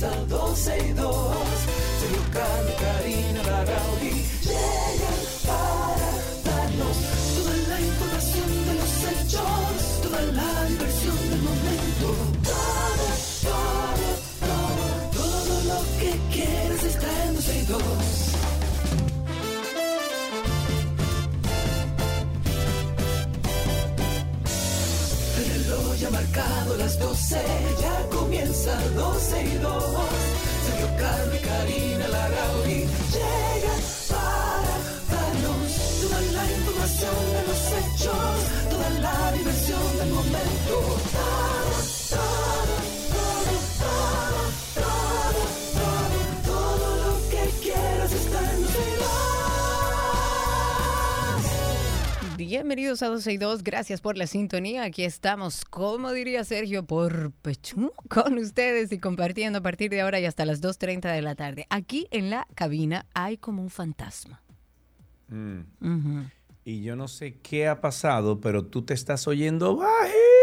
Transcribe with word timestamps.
comienza 0.00 0.10
12 0.28 0.78
y 0.78 0.92
2. 0.92 1.26
Sergio 2.00 2.22
Carlos, 2.32 2.74
Karina 2.80 3.29
Larrauri 3.29 3.29
12, 27.30 27.46
ya 27.80 28.06
comienza 28.10 28.76
12 28.96 29.44
y 29.44 29.58
2. 29.58 29.84
Sergio 30.66 30.88
Carlos 30.98 31.34
y 31.36 31.38
Karina 31.46 32.08
Larrauri 32.08 32.78
llegan 33.14 33.82
para 34.10 34.74
darnos 35.14 35.70
toda 36.00 36.20
la 36.20 36.44
información 36.50 37.16
de 37.34 37.42
los 37.46 37.60
hechos, 37.78 38.36
toda 38.70 38.90
la 38.98 39.32
diversión 39.32 39.98
del 39.98 40.10
momento. 40.10 40.74
Todo, 41.12 41.89
Bienvenidos 52.60 53.02
a 53.02 53.08
12 53.08 53.32
y 53.32 53.36
2, 53.38 53.62
gracias 53.62 54.02
por 54.02 54.18
la 54.18 54.26
sintonía. 54.26 54.82
Aquí 54.82 55.02
estamos, 55.02 55.64
como 55.64 56.12
diría 56.12 56.44
Sergio, 56.44 56.84
por 56.84 57.32
Pechú 57.40 57.90
con 58.10 58.36
ustedes 58.36 58.92
y 58.92 58.98
compartiendo 58.98 59.60
a 59.60 59.62
partir 59.62 59.90
de 59.90 60.02
ahora 60.02 60.20
y 60.20 60.26
hasta 60.26 60.44
las 60.44 60.60
2.30 60.60 61.10
de 61.10 61.22
la 61.22 61.34
tarde. 61.34 61.66
Aquí 61.70 62.06
en 62.10 62.28
la 62.28 62.46
cabina 62.54 63.06
hay 63.14 63.38
como 63.38 63.62
un 63.62 63.70
fantasma. 63.70 64.42
Mm. 65.28 66.24
Y 66.62 66.82
yo 66.82 66.96
no 66.96 67.08
sé 67.08 67.38
qué 67.40 67.66
ha 67.66 67.80
pasado, 67.80 68.42
pero 68.42 68.66
tú 68.66 68.82
te 68.82 68.92
estás 68.92 69.26
oyendo 69.26 69.76
bajito. 69.76 70.39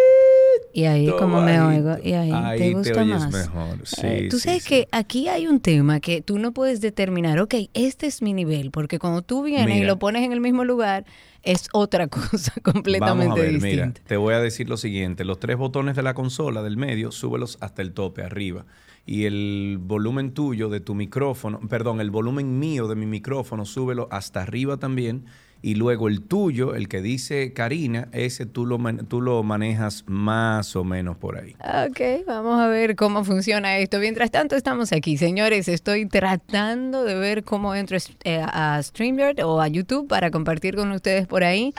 Y 0.78 0.86
ahí 0.86 1.08
como 1.17 1.42
me 1.42 1.59
oigo, 1.59 1.97
y 2.03 2.14
ahí, 2.14 2.31
Ahí 2.31 2.59
te 2.59 2.66
te 2.70 2.73
gusta 2.75 3.02
oyes 3.02 3.20
más. 3.20 3.31
mejor, 3.33 3.80
sí, 3.83 4.02
Eh, 4.03 4.28
tú 4.30 4.38
sí, 4.38 4.44
sabes 4.44 4.61
sí. 4.64 4.70
que 4.70 4.88
aquí 4.92 5.28
hay 5.28 5.47
un 5.47 5.59
tema 5.59 6.00
que 6.00 6.22
tú 6.22 6.38
no 6.38 6.52
puedes 6.52 6.81
determinar, 6.81 7.39
ok, 7.39 7.56
este 7.73 8.06
es 8.06 8.22
mi 8.22 8.31
nivel, 8.36 8.70
porque 8.70 9.00
cuando 9.00 9.23
tú 9.23 9.42
vienes 9.42 9.78
y 9.81 9.86
lo 9.86 9.98
pones 9.98 10.23
en 10.23 10.33
el 10.33 10.39
mismo 10.39 10.66
lugar, 10.66 11.03
es 11.42 11.67
otra 11.73 12.08
cosa 12.09 12.53
completamente 12.61 13.30
Vamos 13.30 13.39
a 13.39 13.42
ver, 13.42 13.53
distinta. 13.53 13.86
mira, 13.88 13.94
te 14.05 14.17
voy 14.17 14.36
a 14.36 14.39
decir 14.39 14.70
lo 14.70 14.78
siguiente. 14.78 15.25
Los 15.25 15.39
tres 15.39 15.58
botones 15.58 15.95
de 15.95 16.03
la 16.03 16.14
consola 16.14 16.61
del 16.61 16.78
medio, 16.78 17.11
súbelos 17.11 17.58
hasta 17.59 17.81
el 17.81 17.94
tope, 17.94 18.22
arriba. 18.22 18.67
Y 19.03 19.25
el 19.25 19.80
volumen 19.81 20.31
tuyo 20.31 20.70
de 20.70 20.80
tu 20.80 20.94
micrófono, 20.94 21.59
perdón, 21.70 22.02
el 22.02 22.11
volumen 22.11 22.59
mío 22.59 22.88
de 22.88 22.95
mi 22.95 23.08
micrófono, 23.08 23.66
súbelo 23.66 24.08
hasta 24.11 24.44
arriba 24.44 24.78
también. 24.78 25.25
Y 25.62 25.76
luego 25.76 26.08
el 26.08 26.22
tuyo, 26.22 26.76
el 26.76 26.88
que 26.88 27.02
dice 27.02 27.54
Karina, 27.54 28.08
ese 28.12 28.46
tú 28.46 28.66
lo, 28.66 28.78
tú 29.08 29.22
lo 29.22 29.42
manejas 29.44 30.04
más 30.08 30.76
o 30.76 30.84
menos 30.84 31.18
por 31.18 31.38
ahí. 31.38 31.56
Ok, 31.90 32.26
vamos 32.26 32.60
a 32.60 32.68
ver 32.68 32.96
cómo 32.96 33.24
funciona 33.24 33.78
esto. 33.78 34.00
Mientras 34.00 34.32
tanto, 34.32 34.56
estamos 34.56 34.94
aquí, 34.94 35.18
señores. 35.18 35.68
Estoy 35.68 36.06
tratando 36.06 37.04
de 37.04 37.16
ver 37.16 37.44
cómo 37.44 37.76
entro 37.76 37.98
eh, 38.24 38.42
a 38.44 38.82
StreamYard 38.82 39.42
o 39.44 39.62
a 39.62 39.68
YouTube 39.68 40.08
para 40.08 40.32
compartir 40.32 40.76
con 40.76 40.92
ustedes 40.92 41.28
por 41.28 41.44
ahí. 41.44 41.74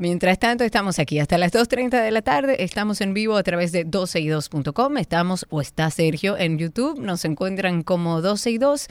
Mientras 0.00 0.38
tanto, 0.38 0.62
estamos 0.62 1.00
aquí 1.00 1.18
hasta 1.18 1.38
las 1.38 1.52
2.30 1.52 2.00
de 2.00 2.12
la 2.12 2.22
tarde. 2.22 2.62
Estamos 2.62 3.00
en 3.00 3.14
vivo 3.14 3.36
a 3.36 3.42
través 3.42 3.72
de 3.72 3.84
12y2.com. 3.84 4.96
Estamos, 4.96 5.44
o 5.50 5.60
está 5.60 5.90
Sergio 5.90 6.38
en 6.38 6.56
YouTube. 6.56 7.00
Nos 7.00 7.24
encuentran 7.24 7.82
como 7.82 8.22
12 8.22 8.50
y 8.52 8.58
2. 8.58 8.86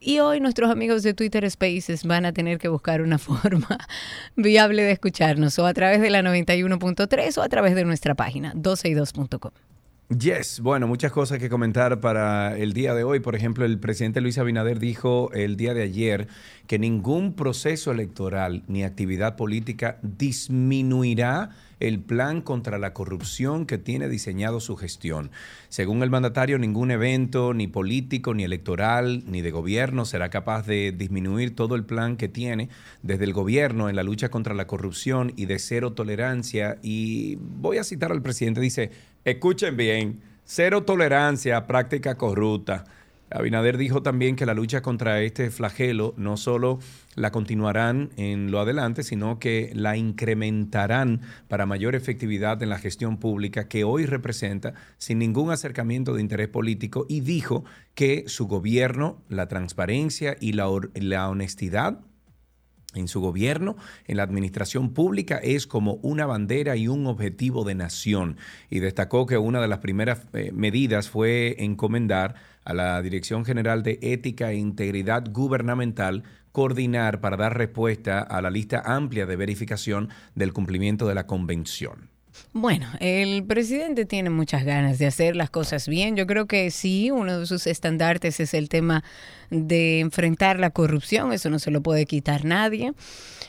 Y 0.00 0.18
hoy 0.18 0.38
nuestros 0.40 0.70
amigos 0.70 1.02
de 1.02 1.14
Twitter 1.14 1.50
Spaces 1.50 2.04
van 2.04 2.26
a 2.26 2.34
tener 2.34 2.58
que 2.58 2.68
buscar 2.68 3.00
una 3.00 3.16
forma 3.18 3.78
viable 4.36 4.82
de 4.82 4.92
escucharnos, 4.92 5.58
o 5.58 5.64
a 5.64 5.72
través 5.72 6.02
de 6.02 6.10
la 6.10 6.20
91.3 6.20 7.38
o 7.38 7.42
a 7.42 7.48
través 7.48 7.74
de 7.74 7.86
nuestra 7.86 8.14
página 8.14 8.52
12y2.com. 8.52 9.69
Yes, 10.18 10.58
bueno, 10.58 10.88
muchas 10.88 11.12
cosas 11.12 11.38
que 11.38 11.48
comentar 11.48 12.00
para 12.00 12.58
el 12.58 12.72
día 12.72 12.94
de 12.94 13.04
hoy. 13.04 13.20
Por 13.20 13.36
ejemplo, 13.36 13.64
el 13.64 13.78
presidente 13.78 14.20
Luis 14.20 14.38
Abinader 14.38 14.80
dijo 14.80 15.30
el 15.32 15.56
día 15.56 15.72
de 15.72 15.82
ayer 15.82 16.26
que 16.66 16.80
ningún 16.80 17.34
proceso 17.34 17.92
electoral 17.92 18.64
ni 18.66 18.82
actividad 18.82 19.36
política 19.36 20.00
disminuirá 20.02 21.50
el 21.78 22.00
plan 22.00 22.42
contra 22.42 22.76
la 22.78 22.92
corrupción 22.92 23.66
que 23.66 23.78
tiene 23.78 24.08
diseñado 24.08 24.58
su 24.58 24.76
gestión. 24.76 25.30
Según 25.68 26.02
el 26.02 26.10
mandatario, 26.10 26.58
ningún 26.58 26.90
evento, 26.90 27.54
ni 27.54 27.68
político, 27.68 28.34
ni 28.34 28.42
electoral, 28.42 29.22
ni 29.26 29.42
de 29.42 29.52
gobierno 29.52 30.04
será 30.04 30.28
capaz 30.28 30.66
de 30.66 30.92
disminuir 30.92 31.54
todo 31.54 31.76
el 31.76 31.84
plan 31.84 32.16
que 32.16 32.28
tiene 32.28 32.68
desde 33.02 33.24
el 33.24 33.32
gobierno 33.32 33.88
en 33.88 33.94
la 33.96 34.02
lucha 34.02 34.28
contra 34.28 34.54
la 34.54 34.66
corrupción 34.66 35.32
y 35.36 35.46
de 35.46 35.60
cero 35.60 35.92
tolerancia. 35.92 36.78
Y 36.82 37.36
voy 37.36 37.78
a 37.78 37.84
citar 37.84 38.10
al 38.10 38.22
presidente, 38.22 38.60
dice, 38.60 38.90
escuchen 39.24 39.76
bien, 39.76 40.20
cero 40.44 40.82
tolerancia 40.84 41.56
a 41.56 41.66
práctica 41.66 42.16
corrupta. 42.16 42.84
Abinader 43.32 43.76
dijo 43.76 44.02
también 44.02 44.34
que 44.34 44.44
la 44.44 44.54
lucha 44.54 44.82
contra 44.82 45.20
este 45.20 45.50
flagelo 45.50 46.14
no 46.16 46.36
solo 46.36 46.80
la 47.14 47.30
continuarán 47.30 48.10
en 48.16 48.50
lo 48.50 48.58
adelante, 48.58 49.04
sino 49.04 49.38
que 49.38 49.70
la 49.74 49.96
incrementarán 49.96 51.20
para 51.46 51.64
mayor 51.64 51.94
efectividad 51.94 52.60
en 52.62 52.70
la 52.70 52.78
gestión 52.78 53.18
pública 53.18 53.68
que 53.68 53.84
hoy 53.84 54.04
representa 54.04 54.74
sin 54.98 55.20
ningún 55.20 55.52
acercamiento 55.52 56.14
de 56.14 56.22
interés 56.22 56.48
político 56.48 57.06
y 57.08 57.20
dijo 57.20 57.64
que 57.94 58.24
su 58.26 58.48
gobierno, 58.48 59.22
la 59.28 59.46
transparencia 59.46 60.36
y 60.40 60.52
la, 60.54 60.68
la 60.94 61.28
honestidad 61.28 62.00
en 62.94 63.08
su 63.08 63.20
gobierno, 63.20 63.76
en 64.06 64.16
la 64.16 64.24
administración 64.24 64.92
pública, 64.92 65.36
es 65.36 65.66
como 65.66 65.94
una 66.02 66.26
bandera 66.26 66.76
y 66.76 66.88
un 66.88 67.06
objetivo 67.06 67.64
de 67.64 67.74
nación. 67.74 68.36
Y 68.68 68.80
destacó 68.80 69.26
que 69.26 69.38
una 69.38 69.60
de 69.60 69.68
las 69.68 69.78
primeras 69.78 70.26
eh, 70.32 70.50
medidas 70.52 71.08
fue 71.08 71.56
encomendar 71.58 72.34
a 72.64 72.74
la 72.74 73.00
Dirección 73.02 73.44
General 73.44 73.82
de 73.82 73.98
Ética 74.02 74.52
e 74.52 74.56
Integridad 74.56 75.24
Gubernamental 75.30 76.24
coordinar 76.52 77.20
para 77.20 77.36
dar 77.36 77.56
respuesta 77.56 78.20
a 78.20 78.42
la 78.42 78.50
lista 78.50 78.82
amplia 78.84 79.26
de 79.26 79.36
verificación 79.36 80.08
del 80.34 80.52
cumplimiento 80.52 81.06
de 81.06 81.14
la 81.14 81.26
convención. 81.26 82.09
Bueno, 82.52 82.88
el 82.98 83.44
presidente 83.44 84.06
tiene 84.06 84.28
muchas 84.28 84.64
ganas 84.64 84.98
de 84.98 85.06
hacer 85.06 85.36
las 85.36 85.50
cosas 85.50 85.86
bien. 85.86 86.16
Yo 86.16 86.26
creo 86.26 86.46
que 86.46 86.70
sí, 86.72 87.10
uno 87.12 87.38
de 87.40 87.46
sus 87.46 87.66
estandartes 87.68 88.40
es 88.40 88.54
el 88.54 88.68
tema 88.68 89.04
de 89.50 90.00
enfrentar 90.00 90.58
la 90.58 90.70
corrupción. 90.70 91.32
Eso 91.32 91.48
no 91.48 91.60
se 91.60 91.70
lo 91.70 91.80
puede 91.80 92.06
quitar 92.06 92.44
nadie. 92.44 92.92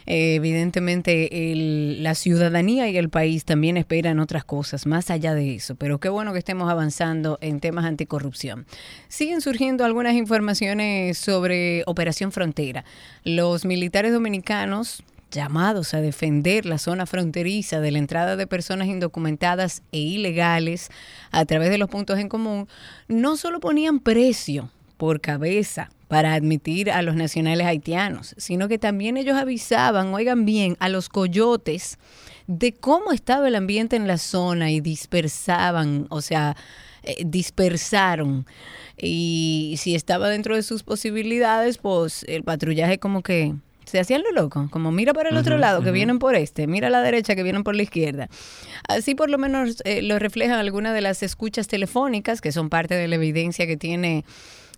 Eh, 0.05 0.35
evidentemente, 0.35 1.51
el- 1.51 2.03
la 2.03 2.13
ciudadanía 2.13 2.89
y 2.89 2.97
el 2.97 3.09
país 3.09 3.43
también 3.43 3.77
esperan 3.77 4.19
otras 4.19 4.43
cosas 4.43 4.85
más 4.85 5.09
allá 5.09 5.33
de 5.33 5.55
eso. 5.55 5.75
Pero 5.75 5.99
qué 5.99 6.09
bueno 6.09 6.31
que 6.33 6.39
estemos 6.39 6.69
avanzando 6.69 7.39
en 7.41 7.59
temas 7.59 7.85
anticorrupción. 7.85 8.67
Siguen 9.07 9.41
surgiendo 9.41 9.83
algunas 9.83 10.13
informaciones 10.13 11.17
sobre 11.17 11.83
Operación 11.87 12.31
Frontera. 12.31 12.85
Los 13.23 13.65
militares 13.65 14.13
dominicanos 14.13 15.03
llamados 15.31 15.93
a 15.93 16.01
defender 16.01 16.65
la 16.65 16.77
zona 16.77 17.05
fronteriza 17.05 17.79
de 17.79 17.91
la 17.91 17.97
entrada 17.97 18.35
de 18.35 18.47
personas 18.47 18.87
indocumentadas 18.87 19.81
e 19.91 19.99
ilegales 19.99 20.89
a 21.31 21.45
través 21.45 21.69
de 21.69 21.77
los 21.77 21.89
puntos 21.89 22.19
en 22.19 22.29
común, 22.29 22.67
no 23.07 23.37
solo 23.37 23.59
ponían 23.59 23.99
precio 23.99 24.69
por 24.97 25.21
cabeza 25.21 25.89
para 26.07 26.33
admitir 26.33 26.91
a 26.91 27.01
los 27.01 27.15
nacionales 27.15 27.65
haitianos, 27.65 28.35
sino 28.37 28.67
que 28.67 28.77
también 28.77 29.17
ellos 29.17 29.37
avisaban, 29.37 30.13
oigan 30.13 30.45
bien, 30.45 30.75
a 30.79 30.89
los 30.89 31.09
coyotes 31.09 31.97
de 32.47 32.73
cómo 32.73 33.13
estaba 33.13 33.47
el 33.47 33.55
ambiente 33.55 33.95
en 33.95 34.07
la 34.07 34.17
zona 34.17 34.71
y 34.71 34.81
dispersaban, 34.81 36.05
o 36.09 36.21
sea, 36.21 36.57
eh, 37.03 37.23
dispersaron. 37.25 38.45
Y 38.97 39.75
si 39.77 39.95
estaba 39.95 40.29
dentro 40.29 40.55
de 40.55 40.63
sus 40.63 40.83
posibilidades, 40.83 41.77
pues 41.77 42.25
el 42.27 42.43
patrullaje 42.43 42.99
como 42.99 43.23
que 43.23 43.55
se 43.85 43.99
hacían 43.99 44.23
lo 44.23 44.31
loco, 44.31 44.67
como 44.71 44.91
mira 44.91 45.13
para 45.13 45.29
el 45.29 45.37
otro 45.37 45.57
lado, 45.57 45.81
que 45.81 45.91
vienen 45.91 46.19
por 46.19 46.35
este, 46.35 46.67
mira 46.67 46.87
a 46.87 46.89
la 46.91 47.01
derecha, 47.01 47.35
que 47.35 47.43
vienen 47.43 47.63
por 47.63 47.75
la 47.75 47.83
izquierda. 47.83 48.29
Así 48.87 49.15
por 49.15 49.29
lo 49.29 49.37
menos 49.37 49.81
eh, 49.85 50.01
lo 50.01 50.19
reflejan 50.19 50.59
algunas 50.59 50.93
de 50.93 51.01
las 51.01 51.23
escuchas 51.23 51.67
telefónicas, 51.67 52.41
que 52.41 52.51
son 52.51 52.69
parte 52.69 52.95
de 52.95 53.07
la 53.07 53.15
evidencia 53.15 53.67
que 53.67 53.77
tiene 53.77 54.23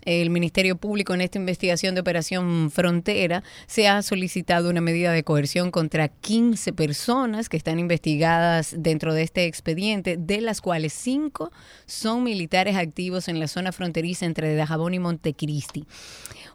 el 0.06 0.30
Ministerio 0.30 0.76
Público 0.76 1.14
en 1.14 1.22
esta 1.22 1.38
investigación 1.38 1.96
de 1.96 2.02
Operación 2.02 2.72
Frontera, 2.72 3.44
se 3.68 3.88
ha 3.88 4.02
solicitado 4.02 4.70
una 4.70 4.82
medida 4.82 5.12
de 5.12 5.24
coerción 5.24 5.72
contra 5.72 6.10
15 6.10 6.74
personas 6.74 7.50
que 7.50 7.58
están 7.58 7.80
investigadas 7.80 8.76
dentro 8.78 9.14
de 9.14 9.24
este 9.24 9.46
expediente, 9.46 10.18
de 10.18 10.42
las 10.42 10.62
cuales 10.62 10.94
5 10.94 11.52
son 11.86 12.24
militares 12.24 12.76
activos 12.76 13.28
en 13.28 13.40
la 13.40 13.48
zona 13.48 13.72
fronteriza 13.72 14.26
entre 14.26 14.56
Dajabón 14.56 14.94
y 14.94 15.00
Montecristi. 15.00 15.86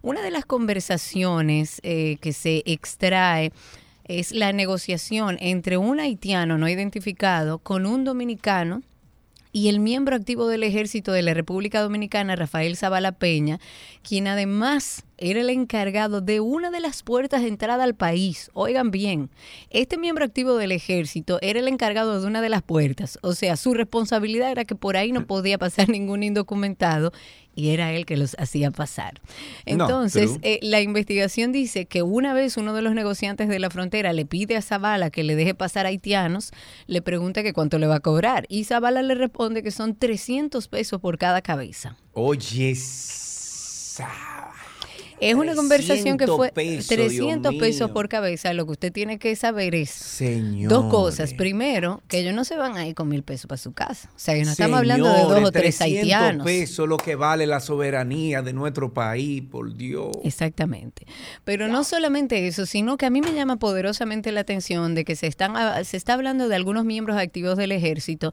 Una 0.03 0.23
de 0.23 0.31
las 0.31 0.45
conversaciones 0.45 1.81
eh, 1.83 2.19
que 2.21 2.33
se 2.33 2.63
extrae 2.67 3.53
es 4.05 4.33
la 4.33 4.53
negociación 4.53 5.37
entre 5.41 5.77
un 5.77 6.01
haitiano 6.01 6.57
no 6.57 6.69
identificado 6.69 7.59
con 7.59 7.85
un 7.85 8.05
dominicano 8.05 8.83
y 9.53 9.69
el 9.69 9.81
miembro 9.81 10.17
activo 10.17 10.47
del 10.47 10.63
ejército 10.63 11.13
de 11.13 11.23
la 11.23 11.35
República 11.35 11.81
Dominicana, 11.81 12.37
Rafael 12.37 12.77
Zavala 12.77 13.13
Peña, 13.13 13.59
quien 14.03 14.29
además 14.29 15.05
era 15.19 15.41
el 15.41 15.51
encargado 15.51 16.21
de 16.21 16.41
una 16.41 16.71
de 16.71 16.81
las 16.81 17.03
puertas 17.03 17.43
de 17.43 17.49
entrada 17.49 17.85
al 17.85 17.95
país. 17.95 18.51
Oigan 18.55 18.91
bien, 18.91 19.31
este 19.71 19.99
miembro 19.99 20.25
activo 20.25 20.57
del 20.57 20.73
ejército 20.73 21.39
era 21.43 21.61
el 21.61 21.69
encargado 21.69 22.21
de 22.21 22.27
una 22.27 22.41
de 22.41 22.49
las 22.49 22.63
puertas, 22.63 23.19
o 23.23 23.35
sea, 23.35 23.57
su 23.57 23.75
responsabilidad 23.75 24.51
era 24.51 24.65
que 24.65 24.75
por 24.75 24.97
ahí 24.97 25.13
no 25.13 25.27
podía 25.27 25.59
pasar 25.59 25.89
ningún 25.91 26.23
indocumentado 26.23 27.13
y 27.59 27.71
era 27.71 27.93
él 27.93 28.07
que 28.07 28.17
los 28.17 28.37
hacía 28.39 28.71
pasar. 28.71 29.21
Entonces, 29.67 30.39
eh, 30.43 30.61
la 30.63 30.81
investigación 30.81 31.51
dice 31.51 31.87
que 31.87 32.03
una 32.03 32.33
vez 32.33 32.57
uno 32.57 32.73
de 32.73 32.83
los 32.83 32.95
negociantes 32.95 33.49
de 33.49 33.59
la 33.59 33.69
frontera 33.69 34.13
le 34.13 34.25
pide 34.25 34.57
a 34.57 34.63
Zavala 34.63 35.11
que 35.11 35.25
le 35.25 35.35
deje 35.35 35.55
pasar 35.55 35.85
haitianos, 35.85 36.53
le 36.87 37.03
pregunta 37.03 37.43
que 37.43 37.53
cuánto 37.53 37.81
le 37.81 37.89
va 37.89 37.97
a 37.97 38.01
cobrar 38.01 38.47
y 38.49 38.63
Zavala 38.63 39.03
le 39.03 39.17
responde 39.17 39.65
que 39.65 39.73
son 39.73 39.97
300 39.97 40.69
pesos 40.69 41.01
por 41.01 41.19
cada 41.19 41.43
cabeza. 41.43 41.97
Oye, 42.13 42.77
es 45.21 45.35
una 45.35 45.55
conversación 45.55 46.17
que 46.17 46.27
fue 46.27 46.51
300 46.51 47.55
pesos 47.57 47.91
por 47.91 48.09
cabeza. 48.09 48.53
Lo 48.53 48.67
que 48.67 48.73
usted 48.73 48.93
tiene 48.93 49.19
que 49.19 49.35
saber 49.37 49.75
es 49.75 50.23
dos 50.69 50.87
cosas. 50.87 51.35
Primero, 51.35 52.03
que 52.09 52.19
ellos 52.19 52.35
no 52.35 52.45
se 52.45 52.57
van 52.57 52.77
a 52.77 52.87
ir 52.87 52.95
con 52.95 53.09
mil 53.09 53.23
pesos 53.23 53.47
para 53.47 53.59
su 53.59 53.73
casa. 53.73 54.11
O 54.15 54.19
sea, 54.19 54.35
que 54.35 54.45
no 54.45 54.53
estamos 54.53 54.79
hablando 54.79 55.13
de 55.13 55.23
dos 55.23 55.45
o 55.45 55.53
tres 55.53 55.81
haitianos. 55.81 56.45
pesos 56.45 56.89
lo 56.89 56.97
que 56.97 57.15
vale 57.15 57.47
la 57.47 57.61
soberanía 57.61 58.43
de 58.43 58.53
nuestro 58.53 58.93
país, 58.93 59.43
por 59.43 59.77
Dios. 59.77 60.13
Exactamente. 60.25 61.07
Pero 61.45 61.69
no 61.69 61.85
solamente 61.85 62.47
eso, 62.47 62.67
sino 62.67 62.97
que 62.97 63.07
a 63.07 63.11
mí 63.11 63.21
me 63.21 63.33
llama 63.33 63.57
poderosamente 63.57 64.33
la 64.33 64.41
atención 64.41 64.95
de 64.95 65.05
que 65.05 65.17
se, 65.17 65.27
están, 65.27 65.85
se 65.85 65.97
está 65.97 66.15
hablando 66.15 66.49
de 66.49 66.57
algunos 66.57 66.85
miembros 66.85 67.17
activos 67.17 67.57
del 67.57 67.73
ejército 67.73 68.33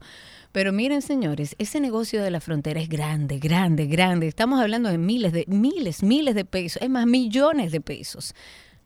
pero 0.56 0.72
miren, 0.72 1.02
señores, 1.02 1.54
ese 1.58 1.80
negocio 1.80 2.22
de 2.22 2.30
la 2.30 2.40
frontera 2.40 2.80
es 2.80 2.88
grande, 2.88 3.38
grande, 3.38 3.84
grande. 3.84 4.26
Estamos 4.26 4.58
hablando 4.58 4.88
de 4.88 4.96
miles, 4.96 5.34
de 5.34 5.44
miles, 5.48 6.02
miles 6.02 6.34
de 6.34 6.46
pesos, 6.46 6.80
es 6.80 6.88
más, 6.88 7.04
millones 7.04 7.72
de 7.72 7.82
pesos. 7.82 8.34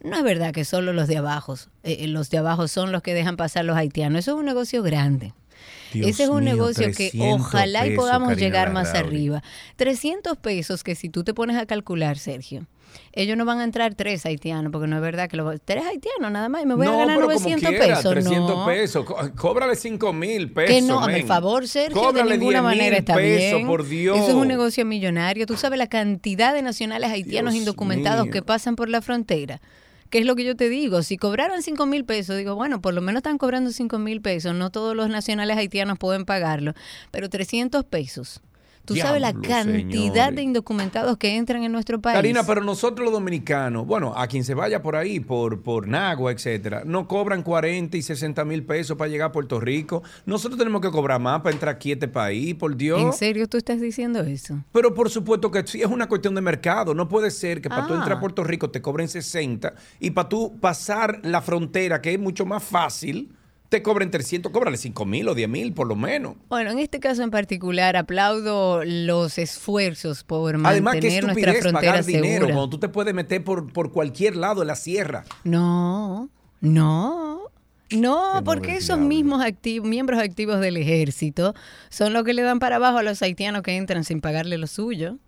No 0.02 0.16
es 0.16 0.24
verdad 0.24 0.52
que 0.52 0.64
solo 0.64 0.92
los 0.92 1.06
de 1.06 1.18
abajo, 1.18 1.54
eh, 1.84 2.08
los 2.08 2.28
de 2.28 2.38
abajo 2.38 2.66
son 2.66 2.90
los 2.90 3.02
que 3.02 3.14
dejan 3.14 3.36
pasar 3.36 3.64
los 3.64 3.76
haitianos. 3.76 4.18
Eso 4.18 4.32
es 4.32 4.38
un 4.38 4.46
negocio 4.46 4.82
grande. 4.82 5.32
Ese 5.94 6.24
es 6.24 6.28
un 6.28 6.42
negocio 6.42 6.90
que 6.90 7.12
ojalá 7.20 7.86
y 7.86 7.94
podamos 7.94 8.36
llegar 8.36 8.72
más 8.72 8.92
arriba. 8.94 9.40
300 9.76 10.38
pesos 10.38 10.82
que 10.82 10.96
si 10.96 11.08
tú 11.08 11.22
te 11.22 11.34
pones 11.34 11.56
a 11.56 11.66
calcular, 11.66 12.18
Sergio, 12.18 12.66
ellos 13.12 13.36
no 13.36 13.44
van 13.44 13.58
a 13.58 13.64
entrar 13.64 13.94
tres 13.94 14.24
haitianos, 14.24 14.70
porque 14.70 14.86
no 14.86 14.96
es 14.96 15.02
verdad 15.02 15.28
que 15.28 15.36
los 15.36 15.60
tres 15.64 15.84
haitianos 15.84 16.30
nada 16.30 16.48
más 16.48 16.62
y 16.62 16.66
me 16.66 16.74
voy 16.74 16.86
a 16.86 16.92
ganar 16.92 17.18
900 17.18 17.70
pesos. 17.70 18.10
300 18.10 18.66
pesos, 18.66 19.06
cóbrale 19.36 19.76
5 19.76 20.12
mil 20.12 20.52
pesos. 20.52 20.74
Que 20.74 20.82
no, 20.82 21.00
por 21.00 21.22
favor, 21.24 21.68
Sergio, 21.68 22.12
de 22.12 22.24
ninguna 22.24 22.62
manera 22.62 22.96
está 22.96 23.16
bien. 23.16 23.66
Por 23.66 23.86
Dios. 23.86 24.18
Eso 24.18 24.28
es 24.28 24.34
un 24.34 24.48
negocio 24.48 24.84
millonario. 24.84 25.46
Tú 25.46 25.56
sabes 25.56 25.78
la 25.78 25.88
cantidad 25.88 26.54
de 26.54 26.62
nacionales 26.62 27.10
haitianos 27.10 27.54
indocumentados 27.54 28.28
que 28.28 28.42
pasan 28.42 28.76
por 28.76 28.88
la 28.88 29.02
frontera. 29.02 29.60
¿Qué 30.10 30.18
es 30.18 30.26
lo 30.26 30.34
que 30.34 30.44
yo 30.44 30.56
te 30.56 30.68
digo? 30.68 31.04
Si 31.04 31.16
cobraran 31.16 31.62
5 31.62 31.86
mil 31.86 32.04
pesos, 32.04 32.36
digo, 32.36 32.56
bueno, 32.56 32.80
por 32.80 32.94
lo 32.94 33.00
menos 33.00 33.20
están 33.20 33.38
cobrando 33.38 33.70
5 33.70 33.96
mil 34.00 34.20
pesos. 34.20 34.54
No 34.54 34.70
todos 34.70 34.96
los 34.96 35.08
nacionales 35.08 35.56
haitianos 35.56 35.98
pueden 35.98 36.24
pagarlo, 36.24 36.74
pero 37.12 37.28
300 37.28 37.84
pesos 37.84 38.40
Tú 38.90 38.96
sabes 38.96 39.20
la 39.20 39.32
cantidad 39.32 40.32
de 40.32 40.42
indocumentados 40.42 41.16
que 41.16 41.36
entran 41.36 41.62
en 41.62 41.70
nuestro 41.70 42.00
país. 42.00 42.16
Karina, 42.16 42.42
pero 42.44 42.62
nosotros 42.62 43.04
los 43.04 43.12
dominicanos, 43.12 43.86
bueno, 43.86 44.12
a 44.16 44.26
quien 44.26 44.42
se 44.42 44.54
vaya 44.54 44.82
por 44.82 44.96
ahí, 44.96 45.20
por, 45.20 45.62
por 45.62 45.86
Nagua, 45.86 46.32
etcétera, 46.32 46.82
no 46.84 47.06
cobran 47.06 47.44
40 47.44 47.96
y 47.96 48.02
60 48.02 48.44
mil 48.44 48.64
pesos 48.64 48.96
para 48.96 49.08
llegar 49.08 49.28
a 49.28 49.32
Puerto 49.32 49.60
Rico. 49.60 50.02
Nosotros 50.26 50.58
tenemos 50.58 50.80
que 50.80 50.90
cobrar 50.90 51.20
más 51.20 51.40
para 51.40 51.52
entrar 51.52 51.76
aquí 51.76 51.90
a 51.90 51.94
este 51.94 52.08
país, 52.08 52.56
por 52.56 52.76
Dios. 52.76 53.00
¿En 53.00 53.12
serio 53.12 53.48
tú 53.48 53.56
estás 53.56 53.80
diciendo 53.80 54.20
eso? 54.20 54.58
Pero 54.72 54.92
por 54.92 55.08
supuesto 55.08 55.52
que 55.52 55.64
sí, 55.66 55.80
es 55.80 55.88
una 55.88 56.08
cuestión 56.08 56.34
de 56.34 56.40
mercado. 56.40 56.92
No 56.94 57.08
puede 57.08 57.30
ser 57.30 57.60
que 57.60 57.68
para 57.68 57.86
tú 57.86 57.94
entrar 57.94 58.14
a 58.14 58.16
ah. 58.16 58.20
Puerto 58.20 58.42
Rico 58.42 58.70
te 58.70 58.82
cobren 58.82 59.08
60 59.08 59.72
y 60.00 60.10
para 60.10 60.28
tú 60.28 60.58
pasar 60.60 61.20
la 61.22 61.40
frontera, 61.40 62.02
que 62.02 62.12
es 62.12 62.18
mucho 62.18 62.44
más 62.44 62.64
fácil 62.64 63.30
te 63.70 63.82
cobren 63.82 64.10
300, 64.10 64.50
cóbrale 64.50 64.76
5 64.76 65.06
mil 65.06 65.28
o 65.28 65.34
10 65.34 65.48
mil 65.48 65.72
por 65.72 65.86
lo 65.86 65.94
menos. 65.94 66.34
Bueno, 66.48 66.72
en 66.72 66.80
este 66.80 66.98
caso 66.98 67.22
en 67.22 67.30
particular 67.30 67.96
aplaudo 67.96 68.84
los 68.84 69.38
esfuerzos 69.38 70.24
por 70.24 70.58
mantener 70.58 71.24
nuestra 71.24 71.54
frontera 71.54 71.92
pagar 71.92 72.04
dinero 72.04 72.46
cuando 72.46 72.68
tú 72.68 72.78
te 72.78 72.88
puedes 72.88 73.14
meter 73.14 73.42
por, 73.44 73.72
por 73.72 73.92
cualquier 73.92 74.34
lado 74.34 74.60
de 74.60 74.66
la 74.66 74.74
sierra. 74.74 75.24
No, 75.44 76.28
no. 76.60 77.42
No, 77.92 78.42
porque 78.44 78.76
esos 78.76 78.98
mismos 78.98 79.44
miembros 79.82 80.20
activos 80.20 80.60
del 80.60 80.76
ejército 80.76 81.54
son 81.88 82.12
los 82.12 82.24
que 82.24 82.34
le 82.34 82.42
dan 82.42 82.58
para 82.60 82.76
abajo 82.76 82.98
a 82.98 83.02
los 83.02 83.20
haitianos 83.22 83.62
que 83.62 83.76
entran 83.76 84.04
sin 84.04 84.20
pagarle 84.20 84.58
lo 84.58 84.66
suyo. 84.66 85.18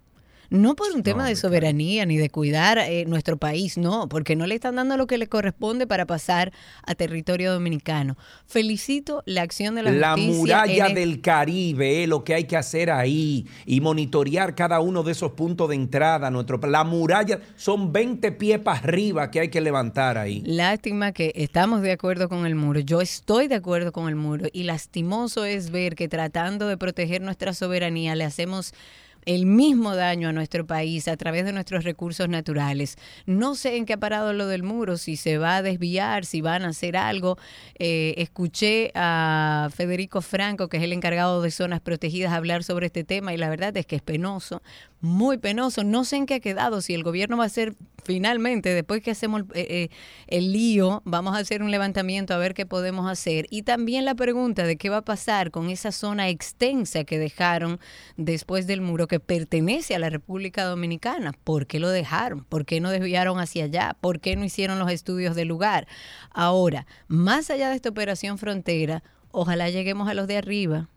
No 0.53 0.77
por 0.77 0.93
un 0.95 1.03
tema 1.03 1.27
de 1.27 1.35
soberanía 1.35 2.05
ni 2.05 2.19
de 2.19 2.29
cuidar 2.29 2.77
eh, 2.77 3.07
nuestro 3.07 3.39
país, 3.39 3.79
no, 3.79 4.07
porque 4.11 4.37
no 4.37 4.47
le 4.47 4.55
están 4.55 4.77
dando 4.77 4.99
lo 4.99 5.07
que 5.07 5.17
le 5.17 5.27
corresponde 5.27 5.87
para 5.87 6.05
pasar 6.05 6.53
a 6.87 6.95
territorio 6.95 7.55
dominicano. 7.55 8.19
Felicito 8.45 9.23
la 9.25 9.41
acción 9.41 9.77
de 9.77 9.83
la, 9.83 9.93
la 9.93 10.15
muralla 10.15 10.91
del 10.91 11.23
Caribe, 11.23 12.07
lo 12.07 12.23
que 12.23 12.35
hay 12.35 12.45
que 12.45 12.59
hacer 12.59 12.91
ahí 12.91 13.47
y 13.65 13.81
monitorear 13.81 14.55
cada 14.55 14.81
uno 14.81 15.03
de 15.03 15.13
esos 15.13 15.33
puntos 15.33 15.71
de 15.71 15.75
entrada. 15.75 16.31
Nuestro, 16.31 16.59
la 16.59 16.85
muralla 16.85 17.41
son 17.57 17.91
20 17.91 18.33
pies 18.33 18.59
para 18.59 18.77
arriba 18.79 19.31
que 19.31 19.41
hay 19.41 19.49
que 19.49 19.63
levantar 19.63 20.19
ahí. 20.19 20.43
Lástima 20.45 21.13
que 21.13 21.33
estamos 21.35 21.81
de 21.81 21.93
acuerdo 21.93 22.29
con 22.29 22.45
el 22.45 22.57
muro. 22.57 22.81
Yo 22.81 23.01
estoy 23.01 23.49
de 23.49 23.55
acuerdo 23.55 23.91
con 23.91 24.07
el 24.07 24.17
muro 24.17 24.49
y 24.53 24.65
lastimoso 24.65 25.47
es 25.47 25.71
ver 25.71 25.95
que 25.95 26.09
tratando 26.09 26.69
de 26.69 26.77
proteger 26.77 27.23
nuestra 27.23 27.55
soberanía 27.55 28.15
le 28.17 28.25
hacemos 28.25 28.75
el 29.25 29.47
mismo 29.47 29.95
daño 29.95 30.29
a 30.29 30.33
nuestro 30.33 30.67
país 30.67 31.09
a 31.09 31.17
través 31.17 31.45
de 31.45 31.53
nuestros 31.53 31.85
recursos 31.85 32.29
naturales. 32.29 32.97
No 33.27 33.55
sé 33.55 33.77
en 33.77 33.87
qué 33.87 33.95
ha 33.95 34.01
parado 34.01 34.33
lo 34.33 34.47
del 34.47 34.63
muro, 34.63 34.97
si 34.97 35.17
se 35.17 35.39
va 35.39 35.57
a 35.57 35.63
desviar, 35.63 36.25
si 36.25 36.41
van 36.41 36.63
a 36.65 36.69
hacer 36.69 36.97
algo. 36.97 37.39
Eh, 37.79 38.15
escuché 38.19 38.91
a 38.95 39.69
Federico 39.75 40.21
Franco, 40.21 40.69
que 40.69 40.79
es 40.79 40.83
el 40.83 40.93
encargado 40.93 41.43
de 41.43 41.51
zonas 41.51 41.81
protegidas, 41.81 42.33
hablar 42.33 42.65
sobre 42.65 42.87
este 42.87 43.05
tema 43.05 43.33
y 43.33 43.37
la 43.37 43.49
verdad 43.49 43.77
es 43.77 43.87
que 43.87 43.97
es 43.97 44.03
penoso, 44.03 44.63
muy 45.03 45.37
penoso. 45.37 45.85
No 45.85 46.05
sé 46.05 46.17
en 46.17 46.27
qué 46.27 46.35
ha 46.35 46.41
quedado, 46.41 46.81
si 46.81 46.95
el 46.95 47.03
gobierno 47.03 47.37
va 47.37 47.45
a 47.45 47.47
hacer 47.47 47.75
finalmente, 48.05 48.71
después 48.71 49.03
que 49.03 49.11
hacemos 49.11 49.43
el, 49.43 49.47
eh, 49.55 49.89
eh, 50.29 50.41
lío, 50.41 51.03
vamos 51.05 51.37
a 51.37 51.39
hacer 51.39 51.63
un 51.63 51.71
levantamiento 51.71 52.35
a 52.35 52.39
ver 52.39 52.55
qué 52.55 52.67
podemos 52.67 53.11
hacer. 53.11 53.47
Y 53.51 53.63
también 53.63 54.05
la 54.05 54.15
pregunta 54.15 54.65
de 54.65 54.77
qué 54.77 54.91
va 54.91 54.99
a 54.99 55.05
pasar 55.05 55.51
con 55.51 55.71
esa 55.71 55.93
zona 55.93 56.29
extensa 56.29 57.05
que 57.05 57.19
dejaron 57.19 57.81
después 58.17 58.67
del 58.67 58.81
muro 58.81 59.09
que 59.09 59.21
pertenece 59.21 59.95
a 59.95 59.99
la 59.99 60.09
República 60.09 60.65
Dominicana. 60.65 61.33
¿Por 61.45 61.67
qué 61.67 61.81
lo 61.81 61.91
dejaron? 61.91 62.45
¿Por 62.45 62.65
qué 62.65 62.81
no 62.81 62.91
desviaron 62.91 63.39
hacia 63.41 63.65
allá? 63.65 63.97
¿Por 64.01 64.21
qué 64.21 64.37
no 64.37 64.45
hicieron 64.45 64.79
los 64.79 64.91
estudios 64.91 65.35
del 65.35 65.49
lugar? 65.49 65.87
Ahora, 66.31 66.87
más 67.09 67.51
allá 67.51 67.71
de 67.71 67.77
esta 67.77 67.89
operación 67.89 68.39
frontera, 68.39 69.03
ojalá 69.33 69.69
lleguemos 69.69 70.09
a 70.09 70.15
los 70.15 70.29
de 70.29 70.37
arriba 70.37 70.89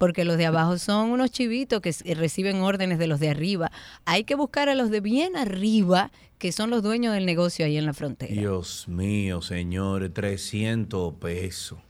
porque 0.00 0.24
los 0.24 0.36
de 0.38 0.46
abajo 0.46 0.78
son 0.78 1.10
unos 1.10 1.30
chivitos 1.30 1.82
que 1.82 1.92
reciben 2.14 2.62
órdenes 2.62 2.98
de 2.98 3.06
los 3.06 3.20
de 3.20 3.28
arriba. 3.28 3.70
Hay 4.06 4.24
que 4.24 4.34
buscar 4.34 4.70
a 4.70 4.74
los 4.74 4.90
de 4.90 5.02
bien 5.02 5.36
arriba, 5.36 6.10
que 6.38 6.52
son 6.52 6.70
los 6.70 6.82
dueños 6.82 7.12
del 7.12 7.26
negocio 7.26 7.66
ahí 7.66 7.76
en 7.76 7.84
la 7.84 7.92
frontera. 7.92 8.32
Dios 8.32 8.88
mío, 8.88 9.42
señores, 9.42 10.14
300 10.14 11.16
pesos. 11.16 11.80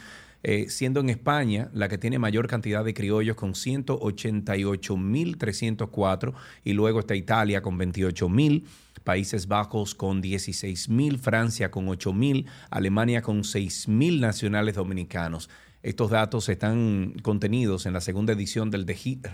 eh, 0.46 0.66
siendo 0.68 1.00
en 1.00 1.08
España 1.08 1.70
la 1.72 1.88
que 1.88 1.96
tiene 1.96 2.18
mayor 2.18 2.48
cantidad 2.48 2.84
de 2.84 2.92
criollos 2.92 3.34
con 3.34 3.54
188.304 3.54 6.34
y 6.64 6.74
luego 6.74 7.00
está 7.00 7.16
Italia 7.16 7.62
con 7.62 7.78
28.000. 7.78 8.62
Países 9.04 9.48
Bajos 9.48 9.94
con 9.94 10.22
16.000, 10.22 11.18
Francia 11.18 11.70
con 11.70 11.86
8.000, 11.86 12.44
Alemania 12.68 13.22
con 13.22 13.38
6.000 13.40 14.20
nacionales 14.20 14.74
dominicanos. 14.74 15.48
Estos 15.84 16.08
datos 16.08 16.48
están 16.48 17.12
contenidos 17.20 17.84
en 17.84 17.92
la 17.92 18.00
segunda 18.00 18.32
edición 18.32 18.70
del 18.70 18.86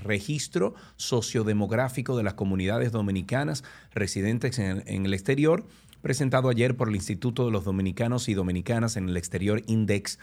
Registro 0.03 0.75
Sociodemográfico 0.97 2.17
de 2.17 2.25
las 2.25 2.35
Comunidades 2.35 2.91
Dominicanas 2.91 3.63
residentes 3.95 4.59
en, 4.59 4.83
el 5.07 5.15
exterior 5.15 5.65
presentado 6.01 6.49
ayer 6.49 6.77
por 6.77 6.89
el 6.89 6.97
Instituto 6.97 7.45
de 7.45 7.53
los 7.53 7.65
Dominicanos 7.65 8.29
y 8.29 8.35
Dominicanas 8.35 8.97
en 8.97 9.09
el 9.09 9.17
Exterior 9.17 9.63
Index, 9.67 10.19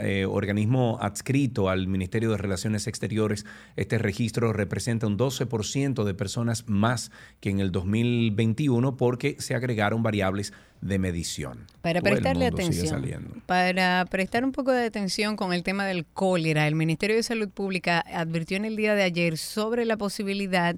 eh, 0.00 0.26
organismo 0.28 0.98
adscrito 1.00 1.68
al 1.68 1.86
Ministerio 1.86 2.30
de 2.30 2.36
Relaciones 2.36 2.86
Exteriores. 2.86 3.46
Este 3.76 3.98
registro 3.98 4.52
representa 4.52 5.06
un 5.06 5.16
12% 5.18 6.04
de 6.04 6.14
personas 6.14 6.68
más 6.68 7.10
que 7.40 7.50
en 7.50 7.60
el 7.60 7.70
2021 7.70 8.96
porque 8.96 9.36
se 9.38 9.54
agregaron 9.54 10.02
variables 10.02 10.52
de 10.80 10.98
medición. 10.98 11.66
Para 11.82 12.00
prestarle 12.00 12.46
atención, 12.46 13.42
para 13.46 14.04
prestar 14.10 14.44
un 14.44 14.52
poco 14.52 14.72
de 14.72 14.84
atención 14.84 15.36
con 15.36 15.52
el 15.52 15.62
tema 15.62 15.86
del 15.86 16.04
cólera, 16.04 16.66
el 16.66 16.74
Ministerio 16.74 17.16
de 17.16 17.22
Salud 17.22 17.48
Pública 17.48 18.04
advirtió 18.12 18.56
en 18.56 18.64
el 18.64 18.76
día 18.76 18.94
de 18.94 19.02
ayer 19.02 19.38
sobre 19.38 19.84
la 19.84 19.96
posibilidad 19.96 20.76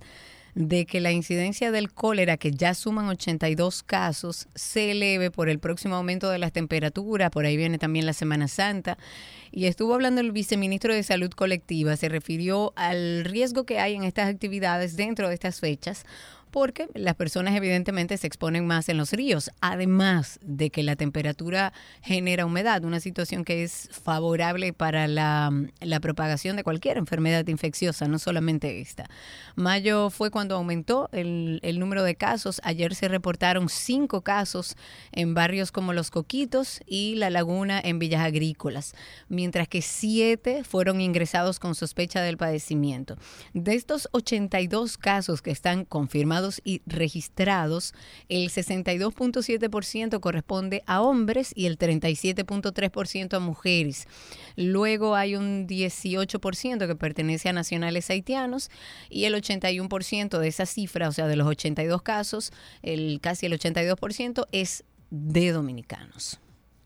de 0.59 0.87
que 0.87 1.01
la 1.01 1.13
incidencia 1.13 1.71
del 1.71 1.93
cólera, 1.93 2.37
que 2.37 2.51
ya 2.51 2.75
suman 2.75 3.07
82 3.07 3.85
casos, 3.85 4.49
se 4.57 4.91
eleve 4.91 5.31
por 5.31 5.49
el 5.49 5.61
próximo 5.61 5.95
aumento 5.95 6.31
de 6.31 6.39
las 6.39 6.51
temperaturas, 6.51 7.31
por 7.31 7.47
ahí 7.47 7.57
viene 7.57 7.79
también 7.79 8.07
la 8.07 8.13
Semana 8.13 8.49
Santa. 8.49 8.99
Y 9.53 9.67
estuvo 9.67 9.95
hablando 9.95 10.21
el 10.21 10.33
viceministro 10.33 10.93
de 10.93 11.05
Salud 11.05 11.31
Colectiva, 11.31 11.97
se 11.97 12.09
refirió 12.09 12.73
al 12.75 13.25
riesgo 13.25 13.65
que 13.65 13.79
hay 13.79 13.95
en 13.95 14.03
estas 14.03 14.29
actividades 14.29 14.97
dentro 14.97 15.29
de 15.29 15.35
estas 15.35 15.61
fechas 15.61 16.05
porque 16.51 16.89
las 16.95 17.15
personas 17.15 17.55
evidentemente 17.55 18.17
se 18.17 18.27
exponen 18.27 18.67
más 18.67 18.89
en 18.89 18.97
los 18.97 19.13
ríos, 19.13 19.51
además 19.61 20.39
de 20.43 20.71
que 20.71 20.83
la 20.83 20.97
temperatura 20.97 21.73
genera 22.03 22.47
humedad, 22.47 22.85
una 22.85 23.01
situación 23.01 23.45
que 23.45 23.63
es 23.63 23.89
favorable 23.91 24.73
para 24.73 25.07
la, 25.07 25.53
propagación 26.01 26.57
de 26.57 26.65
cualquier 26.65 26.97
enfermedad 26.97 27.47
infecciosa, 27.49 28.07
no 28.09 28.19
solamente 28.19 28.81
esta. 28.81 29.09
Mayo 29.57 30.11
fue 30.11 30.31
cuando 30.31 30.55
aumentó 30.55 31.09
el, 31.13 31.61
el 31.63 31.79
número 31.79 32.03
de 32.03 32.15
casos, 32.15 32.61
ayer 32.65 32.95
se 32.95 33.09
reportaron 33.09 33.69
cinco 33.69 34.23
casos 34.23 34.77
en 35.13 35.35
barrios 35.35 35.73
como 35.73 35.93
Los 35.93 36.11
Coquitos 36.11 36.81
y 36.87 37.17
La 37.17 37.31
Laguna 37.31 37.81
en 37.83 37.99
Villas 37.99 38.23
Agrícolas, 38.23 38.95
mientras 39.29 39.69
que 39.69 39.83
siete 39.83 40.65
fueron 40.65 41.01
ingresados 41.01 41.59
con 41.59 41.75
sospecha 41.75 42.23
del 42.23 42.37
padecimiento. 42.37 43.17
De 43.53 43.75
estos 43.75 44.09
82 44.13 44.99
casos 44.99 45.43
que 45.43 45.51
están 45.51 45.85
confirmados, 45.85 46.38
y 46.65 46.83
registrados, 46.87 47.95
el 48.29 48.51
62.7% 48.51 50.21
corresponde 50.21 50.83
a 50.87 51.01
hombres 51.01 51.53
y 51.55 51.67
el 51.67 51.79
37.3% 51.79 53.35
a 53.35 53.39
mujeres. 53.41 54.07
Luego 54.57 55.15
hay 55.15 55.37
un 55.37 55.67
18% 55.67 56.87
que 56.87 56.97
pertenece 56.97 57.49
a 57.49 57.53
nacionales 57.53 58.11
haitianos 58.11 58.71
y 59.11 59.25
el 59.25 59.35
81% 59.35 60.39
de 60.39 60.49
esa 60.49 60.67
cifra, 60.67 61.09
o 61.09 61.13
sea, 61.13 61.27
de 61.27 61.37
los 61.37 61.47
82 61.47 62.03
casos, 62.03 62.53
el 62.83 63.21
casi 63.21 63.47
el 63.47 63.59
82% 63.59 64.47
es 64.53 64.85
de 65.11 65.53
dominicanos. 65.53 66.41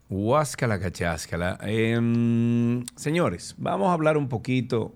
Huáscala 0.09 0.79
cacháscala. 0.79 1.59
Em, 1.63 2.85
señores, 2.97 3.55
vamos 3.57 3.89
a 3.89 3.95
hablar 3.95 4.19
un 4.19 4.29
poquito 4.29 4.95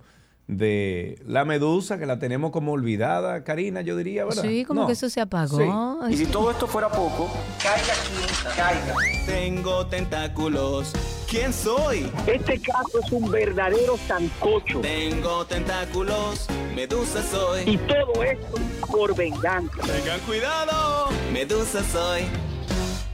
de 0.49 1.19
la 1.27 1.45
medusa 1.45 1.99
que 1.99 2.07
la 2.07 2.19
tenemos 2.19 2.53
como 2.53 2.73
olvidada, 2.73 3.43
Karina, 3.43 3.81
yo 3.81 3.97
diría, 3.97 4.25
¿verdad? 4.25 4.43
Sí, 4.43 4.65
como 4.65 4.87
que 4.87 4.93
eso 4.93 5.09
se 5.11 5.21
apagó. 5.21 5.99
Y 6.09 6.17
si 6.17 6.27
todo 6.27 6.51
esto 6.51 6.67
fuera 6.67 6.89
poco, 6.89 7.29
caiga 7.63 7.95
quien 8.07 8.55
caiga. 8.57 8.95
Tengo 9.27 9.87
tentáculos. 9.87 10.93
¿Quién 11.29 11.53
soy? 11.53 12.09
Este 12.29 12.61
caso 12.61 13.01
es 13.05 13.11
un 13.11 13.29
verdadero 13.31 13.97
sancocho. 14.07 14.81
Tengo 14.81 15.45
tentáculos. 15.47 16.47
Medusa 16.77 17.21
soy. 17.23 17.63
Y 17.69 17.79
todo 17.79 18.23
esto 18.23 18.55
por 18.87 19.17
venganza. 19.17 19.83
Tengan 19.83 20.21
cuidado. 20.21 21.09
Medusa 21.33 21.83
soy. 21.83 22.23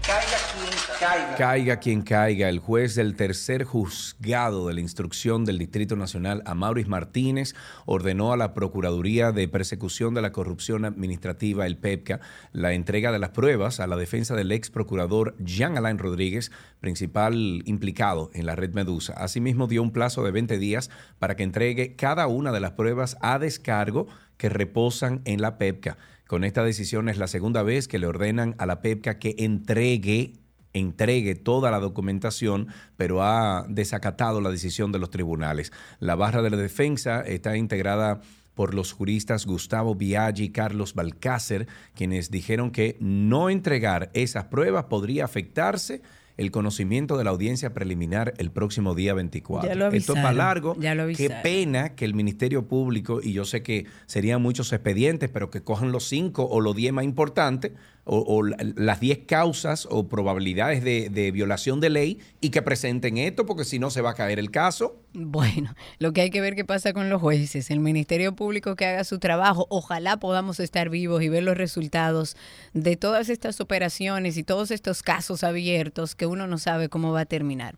Caiga 0.03 0.37
quien 0.53 0.99
caiga. 0.99 1.37
Caiga 1.37 1.77
quien 1.77 2.03
caiga. 2.03 2.49
El 2.49 2.59
juez 2.59 2.97
del 2.97 3.15
tercer 3.15 3.63
juzgado 3.63 4.67
de 4.67 4.75
la 4.75 4.81
instrucción 4.81 5.45
del 5.45 5.59
Distrito 5.59 5.95
Nacional, 5.95 6.43
Amauris 6.45 6.89
Martínez, 6.89 7.55
ordenó 7.87 8.33
a 8.33 8.37
la 8.37 8.53
Procuraduría 8.53 9.31
de 9.31 9.47
Persecución 9.47 10.13
de 10.13 10.23
la 10.23 10.33
Corrupción 10.33 10.85
Administrativa, 10.85 11.67
el 11.67 11.77
PEPCA, 11.77 12.19
la 12.53 12.73
entrega 12.73 13.13
de 13.13 13.21
las 13.21 13.31
pruebas 13.31 13.79
a 13.79 13.87
la 13.87 13.97
defensa 13.97 14.35
del 14.35 14.51
ex 14.51 14.71
procurador 14.71 15.37
Jean 15.39 15.79
Alain 15.79 15.99
Rodríguez, 15.99 16.51
principal 16.81 17.63
implicado 17.65 18.31
en 18.35 18.47
la 18.47 18.57
red 18.57 18.75
Medusa. 18.75 19.13
Asimismo, 19.13 19.69
dio 19.69 19.83
un 19.83 19.93
plazo 19.93 20.25
de 20.25 20.33
20 20.33 20.59
días 20.59 20.91
para 21.21 21.37
que 21.37 21.45
entregue 21.45 21.95
cada 21.95 22.27
una 22.27 22.51
de 22.51 22.61
las 22.61 22.73
pruebas 22.73 23.17
a 23.21 23.39
descargo 23.39 24.09
que 24.37 24.49
reposan 24.49 25.23
en 25.25 25.41
la 25.41 25.59
PEPCA. 25.59 25.97
Con 26.33 26.45
esta 26.45 26.65
decisión 26.65 27.11
es 27.11 27.19
la 27.19 27.27
segunda 27.27 27.63
vez 27.63 27.89
que 27.89 27.99
le 27.99 28.07
ordenan 28.07 28.55
a 28.57 28.65
la 28.65 28.81
PEPCA 28.81 29.19
que 29.19 29.35
entregue 29.37 30.33
entregue 30.73 31.35
toda 31.35 31.71
la 31.71 31.79
documentación, 31.79 32.69
pero 32.97 33.23
ha 33.23 33.67
desacatado 33.69 34.41
la 34.41 34.49
decisión 34.49 34.93
de 34.93 34.99
los 34.99 35.11
tribunales. 35.11 35.73
La 35.99 36.15
barra 36.15 36.41
de 36.41 36.49
la 36.49 36.57
defensa 36.57 37.21
está 37.21 37.59
integrada 37.59 38.23
por 38.55 38.73
los 38.73 38.93
juristas 38.93 39.45
Gustavo 39.45 39.95
Biaggi 39.95 40.45
y 40.45 40.53
Carlos 40.53 40.95
Balcácer, 40.95 41.69
quienes 41.95 42.31
dijeron 42.31 42.71
que 42.71 42.97
no 42.99 43.51
entregar 43.51 44.11
esas 44.15 44.45
pruebas 44.45 44.85
podría 44.85 45.27
afectarse 45.27 46.01
el 46.43 46.51
conocimiento 46.51 47.17
de 47.17 47.25
la 47.25 47.31
audiencia 47.31 47.73
preliminar 47.73 48.35
el 48.37 48.51
próximo 48.51 48.95
día 48.95 49.15
24. 49.15 49.69
Ya 49.69 49.75
lo 49.75 49.89
Esto 49.89 50.15
es 50.15 50.23
más 50.23 50.35
largo. 50.35 50.77
Ya 50.79 50.95
lo 50.95 51.07
Qué 51.07 51.31
pena 51.43 51.95
que 51.95 52.05
el 52.05 52.15
Ministerio 52.15 52.67
Público, 52.67 53.21
y 53.23 53.33
yo 53.33 53.45
sé 53.45 53.63
que 53.63 53.87
serían 54.07 54.43
muchos 54.43 54.73
expedientes, 54.73 55.31
pero 55.31 55.51
que 55.51 55.63
cojan 55.63 55.93
los 55.93 56.05
cinco 56.05 56.45
o 56.45 56.61
los 56.61 56.77
diez 56.77 56.93
más 56.93 57.05
importantes, 57.05 57.73
o, 58.05 58.43
las 58.43 59.01
10 59.01 59.21
causas 59.27 59.87
o 59.89 60.09
probabilidades 60.09 60.83
de, 60.83 61.31
violación 61.33 61.81
de 61.81 61.91
ley 61.91 62.19
y 62.41 62.51
que 62.51 62.63
presenten 62.63 63.17
esto, 63.17 63.47
porque 63.47 63.65
si 63.65 63.79
no 63.79 63.91
se 63.91 64.01
va 64.01 64.11
a 64.11 64.15
caer 64.15 64.39
el 64.39 64.51
caso. 64.51 65.02
Bueno, 65.15 65.75
lo 65.99 66.13
que 66.13 66.23
hay 66.23 66.31
que 66.31 66.41
ver 66.41 66.55
qué 66.55 66.65
pasa 66.65 66.93
con 66.93 67.11
los 67.11 67.21
jueces, 67.21 67.71
el 67.71 67.81
Ministerio 67.81 68.35
Público 68.35 68.77
que 68.77 68.87
haga 68.87 69.05
su 69.05 69.19
trabajo, 69.19 69.67
ojalá 69.69 70.17
podamos 70.17 70.59
estar 70.61 70.89
vivos 70.89 71.23
y 71.23 71.29
ver 71.29 71.43
los 71.43 71.57
resultados 71.57 72.37
de 72.73 72.97
todas 72.97 73.29
estas 73.29 73.61
operaciones 73.61 74.37
y 74.37 74.43
todos 74.43 74.71
estos 74.71 75.03
casos 75.03 75.45
abiertos 75.45 76.15
que 76.15 76.27
uno 76.27 76.47
no 76.47 76.59
sabe 76.59 76.89
cómo 76.89 77.13
va 77.13 77.21
a 77.21 77.27
terminar. 77.27 77.77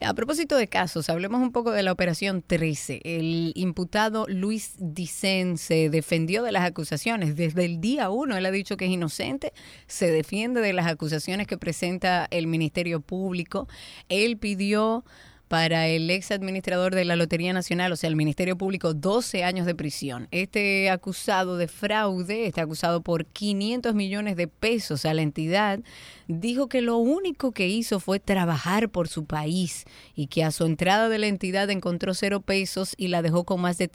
A 0.00 0.14
propósito 0.14 0.56
de 0.56 0.68
casos, 0.68 1.08
hablemos 1.08 1.40
un 1.40 1.52
poco 1.52 1.72
de 1.72 1.82
la 1.82 1.92
operación 1.92 2.42
13. 2.46 3.00
El 3.04 3.52
imputado 3.54 4.26
Luis 4.28 4.74
Dicen 4.78 5.58
se 5.58 5.90
defendió 5.90 6.42
de 6.42 6.52
las 6.52 6.64
acusaciones. 6.64 7.36
Desde 7.36 7.64
el 7.64 7.80
día 7.80 8.10
uno 8.10 8.36
él 8.36 8.46
ha 8.46 8.50
dicho 8.50 8.76
que 8.76 8.86
es 8.86 8.90
inocente 8.90 9.52
se 9.86 10.10
defiende 10.10 10.60
de 10.60 10.72
las 10.72 10.86
acusaciones 10.86 11.46
que 11.46 11.58
presenta 11.58 12.26
el 12.30 12.46
Ministerio 12.46 13.00
Público. 13.00 13.68
Él 14.08 14.36
pidió 14.38 15.04
para 15.48 15.86
el 15.86 16.10
ex 16.10 16.30
administrador 16.30 16.94
de 16.94 17.04
la 17.04 17.16
Lotería 17.16 17.52
Nacional, 17.52 17.92
o 17.92 17.96
sea, 17.96 18.08
el 18.08 18.16
Ministerio 18.16 18.56
Público, 18.56 18.94
12 18.94 19.44
años 19.44 19.66
de 19.66 19.74
prisión. 19.74 20.28
Este 20.30 20.90
acusado 20.90 21.56
de 21.56 21.68
fraude, 21.68 22.46
está 22.46 22.62
acusado 22.62 23.00
por 23.00 23.26
500 23.26 23.94
millones 23.94 24.36
de 24.36 24.48
pesos 24.48 25.04
a 25.04 25.14
la 25.14 25.22
entidad, 25.22 25.80
dijo 26.28 26.68
que 26.68 26.80
lo 26.80 26.96
único 26.96 27.52
que 27.52 27.68
hizo 27.68 28.00
fue 28.00 28.20
trabajar 28.20 28.88
por 28.88 29.08
su 29.08 29.24
país 29.24 29.84
y 30.14 30.26
que 30.26 30.44
a 30.44 30.50
su 30.50 30.64
entrada 30.64 31.08
de 31.08 31.18
la 31.18 31.26
entidad 31.26 31.70
encontró 31.70 32.14
cero 32.14 32.40
pesos 32.40 32.94
y 32.96 33.08
la 33.08 33.22
dejó 33.22 33.44
con 33.44 33.60
más 33.60 33.78
de 33.78 33.88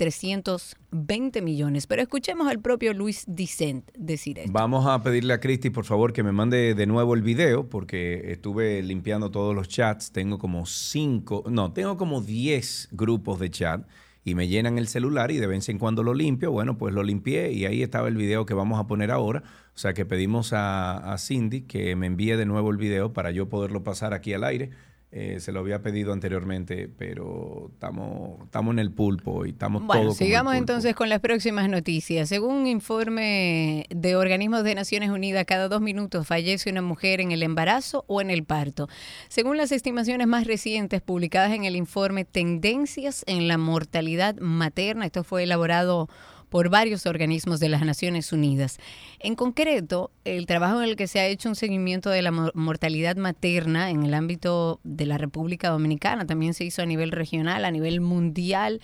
320 0.92 1.42
millones. 1.42 1.88
Pero 1.88 2.02
escuchemos 2.02 2.48
al 2.48 2.60
propio 2.60 2.94
Luis 2.94 3.26
Dicent 3.28 3.90
decir 3.98 4.40
esto. 4.40 4.52
Vamos 4.52 4.86
a 4.86 5.02
pedirle 5.02 5.34
a 5.34 5.40
Cristi, 5.40 5.70
por 5.70 5.86
favor, 5.86 6.14
que 6.14 6.24
me 6.24 6.32
mande 6.32 6.76
de 6.76 6.86
nuevo 6.86 7.16
el 7.16 7.22
video 7.22 7.68
porque 7.70 8.32
estuve 8.32 8.84
limpiando 8.84 9.32
todos 9.32 9.56
los 9.56 9.68
chats. 9.68 10.12
Tengo 10.12 10.38
como 10.38 10.66
cinco, 10.66 11.44
no, 11.50 11.74
tengo 11.74 11.98
como 11.98 12.22
10 12.22 12.90
grupos 12.92 13.40
de 13.40 13.50
chat 13.50 13.88
y 14.24 14.36
me 14.36 14.48
llenan 14.48 14.78
el 14.78 14.88
celular 14.88 15.32
y 15.32 15.38
de 15.38 15.48
vez 15.48 15.68
en 15.70 15.80
cuando 15.80 16.04
lo 16.04 16.14
limpio. 16.14 16.52
Bueno, 16.52 16.78
pues 16.78 16.94
lo 16.94 17.04
limpié 17.04 17.52
y 17.52 17.66
ahí 17.66 17.82
estaba 17.82 18.08
el 18.08 18.16
video 18.16 18.46
que 18.46 18.54
vamos 18.54 18.80
a 18.80 18.86
poner 18.86 19.12
ahora. 19.12 19.44
O 19.74 19.78
sea 19.78 19.94
que 19.94 20.06
pedimos 20.06 20.52
a, 20.54 21.16
Cindy 21.18 21.62
que 21.62 21.96
me 21.96 22.08
envíe 22.08 22.36
de 22.36 22.46
nuevo 22.46 22.70
el 22.72 22.78
video 22.78 23.14
para 23.14 23.32
yo 23.32 23.50
poderlo 23.50 23.84
pasar 23.84 24.14
aquí 24.14 24.34
al 24.34 24.44
aire 24.44 24.70
Eh, 25.14 25.42
se 25.42 25.52
lo 25.52 25.60
había 25.60 25.82
pedido 25.82 26.14
anteriormente, 26.14 26.88
pero 26.88 27.70
estamos, 27.74 28.42
estamos 28.46 28.72
en 28.72 28.80
el 28.80 28.92
pulpo 28.92 29.46
y 29.46 29.50
estamos 29.50 29.86
Bueno, 29.86 30.04
todos 30.04 30.18
sigamos 30.18 30.56
entonces 30.56 30.96
con 30.96 31.10
las 31.10 31.20
próximas 31.20 31.68
noticias. 31.68 32.30
Según 32.30 32.56
un 32.56 32.68
informe 32.68 33.88
de 33.90 34.16
organismos 34.16 34.64
de 34.64 34.74
Naciones 34.74 35.10
Unidas, 35.10 35.44
cada 35.46 35.68
dos 35.68 35.82
minutos 35.82 36.26
fallece 36.26 36.70
una 36.70 36.82
mujer 36.82 37.20
en 37.20 37.34
el 37.34 37.44
embarazo 37.44 38.06
o 38.08 38.22
en 38.22 38.30
el 38.30 38.46
parto. 38.46 38.88
Según 39.28 39.58
las 39.58 39.74
estimaciones 39.74 40.28
más 40.28 40.48
recientes 40.48 41.02
publicadas 41.02 41.52
en 41.52 41.66
el 41.66 41.76
informe 41.76 42.24
Tendencias 42.24 43.26
en 43.28 43.50
la 43.50 43.58
mortalidad 43.58 44.38
materna, 44.40 45.06
esto 45.06 45.26
fue 45.26 45.44
elaborado 45.44 46.08
por 46.52 46.70
varios 46.70 47.06
organismos 47.06 47.62
de 47.62 47.70
las 47.70 47.82
Naciones 47.86 48.34
Unidas. 48.34 48.78
En 49.20 49.36
concreto, 49.36 50.12
el 50.26 50.46
trabajo 50.46 50.82
en 50.82 50.90
el 50.90 50.98
que 50.98 51.08
se 51.08 51.22
ha 51.22 51.26
hecho 51.26 51.48
un 51.48 51.56
seguimiento 51.56 52.10
de 52.10 52.22
la 52.22 52.32
mo- 52.32 52.52
mortalidad 52.54 53.16
materna 53.16 53.90
en 53.90 54.04
el 54.04 54.14
ámbito 54.14 54.82
de 54.84 55.06
la 55.06 55.18
República 55.18 55.70
Dominicana 55.70 56.28
también 56.28 56.54
se 56.54 56.66
hizo 56.66 56.82
a 56.82 56.86
nivel 56.86 57.12
regional, 57.12 57.64
a 57.64 57.72
nivel 57.72 58.02
mundial 58.02 58.82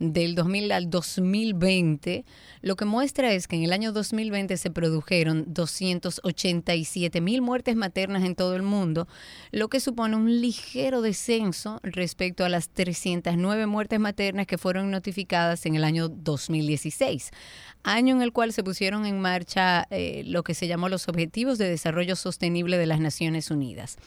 del 0.00 0.34
2000 0.34 0.72
al 0.72 0.90
2020, 0.90 2.24
lo 2.62 2.74
que 2.74 2.86
muestra 2.86 3.32
es 3.32 3.46
que 3.46 3.56
en 3.56 3.64
el 3.64 3.72
año 3.72 3.92
2020 3.92 4.56
se 4.56 4.70
produjeron 4.70 5.44
287 5.46 7.20
mil 7.20 7.42
muertes 7.42 7.76
maternas 7.76 8.24
en 8.24 8.34
todo 8.34 8.56
el 8.56 8.62
mundo, 8.62 9.06
lo 9.52 9.68
que 9.68 9.78
supone 9.78 10.16
un 10.16 10.40
ligero 10.40 11.02
descenso 11.02 11.80
respecto 11.82 12.44
a 12.44 12.48
las 12.48 12.70
309 12.70 13.66
muertes 13.66 14.00
maternas 14.00 14.46
que 14.46 14.58
fueron 14.58 14.90
notificadas 14.90 15.66
en 15.66 15.74
el 15.76 15.84
año 15.84 16.08
2016, 16.08 17.30
año 17.82 18.16
en 18.16 18.22
el 18.22 18.32
cual 18.32 18.54
se 18.54 18.64
pusieron 18.64 19.04
en 19.04 19.20
marcha 19.20 19.86
eh, 19.90 20.22
lo 20.24 20.42
que 20.42 20.54
se 20.54 20.66
llamó 20.66 20.88
los 20.88 21.08
Objetivos 21.08 21.58
de 21.58 21.68
Desarrollo 21.68 22.16
Sostenible 22.16 22.78
de 22.78 22.86
las 22.86 23.00
Naciones 23.00 23.50
Unidas. 23.50 23.98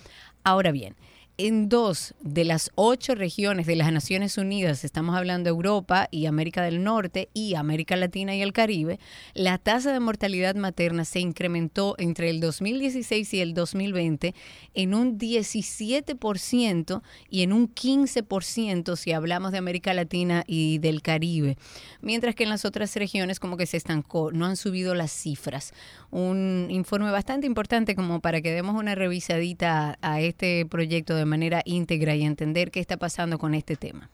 Ahora 0.43 0.71
bien, 0.71 0.95
en 1.37 1.67
dos 1.67 2.13
de 2.21 2.45
las 2.45 2.69
ocho 2.75 3.15
regiones 3.15 3.65
de 3.65 3.75
las 3.75 3.91
Naciones 3.91 4.37
Unidas, 4.37 4.83
estamos 4.83 5.15
hablando 5.15 5.45
de 5.47 5.49
Europa 5.49 6.07
y 6.11 6.27
América 6.27 6.61
del 6.61 6.83
Norte 6.83 7.29
y 7.33 7.55
América 7.55 7.95
Latina 7.95 8.35
y 8.35 8.41
el 8.43 8.53
Caribe, 8.53 8.99
la 9.33 9.57
tasa 9.57 9.91
de 9.91 9.99
mortalidad 9.99 10.55
materna 10.55 11.05
se 11.05 11.19
incrementó 11.19 11.95
entre 11.97 12.29
el 12.29 12.39
2016 12.39 13.33
y 13.33 13.41
el 13.41 13.55
2020 13.55 14.35
en 14.75 14.93
un 14.93 15.17
17% 15.17 17.01
y 17.29 17.41
en 17.41 17.53
un 17.53 17.73
15% 17.73 18.95
si 18.95 19.11
hablamos 19.11 19.51
de 19.51 19.57
América 19.57 19.93
Latina 19.95 20.43
y 20.45 20.77
del 20.77 21.01
Caribe, 21.01 21.57
mientras 22.01 22.35
que 22.35 22.43
en 22.43 22.49
las 22.49 22.63
otras 22.63 22.95
regiones 22.95 23.39
como 23.39 23.57
que 23.57 23.65
se 23.65 23.77
estancó, 23.77 24.31
no 24.31 24.45
han 24.45 24.55
subido 24.55 24.93
las 24.93 25.11
cifras. 25.11 25.73
Un 26.13 26.67
informe 26.69 27.09
bastante 27.09 27.47
importante 27.47 27.95
como 27.95 28.19
para 28.19 28.39
que 28.39 28.51
demos 28.51 28.75
una 28.75 28.93
revisadita 28.93 29.97
a 29.99 30.21
este 30.21 30.63
proyecto 30.63 31.15
de 31.15 31.25
manera 31.25 31.63
íntegra 31.65 32.13
y 32.13 32.21
entender 32.21 32.69
qué 32.69 32.79
está 32.79 32.97
pasando 32.97 33.39
con 33.39 33.55
este 33.55 33.75
tema. 33.75 34.11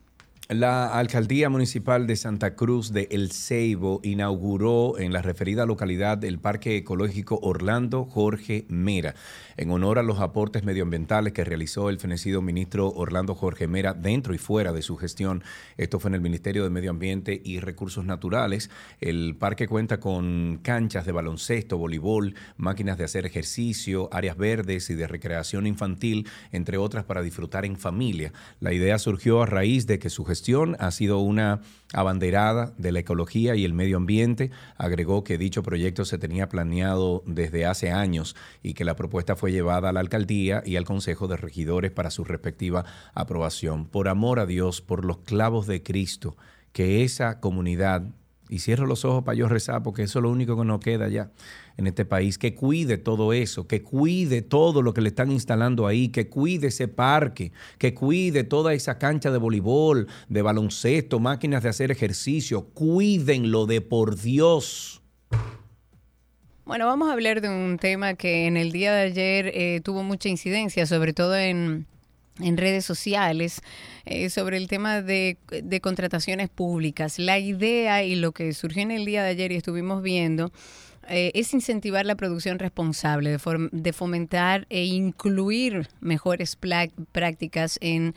La 0.52 0.98
alcaldía 0.98 1.48
municipal 1.48 2.08
de 2.08 2.16
Santa 2.16 2.56
Cruz 2.56 2.92
de 2.92 3.08
El 3.12 3.32
Ceibo 3.32 4.00
inauguró 4.02 4.98
en 4.98 5.14
la 5.14 5.22
referida 5.22 5.68
localidad 5.68 6.24
el 6.24 6.40
Parque 6.40 6.76
Ecológico 6.76 7.38
Orlando 7.44 8.06
Jorge 8.06 8.66
Mera, 8.68 9.14
en 9.58 9.70
honor 9.70 10.00
a 10.00 10.04
los 10.04 10.20
aportes 10.20 10.64
medioambientales 10.64 11.34
que 11.34 11.44
realizó 11.44 11.92
el 11.92 12.00
fenecido 12.00 12.42
ministro 12.42 12.90
Orlando 12.90 13.36
Jorge 13.36 13.68
Mera 13.68 13.94
dentro 13.94 14.34
y 14.34 14.40
fuera 14.40 14.74
de 14.74 14.82
su 14.82 14.98
gestión. 14.98 15.44
Esto 15.78 16.00
fue 16.00 16.10
en 16.10 16.16
el 16.16 16.22
Ministerio 16.22 16.64
de 16.64 16.72
Medio 16.72 16.90
Ambiente 16.90 17.40
y 17.46 17.60
Recursos 17.60 18.04
Naturales. 18.04 18.72
El 19.02 19.36
parque 19.36 19.68
cuenta 19.68 20.00
con 20.00 20.62
canchas 20.64 21.06
de 21.06 21.12
baloncesto, 21.12 21.78
voleibol, 21.78 22.34
máquinas 22.58 22.98
de 22.98 23.04
hacer 23.04 23.28
ejercicio, 23.28 24.10
áreas 24.12 24.36
verdes 24.36 24.90
y 24.90 24.96
de 24.96 25.06
recreación 25.06 25.68
infantil, 25.68 26.28
entre 26.52 26.80
otras 26.80 27.06
para 27.06 27.22
disfrutar 27.22 27.66
en 27.66 27.78
familia. 27.78 28.34
La 28.60 28.74
idea 28.74 28.98
surgió 28.98 29.44
a 29.44 29.46
raíz 29.46 29.86
de 29.86 30.00
que 30.00 30.10
su 30.10 30.26
gestión 30.26 30.39
ha 30.80 30.92
sido 30.92 31.20
una 31.20 31.62
abanderada 31.94 32.74
de 32.78 32.92
la 32.92 33.00
ecología 33.00 33.56
y 33.56 33.66
el 33.66 33.74
medio 33.74 33.98
ambiente. 33.98 34.52
Agregó 34.78 35.24
que 35.24 35.38
dicho 35.38 35.64
proyecto 35.64 36.06
se 36.06 36.18
tenía 36.18 36.50
planeado 36.50 37.24
desde 37.26 37.66
hace 37.66 37.92
años 37.92 38.36
y 38.62 38.74
que 38.74 38.86
la 38.86 38.96
propuesta 38.96 39.36
fue 39.36 39.52
llevada 39.52 39.90
a 39.90 39.94
la 39.94 40.00
alcaldía 40.00 40.62
y 40.66 40.76
al 40.76 40.86
Consejo 40.86 41.28
de 41.28 41.38
Regidores 41.38 41.92
para 41.92 42.12
su 42.12 42.24
respectiva 42.24 42.86
aprobación. 43.14 43.86
Por 43.86 44.08
amor 44.08 44.40
a 44.40 44.46
Dios, 44.46 44.82
por 44.82 45.06
los 45.06 45.20
clavos 45.20 45.68
de 45.68 45.84
Cristo, 45.84 46.38
que 46.72 47.04
esa 47.04 47.40
comunidad, 47.40 48.04
y 48.50 48.60
cierro 48.60 48.88
los 48.88 49.06
ojos 49.06 49.24
para 49.24 49.38
yo 49.38 49.48
rezar 49.48 49.84
porque 49.84 50.04
eso 50.04 50.20
es 50.20 50.24
lo 50.24 50.32
único 50.32 50.58
que 50.58 50.66
nos 50.66 50.80
queda 50.80 51.08
ya 51.08 51.30
en 51.78 51.88
este 51.88 52.04
país, 52.04 52.38
que 52.38 52.56
cuide 52.56 52.98
todo 52.98 53.32
eso, 53.32 53.68
que 53.68 53.84
cuide 53.84 54.42
todo 54.42 54.82
lo 54.82 54.94
que 54.94 55.02
le 55.02 55.10
están 55.10 55.32
instalando 55.32 55.88
ahí, 55.88 56.10
que 56.10 56.28
cuide 56.28 56.68
ese 56.68 56.88
parque, 56.88 57.54
que 57.78 57.94
cuide 57.94 58.44
toda 58.44 58.74
esa 58.74 58.98
cancha 58.98 59.32
de 59.32 59.38
voleibol, 59.38 60.08
de 60.28 60.42
baloncesto, 60.42 61.20
máquinas 61.20 61.64
de 61.64 61.70
hacer 61.70 61.92
ejercicio, 61.92 62.66
cuídenlo 62.74 63.66
de 63.66 63.80
por 63.82 64.20
Dios. 64.20 65.02
Bueno, 66.66 66.86
vamos 66.86 67.10
a 67.10 67.14
hablar 67.14 67.42
de 67.42 67.50
un 67.50 67.78
tema 67.80 68.16
que 68.16 68.46
en 68.46 68.58
el 68.58 68.72
día 68.72 68.94
de 68.94 69.02
ayer 69.02 69.52
eh, 69.56 69.82
tuvo 69.84 70.04
mucha 70.04 70.30
incidencia, 70.30 70.86
sobre 70.86 71.14
todo 71.14 71.36
en, 71.36 71.88
en 72.40 72.58
redes 72.58 72.86
sociales, 72.86 73.62
eh, 74.10 74.32
sobre 74.32 74.58
el 74.58 74.68
tema 74.68 75.04
de, 75.04 75.38
de 75.50 75.82
contrataciones 75.82 76.50
públicas. 76.50 77.20
La 77.20 77.38
idea 77.38 78.04
y 78.04 78.16
lo 78.16 78.32
que 78.32 78.54
surgió 78.54 78.82
en 78.82 78.90
el 78.90 79.06
día 79.06 79.24
de 79.24 79.30
ayer 79.30 79.52
y 79.52 79.56
estuvimos 79.56 80.02
viendo 80.02 80.52
eh, 81.08 81.32
es 81.36 81.54
incentivar 81.54 82.08
la 82.08 82.16
producción 82.16 82.58
responsable, 82.58 83.30
de, 83.30 83.70
de 83.72 83.94
fomentar 83.94 84.66
e 84.72 84.86
incluir 84.86 85.90
mejores 86.02 86.58
prácticas 87.12 87.78
en, 87.82 88.16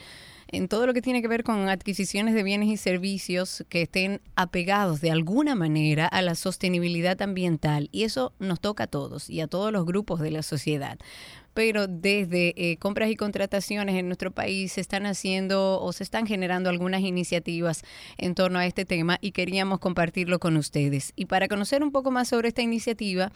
en 0.49 0.69
todo 0.69 0.87
lo 0.87 0.95
que 0.95 1.03
tiene 1.03 1.21
que 1.21 1.29
ver 1.29 1.45
con 1.45 1.69
adquisiciones 1.69 2.35
de 2.35 2.43
bienes 2.43 2.71
y 2.71 2.79
servicios 2.79 3.63
que 3.69 3.83
estén 3.83 4.23
apegados 4.35 5.03
de 5.03 5.11
alguna 5.11 5.55
manera 5.55 6.07
a 6.07 6.23
la 6.23 6.35
sostenibilidad 6.35 7.21
ambiental. 7.21 7.91
Y 7.93 8.05
eso 8.05 8.33
nos 8.39 8.61
toca 8.61 8.85
a 8.85 8.87
todos 8.87 9.29
y 9.29 9.43
a 9.43 9.47
todos 9.47 9.73
los 9.73 9.85
grupos 9.85 10.21
de 10.21 10.31
la 10.31 10.43
sociedad 10.43 10.99
pero 11.55 11.87
desde 11.87 12.55
eh, 12.57 12.77
compras 12.79 13.11
y 13.11 13.17
contrataciones 13.17 13.97
en 13.97 14.07
nuestro 14.07 14.31
país 14.31 14.73
se 14.73 14.81
están 14.81 15.07
haciendo 15.07 15.81
o 15.81 15.93
se 15.93 16.03
están 16.05 16.27
generando 16.27 16.71
algunas 16.71 17.03
iniciativas 17.03 17.83
en 18.19 18.35
torno 18.35 18.59
a 18.59 18.67
este 18.67 18.85
tema 18.85 19.19
y 19.21 19.33
queríamos 19.33 19.79
compartirlo 19.79 20.39
con 20.39 20.57
ustedes. 20.57 21.13
Y 21.17 21.27
para 21.27 21.49
conocer 21.49 21.83
un 21.83 21.93
poco 21.93 22.11
más 22.11 22.29
sobre 22.29 22.49
esta 22.49 22.63
iniciativa, 22.63 23.33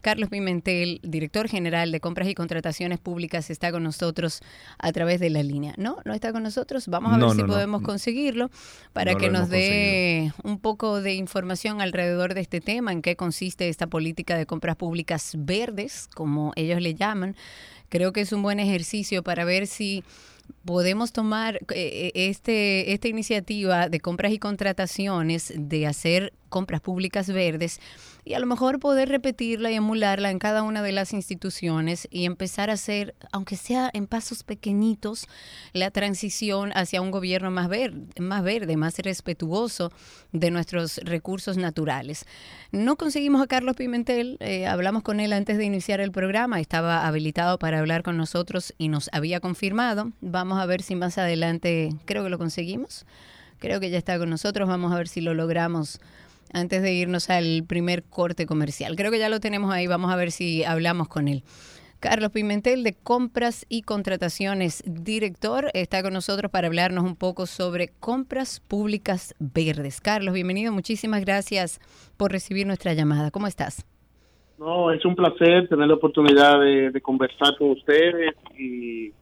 Carlos 0.00 0.30
Pimentel, 0.30 1.00
director 1.02 1.48
general 1.48 1.92
de 1.92 2.00
compras 2.00 2.28
y 2.28 2.34
contrataciones 2.34 2.98
públicas, 2.98 3.50
está 3.50 3.70
con 3.70 3.82
nosotros 3.82 4.40
a 4.78 4.92
través 4.92 5.20
de 5.20 5.30
la 5.30 5.42
línea. 5.42 5.74
¿No? 5.76 5.98
¿No 6.04 6.14
está 6.14 6.32
con 6.32 6.42
nosotros? 6.42 6.88
Vamos 6.88 7.12
a 7.12 7.18
No, 7.18 7.28
ver 7.28 7.36
si 7.36 7.42
no, 7.42 7.48
podemos 7.48 7.82
conseguirlo 7.82 8.50
para 8.92 9.14
que 9.14 9.30
nos 9.30 9.48
dé 9.48 10.32
un 10.42 10.58
poco 10.58 11.00
de 11.00 11.14
información 11.14 11.80
alrededor 11.80 12.34
de 12.34 12.40
este 12.40 12.60
tema, 12.60 12.92
en 12.92 13.02
qué 13.02 13.16
consiste 13.16 13.68
esta 13.68 13.86
política 13.86 14.36
de 14.36 14.46
compras 14.46 14.76
públicas 14.76 15.34
verdes, 15.38 16.08
como 16.14 16.52
ellos 16.56 16.80
le 16.80 16.94
llaman. 16.94 17.36
Creo 17.90 18.14
que 18.14 18.22
es 18.22 18.32
un 18.32 18.42
buen 18.42 18.58
ejercicio 18.60 19.22
para 19.22 19.44
ver 19.44 19.66
si 19.66 20.02
podemos 20.64 21.12
tomar 21.12 21.60
eh, 21.74 22.12
este, 22.14 22.92
esta 22.92 23.08
iniciativa 23.08 23.88
de 23.88 24.00
compras 24.00 24.32
y 24.32 24.38
contrataciones, 24.38 25.52
de 25.54 25.86
hacer 25.86 26.32
compras 26.48 26.80
públicas 26.80 27.28
verdes 27.30 27.80
y 28.24 28.34
a 28.34 28.38
lo 28.38 28.46
mejor 28.46 28.78
poder 28.78 29.08
repetirla 29.08 29.70
y 29.70 29.74
emularla 29.74 30.30
en 30.30 30.38
cada 30.38 30.62
una 30.62 30.82
de 30.82 30.92
las 30.92 31.12
instituciones 31.12 32.08
y 32.10 32.24
empezar 32.24 32.70
a 32.70 32.74
hacer, 32.74 33.14
aunque 33.32 33.56
sea 33.56 33.90
en 33.92 34.06
pasos 34.06 34.42
pequeñitos, 34.42 35.26
la 35.72 35.90
transición 35.90 36.72
hacia 36.74 37.00
un 37.00 37.10
gobierno 37.10 37.50
más 37.50 37.68
verde, 37.68 38.06
más 38.18 38.42
verde, 38.42 38.76
más 38.76 38.98
respetuoso 38.98 39.92
de 40.32 40.50
nuestros 40.50 40.98
recursos 40.98 41.56
naturales. 41.56 42.26
No 42.72 42.96
conseguimos 42.96 43.42
a 43.42 43.46
Carlos 43.46 43.76
Pimentel, 43.76 44.36
eh, 44.40 44.66
hablamos 44.66 45.02
con 45.02 45.20
él 45.20 45.32
antes 45.32 45.58
de 45.58 45.64
iniciar 45.64 46.00
el 46.00 46.12
programa, 46.12 46.60
estaba 46.60 47.06
habilitado 47.06 47.58
para 47.58 47.78
hablar 47.78 48.02
con 48.02 48.16
nosotros 48.16 48.74
y 48.78 48.88
nos 48.88 49.08
había 49.12 49.40
confirmado. 49.40 50.12
Vamos 50.20 50.58
a 50.60 50.66
ver 50.66 50.82
si 50.82 50.94
más 50.94 51.18
adelante, 51.18 51.90
creo 52.04 52.22
que 52.22 52.30
lo 52.30 52.38
conseguimos, 52.38 53.06
creo 53.58 53.80
que 53.80 53.90
ya 53.90 53.98
está 53.98 54.18
con 54.18 54.30
nosotros, 54.30 54.68
vamos 54.68 54.92
a 54.92 54.96
ver 54.96 55.08
si 55.08 55.20
lo 55.20 55.34
logramos 55.34 56.00
antes 56.52 56.82
de 56.82 56.92
irnos 56.92 57.30
al 57.30 57.64
primer 57.66 58.02
corte 58.02 58.46
comercial. 58.46 58.96
Creo 58.96 59.10
que 59.10 59.18
ya 59.18 59.28
lo 59.28 59.40
tenemos 59.40 59.72
ahí, 59.72 59.86
vamos 59.86 60.12
a 60.12 60.16
ver 60.16 60.30
si 60.30 60.64
hablamos 60.64 61.08
con 61.08 61.28
él. 61.28 61.42
Carlos 62.00 62.30
Pimentel 62.30 62.82
de 62.82 62.94
Compras 62.94 63.66
y 63.68 63.82
Contrataciones, 63.82 64.82
director, 64.86 65.66
está 65.74 66.02
con 66.02 66.14
nosotros 66.14 66.50
para 66.50 66.66
hablarnos 66.66 67.04
un 67.04 67.14
poco 67.14 67.44
sobre 67.44 67.88
compras 68.00 68.60
públicas 68.60 69.34
verdes. 69.38 70.00
Carlos, 70.00 70.32
bienvenido, 70.32 70.72
muchísimas 70.72 71.22
gracias 71.22 71.78
por 72.16 72.32
recibir 72.32 72.66
nuestra 72.66 72.94
llamada. 72.94 73.30
¿Cómo 73.30 73.46
estás? 73.46 73.84
No, 74.58 74.90
es 74.92 75.04
un 75.04 75.14
placer 75.14 75.68
tener 75.68 75.88
la 75.88 75.94
oportunidad 75.94 76.60
de, 76.60 76.90
de 76.90 77.00
conversar 77.02 77.56
con 77.58 77.70
ustedes 77.70 78.34
y 78.58 79.12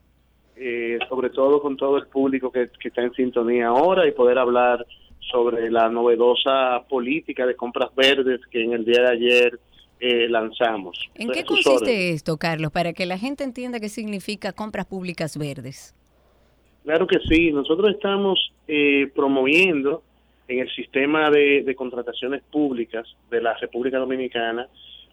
eh, 0.55 0.99
sobre 1.07 1.29
todo 1.29 1.61
con 1.61 1.77
todo 1.77 1.97
el 1.97 2.07
público 2.07 2.51
que, 2.51 2.67
que 2.81 2.89
está 2.89 3.01
en 3.01 3.13
sintonía 3.13 3.67
ahora 3.67 4.05
y 4.07 4.11
poder 4.11 4.37
hablar 4.37 4.85
sobre 5.19 5.69
la 5.69 5.89
novedosa 5.89 6.83
política 6.89 7.45
de 7.45 7.55
compras 7.55 7.93
verdes 7.95 8.41
que 8.51 8.63
en 8.63 8.73
el 8.73 8.85
día 8.85 9.01
de 9.01 9.09
ayer 9.09 9.59
eh, 9.99 10.27
lanzamos. 10.29 11.09
¿En 11.15 11.29
qué 11.29 11.43
consiste 11.43 11.69
órdenes. 11.71 12.15
esto, 12.15 12.37
Carlos, 12.37 12.71
para 12.71 12.93
que 12.93 13.05
la 13.05 13.17
gente 13.17 13.43
entienda 13.43 13.79
qué 13.79 13.89
significa 13.89 14.53
compras 14.53 14.85
públicas 14.85 15.37
verdes? 15.37 15.93
Claro 16.83 17.05
que 17.05 17.19
sí, 17.27 17.51
nosotros 17.51 17.91
estamos 17.91 18.51
eh, 18.67 19.11
promoviendo 19.13 20.01
en 20.47 20.59
el 20.59 20.69
sistema 20.73 21.29
de, 21.29 21.63
de, 21.63 21.75
contrataciones 21.75 22.41
públicas 22.43 23.05
de 23.29 23.41
la 23.41 23.53
República 23.55 23.99
Dominicana 23.99 24.67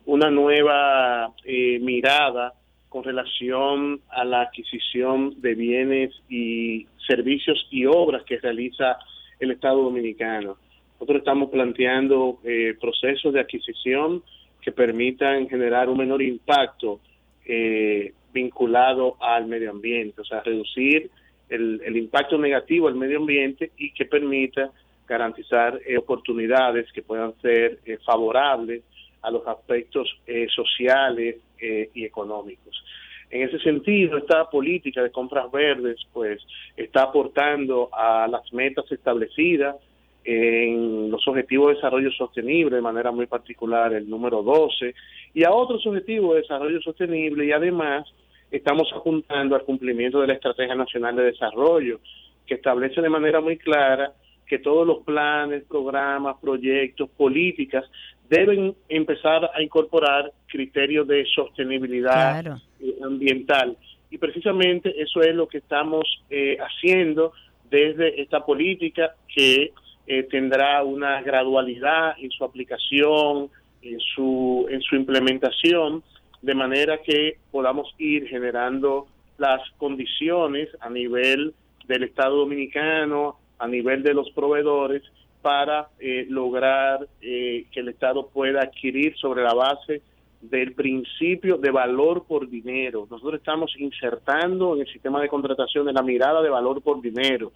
una 0.07 0.31
nueva 0.31 1.33
eh, 1.45 1.79
mirada 1.81 2.55
con 2.89 3.05
relación 3.05 4.01
a 4.09 4.25
la 4.25 4.43
adquisición 4.43 5.41
de 5.41 5.55
bienes 5.55 6.15
y 6.31 6.87
servicios 7.07 7.67
y 7.71 7.85
obras 7.85 8.23
que 8.23 8.39
realiza 8.39 8.99
el 9.39 9.51
Estado 9.51 9.83
Dominicano. 9.83 10.57
Nosotros 10.95 11.19
estamos 11.19 11.51
planteando 11.51 12.39
eh, 12.45 12.75
procesos 12.81 13.33
de 13.33 13.41
adquisición 13.41 14.23
que 14.67 14.73
permitan 14.73 15.49
generar 15.49 15.89
un 15.89 15.99
menor 15.99 16.23
impacto 16.23 17.01
eh, 17.45 18.13
vinculado 18.33 19.17
al 19.21 19.47
medio 19.47 19.71
ambiente, 19.71 20.21
o 20.21 20.25
sea, 20.25 20.43
reducir 20.43 21.09
el, 21.49 21.81
el, 21.85 21.97
impacto 21.97 22.37
negativo 22.37 22.89
al 22.89 22.97
medio 22.97 23.19
ambiente 23.19 23.71
y 23.79 23.93
que 23.93 24.05
permita 24.05 24.73
garantizar 25.07 25.81
eh, 25.87 25.97
oportunidades 25.97 26.91
que 26.93 27.03
puedan 27.03 27.33
ser 27.41 27.79
eh, 27.87 27.99
favorables 28.05 28.83
a 29.23 29.31
los 29.31 29.47
aspectos 29.47 30.09
sociales 30.55 31.37
y 31.59 32.05
económicos. 32.05 32.85
En 33.31 33.43
ese 33.43 33.59
sentido, 33.59 34.19
esta 34.19 34.49
política 34.49 35.03
de 35.03 35.11
compras 35.11 35.51
verdes, 35.51 35.99
pues, 36.13 36.41
está 36.77 37.03
aportando 37.03 37.89
a 37.93 38.29
las 38.29 38.53
metas 38.53 38.91
establecidas 38.93 39.77
en 40.25 41.11
los 41.11 41.27
objetivos 41.29 41.69
de 41.69 41.75
desarrollo 41.75 42.11
sostenible, 42.13 42.77
de 42.77 42.83
manera 42.83 43.13
muy 43.13 43.27
particular 43.27 43.93
el 43.93 44.09
número 44.09 44.43
12, 44.43 44.95
y 45.35 45.45
a 45.45 45.53
otros 45.53 45.87
objetivos 45.87 46.35
de 46.35 46.43
desarrollo 46.43 46.81
sostenible, 46.83 47.47
y 47.47 47.53
además 47.53 48.07
estamos 48.51 48.89
apuntando 48.95 49.55
al 49.55 49.63
cumplimiento 49.63 50.21
de 50.21 50.29
la 50.29 50.35
Estrategia 50.35 50.75
Nacional 50.75 51.17
de 51.17 51.25
Desarrollo, 51.25 52.01
que 52.47 52.55
establece 52.55 53.01
de 53.01 53.09
manera 53.09 53.41
muy 53.41 53.57
clara 53.57 54.13
que 54.47 54.59
todos 54.59 54.87
los 54.87 55.05
planes, 55.05 55.65
programas, 55.65 56.37
proyectos, 56.41 57.11
políticas 57.11 57.85
deben 58.29 58.75
empezar 58.89 59.51
a 59.53 59.63
incorporar 59.63 60.33
criterios 60.47 61.07
de 61.07 61.25
sostenibilidad 61.35 62.41
Claro. 62.43 62.61
Eh, 62.81 62.97
ambiental. 63.03 63.77
Y 64.11 64.19
precisamente 64.19 65.01
eso 65.01 65.21
es 65.21 65.35
lo 65.35 65.49
que 65.49 65.59
estamos 65.59 66.05
eh, 66.31 66.57
haciendo 66.61 67.33
desde 67.71 68.21
esta 68.21 68.45
política 68.45 69.15
que 69.35 69.73
eh, 70.07 70.23
tendrá 70.25 70.83
una 70.85 71.21
gradualidad 71.23 72.15
en 72.19 72.31
su 72.31 72.45
aplicación, 72.45 73.51
en 73.83 73.99
su, 74.01 74.67
en 74.71 74.81
su 74.83 74.95
implementación, 74.95 76.03
de 76.43 76.55
manera 76.55 76.99
que 77.03 77.39
podamos 77.51 77.93
ir 77.99 78.29
generando 78.29 79.09
las 79.39 79.61
condiciones 79.79 80.69
a 80.81 80.89
nivel 80.89 81.55
del 81.87 82.05
Estado 82.05 82.37
Dominicano, 82.37 83.37
a 83.59 83.67
nivel 83.67 84.03
de 84.03 84.15
los 84.15 84.31
proveedores, 84.31 85.03
para 85.43 85.89
eh, 86.01 86.27
lograr 86.29 87.07
eh, 87.21 87.67
que 87.71 87.81
el 87.81 87.89
Estado 87.89 88.29
pueda 88.29 88.63
adquirir 88.63 89.17
sobre 89.17 89.43
la 89.43 89.55
base 89.55 90.03
del 90.51 90.73
principio 90.75 91.57
de 91.59 91.71
valor 91.71 92.25
por 92.27 92.49
dinero. 92.49 93.07
Nosotros 93.11 93.35
estamos 93.41 93.73
insertando 93.79 94.75
en 94.75 94.83
el 94.83 94.93
sistema 94.93 95.21
de 95.21 95.29
contratación 95.29 95.87
la 95.93 96.03
mirada 96.03 96.43
de 96.43 96.51
valor 96.51 96.83
por 96.83 97.01
dinero. 97.01 97.53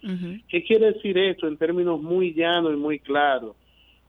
¿Qué 0.47 0.63
quiere 0.63 0.93
decir 0.93 1.17
esto 1.17 1.47
en 1.47 1.57
términos 1.57 2.01
muy 2.01 2.33
llanos 2.33 2.73
y 2.73 2.77
muy 2.77 2.99
claros? 2.99 3.55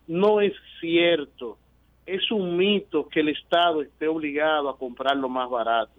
No 0.07 0.41
es 0.41 0.53
cierto, 0.81 1.59
es 2.07 2.31
un 2.31 2.57
mito 2.57 3.09
que 3.09 3.21
el 3.21 3.29
Estado 3.29 3.83
esté 3.83 4.09
obligado 4.09 4.69
a 4.69 4.77
comprar 4.77 5.17
lo 5.17 5.29
más 5.29 5.49
barato. 5.49 5.93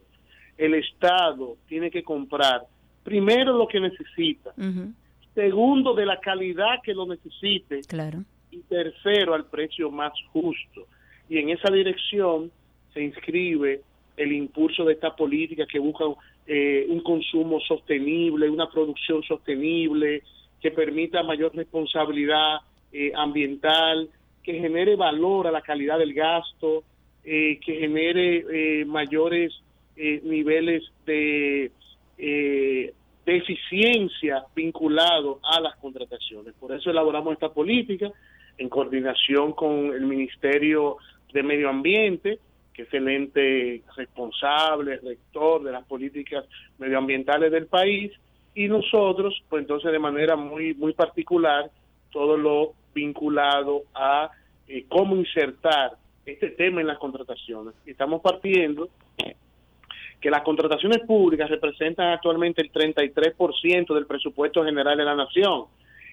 El 0.57 0.73
Estado 0.75 1.55
tiene 1.67 1.89
que 1.89 2.03
comprar 2.03 2.63
primero 3.03 3.57
lo 3.57 3.67
que 3.67 3.79
necesita, 3.79 4.53
segundo 5.33 5.93
de 5.93 6.05
la 6.05 6.19
calidad 6.19 6.81
que 6.83 6.93
lo 6.93 7.05
necesite 7.05 7.81
Claro. 7.81 8.19
y 8.51 8.59
tercero 8.61 9.33
al 9.33 9.45
precio 9.45 9.89
más 9.91 10.13
justo. 10.31 10.87
Y 11.29 11.37
en 11.39 11.49
esa 11.49 11.71
dirección 11.71 12.51
se 12.93 13.01
inscribe 13.01 13.81
el 14.15 14.31
impulso 14.31 14.85
de 14.85 14.93
esta 14.93 15.15
política 15.15 15.65
que 15.65 15.79
busca 15.79 16.05
eh, 16.45 16.85
un 16.89 17.01
consumo 17.01 17.59
sostenible, 17.61 18.49
una 18.49 18.69
producción 18.69 19.23
sostenible, 19.23 20.23
que 20.61 20.71
permita 20.71 21.23
mayor 21.23 21.55
responsabilidad 21.55 22.57
eh, 22.91 23.11
ambiental, 23.15 24.09
que 24.43 24.53
genere 24.53 24.95
valor 24.95 25.47
a 25.47 25.51
la 25.51 25.61
calidad 25.61 25.97
del 25.97 26.13
gasto, 26.13 26.83
eh, 27.23 27.59
que 27.65 27.75
genere 27.79 28.85
mayores 28.85 29.53
niveles 29.95 30.83
de, 31.05 31.71
de 32.17 32.93
eficiencia 33.25 34.43
vinculado 34.55 35.39
a 35.43 35.61
las 35.61 35.75
contrataciones. 35.77 36.53
Por 36.59 36.73
eso 36.73 36.89
elaboramos 36.89 37.33
esta 37.33 37.53
política 37.53 38.11
en 38.57 38.69
coordinación 38.69 39.53
con 39.53 39.93
el 39.93 40.01
Ministerio 40.01 40.97
de 41.31 41.43
Medio 41.43 41.69
Ambiente, 41.69 42.39
que 42.73 42.83
es 42.83 42.93
el 42.93 43.07
ente 43.07 43.83
responsable, 43.95 44.97
rector 44.97 45.63
de 45.63 45.71
las 45.71 45.85
políticas 45.85 46.45
medioambientales 46.79 47.51
del 47.51 47.67
país, 47.67 48.11
y 48.55 48.67
nosotros, 48.67 49.41
pues 49.49 49.61
entonces 49.61 49.91
de 49.91 49.99
manera 49.99 50.35
muy, 50.35 50.73
muy 50.75 50.93
particular, 50.93 51.69
todo 52.11 52.37
lo 52.37 52.73
vinculado 52.93 53.83
a 53.93 54.29
eh, 54.67 54.85
cómo 54.87 55.15
insertar 55.15 55.93
este 56.25 56.49
tema 56.49 56.81
en 56.81 56.87
las 56.87 56.99
contrataciones. 56.99 57.73
Estamos 57.85 58.21
partiendo 58.21 58.89
que 60.21 60.31
las 60.31 60.43
contrataciones 60.43 60.99
públicas 60.99 61.49
representan 61.49 62.13
actualmente 62.13 62.61
el 62.61 62.71
33% 62.71 63.93
del 63.93 64.05
presupuesto 64.05 64.63
general 64.63 64.97
de 64.97 65.03
la 65.03 65.15
nación. 65.15 65.65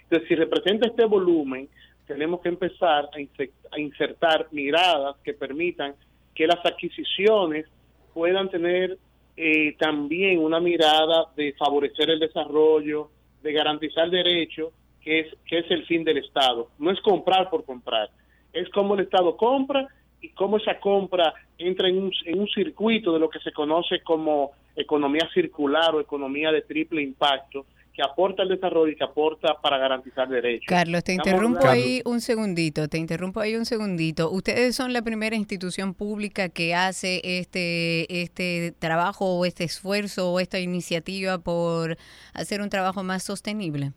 Entonces, 0.02 0.28
si 0.28 0.34
representa 0.34 0.88
este 0.88 1.04
volumen, 1.04 1.68
tenemos 2.08 2.40
que 2.40 2.48
empezar 2.48 3.08
a 3.14 3.78
insertar 3.78 4.48
miradas 4.50 5.16
que 5.22 5.32
permitan 5.32 5.94
que 6.40 6.46
las 6.46 6.64
adquisiciones 6.64 7.66
puedan 8.14 8.48
tener 8.48 8.96
eh, 9.36 9.76
también 9.78 10.38
una 10.38 10.58
mirada 10.58 11.26
de 11.36 11.52
favorecer 11.52 12.08
el 12.08 12.18
desarrollo, 12.18 13.10
de 13.42 13.52
garantizar 13.52 14.08
derechos, 14.08 14.72
que 15.02 15.20
es, 15.20 15.26
que 15.44 15.58
es 15.58 15.70
el 15.70 15.84
fin 15.84 16.02
del 16.02 16.16
Estado. 16.16 16.70
No 16.78 16.90
es 16.92 17.00
comprar 17.02 17.50
por 17.50 17.66
comprar, 17.66 18.08
es 18.54 18.70
cómo 18.70 18.94
el 18.94 19.00
Estado 19.00 19.36
compra 19.36 19.86
y 20.22 20.30
cómo 20.30 20.56
esa 20.56 20.80
compra 20.80 21.34
entra 21.58 21.90
en 21.90 22.04
un, 22.04 22.12
en 22.24 22.40
un 22.40 22.48
circuito 22.48 23.12
de 23.12 23.18
lo 23.18 23.28
que 23.28 23.40
se 23.40 23.52
conoce 23.52 24.00
como 24.00 24.52
economía 24.74 25.28
circular 25.34 25.94
o 25.94 26.00
economía 26.00 26.50
de 26.52 26.62
triple 26.62 27.02
impacto, 27.02 27.66
que 28.00 28.06
aporta 28.06 28.42
al 28.42 28.48
desarrollo 28.48 28.90
y 28.90 28.96
que 28.96 29.04
aporta 29.04 29.60
para 29.60 29.76
garantizar 29.76 30.26
derechos. 30.26 30.64
Carlos, 30.66 31.04
te 31.04 31.12
interrumpo 31.12 31.66
ahí 31.66 32.00
un 32.06 32.22
segundito, 32.22 32.88
te 32.88 32.96
interrumpo 32.96 33.40
ahí 33.40 33.56
un 33.56 33.66
segundito. 33.66 34.30
Ustedes 34.30 34.74
son 34.74 34.94
la 34.94 35.02
primera 35.02 35.36
institución 35.36 35.92
pública 35.92 36.48
que 36.48 36.74
hace 36.74 37.20
este, 37.22 38.22
este 38.22 38.72
trabajo 38.78 39.26
o 39.36 39.44
este 39.44 39.64
esfuerzo 39.64 40.32
o 40.32 40.40
esta 40.40 40.58
iniciativa 40.60 41.38
por 41.38 41.98
hacer 42.32 42.62
un 42.62 42.70
trabajo 42.70 43.02
más 43.02 43.22
sostenible. 43.22 43.92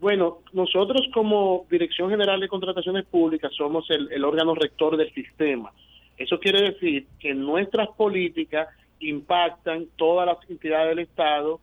Bueno, 0.00 0.38
nosotros 0.52 1.02
como 1.14 1.66
Dirección 1.70 2.10
General 2.10 2.40
de 2.40 2.48
Contrataciones 2.48 3.06
Públicas 3.06 3.52
somos 3.56 3.88
el, 3.90 4.10
el 4.10 4.24
órgano 4.24 4.56
rector 4.56 4.96
del 4.96 5.12
sistema. 5.14 5.72
Eso 6.16 6.40
quiere 6.40 6.62
decir 6.72 7.06
que 7.20 7.32
nuestras 7.32 7.90
políticas 7.96 8.68
impactan 8.98 9.86
todas 9.96 10.26
las 10.26 10.38
entidades 10.50 10.88
del 10.88 10.98
Estado 11.00 11.60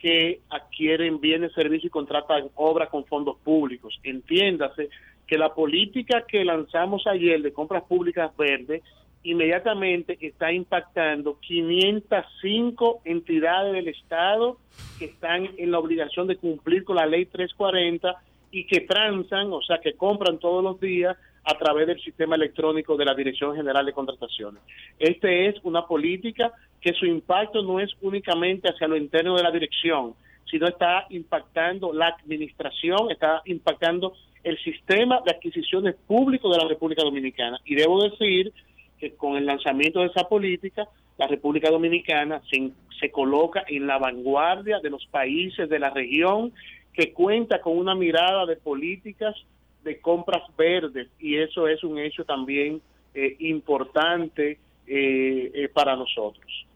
que 0.00 0.40
adquieren 0.48 1.20
bienes, 1.20 1.52
servicios 1.52 1.86
y 1.86 1.90
contratan 1.90 2.48
obras 2.54 2.88
con 2.88 3.04
fondos 3.04 3.36
públicos. 3.38 3.98
Entiéndase 4.02 4.88
que 5.26 5.36
la 5.38 5.54
política 5.54 6.24
que 6.26 6.44
lanzamos 6.44 7.06
ayer 7.06 7.42
de 7.42 7.52
compras 7.52 7.84
públicas 7.84 8.34
verdes 8.36 8.82
inmediatamente 9.22 10.16
está 10.20 10.50
impactando 10.50 11.38
505 11.40 13.02
entidades 13.04 13.72
del 13.74 13.88
Estado 13.88 14.56
que 14.98 15.06
están 15.06 15.50
en 15.58 15.70
la 15.70 15.78
obligación 15.78 16.26
de 16.26 16.36
cumplir 16.36 16.84
con 16.84 16.96
la 16.96 17.06
ley 17.06 17.26
340 17.26 18.16
y 18.50 18.66
que 18.66 18.80
transan, 18.80 19.52
o 19.52 19.60
sea, 19.62 19.78
que 19.78 19.92
compran 19.92 20.38
todos 20.38 20.64
los 20.64 20.80
días 20.80 21.16
a 21.44 21.54
través 21.54 21.86
del 21.86 22.00
sistema 22.00 22.36
electrónico 22.36 22.96
de 22.96 23.04
la 23.04 23.14
Dirección 23.14 23.56
General 23.56 23.84
de 23.84 23.92
Contrataciones. 23.92 24.62
Este 24.98 25.48
es 25.48 25.56
una 25.62 25.86
política 25.86 26.52
que 26.80 26.92
su 26.92 27.06
impacto 27.06 27.62
no 27.62 27.80
es 27.80 27.90
únicamente 28.00 28.68
hacia 28.68 28.88
lo 28.88 28.96
interno 28.96 29.36
de 29.36 29.42
la 29.42 29.50
dirección, 29.50 30.14
sino 30.50 30.66
está 30.66 31.06
impactando 31.10 31.92
la 31.92 32.08
administración, 32.08 33.10
está 33.10 33.42
impactando 33.44 34.14
el 34.42 34.58
sistema 34.58 35.20
de 35.24 35.32
adquisiciones 35.32 35.96
públicos 36.06 36.50
de 36.54 36.62
la 36.62 36.68
República 36.68 37.02
Dominicana. 37.02 37.60
Y 37.64 37.74
debo 37.74 38.02
decir 38.02 38.52
que 38.98 39.14
con 39.14 39.36
el 39.36 39.46
lanzamiento 39.46 40.00
de 40.00 40.06
esa 40.06 40.24
política, 40.24 40.88
la 41.18 41.26
República 41.26 41.70
Dominicana 41.70 42.42
se, 42.50 42.70
se 42.98 43.10
coloca 43.10 43.64
en 43.68 43.86
la 43.86 43.98
vanguardia 43.98 44.80
de 44.80 44.90
los 44.90 45.06
países 45.06 45.68
de 45.68 45.78
la 45.78 45.90
región 45.90 46.52
que 46.92 47.12
cuenta 47.12 47.60
con 47.60 47.76
una 47.78 47.94
mirada 47.94 48.46
de 48.46 48.56
políticas 48.56 49.36
de 49.84 50.00
compras 50.00 50.42
verdes 50.56 51.08
y 51.18 51.36
eso 51.36 51.68
es 51.68 51.82
un 51.84 51.98
hecho 51.98 52.24
también 52.24 52.80
eh, 53.14 53.36
importante 53.40 54.58
eh, 54.86 55.50
eh, 55.54 55.68
para 55.72 55.96
nosotros. 55.96 56.66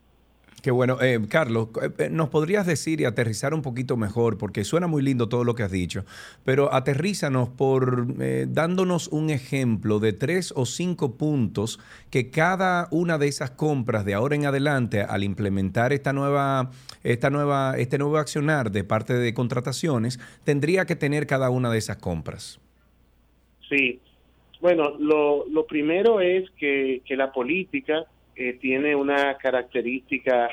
Qué 0.63 0.71
bueno. 0.71 0.97
Eh, 1.03 1.21
Carlos, 1.29 1.69
eh, 1.99 2.09
¿nos 2.11 2.31
podrías 2.31 2.67
decir 2.67 2.99
y 2.99 3.05
aterrizar 3.05 3.53
un 3.53 3.61
poquito 3.61 3.99
mejor? 3.99 4.39
Porque 4.39 4.65
suena 4.65 4.87
muy 4.87 5.03
lindo 5.03 5.29
todo 5.29 5.45
lo 5.45 5.55
que 5.55 5.63
has 5.63 5.71
dicho, 5.71 6.07
pero 6.43 6.73
aterrízanos 6.73 7.51
por 7.51 8.07
dándonos 8.51 9.09
un 9.09 9.29
ejemplo 9.29 9.99
de 9.99 10.15
tres 10.15 10.55
o 10.57 10.65
cinco 10.65 11.19
puntos 11.19 11.81
que 12.09 12.31
cada 12.31 12.89
una 12.93 13.19
de 13.19 13.29
esas 13.29 13.51
compras 13.51 14.07
de 14.07 14.15
ahora 14.15 14.37
en 14.37 14.47
adelante, 14.47 15.03
al 15.03 15.23
implementar 15.23 15.93
esta 15.93 16.15
nueva, 16.15 16.71
esta 17.03 17.29
nueva, 17.29 17.75
este 17.77 17.99
nuevo 17.99 18.17
accionar 18.17 18.71
de 18.71 18.85
parte 18.85 19.13
de 19.13 19.35
contrataciones, 19.35 20.19
tendría 20.45 20.87
que 20.87 20.97
tener 20.97 21.27
cada 21.27 21.51
una 21.51 21.71
de 21.71 21.77
esas 21.77 21.99
compras. 21.99 22.59
Sí. 23.69 24.01
Bueno, 24.61 24.97
lo, 24.99 25.47
lo 25.49 25.67
primero 25.67 26.21
es 26.21 26.49
que, 26.53 27.03
que 27.05 27.17
la 27.17 27.33
política 27.33 28.07
eh, 28.37 28.55
tiene 28.55 28.97
una 28.97 29.37
característica 29.37 30.49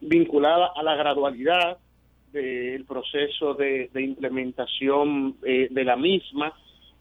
vinculada 0.00 0.72
a 0.74 0.82
la 0.82 0.96
gradualidad 0.96 1.78
del 2.32 2.84
proceso 2.84 3.54
de, 3.54 3.88
implementación 3.94 5.36
eh, 5.44 5.68
de 5.70 5.84
la 5.84 5.96
misma 5.96 6.52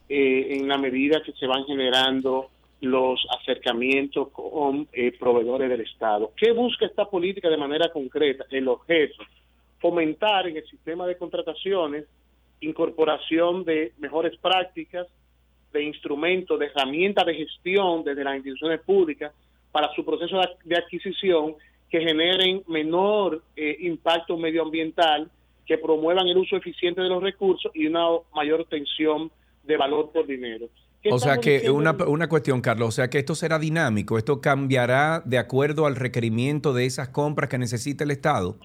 eh, 0.08 0.58
en 0.60 0.68
la 0.68 0.78
medida 0.78 1.22
que 1.26 1.34
se 1.34 1.48
van 1.48 1.66
generando 1.66 2.50
los 2.82 3.26
acercamientos 3.40 4.30
con 4.30 4.88
proveedores 5.20 5.68
del 5.68 5.82
Estado. 5.82 6.32
¿Qué 6.38 6.52
busca 6.52 6.86
esta 6.86 7.06
política 7.06 7.50
de 7.50 7.58
manera 7.58 7.92
concreta? 7.92 8.46
El 8.52 8.68
objeto, 8.68 9.24
fomentar 9.80 10.48
en 10.48 10.58
el 10.58 10.68
sistema 10.68 11.08
de 11.08 11.18
contrataciones 11.18 12.06
incorporación 12.62 13.64
de 13.64 13.94
mejores 13.98 14.38
prácticas, 14.38 15.08
de 15.74 15.84
instrumentos, 15.84 16.60
de 16.60 16.68
herramientas 16.68 17.26
de 17.26 17.36
gestión 17.36 18.04
desde 18.04 18.24
las 18.24 18.36
instituciones 18.36 18.82
públicas 18.82 19.34
para 19.72 19.94
su 19.94 20.04
proceso 20.04 20.40
de 20.64 20.76
adquisición 20.76 21.56
que 21.90 22.00
generen 22.02 22.64
menor 22.68 23.44
eh, 23.56 23.78
impacto 23.82 24.38
medioambiental, 24.38 25.30
que 25.66 25.78
promuevan 25.78 26.28
el 26.28 26.38
uso 26.38 26.56
eficiente 26.56 27.02
de 27.02 27.10
los 27.10 27.22
recursos 27.22 27.72
y 27.74 27.88
una 27.88 28.08
mayor 28.34 28.62
obtención 28.62 29.32
de 29.64 29.78
valor 29.78 30.12
por 30.12 30.26
dinero. 30.26 30.68
O 31.12 31.20
sea 31.20 31.38
que 31.38 31.70
una, 31.70 31.92
una 31.92 32.28
cuestión, 32.28 32.62
Carlos, 32.62 32.90
o 32.90 32.92
sea 32.92 33.10
que 33.10 33.20
esto 33.20 33.36
será 33.36 33.60
dinámico, 33.60 34.18
esto 34.18 34.42
cambiará 34.42 35.22
de 35.24 35.38
acuerdo 35.38 35.86
al 35.86 35.96
requerimiento 35.96 36.74
de 36.74 36.86
esas 36.86 37.10
compras 37.10 37.50
que 37.50 37.58
necesita 37.58 38.04
el 38.04 38.12
Estado. 38.12 38.58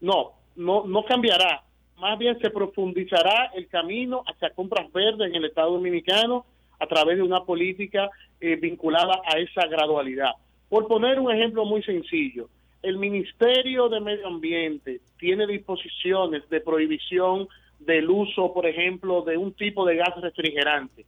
No, 0.00 0.32
no, 0.56 0.86
no 0.86 1.04
cambiará. 1.04 1.64
Más 2.00 2.18
bien 2.18 2.38
se 2.40 2.48
profundizará 2.48 3.50
el 3.54 3.68
camino 3.68 4.22
hacia 4.26 4.54
compras 4.54 4.90
verdes 4.90 5.28
en 5.28 5.34
el 5.34 5.44
Estado 5.44 5.72
Dominicano 5.72 6.46
a 6.78 6.86
través 6.86 7.18
de 7.18 7.22
una 7.22 7.44
política 7.44 8.08
eh, 8.40 8.56
vinculada 8.56 9.20
a 9.26 9.38
esa 9.38 9.66
gradualidad. 9.66 10.30
Por 10.70 10.88
poner 10.88 11.20
un 11.20 11.30
ejemplo 11.30 11.66
muy 11.66 11.82
sencillo, 11.82 12.48
el 12.82 12.96
Ministerio 12.96 13.90
de 13.90 14.00
Medio 14.00 14.28
Ambiente 14.28 15.02
tiene 15.18 15.46
disposiciones 15.46 16.48
de 16.48 16.62
prohibición 16.62 17.46
del 17.78 18.08
uso, 18.08 18.54
por 18.54 18.66
ejemplo, 18.66 19.20
de 19.20 19.36
un 19.36 19.52
tipo 19.52 19.84
de 19.84 19.96
gas 19.96 20.18
refrigerante. 20.22 21.04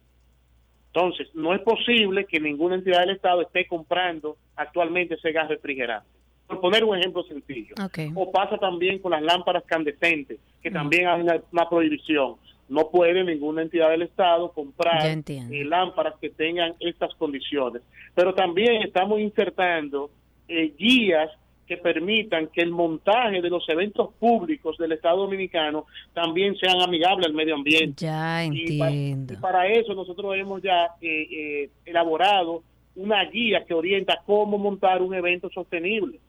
Entonces, 0.93 1.27
no 1.33 1.55
es 1.55 1.61
posible 1.61 2.25
que 2.25 2.39
ninguna 2.39 2.75
entidad 2.75 2.99
del 2.99 3.15
Estado 3.15 3.41
esté 3.41 3.65
comprando 3.65 4.37
actualmente 4.55 5.15
ese 5.15 5.31
gas 5.31 5.49
refrigerante. 5.49 6.22
Por 6.47 6.59
poner 6.59 6.83
un 6.83 6.97
ejemplo 6.97 7.23
sencillo. 7.23 7.75
O 8.15 8.31
pasa 8.31 8.57
también 8.57 8.99
con 8.99 9.11
las 9.11 9.21
lámparas 9.21 9.63
candescentes, 9.65 10.39
que 10.61 10.69
también 10.69 11.07
hay 11.07 11.21
una 11.51 11.69
prohibición 11.69 12.35
no 12.69 12.89
puede 12.89 13.23
ninguna 13.23 13.61
entidad 13.61 13.89
del 13.89 14.03
Estado 14.03 14.51
comprar 14.51 15.05
eh, 15.05 15.65
lámparas 15.65 16.15
que 16.19 16.29
tengan 16.29 16.73
estas 16.79 17.13
condiciones. 17.15 17.81
Pero 18.15 18.33
también 18.33 18.81
estamos 18.81 19.19
insertando 19.19 20.09
eh, 20.47 20.73
guías 20.77 21.29
que 21.67 21.77
permitan 21.77 22.47
que 22.47 22.61
el 22.61 22.71
montaje 22.71 23.41
de 23.41 23.49
los 23.49 23.67
eventos 23.69 24.13
públicos 24.19 24.77
del 24.77 24.93
Estado 24.93 25.17
Dominicano 25.17 25.85
también 26.13 26.55
sean 26.57 26.81
amigables 26.81 27.27
al 27.27 27.33
medio 27.33 27.55
ambiente. 27.55 28.05
Ya 28.05 28.43
entiendo. 28.43 29.33
Y 29.33 29.37
para, 29.37 29.67
eso 29.67 29.93
nosotros 29.93 30.35
hemos 30.35 30.61
ya 30.61 30.87
eh, 30.99 31.69
elaborado 31.85 32.63
una 32.95 33.23
guía 33.25 33.63
que 33.65 33.73
orienta 33.73 34.21
cómo 34.25 34.57
montar 34.57 35.01
un 35.01 35.13
evento 35.13 35.49
sostenible 35.49 36.19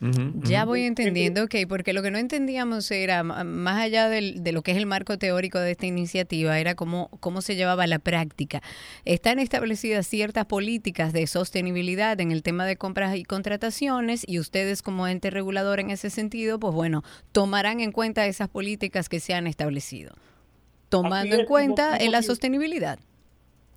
ya 0.00 0.64
voy 0.64 0.82
entendiendo, 0.82 1.44
ok, 1.44 1.54
porque 1.68 1.92
lo 1.92 2.02
que 2.02 2.10
no 2.10 2.18
entendíamos 2.18 2.90
era, 2.90 3.22
más 3.24 3.80
allá 3.80 4.08
de 4.08 4.52
lo 4.52 4.62
que 4.62 4.70
es 4.70 4.76
el 4.76 4.86
marco 4.86 5.18
teórico 5.18 5.58
de 5.58 5.72
esta 5.72 5.86
iniciativa, 5.86 6.58
era 6.58 6.74
cómo, 6.76 7.10
cómo 7.20 7.40
se 7.42 7.56
llevaba 7.56 7.84
a 7.84 7.86
la 7.86 7.98
práctica. 7.98 8.62
Están 9.04 9.38
establecidas 9.40 10.06
ciertas 10.06 10.46
políticas 10.46 11.12
de 11.12 11.26
sostenibilidad 11.26 12.20
en 12.20 12.30
el 12.30 12.42
tema 12.42 12.64
de 12.64 12.76
compras 12.76 13.16
y 13.16 13.24
contrataciones 13.24 14.24
y 14.28 14.38
ustedes 14.38 14.82
como 14.82 15.08
ente 15.08 15.30
regulador 15.30 15.80
en 15.80 15.90
ese 15.90 16.10
sentido, 16.10 16.60
pues 16.60 16.74
bueno, 16.74 17.02
tomarán 17.32 17.80
en 17.80 17.90
cuenta 17.90 18.26
esas 18.26 18.48
políticas 18.48 19.08
que 19.08 19.18
se 19.18 19.34
han 19.34 19.46
establecido, 19.46 20.14
tomando 20.88 21.34
en 21.36 21.46
cuenta 21.46 21.98
la 22.08 22.22
sostenibilidad. 22.22 23.00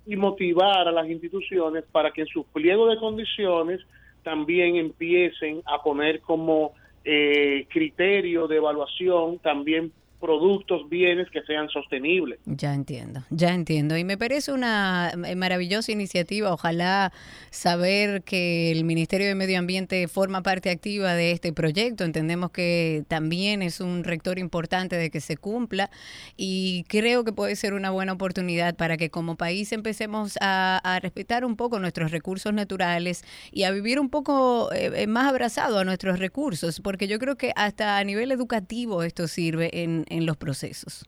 Y 0.06 0.16
motivar 0.16 0.88
a 0.88 0.92
las 0.92 1.08
instituciones 1.08 1.84
para 1.90 2.12
que 2.12 2.22
en 2.22 2.26
su 2.26 2.44
pliego 2.44 2.88
de 2.88 2.96
condiciones 2.98 3.80
también 4.22 4.76
empiecen 4.76 5.62
a 5.66 5.82
poner 5.82 6.20
como 6.20 6.72
eh, 7.04 7.66
criterio 7.68 8.46
de 8.46 8.56
evaluación 8.56 9.38
también 9.38 9.92
productos, 10.22 10.88
bienes 10.88 11.28
que 11.30 11.42
sean 11.42 11.68
sostenibles. 11.68 12.38
Ya 12.46 12.72
entiendo, 12.72 13.24
ya 13.30 13.52
entiendo. 13.52 13.98
Y 13.98 14.04
me 14.04 14.16
parece 14.16 14.52
una 14.52 15.10
eh, 15.26 15.34
maravillosa 15.34 15.90
iniciativa. 15.90 16.52
Ojalá 16.52 17.12
saber 17.50 18.22
que 18.22 18.70
el 18.70 18.84
Ministerio 18.84 19.26
de 19.26 19.34
Medio 19.34 19.58
Ambiente 19.58 20.06
forma 20.06 20.44
parte 20.44 20.70
activa 20.70 21.14
de 21.14 21.32
este 21.32 21.52
proyecto. 21.52 22.04
Entendemos 22.04 22.52
que 22.52 23.02
también 23.08 23.62
es 23.62 23.80
un 23.80 24.04
rector 24.04 24.38
importante 24.38 24.94
de 24.94 25.10
que 25.10 25.20
se 25.20 25.36
cumpla 25.36 25.90
y 26.36 26.84
creo 26.84 27.24
que 27.24 27.32
puede 27.32 27.56
ser 27.56 27.74
una 27.74 27.90
buena 27.90 28.12
oportunidad 28.12 28.76
para 28.76 28.96
que 28.96 29.10
como 29.10 29.36
país 29.36 29.72
empecemos 29.72 30.38
a, 30.40 31.00
respetar 31.02 31.44
un 31.44 31.56
poco 31.56 31.80
nuestros 31.80 32.12
recursos 32.12 32.52
naturales 32.52 33.24
y 33.50 33.64
a 33.64 33.72
vivir 33.72 33.98
un 33.98 34.08
poco 34.08 34.70
eh, 34.72 34.92
eh, 34.94 35.06
más 35.08 35.26
abrazado 35.26 35.78
a 35.78 35.84
nuestros 35.84 36.20
recursos, 36.20 36.80
porque 36.80 37.08
yo 37.08 37.18
creo 37.18 37.36
que 37.36 37.52
hasta 37.56 37.98
a 37.98 38.04
nivel 38.04 38.30
educativo 38.30 39.02
esto 39.02 39.26
sirve 39.26 39.82
en 39.82 40.04
en 40.12 40.26
los 40.26 40.36
procesos. 40.36 41.04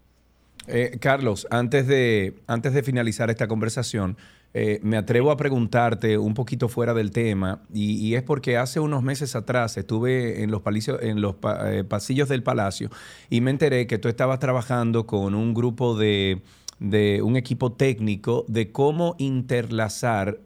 Eh, 0.66 0.96
Carlos, 1.00 1.46
antes 1.50 1.86
de, 1.86 2.34
antes 2.46 2.72
de 2.72 2.82
finalizar 2.82 3.30
esta 3.30 3.46
conversación, 3.46 4.16
eh, 4.54 4.78
me 4.82 4.96
atrevo 4.96 5.30
a 5.30 5.36
preguntarte 5.36 6.16
un 6.16 6.32
poquito 6.32 6.68
fuera 6.68 6.94
del 6.94 7.10
tema, 7.10 7.62
y, 7.72 8.14
es 8.14 8.22
porque 8.22 8.56
hace 8.56 8.80
unos 8.80 9.02
meses 9.02 9.34
atrás 9.34 9.76
estuve 9.76 10.42
en 10.42 10.50
los, 10.50 10.62
en 11.02 11.20
los 11.20 11.34
eh, 11.64 11.84
pasillos 11.86 12.28
del 12.28 12.42
Palacio 12.42 12.88
y 13.28 13.40
me 13.40 13.50
enteré 13.50 13.86
que 13.86 13.98
tú 13.98 14.08
estabas 14.08 14.38
trabajando 14.38 15.06
con 15.06 15.34
un 15.34 15.54
grupo 15.54 15.98
de, 15.98 16.40
de 16.78 17.20
un 17.22 17.36
equipo 17.36 17.72
técnico 17.72 18.44
de 18.46 18.70
cómo 18.70 19.16
interlazar 19.18 20.38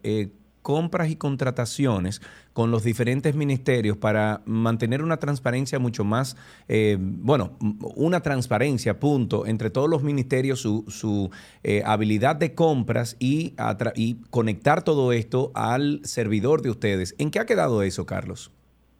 compras 0.69 1.09
y 1.09 1.15
contrataciones 1.15 2.21
con 2.53 2.69
los 2.69 2.83
diferentes 2.83 3.33
ministerios 3.33 3.97
para 3.97 4.43
mantener 4.45 5.01
una 5.01 5.17
transparencia 5.17 5.79
mucho 5.79 6.03
más, 6.03 6.37
eh, 6.67 6.95
bueno, 6.99 7.57
una 7.95 8.21
transparencia, 8.21 8.99
punto, 8.99 9.47
entre 9.47 9.71
todos 9.71 9.89
los 9.89 10.03
ministerios, 10.03 10.61
su, 10.61 10.85
su 10.87 11.31
eh, 11.63 11.81
habilidad 11.83 12.35
de 12.35 12.53
compras 12.53 13.17
y, 13.19 13.55
y 13.95 14.17
conectar 14.29 14.83
todo 14.83 15.11
esto 15.11 15.51
al 15.55 16.01
servidor 16.05 16.61
de 16.61 16.69
ustedes. 16.69 17.15
¿En 17.17 17.31
qué 17.31 17.39
ha 17.39 17.47
quedado 17.47 17.81
eso, 17.81 18.05
Carlos? 18.05 18.51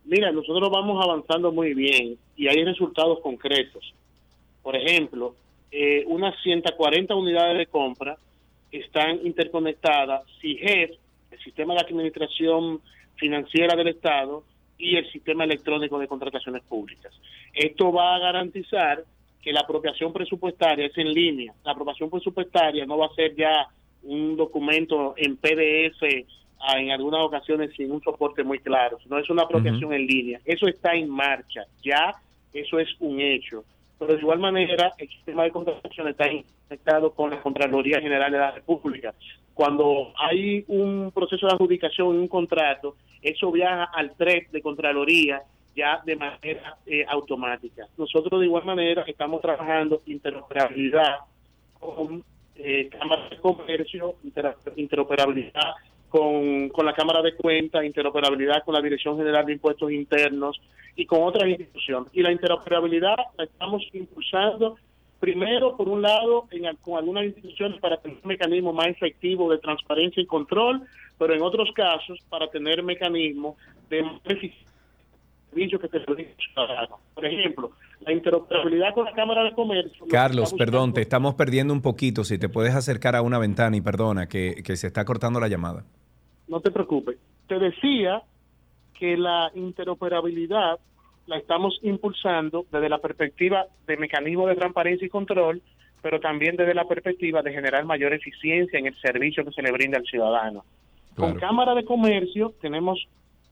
Mira, 0.06 0.32
nosotros 0.32 0.72
vamos 0.72 1.00
avanzando 1.06 1.52
muy 1.52 1.76
bien 1.76 2.18
y 2.36 2.48
hay 2.48 2.64
resultados 2.64 3.20
concretos. 3.20 3.94
Por 4.64 4.76
ejemplo, 4.76 5.36
eh, 5.72 6.04
unas 6.08 6.34
140 6.42 7.14
unidades 7.14 7.60
de 7.60 7.68
compra 7.68 8.18
están 8.72 9.24
interconectadas. 9.24 10.24
CIGEF, 10.42 10.98
el 11.32 11.40
Sistema 11.40 11.74
de 11.74 11.82
Administración 11.82 12.82
financiera 13.16 13.76
del 13.76 13.90
Estado 13.90 14.44
y 14.78 14.96
el 14.96 15.12
sistema 15.12 15.44
electrónico 15.44 16.00
de 16.00 16.08
contrataciones 16.08 16.64
públicas. 16.64 17.14
Esto 17.54 17.92
va 17.92 18.16
a 18.16 18.20
garantizar 18.20 19.04
que 19.42 19.54
la 19.54 19.62
apropiación 19.62 20.14
presupuestaria 20.14 20.86
es 20.86 20.98
en 20.98 21.12
línea. 21.12 21.54
La 21.64 21.74
aprobación 21.74 22.10
presupuestaria 22.10 22.86
no 22.86 22.98
va 22.98 23.08
a 23.08 23.14
ser 23.14 23.36
ya 23.36 23.68
un 24.04 24.38
documento 24.38 25.14
en 25.18 25.38
PDF 25.38 26.26
ah, 26.62 26.80
en 26.80 26.92
algunas 26.92 27.22
ocasiones 27.22 27.72
sin 27.76 27.92
un 27.92 28.02
soporte 28.02 28.44
muy 28.44 28.60
claro, 28.60 28.98
sino 29.04 29.18
es 29.18 29.30
una 29.30 29.44
apropiación 29.44 29.94
en 29.94 30.06
línea. 30.06 30.40
Eso 30.46 30.68
está 30.68 30.94
en 30.94 31.10
marcha, 31.10 31.66
ya 31.84 32.16
eso 32.54 32.80
es 32.80 32.90
un 33.00 33.20
hecho. 33.20 33.64
Pero 34.00 34.14
de 34.14 34.20
igual 34.20 34.40
manera, 34.40 34.94
el 34.98 35.10
sistema 35.10 35.44
de 35.44 35.52
contratación 35.52 36.08
está 36.08 36.26
conectado 36.68 37.12
con 37.12 37.30
la 37.30 37.42
Contraloría 37.42 38.00
General 38.00 38.32
de 38.32 38.38
la 38.38 38.52
República. 38.52 39.14
Cuando 39.54 40.14
hay 40.18 40.64
un 40.70 41.12
proceso 41.14 41.46
de 41.46 41.54
adjudicación 41.54 42.08
un 42.08 42.30
contrato, 42.30 42.96
eso 43.22 43.52
viaja 43.52 43.84
al 43.94 44.16
TREP 44.16 44.52
de 44.52 44.62
Contraloría 44.62 45.44
ya 45.76 46.02
de 46.06 46.16
manera 46.16 46.78
eh, 46.86 47.06
automática. 47.08 47.88
Nosotros 47.98 48.40
de 48.40 48.46
igual 48.46 48.66
manera 48.66 49.04
estamos 49.06 49.42
trabajando 49.42 50.02
interoperabilidad 50.06 51.18
con 51.80 52.24
eh, 52.56 52.90
cámaras 52.90 53.30
de 53.30 53.38
comercio, 53.38 54.16
interoperabilidad 54.76 55.74
con, 56.10 56.70
con 56.70 56.86
la 56.86 56.94
Cámara 56.94 57.22
de 57.22 57.36
Cuentas, 57.36 57.86
interoperabilidad 57.86 58.64
con 58.64 58.74
la 58.74 58.82
Dirección 58.82 59.18
General 59.18 59.46
de 59.46 59.54
Impuestos 59.54 59.92
Internos 59.92 60.60
y 60.96 61.06
con 61.06 61.24
otras 61.24 61.48
instituciones. 61.48 62.10
Y 62.14 62.22
la 62.22 62.32
interoperabilidad 62.32 63.16
la 63.38 63.44
estamos 63.46 63.84
impulsando 63.94 64.78
primero, 65.20 65.76
por 65.76 65.88
un 65.90 66.02
lado, 66.02 66.48
en, 66.52 66.76
con 66.78 66.98
algunas 66.98 67.26
instituciones 67.26 67.80
para 67.80 67.98
tener 67.98 68.18
un 68.24 68.28
mecanismo 68.28 68.74
más 68.74 68.88
efectivo 68.88 69.52
de 69.52 69.58
transparencia 69.60 70.22
y 70.22 70.26
control, 70.26 70.82
pero 71.18 71.34
en 71.34 71.42
otros 71.42 71.70
casos 71.74 72.20
para 72.30 72.50
tener 72.50 72.82
mecanismos 72.84 73.56
de 73.90 74.04
más 74.04 74.22
servicio 74.24 75.80
que 75.80 75.88
te 75.88 76.00
Por 76.00 77.26
ejemplo, 77.26 77.72
la 78.02 78.14
interoperabilidad 78.14 78.94
con 78.94 79.06
la 79.06 79.14
Cámara 79.14 79.44
de 79.44 79.52
Comercio. 79.54 80.06
Carlos, 80.10 80.54
perdón, 80.54 80.94
te 80.94 81.02
estamos 81.02 81.36
perdiendo 81.36 81.74
un 81.74 81.82
poquito. 81.82 82.24
Si 82.24 82.38
te 82.38 82.50
puedes 82.50 82.76
acercar 82.76 83.16
a 83.16 83.22
una 83.22 83.40
ventana 83.40 83.76
y 83.76 83.82
perdona, 83.82 84.28
que, 84.28 84.62
que 84.64 84.78
se 84.78 84.88
está 84.88 85.06
cortando 85.06 85.40
la 85.40 85.48
llamada. 85.48 85.86
No 86.50 86.60
te 86.60 86.72
preocupes. 86.72 87.18
Te 87.48 87.60
decía 87.60 88.24
que 88.98 89.16
la 89.16 89.52
interoperabilidad 89.56 90.80
la 91.28 91.38
estamos 91.38 91.80
impulsando 91.84 92.66
desde 92.72 92.90
la 92.90 92.98
perspectiva 92.98 93.66
de 93.88 93.98
mecanismos 93.98 94.50
de 94.50 94.56
transparencia 94.56 95.06
y 95.06 95.10
control, 95.10 95.62
pero 96.02 96.20
también 96.20 96.56
desde 96.56 96.74
la 96.74 96.86
perspectiva 96.86 97.42
de 97.44 97.54
generar 97.54 97.86
mayor 97.86 98.14
eficiencia 98.14 98.80
en 98.80 98.88
el 98.88 99.00
servicio 99.00 99.46
que 99.46 99.52
se 99.52 99.62
le 99.62 99.72
brinda 99.72 100.00
al 100.00 100.06
ciudadano. 100.06 100.66
Con 101.16 101.36
Cámara 101.36 101.76
de 101.76 101.86
Comercio 101.86 102.54
tenemos 102.60 103.08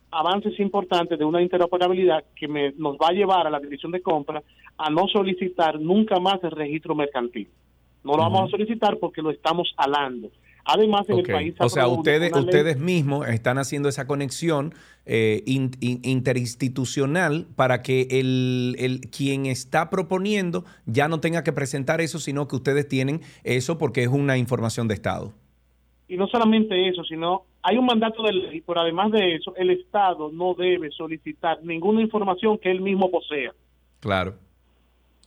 avances 0.09 0.59
importantes 0.59 1.19
de 1.19 1.25
una 1.25 1.41
interoperabilidad 1.41 2.23
que 2.35 2.47
nos 2.47 2.95
va 2.95 3.09
a 3.09 3.13
llevar 3.13 3.45
a 3.45 3.49
la 3.49 3.59
Dirección 3.59 3.91
de 3.91 4.01
Compras 4.01 4.43
a 4.77 4.89
no 4.89 5.07
solicitar 5.07 5.79
nunca 5.79 6.19
más 6.19 6.43
el 6.43 6.51
registro 6.51 6.95
mercantil. 6.95 7.49
No 8.03 8.13
lo 8.13 8.19
vamos 8.19 8.47
a 8.47 8.51
solicitar 8.51 8.97
porque 8.97 9.21
lo 9.21 9.31
estamos 9.31 9.73
alando. 9.75 10.29
Además, 10.67 11.09
en 11.09 11.19
el 11.19 11.25
país... 11.25 11.55
O 11.59 11.69
sea, 11.69 11.87
ustedes, 11.87 12.31
ustedes 12.35 12.77
mismos 12.77 13.27
están 13.27 13.57
haciendo 13.57 13.89
esa 13.89 14.05
conexión 14.05 14.73
eh, 15.05 15.41
interinstitucional 15.45 17.47
para 17.55 17.81
que 17.81 18.07
el, 18.11 18.75
el, 18.77 19.01
quien 19.09 19.45
está 19.45 19.89
proponiendo 19.89 20.65
ya 20.85 21.07
no 21.07 21.19
tenga 21.19 21.43
que 21.43 21.53
presentar 21.53 22.01
eso, 22.01 22.19
sino 22.19 22.47
que 22.47 22.57
ustedes 22.57 22.87
tienen 22.87 23.21
eso 23.43 23.77
porque 23.77 24.03
es 24.03 24.09
una 24.09 24.37
información 24.37 24.87
de 24.87 24.95
Estado. 24.95 25.33
Y 26.09 26.17
no 26.17 26.27
solamente 26.27 26.87
eso, 26.87 27.03
sino 27.03 27.43
hay 27.61 27.77
un 27.77 27.85
mandato 27.85 28.23
de 28.23 28.33
ley, 28.33 28.61
pero 28.61 28.81
además 28.81 29.11
de 29.11 29.35
eso, 29.35 29.53
el 29.55 29.71
Estado 29.71 30.29
no 30.31 30.53
debe 30.53 30.89
solicitar 30.91 31.59
ninguna 31.63 32.01
información 32.01 32.57
que 32.57 32.71
él 32.71 32.81
mismo 32.81 33.11
posea. 33.11 33.53
Claro. 33.99 34.35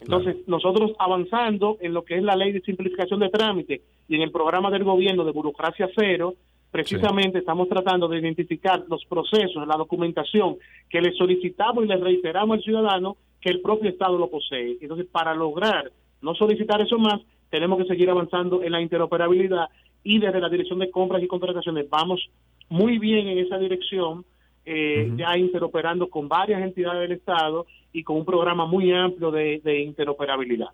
Entonces, 0.01 0.37
nosotros 0.47 0.93
avanzando 0.99 1.77
en 1.81 1.93
lo 1.93 2.05
que 2.05 2.17
es 2.17 2.23
la 2.23 2.37
ley 2.37 2.53
de 2.53 2.63
simplificación 2.63 3.21
de 3.21 3.29
trámite 3.29 3.83
y 4.09 4.17
en 4.17 4.23
el 4.23 4.31
programa 4.31 4.71
del 4.71 4.85
gobierno 4.85 5.25
de 5.25 5.33
burocracia 5.33 5.89
cero, 5.95 6.35
precisamente 6.71 7.39
estamos 7.39 7.69
tratando 7.69 8.09
de 8.09 8.19
identificar 8.19 8.85
los 8.89 9.05
procesos, 9.05 9.67
la 9.67 9.77
documentación 9.77 10.57
que 10.89 11.01
le 11.01 11.13
solicitamos 11.13 11.85
y 11.85 11.89
le 11.89 11.97
reiteramos 11.97 12.59
al 12.59 12.63
ciudadano 12.63 13.17
que 13.41 13.51
el 13.51 13.61
propio 13.61 13.91
Estado 13.91 14.19
lo 14.19 14.31
posee. 14.31 14.79
Entonces, 14.81 15.07
para 15.07 15.35
lograr 15.35 15.91
no 16.23 16.35
solicitar 16.35 16.81
eso 16.81 16.99
más, 16.99 17.21
tenemos 17.51 17.79
que 17.79 17.87
seguir 17.87 18.09
avanzando 18.11 18.63
en 18.63 18.73
la 18.73 18.81
interoperabilidad 18.81 19.69
y 20.05 20.19
desde 20.19 20.41
la 20.41 20.49
Dirección 20.49 20.79
de 20.79 20.91
Compras 20.91 21.23
y 21.23 21.27
Contrataciones 21.27 21.89
vamos 21.91 22.31
muy 22.69 22.99
bien 22.99 23.29
en 23.29 23.39
esa 23.39 23.59
dirección, 23.59 24.25
eh, 24.65 25.13
ya 25.17 25.37
interoperando 25.37 26.09
con 26.09 26.29
varias 26.29 26.63
entidades 26.63 27.09
del 27.09 27.19
Estado 27.19 27.67
y 27.93 28.03
con 28.03 28.17
un 28.17 28.25
programa 28.25 28.67
muy 28.67 28.93
amplio 28.93 29.31
de 29.31 29.81
interoperabilidad. 29.85 30.69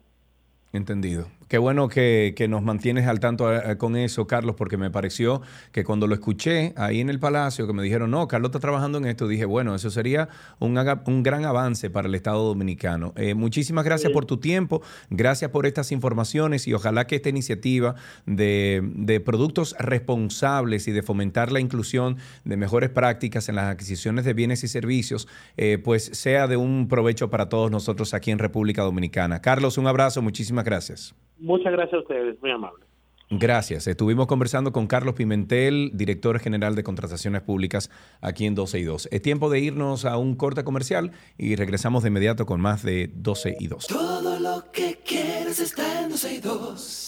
Entendido. 0.73 1.27
Qué 1.49 1.59
bueno 1.59 1.89
que, 1.89 2.35
nos 2.49 2.63
mantienes 2.63 3.07
al 3.07 3.21
tanto 3.21 3.55
eh, 3.55 3.77
con 3.79 3.97
eso, 3.97 4.27
Carlos, 4.27 4.57
porque 4.57 4.77
me 4.77 4.91
pareció 4.91 5.43
que 5.71 5.85
cuando 5.85 6.07
lo 6.09 6.15
escuché 6.15 6.73
ahí 6.77 7.01
en 7.01 7.09
el 7.09 7.21
Palacio, 7.21 7.67
que 7.67 7.73
me 7.73 7.83
dijeron, 7.83 8.11
no, 8.11 8.27
Carlos 8.27 8.49
está 8.49 8.59
trabajando 8.59 8.99
en 8.99 9.07
esto, 9.07 9.29
dije, 9.29 9.45
bueno, 9.45 9.75
eso 9.75 9.91
sería 9.91 10.29
un, 10.59 10.77
un 11.07 11.23
gran 11.23 11.45
avance 11.45 11.89
para 11.89 12.09
el 12.09 12.15
Estado 12.17 12.45
Dominicano. 12.45 13.13
Eh, 13.17 13.35
muchísimas 13.35 13.85
gracias 13.85 14.13
por 14.13 14.25
tu 14.25 14.39
tiempo, 14.39 14.83
gracias 15.09 15.51
por 15.53 15.67
estas 15.67 15.93
informaciones 15.93 16.67
y 16.67 16.75
ojalá 16.75 17.07
que 17.07 17.17
esta 17.17 17.29
iniciativa 17.29 17.95
de, 18.27 19.23
productos 19.25 19.77
responsables 19.79 20.89
y 20.89 20.93
de 20.93 21.03
fomentar 21.03 21.53
la 21.53 21.61
inclusión 21.61 22.17
de 22.45 22.57
mejores 22.57 22.91
prácticas 22.91 23.49
en 23.49 23.55
las 23.57 23.67
adquisiciones 23.67 24.25
de 24.25 24.35
bienes 24.35 24.65
y 24.65 24.69
servicios, 24.69 25.29
eh, 25.57 25.79
pues 25.83 26.11
sea 26.13 26.49
de 26.49 26.57
un 26.57 26.89
provecho 26.89 27.31
para 27.31 27.49
todos 27.49 27.71
nosotros 27.71 28.15
aquí 28.15 28.31
en 28.33 28.39
República 28.39 28.83
Dominicana. 28.83 29.41
Carlos, 29.41 29.79
un 29.79 29.87
abrazo, 29.87 30.23
muchísimas 30.23 30.65
gracias. 30.65 31.15
Muchas 31.39 31.73
gracias 31.73 31.95
a 31.95 31.99
ustedes, 31.99 32.41
muy 32.41 32.51
amable. 32.51 32.87
Gracias. 33.29 33.89
Estuvimos 33.89 34.29
conversando 34.29 34.71
con 34.71 34.87
Carlos 34.87 35.15
Pimentel, 35.17 35.91
director 35.95 36.39
general 36.39 36.77
de 36.77 36.85
contrataciones 36.85 37.43
públicas 37.43 37.91
aquí 38.21 38.47
en 38.47 38.55
12 38.55 38.79
y 38.79 38.85
2. 38.85 39.09
Es 39.11 39.21
tiempo 39.21 39.51
de 39.51 39.59
irnos 39.59 40.05
a 40.05 40.17
un 40.17 40.37
corte 40.37 40.63
comercial 40.63 41.11
y 41.37 41.57
regresamos 41.57 42.05
de 42.05 42.11
inmediato 42.11 42.47
con 42.47 42.61
más 42.61 42.85
de 42.85 43.11
12 43.13 43.57
y 43.59 43.67
2. 43.67 43.89
Todo 43.89 44.39
lo 44.39 44.71
que 44.71 45.01
quieres 45.05 45.59
está 45.59 46.03
en 46.05 46.11
12 46.11 46.35
y 46.35 46.39
2. 46.39 47.06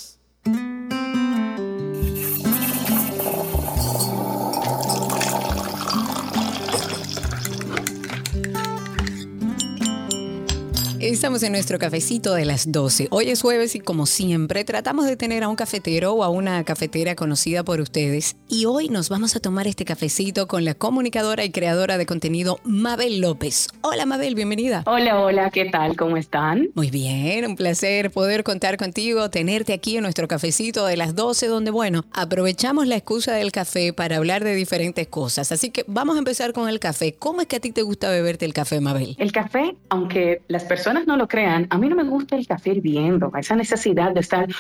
Estamos 11.19 11.43
en 11.43 11.51
nuestro 11.51 11.81
cafecito 11.81 12.33
de 12.35 12.45
las 12.45 12.71
12. 12.71 13.09
Hoy 13.11 13.31
es 13.31 13.43
jueves 13.43 13.75
y 13.75 13.81
como 13.81 14.07
siempre 14.07 14.63
tratamos 14.63 15.05
de 15.05 15.17
tener 15.17 15.43
a 15.43 15.49
un 15.49 15.57
cafetero 15.57 16.13
o 16.13 16.23
a 16.23 16.29
una 16.29 16.63
cafetera 16.63 17.17
conocida 17.17 17.65
por 17.65 17.81
ustedes. 17.81 18.37
Y 18.49 18.67
hoy 18.67 18.89
nos 18.89 19.09
vamos 19.09 19.35
a 19.35 19.41
tomar 19.41 19.67
este 19.67 19.85
cafecito 19.85 20.47
con 20.47 20.65
la 20.65 20.75
comunicadora 20.75 21.43
y 21.45 21.51
creadora 21.51 21.99
de 21.99 22.07
contenido 22.07 22.61
Mabel 22.63 23.21
López. 23.21 23.67
Hola 23.81 24.07
Mabel, 24.07 24.37
bienvenida. 24.37 24.85
Hola, 24.87 25.21
hola, 25.21 25.51
¿qué 25.51 25.65
tal? 25.65 25.97
¿Cómo 25.97 26.17
están? 26.17 26.69
Muy 26.77 26.89
bien, 26.89 27.47
un 27.47 27.57
placer 27.57 28.13
poder 28.13 28.45
contar 28.45 28.77
contigo, 28.77 29.29
tenerte 29.29 29.73
aquí 29.73 29.97
en 29.97 30.05
nuestro 30.05 30.29
cafecito 30.29 30.87
de 30.87 30.97
las 30.97 31.17
12 31.17 31.49
donde, 31.49 31.73
bueno, 31.73 32.05
aprovechamos 32.13 32.87
la 32.87 32.95
excusa 32.95 33.33
del 33.33 33.51
café 33.51 33.93
para 33.93 34.19
hablar 34.19 34.45
de 34.45 34.55
diferentes 34.55 35.09
cosas. 35.09 35.51
Así 35.51 35.71
que 35.71 35.85
vamos 35.89 36.15
a 36.15 36.21
empezar 36.21 36.53
con 36.53 36.69
el 36.69 36.79
café. 36.79 37.17
¿Cómo 37.19 37.41
es 37.41 37.49
que 37.49 37.57
a 37.57 37.61
ti 37.61 37.73
te 37.73 37.83
gusta 37.83 38.09
beberte 38.09 38.45
el 38.45 38.55
café, 38.55 38.79
Mabel? 38.79 39.17
El 39.19 39.33
café, 39.33 39.75
aunque 39.89 40.43
las 40.47 40.63
personas 40.63 41.08
no 41.09 41.17
lo 41.17 41.27
crean, 41.27 41.67
a 41.71 41.79
mí 41.79 41.89
no 41.89 41.97
me 41.97 42.05
gusta 42.05 42.37
el 42.37 42.47
café 42.47 42.71
hirviendo, 42.71 43.33
esa 43.37 43.57
necesidad 43.57 44.13
de 44.13 44.21
estar... 44.21 44.47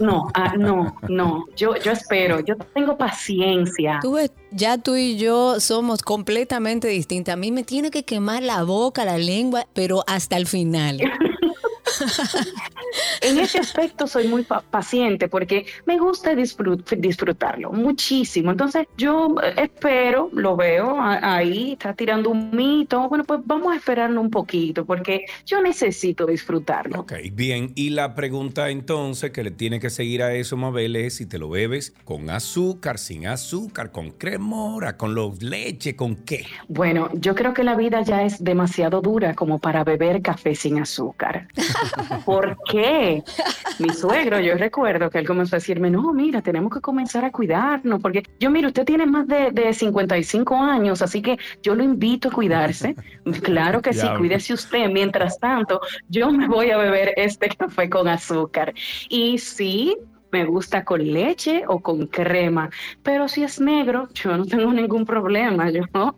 No, 0.00 0.28
ah, 0.34 0.52
no, 0.56 0.96
no, 1.08 1.46
yo, 1.56 1.74
yo 1.76 1.92
espero, 1.92 2.40
yo 2.40 2.56
tengo 2.74 2.98
paciencia. 2.98 4.00
Tú 4.02 4.18
ya 4.50 4.76
tú 4.76 4.96
y 4.96 5.16
yo 5.16 5.60
somos 5.60 6.02
completamente 6.02 6.88
distintas. 6.88 7.32
A 7.32 7.36
mí 7.36 7.50
me 7.50 7.64
tiene 7.64 7.90
que 7.90 8.04
quemar 8.04 8.42
la 8.42 8.62
boca, 8.64 9.06
la 9.06 9.16
lengua, 9.16 9.66
pero 9.72 10.04
hasta 10.06 10.36
el 10.36 10.46
final. 10.46 11.00
en 13.22 13.38
ese 13.38 13.58
aspecto 13.58 14.06
soy 14.06 14.28
muy 14.28 14.44
paciente 14.70 15.28
porque 15.28 15.66
me 15.86 15.98
gusta 15.98 16.34
disfrutarlo 16.34 17.72
muchísimo. 17.72 18.50
Entonces 18.50 18.86
yo 18.96 19.34
eh, 19.42 19.54
espero, 19.56 20.30
lo 20.32 20.56
veo 20.56 20.96
ahí, 21.00 21.72
está 21.72 21.94
tirando 21.94 22.30
un 22.30 22.50
mito. 22.54 23.08
Bueno, 23.08 23.24
pues 23.24 23.40
vamos 23.44 23.72
a 23.72 23.76
esperarlo 23.76 24.20
un 24.20 24.30
poquito 24.30 24.84
porque 24.84 25.26
yo 25.46 25.60
necesito 25.62 26.26
disfrutarlo. 26.26 27.00
Ok, 27.00 27.14
bien. 27.32 27.72
Y 27.74 27.90
la 27.90 28.14
pregunta 28.14 28.70
entonces 28.70 29.30
que 29.30 29.42
le 29.42 29.50
tiene 29.50 29.80
que 29.80 29.90
seguir 29.90 30.22
a 30.22 30.34
eso, 30.34 30.56
Mabel, 30.56 30.96
es 30.96 31.16
si 31.16 31.26
te 31.26 31.38
lo 31.38 31.48
bebes 31.48 31.94
con 32.04 32.30
azúcar, 32.30 32.98
sin 32.98 33.26
azúcar, 33.26 33.90
con 33.90 34.10
cremora, 34.10 34.96
con 34.96 35.14
los 35.14 35.42
leche, 35.42 35.96
con 35.96 36.16
qué. 36.16 36.46
Bueno, 36.68 37.10
yo 37.14 37.34
creo 37.34 37.54
que 37.54 37.64
la 37.64 37.76
vida 37.76 38.02
ya 38.02 38.22
es 38.22 38.42
demasiado 38.42 39.00
dura 39.00 39.34
como 39.34 39.58
para 39.58 39.84
beber 39.84 40.22
café 40.22 40.54
sin 40.54 40.78
azúcar. 40.78 41.48
¿Por 42.24 42.56
qué? 42.70 43.22
Mi 43.78 43.90
suegro, 43.90 44.40
yo 44.40 44.54
recuerdo 44.54 45.10
que 45.10 45.18
él 45.18 45.26
comenzó 45.26 45.56
a 45.56 45.58
decirme, 45.58 45.90
no, 45.90 46.12
mira, 46.12 46.42
tenemos 46.42 46.72
que 46.72 46.80
comenzar 46.80 47.24
a 47.24 47.30
cuidarnos, 47.30 48.00
porque 48.00 48.22
yo, 48.38 48.50
miro, 48.50 48.68
usted 48.68 48.84
tiene 48.84 49.06
más 49.06 49.26
de, 49.26 49.50
de 49.50 49.72
55 49.72 50.56
años, 50.56 51.02
así 51.02 51.22
que 51.22 51.38
yo 51.62 51.74
lo 51.74 51.82
invito 51.82 52.28
a 52.28 52.32
cuidarse. 52.32 52.94
Claro 53.48 53.80
que 53.80 53.92
sí, 53.92 54.06
cuídese 54.18 54.52
usted. 54.52 54.88
Mientras 54.90 55.38
tanto, 55.38 55.80
yo 56.08 56.30
me 56.30 56.48
voy 56.48 56.70
a 56.70 56.76
beber 56.76 57.12
este 57.16 57.48
café 57.48 57.88
con 57.88 58.08
azúcar. 58.08 58.74
Y 59.08 59.38
sí, 59.38 59.96
me 60.30 60.44
gusta 60.44 60.84
con 60.84 61.04
leche 61.12 61.64
o 61.66 61.80
con 61.80 62.06
crema, 62.06 62.70
pero 63.02 63.28
si 63.28 63.42
es 63.42 63.60
negro, 63.60 64.08
yo 64.14 64.36
no 64.36 64.46
tengo 64.46 64.72
ningún 64.72 65.04
problema. 65.04 65.70
Yo, 65.70 65.82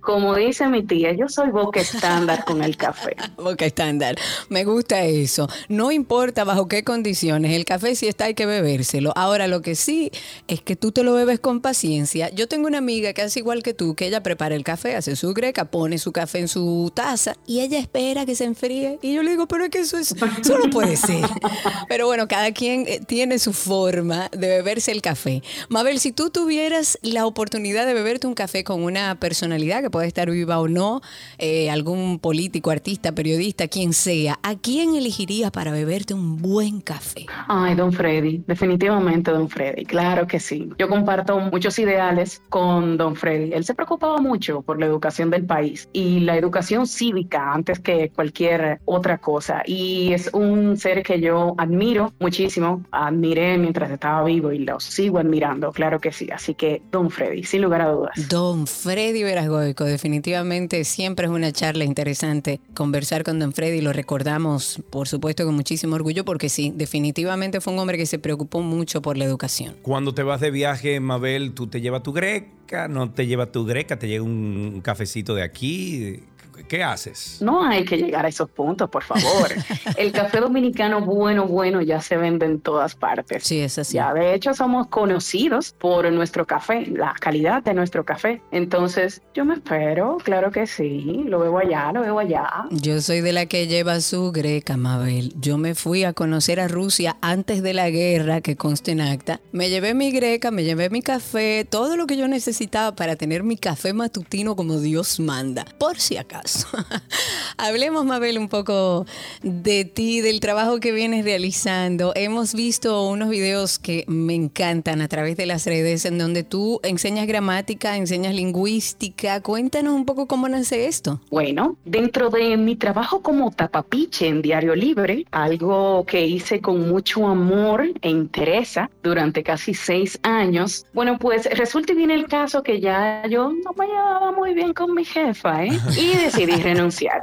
como 0.00 0.34
dice 0.34 0.68
mi 0.68 0.82
tía, 0.82 1.12
yo 1.12 1.28
soy 1.28 1.50
boca 1.50 1.80
estándar 1.80 2.44
con 2.44 2.62
el 2.62 2.76
café. 2.76 3.16
boca 3.36 3.66
estándar, 3.66 4.16
me 4.48 4.64
gusta 4.64 5.02
eso. 5.02 5.48
No 5.68 5.92
importa 5.92 6.44
bajo 6.44 6.68
qué 6.68 6.84
condiciones, 6.84 7.52
el 7.52 7.64
café 7.64 7.94
sí 7.94 8.06
está, 8.06 8.26
hay 8.26 8.34
que 8.34 8.46
bebérselo. 8.46 9.12
Ahora, 9.16 9.46
lo 9.46 9.62
que 9.62 9.74
sí 9.74 10.10
es 10.48 10.60
que 10.60 10.76
tú 10.76 10.92
te 10.92 11.02
lo 11.02 11.14
bebes 11.14 11.40
con 11.40 11.60
paciencia. 11.60 12.30
Yo 12.30 12.48
tengo 12.48 12.66
una 12.66 12.78
amiga 12.78 13.12
que 13.12 13.22
hace 13.22 13.40
igual 13.40 13.62
que 13.62 13.74
tú, 13.74 13.94
que 13.94 14.06
ella 14.06 14.22
prepara 14.22 14.54
el 14.54 14.64
café, 14.64 14.96
hace 14.96 15.16
su 15.16 15.34
greca, 15.34 15.66
pone 15.66 15.98
su 15.98 16.12
café 16.12 16.38
en 16.38 16.48
su 16.48 16.92
taza 16.94 17.34
y 17.46 17.60
ella 17.60 17.78
espera 17.78 18.26
que 18.26 18.34
se 18.34 18.44
enfríe. 18.44 18.98
Y 19.02 19.14
yo 19.14 19.22
le 19.22 19.30
digo, 19.30 19.46
pero 19.46 19.64
es 19.64 19.70
que 19.70 19.80
eso, 19.80 19.98
es, 19.98 20.12
eso 20.12 20.58
no 20.58 20.70
puede 20.70 20.96
ser. 20.96 21.24
Pero 21.88 22.06
bueno, 22.06 22.26
cada 22.28 22.52
quien 22.52 22.86
eh, 22.86 23.00
tiene 23.06 23.33
tiene 23.34 23.38
su 23.40 23.52
forma 23.52 24.28
de 24.30 24.46
beberse 24.46 24.92
el 24.92 25.02
café. 25.02 25.42
Mabel, 25.68 25.98
si 25.98 26.12
tú 26.12 26.30
tuvieras 26.30 26.98
la 27.02 27.26
oportunidad 27.26 27.84
de 27.84 27.92
beberte 27.92 28.28
un 28.28 28.34
café 28.34 28.62
con 28.62 28.84
una 28.84 29.16
personalidad 29.16 29.82
que 29.82 29.90
puede 29.90 30.06
estar 30.06 30.30
viva 30.30 30.60
o 30.60 30.68
no, 30.68 31.00
eh, 31.38 31.68
algún 31.68 32.20
político, 32.20 32.70
artista, 32.70 33.12
periodista, 33.12 33.66
quien 33.66 33.92
sea, 33.92 34.38
¿a 34.44 34.54
quién 34.54 34.94
elegirías 34.94 35.50
para 35.50 35.72
beberte 35.72 36.14
un 36.14 36.40
buen 36.40 36.80
café? 36.80 37.26
Ay, 37.48 37.74
don 37.74 37.92
Freddy, 37.92 38.44
definitivamente 38.46 39.32
don 39.32 39.48
Freddy, 39.48 39.84
claro 39.84 40.28
que 40.28 40.38
sí. 40.38 40.68
Yo 40.78 40.88
comparto 40.88 41.40
muchos 41.40 41.76
ideales 41.80 42.40
con 42.50 42.96
don 42.96 43.16
Freddy. 43.16 43.52
Él 43.52 43.64
se 43.64 43.74
preocupaba 43.74 44.18
mucho 44.18 44.62
por 44.62 44.78
la 44.78 44.86
educación 44.86 45.30
del 45.30 45.44
país 45.44 45.88
y 45.92 46.20
la 46.20 46.36
educación 46.36 46.86
cívica 46.86 47.52
antes 47.52 47.80
que 47.80 48.10
cualquier 48.14 48.80
otra 48.84 49.18
cosa. 49.18 49.62
Y 49.66 50.12
es 50.12 50.30
un 50.32 50.76
ser 50.76 51.02
que 51.02 51.20
yo 51.20 51.54
admiro 51.58 52.12
muchísimo, 52.20 52.84
admiré 53.24 53.56
mientras 53.58 53.90
estaba 53.90 54.22
vivo 54.24 54.52
y 54.52 54.58
lo 54.58 54.78
sigo 54.80 55.18
admirando, 55.18 55.72
claro 55.72 55.98
que 55.98 56.12
sí. 56.12 56.28
Así 56.30 56.54
que 56.54 56.82
don 56.90 57.10
Freddy, 57.10 57.42
sin 57.42 57.62
lugar 57.62 57.80
a 57.80 57.88
dudas. 57.88 58.28
Don 58.28 58.66
Freddy 58.66 59.22
Verasgoico, 59.22 59.84
definitivamente 59.84 60.84
siempre 60.84 61.26
es 61.26 61.32
una 61.32 61.52
charla 61.52 61.84
interesante 61.84 62.60
conversar 62.74 63.24
con 63.24 63.38
don 63.38 63.52
Freddy, 63.52 63.80
lo 63.80 63.92
recordamos 63.92 64.82
por 64.90 65.08
supuesto 65.08 65.44
con 65.44 65.54
muchísimo 65.54 65.94
orgullo 65.94 66.24
porque 66.24 66.48
sí, 66.48 66.72
definitivamente 66.74 67.60
fue 67.60 67.72
un 67.72 67.78
hombre 67.78 67.96
que 67.96 68.06
se 68.06 68.18
preocupó 68.18 68.60
mucho 68.60 69.00
por 69.00 69.16
la 69.16 69.24
educación. 69.24 69.74
Cuando 69.82 70.14
te 70.14 70.22
vas 70.22 70.40
de 70.40 70.50
viaje, 70.50 71.00
Mabel, 71.00 71.52
tú 71.52 71.66
te 71.66 71.80
llevas 71.80 72.02
tu 72.02 72.12
greca, 72.12 72.88
no 72.88 73.10
te 73.10 73.26
llevas 73.26 73.52
tu 73.52 73.64
greca, 73.64 73.98
te 73.98 74.08
llega 74.08 74.22
un 74.22 74.80
cafecito 74.82 75.34
de 75.34 75.42
aquí. 75.42 76.20
¿Qué 76.62 76.82
haces? 76.82 77.38
No 77.40 77.64
hay 77.64 77.84
que 77.84 77.96
llegar 77.96 78.24
a 78.24 78.28
esos 78.28 78.48
puntos, 78.50 78.88
por 78.88 79.02
favor. 79.02 79.50
el 79.96 80.12
café 80.12 80.40
dominicano 80.40 81.00
bueno, 81.00 81.46
bueno, 81.46 81.80
ya 81.82 82.00
se 82.00 82.16
vende 82.16 82.46
en 82.46 82.60
todas 82.60 82.94
partes. 82.94 83.44
Sí, 83.44 83.60
es 83.60 83.78
así. 83.78 83.94
Ya, 83.94 84.12
de 84.14 84.34
hecho, 84.34 84.54
somos 84.54 84.86
conocidos 84.88 85.74
por 85.78 86.10
nuestro 86.12 86.46
café, 86.46 86.86
la 86.86 87.14
calidad 87.20 87.62
de 87.62 87.74
nuestro 87.74 88.04
café. 88.04 88.40
Entonces, 88.50 89.22
yo 89.34 89.44
me 89.44 89.54
espero, 89.54 90.18
claro 90.22 90.50
que 90.50 90.66
sí. 90.66 91.24
Lo 91.26 91.40
veo 91.40 91.58
allá, 91.58 91.92
lo 91.92 92.02
veo 92.02 92.18
allá. 92.18 92.48
Yo 92.70 93.00
soy 93.00 93.20
de 93.20 93.32
la 93.32 93.46
que 93.46 93.66
lleva 93.66 94.00
su 94.00 94.32
greca, 94.32 94.76
Mabel. 94.76 95.32
Yo 95.40 95.58
me 95.58 95.74
fui 95.74 96.04
a 96.04 96.12
conocer 96.12 96.60
a 96.60 96.68
Rusia 96.68 97.16
antes 97.20 97.62
de 97.62 97.74
la 97.74 97.90
guerra, 97.90 98.40
que 98.40 98.56
conste 98.56 98.92
en 98.92 99.00
acta. 99.00 99.40
Me 99.52 99.70
llevé 99.70 99.94
mi 99.94 100.10
greca, 100.10 100.50
me 100.50 100.64
llevé 100.64 100.90
mi 100.90 101.02
café, 101.02 101.66
todo 101.68 101.96
lo 101.96 102.06
que 102.06 102.16
yo 102.16 102.28
necesitaba 102.28 102.94
para 102.94 103.16
tener 103.16 103.42
mi 103.42 103.56
café 103.56 103.92
matutino 103.92 104.56
como 104.56 104.78
Dios 104.78 105.20
manda, 105.20 105.64
por 105.78 105.98
si 105.98 106.16
acaso. 106.16 106.43
Hablemos, 107.56 108.04
Mabel, 108.04 108.38
un 108.38 108.48
poco 108.48 109.06
de 109.42 109.84
ti, 109.84 110.20
del 110.20 110.40
trabajo 110.40 110.80
que 110.80 110.92
vienes 110.92 111.24
realizando. 111.24 112.12
Hemos 112.14 112.54
visto 112.54 113.06
unos 113.08 113.28
videos 113.28 113.78
que 113.78 114.04
me 114.06 114.34
encantan 114.34 115.00
a 115.00 115.08
través 115.08 115.36
de 115.36 115.46
las 115.46 115.66
redes 115.66 116.04
en 116.04 116.18
donde 116.18 116.42
tú 116.42 116.80
enseñas 116.82 117.26
gramática, 117.26 117.96
enseñas 117.96 118.34
lingüística. 118.34 119.40
Cuéntanos 119.40 119.94
un 119.94 120.04
poco 120.04 120.26
cómo 120.26 120.48
nace 120.48 120.86
esto. 120.86 121.20
Bueno, 121.30 121.76
dentro 121.84 122.30
de 122.30 122.56
mi 122.56 122.76
trabajo 122.76 123.22
como 123.22 123.50
tapapiche 123.50 124.28
en 124.28 124.42
Diario 124.42 124.74
Libre, 124.74 125.26
algo 125.30 126.04
que 126.06 126.26
hice 126.26 126.60
con 126.60 126.88
mucho 126.88 127.26
amor 127.26 127.84
e 128.02 128.10
interés 128.10 128.74
durante 129.02 129.42
casi 129.42 129.74
seis 129.74 130.18
años, 130.22 130.86
bueno, 130.92 131.18
pues 131.18 131.46
resulta 131.52 131.92
y 131.92 131.96
viene 131.96 132.14
el 132.14 132.26
caso 132.26 132.62
que 132.62 132.80
ya 132.80 133.26
yo 133.28 133.50
no 133.50 133.72
me 133.76 133.86
llevaba 133.86 134.32
muy 134.32 134.54
bien 134.54 134.72
con 134.72 134.94
mi 134.94 135.04
jefa, 135.04 135.64
¿eh? 135.64 135.78
Y 135.96 136.16
decidí 136.34 136.62
renunciar. 136.62 137.22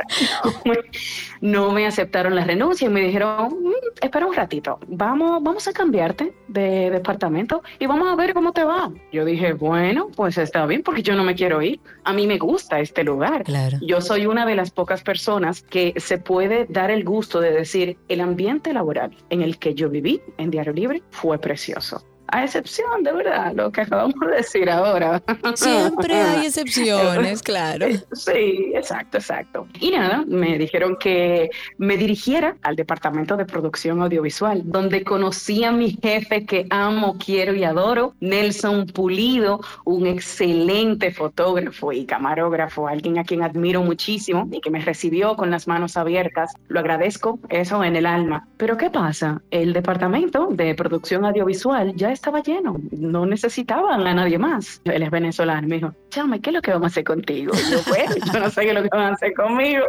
No 1.41 1.71
me 1.71 1.87
aceptaron 1.87 2.35
la 2.35 2.43
renuncia 2.43 2.85
y 2.85 2.89
me 2.89 3.01
dijeron, 3.01 3.47
"Mm, 3.63 4.05
espera 4.05 4.25
un 4.25 4.35
ratito, 4.35 4.79
vamos, 4.87 5.41
vamos 5.41 5.67
a 5.67 5.73
cambiarte 5.73 6.33
de 6.47 6.89
departamento 6.91 7.63
y 7.79 7.87
vamos 7.87 8.07
a 8.07 8.15
ver 8.15 8.33
cómo 8.33 8.51
te 8.53 8.63
va. 8.63 8.91
Yo 9.11 9.25
dije, 9.25 9.53
bueno, 9.53 10.09
pues 10.15 10.37
está 10.37 10.65
bien 10.65 10.83
porque 10.83 11.01
yo 11.01 11.15
no 11.15 11.23
me 11.23 11.35
quiero 11.35 11.61
ir. 11.61 11.79
A 12.03 12.13
mí 12.13 12.27
me 12.27 12.37
gusta 12.37 12.79
este 12.79 13.03
lugar. 13.03 13.43
Claro. 13.43 13.77
Yo 13.81 14.01
soy 14.01 14.25
una 14.25 14.45
de 14.45 14.55
las 14.55 14.71
pocas 14.71 15.01
personas 15.01 15.61
que 15.63 15.93
se 15.97 16.17
puede 16.17 16.65
dar 16.69 16.91
el 16.91 17.03
gusto 17.03 17.39
de 17.39 17.51
decir, 17.51 17.97
el 18.07 18.21
ambiente 18.21 18.73
laboral 18.73 19.15
en 19.29 19.41
el 19.41 19.57
que 19.57 19.73
yo 19.73 19.89
viví 19.89 20.21
en 20.37 20.51
Diario 20.51 20.73
Libre 20.73 21.01
fue 21.09 21.39
precioso. 21.39 22.03
A 22.31 22.43
excepción, 22.45 23.03
de 23.03 23.11
verdad, 23.11 23.53
lo 23.53 23.71
que 23.71 23.81
acabamos 23.81 24.19
de 24.21 24.37
decir 24.37 24.69
ahora. 24.69 25.21
Siempre 25.55 26.15
hay 26.15 26.45
excepciones, 26.47 27.41
claro. 27.41 27.87
Sí, 28.13 28.71
exacto, 28.73 29.17
exacto. 29.17 29.67
Y 29.79 29.91
nada, 29.91 30.23
me 30.27 30.57
dijeron 30.57 30.97
que 30.97 31.49
me 31.77 31.97
dirigiera 31.97 32.55
al 32.61 32.75
departamento 32.75 33.35
de 33.35 33.45
producción 33.45 34.01
audiovisual, 34.01 34.61
donde 34.63 35.03
conocí 35.03 35.63
a 35.63 35.71
mi 35.71 35.97
jefe 36.01 36.45
que 36.45 36.67
amo, 36.69 37.17
quiero 37.23 37.53
y 37.53 37.63
adoro, 37.63 38.15
Nelson 38.21 38.87
Pulido, 38.87 39.59
un 39.83 40.07
excelente 40.07 41.11
fotógrafo 41.11 41.91
y 41.91 42.05
camarógrafo, 42.05 42.87
alguien 42.87 43.19
a 43.19 43.23
quien 43.23 43.43
admiro 43.43 43.81
muchísimo 43.83 44.47
y 44.51 44.61
que 44.61 44.69
me 44.69 44.79
recibió 44.79 45.35
con 45.35 45.51
las 45.51 45.67
manos 45.67 45.97
abiertas. 45.97 46.53
Lo 46.67 46.79
agradezco, 46.79 47.39
eso 47.49 47.83
en 47.83 47.95
el 47.95 48.05
alma. 48.05 48.47
Pero 48.57 48.77
¿qué 48.77 48.89
pasa? 48.89 49.41
El 49.51 49.73
departamento 49.73 50.47
de 50.51 50.75
producción 50.75 51.25
audiovisual 51.25 51.93
ya 51.95 52.11
estaba 52.21 52.43
lleno, 52.43 52.79
no 52.91 53.25
necesitaban 53.25 54.05
a 54.05 54.13
nadie 54.13 54.37
más. 54.37 54.79
Él 54.85 55.01
es 55.01 55.09
venezolano, 55.09 55.67
me 55.67 55.77
dijo, 55.77 55.91
chama, 56.09 56.37
¿qué 56.37 56.51
es 56.51 56.53
lo 56.53 56.61
que 56.61 56.69
vamos 56.69 56.85
a 56.85 56.87
hacer 56.87 57.03
contigo? 57.03 57.51
Y 57.55 57.71
yo, 57.71 57.79
pues, 57.87 58.15
yo 58.33 58.39
no 58.39 58.49
sé 58.51 58.61
qué 58.61 58.67
es 58.69 58.75
lo 58.75 58.83
que 58.83 58.89
van 58.91 59.11
a 59.11 59.13
hacer 59.13 59.33
conmigo, 59.33 59.85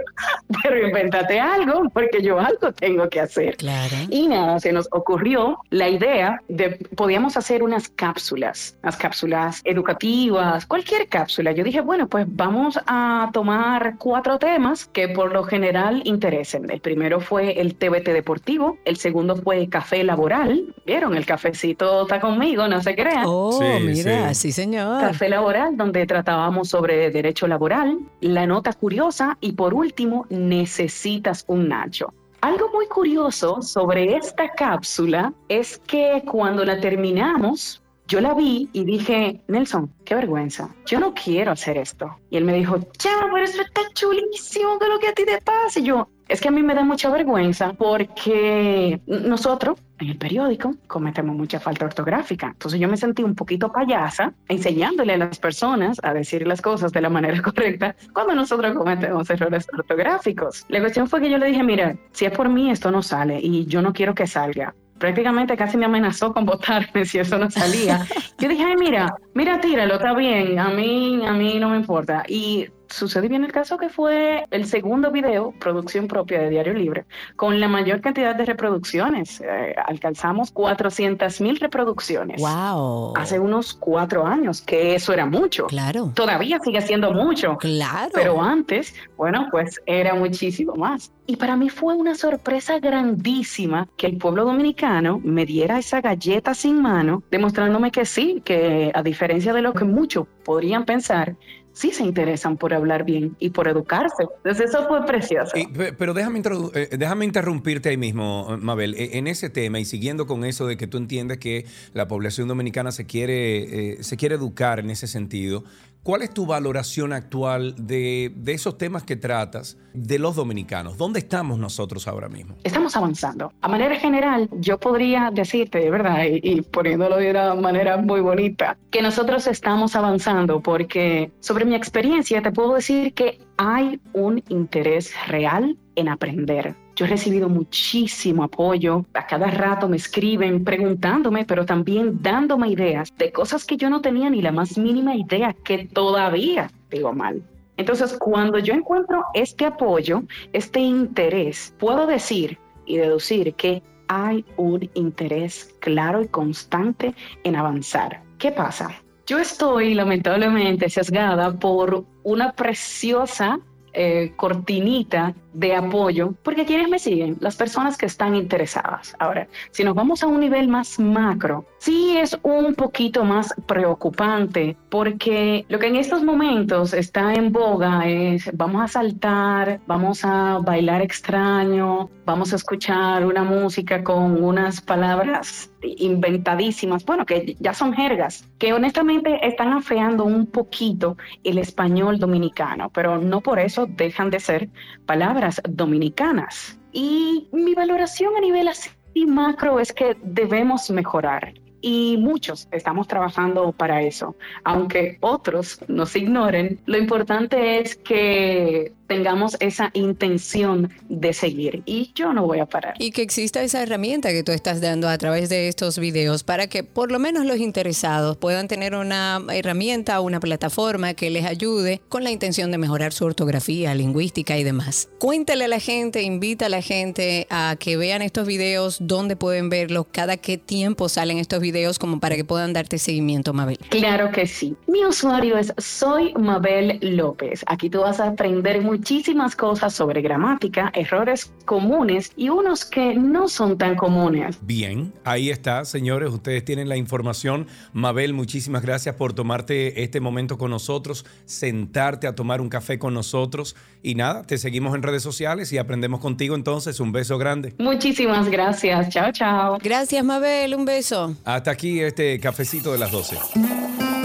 pero 0.62 0.87
invéntate 0.87 1.39
algo, 1.39 1.83
porque 1.93 2.22
yo 2.22 2.41
algo 2.41 2.72
tengo 2.72 3.07
que 3.11 3.20
hacer. 3.20 3.59
Claro. 3.59 3.95
Y 4.09 4.28
nada, 4.28 4.59
se 4.61 4.72
nos 4.72 4.89
ocurrió 4.93 5.59
la 5.68 5.91
idea 5.91 6.41
de, 6.49 6.70
podíamos 6.97 7.37
hacer 7.37 7.62
unas 7.62 7.91
cápsulas, 7.91 8.78
unas 8.83 8.97
cápsulas 8.97 9.61
educativas, 9.64 10.64
cualquier 10.64 11.09
cápsula. 11.09 11.53
Yo 11.53 11.64
dije, 11.64 11.83
bueno, 11.83 12.09
pues 12.09 12.24
vamos 12.28 12.80
a 12.87 13.28
tomar 13.35 13.97
cuatro 13.99 14.39
temas 14.39 14.87
que 14.87 15.09
por 15.09 15.33
lo 15.33 15.45
general 15.45 16.01
interesen. 16.05 16.70
El 16.70 16.80
primero 16.80 17.20
fue 17.20 17.61
el 17.61 17.74
TBT 17.74 18.09
deportivo, 18.09 18.78
el 18.87 18.97
segundo 18.97 19.37
fue 19.37 19.68
café 19.68 20.03
laboral. 20.03 20.74
¿Vieron? 20.87 21.14
El 21.14 21.26
cafecito 21.26 22.07
conmigo, 22.23 22.66
no 22.68 22.81
se 22.81 22.95
crean. 22.95 23.25
Oh, 23.27 23.53
Sí, 23.53 23.85
mira, 23.85 24.33
sí. 24.33 24.49
sí, 24.49 24.53
señor. 24.53 25.01
Café 25.03 25.29
laboral, 25.29 25.77
donde 25.77 26.07
tratábamos 26.07 26.68
sobre 26.70 27.11
derecho 27.11 27.47
laboral, 27.47 27.99
la 28.20 28.47
nota 28.47 28.73
curiosa 28.73 29.37
y 29.41 29.53
por 29.53 29.75
último, 29.75 30.25
necesitas 30.31 31.45
un 31.49 31.68
nacho. 31.68 32.14
Algo 32.41 32.70
muy 32.73 32.87
curioso 32.87 33.61
sobre 33.61 34.16
esta 34.16 34.49
cápsula 34.49 35.33
es 35.49 35.79
que 35.87 36.23
cuando 36.27 36.64
la 36.64 36.81
terminamos, 36.81 37.83
yo 38.09 38.20
la 38.20 38.35
vi 38.35 38.68
y 38.73 38.85
dije, 38.85 39.41
Nelson, 39.49 39.93
qué 40.05 40.14
vergüenza, 40.14 40.68
yo 40.87 40.99
no 40.99 41.14
quiero 41.14 41.53
hacer 41.53 41.77
esto. 41.79 42.16
Y 42.31 42.37
él 42.37 42.45
me 42.45 42.55
dijo, 42.55 42.79
chama, 42.99 43.31
pero 43.33 43.45
eso 43.45 43.62
está 43.62 43.83
chulísimo, 43.95 44.79
que 44.79 44.89
lo 44.89 44.99
que 44.99 45.09
a 45.09 45.12
ti 45.12 45.25
te 45.25 45.41
pasa. 45.41 45.79
Y 45.81 45.85
yo, 45.85 46.09
es 46.33 46.41
que 46.41 46.49
a 46.49 46.51
mí 46.51 46.62
me 46.62 46.74
da 46.74 46.83
mucha 46.83 47.11
vergüenza 47.11 47.74
porque 47.74 49.01
nosotros 49.07 49.78
en 49.99 50.09
el 50.09 50.16
periódico 50.16 50.74
cometemos 50.87 51.37
mucha 51.37 51.61
falta 51.61 51.85
ortográfica. 51.85 52.49
Entonces 52.49 52.80
yo 52.80 52.89
me 52.89 52.97
sentí 52.97 53.22
un 53.22 53.35
poquito 53.35 53.70
payasa 53.70 54.33
enseñándole 54.49 55.12
a 55.12 55.18
las 55.18 55.39
personas 55.39 55.99
a 56.03 56.14
decir 56.14 56.47
las 56.47 56.62
cosas 56.62 56.91
de 56.91 57.03
la 57.03 57.11
manera 57.11 57.41
correcta 57.43 57.95
cuando 58.14 58.35
nosotros 58.35 58.74
cometemos 58.74 59.28
errores 59.28 59.66
ortográficos. 59.76 60.64
La 60.68 60.80
cuestión 60.80 61.07
fue 61.07 61.20
que 61.20 61.30
yo 61.30 61.37
le 61.37 61.47
dije, 61.47 61.62
mira, 61.62 61.97
si 62.12 62.24
es 62.24 62.33
por 62.33 62.49
mí 62.49 62.70
esto 62.70 62.91
no 62.91 63.03
sale 63.03 63.39
y 63.39 63.66
yo 63.66 63.83
no 63.83 63.93
quiero 63.93 64.14
que 64.14 64.26
salga. 64.26 64.74
Prácticamente 64.99 65.57
casi 65.57 65.76
me 65.76 65.85
amenazó 65.85 66.33
con 66.33 66.47
votarme 66.47 67.05
si 67.05 67.18
eso 67.18 67.37
no 67.37 67.51
salía. 67.51 68.07
Yo 68.39 68.49
dije, 68.49 68.64
ay, 68.64 68.76
mira, 68.76 69.14
mira, 69.35 69.61
tíralo, 69.61 69.95
está 69.95 70.14
bien, 70.14 70.59
a 70.59 70.70
mí, 70.70 71.20
a 71.26 71.33
mí 71.35 71.59
no 71.59 71.68
me 71.68 71.76
importa. 71.76 72.24
Y 72.26 72.68
sucedió 72.93 73.28
bien 73.28 73.45
el 73.45 73.53
caso 73.53 73.78
que 73.78 73.88
fue 73.88 74.47
el 74.51 74.66
segundo 74.66 75.11
video, 75.11 75.53
producción 75.59 76.09
propia 76.09 76.40
de 76.40 76.51
Diario 76.51 76.74
Libre, 76.74 77.05
con 77.36 77.61
la 77.61 77.68
mayor 77.68 78.01
cantidad 78.01 78.34
de 78.34 78.45
reproducciones. 78.45 79.40
Eh, 79.40 79.74
alcanzamos 79.86 80.51
400 80.51 81.40
mil 81.40 81.59
reproducciones. 81.59 82.40
Wow. 82.40 83.16
Hace 83.16 83.38
unos 83.38 83.74
cuatro 83.74 84.26
años, 84.26 84.61
que 84.62 84.95
eso 84.95 85.12
era 85.12 85.26
mucho. 85.26 85.66
Claro. 85.66 86.12
Todavía 86.14 86.59
sigue 86.61 86.80
siendo 86.82 87.12
mucho. 87.12 87.57
Claro. 87.59 88.11
Pero 88.14 88.43
antes, 88.43 88.95
bueno, 89.16 89.49
pues 89.51 89.80
era 89.86 90.14
muchísimo 90.14 90.74
más. 90.74 91.12
Y 91.26 91.36
para 91.36 91.57
mí 91.57 91.68
fue 91.68 91.95
una 91.95 92.14
sorpresa 92.14 92.78
grandísima 92.78 93.88
que 93.97 94.07
el 94.07 94.18
pueblo 94.18 94.45
dominicano 94.45 95.20
me 95.22 95.47
diera 95.47 95.78
esa 95.78 96.01
galleta 96.01 96.55
sin 96.55 96.82
mano, 96.82 97.22
demostrándome 97.30 97.90
que 97.90 98.05
sí, 98.05 98.43
que 98.45 98.90
a 98.93 99.03
diferencia 99.03 99.53
de 99.53 99.62
lo 99.62 99.72
que 99.72 99.84
muchos 99.84 100.26
podrían 100.45 100.84
pensar, 100.84 101.36
sí 101.73 101.91
se 101.91 102.03
interesan 102.05 102.57
por 102.57 102.75
hablar 102.75 103.05
bien 103.05 103.37
y 103.39 103.51
por 103.51 103.68
educarse. 103.68 104.25
Entonces 104.45 104.70
eso 104.70 104.87
fue 104.89 105.05
precioso. 105.07 105.53
Pero 105.99 106.14
déjame, 106.14 106.43
eh, 106.75 106.89
déjame 106.97 107.25
interrumpirte 107.25 107.89
ahí 107.89 107.97
mismo, 107.97 108.57
Mabel, 108.61 108.95
E- 108.95 109.18
en 109.18 109.27
ese 109.27 109.51
tema 109.51 109.81
y 109.81 109.85
siguiendo 109.85 110.27
con 110.27 110.45
eso 110.45 110.66
de 110.66 110.77
que 110.77 110.87
tú 110.87 110.99
entiendes 110.99 111.39
que 111.39 111.66
la 111.95 112.09
población 112.09 112.49
dominicana 112.49 112.93
se 112.93 113.07
quiere, 113.07 113.93
eh, 113.95 114.03
se 114.03 114.16
quiere 114.16 114.35
educar 114.35 114.81
en 114.81 114.91
ese 114.91 115.07
sentido. 115.07 115.64
¿Cuál 116.03 116.22
es 116.22 116.34
tu 116.34 116.46
valoración 116.46 117.12
actual 117.12 117.76
de, 117.78 118.34
esos 118.46 118.76
temas 118.76 119.05
que 119.05 119.14
tratas 119.14 119.78
de 119.94 120.18
los 120.18 120.34
dominicanos? 120.34 120.98
¿Dónde 120.98 121.20
estamos 121.20 121.61
nosotros 121.61 122.09
ahora 122.09 122.28
mismo? 122.28 122.57
Estamos 122.64 122.96
avanzando. 122.96 123.53
A 123.61 123.68
manera 123.68 123.94
general, 123.94 124.48
yo 124.59 124.80
podría 124.80 125.30
decirte, 125.32 125.78
de 125.78 125.90
verdad, 125.90 126.24
y 126.24 126.61
poniéndolo 126.62 127.18
de 127.18 127.30
una 127.30 127.55
manera 127.55 127.98
muy 127.98 128.20
bonita, 128.20 128.76
que 128.90 129.00
nosotros 129.00 129.46
estamos 129.46 129.94
avanzando 129.94 130.61
porque 130.61 131.30
sobre 131.38 131.66
mi 131.66 131.76
experiencia 131.76 132.42
te 132.42 132.50
puedo 132.50 132.74
decir 132.74 133.14
que 133.14 133.38
hay 133.57 134.00
un 134.12 134.42
interés 134.48 135.12
real 135.28 135.78
en 135.94 136.09
aprender. 136.09 136.74
Yo 137.03 137.07
he 137.07 137.11
recibido 137.11 137.48
muchísimo 137.48 138.44
apoyo, 138.44 139.05
a 139.14 139.26
cada 139.26 139.48
rato 139.48 139.88
me 139.88 139.96
escriben 139.96 140.62
preguntándome, 140.62 141.44
pero 141.44 141.66
también 141.66 142.22
dándome 142.22 142.68
ideas 142.68 143.12
de 143.18 143.32
cosas 143.32 143.64
que 143.64 143.76
yo 143.76 143.90
no 143.90 144.00
tenía 144.00 144.30
ni 144.30 144.40
la 144.40 144.53
más 144.53 144.78
mínima 144.78 145.16
idea 145.16 145.53
que 145.53 145.88
todavía 145.92 146.70
digo 146.92 147.12
mal. 147.12 147.42
Entonces, 147.76 148.16
cuando 148.20 148.61
yo 148.61 148.72
encuentro 148.72 149.24
este 149.34 149.66
apoyo, 149.66 150.22
este 150.53 150.78
interés, 150.78 151.74
puedo 151.76 152.07
decir 152.07 152.57
y 152.86 152.98
deducir 152.98 153.53
que 153.55 153.82
hay 154.07 154.44
un 154.57 154.88
interés 154.94 155.74
claro 155.80 156.22
y 156.22 156.28
constante 156.28 157.16
en 157.42 157.57
avanzar. 157.57 158.22
¿Qué 158.38 158.53
pasa? 158.53 158.90
Yo 159.26 159.40
estoy 159.40 159.94
lamentablemente 159.94 160.88
sesgada 160.88 161.53
por 161.53 162.05
una 162.22 162.53
preciosa 162.53 163.59
eh, 163.93 164.32
cortinita 164.36 165.34
de 165.53 165.74
apoyo, 165.74 166.34
porque 166.43 166.64
quienes 166.64 166.88
me 166.88 166.99
siguen, 166.99 167.36
las 167.40 167.57
personas 167.57 167.97
que 167.97 168.07
están 168.07 168.34
interesadas. 168.34 169.14
Ahora, 169.18 169.49
si 169.70 169.84
nos 169.84 169.95
vamos 169.95 170.22
a 170.22 170.26
un 170.26 170.40
nivel 170.40 170.68
más 170.68 170.99
macro, 170.99 171.66
sí 171.83 172.16
es 172.16 172.39
un 172.45 172.74
poquito 172.76 173.24
más 173.24 173.53
preocupante, 173.66 174.76
porque 174.89 175.66
lo 175.68 175.80
que 175.80 175.89
en 175.89 175.97
estos 175.97 176.22
momentos 176.22 176.95
está 176.95 177.35
en 177.35 177.51
boga 177.51 178.07
es 178.07 178.49
vamos 178.55 178.85
a 178.85 178.89
saltar, 178.89 179.80
vamos 179.89 180.24
a 180.24 180.59
bailar 180.59 181.03
extraño, 181.03 182.09
vamos 182.24 182.53
a 182.53 182.57
escuchar 182.57 183.26
una 183.26 183.43
música 183.43 184.05
con 184.05 184.45
unas 184.45 184.80
palabras 184.80 185.72
inventadísimas, 185.83 187.05
bueno, 187.05 187.26
que 187.26 187.57
ya 187.59 187.74
son 187.74 187.93
jergas, 187.93 188.49
que 188.59 188.72
honestamente 188.72 189.45
están 189.45 189.72
afeando 189.72 190.24
un 190.24 190.47
poquito 190.47 191.16
el 191.43 191.59
español 191.59 192.20
dominicano, 192.20 192.91
pero 192.91 193.18
no 193.18 193.41
por 193.41 193.59
eso 193.59 193.87
dejan 193.87 194.30
de 194.30 194.39
ser 194.39 194.68
palabras 195.05 195.61
dominicanas. 195.68 196.78
Y 196.93 197.49
mi 197.51 197.74
valoración 197.74 198.37
a 198.37 198.41
nivel 198.41 198.68
así 198.68 198.91
macro 199.26 199.80
es 199.80 199.93
que 199.93 200.16
debemos 200.22 200.91
mejorar 200.91 201.53
y 201.83 202.16
muchos 202.16 202.68
estamos 202.70 203.09
trabajando 203.09 203.72
para 203.72 204.01
eso. 204.03 204.37
Aunque 204.64 205.18
otros 205.20 205.80
nos 205.89 206.16
ignoren, 206.16 206.80
lo 206.87 206.97
importante 206.97 207.80
es 207.80 207.97
que 207.97 208.93
tengamos 209.07 209.57
esa 209.61 209.90
intención 209.94 210.90
de 211.09 211.32
seguir 211.32 211.82
y 211.86 212.12
yo 212.14 212.32
no 212.32 212.46
voy 212.46 212.61
a 212.61 212.66
parar. 212.66 212.94
Y 212.98 213.11
que 213.11 213.22
exista 213.22 213.62
esa 213.62 213.82
herramienta 213.82 214.30
que 214.30 214.42
tú 214.42 214.53
estás 214.53 214.80
dando 214.80 215.09
a 215.09 215.18
través 215.18 215.48
de 215.48 215.68
estos 215.68 215.98
videos 215.98 216.44
para 216.44 216.66
que 216.66 216.84
por 216.84 217.12
lo 217.12 217.18
menos 217.18 217.44
los 217.44 217.59
interesados 217.59 218.36
puedan 218.36 218.68
tener 218.68 218.94
una 218.94 219.42
herramienta, 219.53 220.20
una 220.20 220.40
plataforma 220.40 221.14
que 221.14 221.30
les 221.30 221.44
ayude 221.44 222.00
con 222.09 222.24
la 222.24 222.30
intención 222.30 222.70
de 222.70 222.78
mejorar 222.78 223.12
su 223.12 223.24
ortografía, 223.24 223.94
lingüística 223.94 224.57
y 224.57 224.64
demás. 224.64 225.09
Cuéntale 225.18 225.64
a 225.64 225.68
la 225.68 225.80
gente, 225.80 226.22
invita 226.22 226.66
a 226.66 226.68
la 226.68 226.82
gente 226.82 227.46
a 227.50 227.76
que 227.78 227.96
vean 227.96 228.22
estos 228.22 228.46
videos, 228.46 228.98
dónde 229.00 229.36
pueden 229.36 229.68
verlos, 229.68 230.07
cada 230.11 230.36
qué 230.36 230.57
tiempo 230.59 231.09
salen 231.09 231.38
estos 231.38 231.61
videos 231.61 231.98
como 231.98 232.20
para 232.20 232.36
que 232.36 232.44
puedan 232.44 232.72
darte 232.72 232.98
seguimiento, 232.98 233.53
Mabel. 233.53 233.78
Claro 233.90 234.30
que 234.30 234.46
sí. 234.46 234.74
Mi 234.86 235.05
usuario 235.05 235.59
es 235.59 235.72
Soy 235.78 236.32
Mabel 236.34 236.98
López. 237.03 237.62
Aquí 237.66 237.90
tú 237.90 238.00
vas 238.00 238.20
a 238.20 238.28
aprender 238.28 238.80
mucho 238.80 239.01
muchísimas 239.03 239.57
cosas 239.57 239.92
sobre 239.92 240.22
gramática, 240.22 240.92
errores 240.94 241.53
comunes 241.64 242.30
y 242.36 242.50
unos 242.50 242.84
que 242.84 243.16
no 243.16 243.48
son 243.48 243.76
tan 243.76 243.96
comunes. 243.96 244.59
Bien, 244.62 245.12
ahí 245.24 245.50
está, 245.50 245.84
señores, 245.84 246.30
ustedes 246.30 246.64
tienen 246.64 246.88
la 246.88 246.96
información. 246.96 247.66
Mabel, 247.92 248.32
muchísimas 248.32 248.82
gracias 248.82 249.16
por 249.16 249.32
tomarte 249.32 250.05
este 250.05 250.20
momento 250.20 250.57
con 250.57 250.70
nosotros, 250.70 251.26
sentarte 251.46 252.28
a 252.28 252.36
tomar 252.36 252.61
un 252.61 252.68
café 252.68 253.00
con 253.00 253.12
nosotros 253.12 253.74
y 254.05 254.14
nada, 254.14 254.44
te 254.44 254.57
seguimos 254.57 254.94
en 254.94 255.03
redes 255.03 255.24
sociales 255.24 255.72
y 255.72 255.78
aprendemos 255.78 256.20
contigo 256.20 256.55
entonces. 256.55 257.00
Un 257.00 257.11
beso 257.11 257.38
grande. 257.38 257.74
Muchísimas 257.80 258.48
gracias. 258.48 259.09
Chao, 259.09 259.32
chao. 259.32 259.78
Gracias, 259.82 260.24
Mabel. 260.24 260.76
Un 260.76 260.84
beso. 260.84 261.34
Hasta 261.44 261.72
aquí 261.72 261.98
este 261.98 262.38
cafecito 262.38 262.92
de 262.92 263.00
las 263.00 263.11
12. 263.11 264.22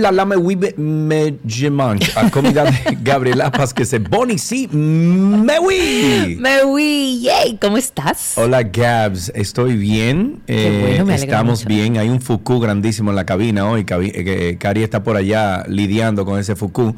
La 0.00 0.10
lame 0.10 0.36
wibe 0.36 0.74
me 0.76 1.38
gemanche 1.46 2.10
a 2.16 2.30
comida 2.30 2.64
de 2.64 2.98
Gabriela 3.02 3.50
Paz 3.52 3.72
que 3.74 3.84
se 3.84 3.98
boni 3.98 4.38
sí 4.38 4.68
me 4.72 5.58
oui. 5.58 6.36
Me 6.40 6.64
oui, 6.64 7.20
yay, 7.22 7.58
¿cómo 7.60 7.76
estás? 7.76 8.34
Hola 8.36 8.62
Gabs, 8.62 9.30
estoy 9.34 9.76
bien. 9.76 10.40
Qué 10.46 10.80
bueno, 10.80 11.06
me 11.06 11.14
alegra 11.14 11.36
estamos 11.36 11.60
mucho. 11.60 11.68
bien. 11.68 11.98
Hay 11.98 12.08
un 12.08 12.20
Fuku 12.20 12.60
grandísimo 12.60 13.10
en 13.10 13.16
la 13.16 13.26
cabina 13.26 13.68
hoy. 13.68 13.84
Eh, 13.88 14.56
Cari 14.58 14.82
está 14.82 15.02
por 15.02 15.16
allá 15.16 15.64
lidiando 15.68 16.24
con 16.24 16.38
ese 16.38 16.56
Fuku. 16.56 16.94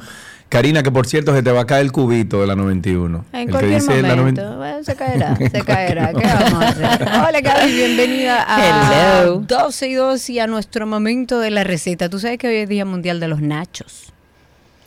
Karina, 0.53 0.83
que 0.83 0.93
por 0.93 1.07
cierto 1.07 1.35
se 1.35 1.43
te 1.43 1.51
va 1.51 1.63
a 1.63 1.65
caer 1.65 1.87
el 1.87 1.93
cubito 1.93 2.43
de 2.43 2.47
la 2.47 2.55
91. 2.55 3.25
En 3.33 3.41
El 3.41 3.47
que 3.47 3.53
cualquier 3.53 3.81
dice 3.81 4.03
la 4.03 4.17
momento. 4.17 4.43
90 4.43 4.57
Bueno, 4.59 4.85
se 4.85 4.97
caerá, 4.97 5.37
se 5.51 5.63
caerá. 5.65 6.13
¿Qué 6.13 6.27
vamos 6.27 6.63
a 6.63 6.69
hacer? 6.69 7.09
Hola, 7.27 7.41
Gaby, 7.41 7.73
bienvenida 7.73 8.45
a 8.47 9.23
Hello. 9.23 9.39
12 9.49 9.89
y 9.89 9.95
2 9.95 10.29
y 10.29 10.41
a 10.41 10.47
nuestro 10.47 10.87
momento 10.87 11.41
de 11.41 11.51
la 11.51 11.65
receta. 11.65 12.11
Tú 12.11 12.19
sabes 12.19 12.37
que 12.37 12.49
hoy 12.49 12.57
es 12.57 12.69
Día 12.69 12.85
Mundial 12.85 13.19
de 13.19 13.29
los 13.29 13.41
Nachos. 13.41 14.13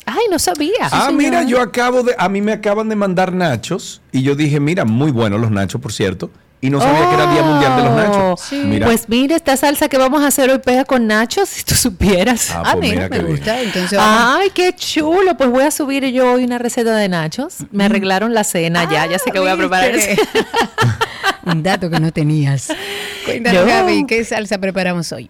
Ay, 0.05 0.25
no 0.29 0.37
sabía. 0.37 0.87
Ah, 0.91 1.09
mira, 1.11 1.41
yo 1.41 1.59
acabo 1.59 2.03
de. 2.03 2.13
A 2.15 2.29
mí 2.29 2.43
me 2.43 2.51
acaban 2.51 2.87
de 2.87 2.95
mandar 2.95 3.33
nachos 3.33 4.03
y 4.11 4.21
yo 4.21 4.35
dije, 4.35 4.59
mira, 4.59 4.85
muy 4.85 5.09
buenos 5.09 5.41
los 5.41 5.49
nachos, 5.49 5.81
por 5.81 5.91
cierto. 5.91 6.29
Y 6.61 6.69
no 6.71 6.79
sabía 6.81 7.07
que 7.09 7.15
era 7.15 7.31
Día 7.31 7.43
Mundial 7.43 7.75
de 7.77 7.83
los 7.83 7.95
Nachos. 7.95 8.41
Sí. 8.41 8.55
Mira. 8.65 8.87
Pues 8.87 9.07
mira, 9.07 9.35
esta 9.35 9.55
salsa 9.55 9.87
que 9.87 9.97
vamos 9.99 10.23
a 10.23 10.27
hacer 10.27 10.49
hoy 10.49 10.57
pega 10.59 10.83
con 10.85 11.05
nachos, 11.05 11.47
si 11.49 11.63
tú 11.63 11.75
supieras. 11.75 12.49
Ah, 12.51 12.63
Ah, 12.65 12.71
pues 12.77 12.89
mira, 12.91 13.03
mira 13.03 13.09
me 13.09 13.17
bien. 13.19 13.31
gusta. 13.37 13.61
Entonces, 13.61 13.97
vamos- 13.99 14.39
Ay, 14.41 14.49
qué 14.51 14.73
chulo. 14.75 15.37
Pues 15.37 15.49
voy 15.49 15.63
a 15.63 15.69
subir 15.71 16.05
yo 16.07 16.31
hoy 16.33 16.43
una 16.43 16.57
receta 16.57 16.95
de 16.95 17.07
nachos. 17.07 17.57
Me 17.71 17.85
arreglaron 17.85 18.33
la 18.33 18.43
cena 18.43 18.89
ya, 18.89 19.05
ya 19.05 19.19
sé 19.19 19.29
que 19.31 19.39
voy 19.39 19.49
a 19.49 19.57
preparar. 19.57 19.91
Ah, 19.91 19.95
¿viste? 19.95 20.17
Un 21.45 21.61
dato 21.61 21.89
que 21.89 21.99
no 21.99 22.11
tenías. 22.11 22.69
Cuéntanos, 23.25 23.61
No. 23.61 23.67
Gaby, 23.67 24.05
¿qué 24.07 24.23
salsa 24.25 24.57
preparamos 24.57 25.11
hoy? 25.11 25.29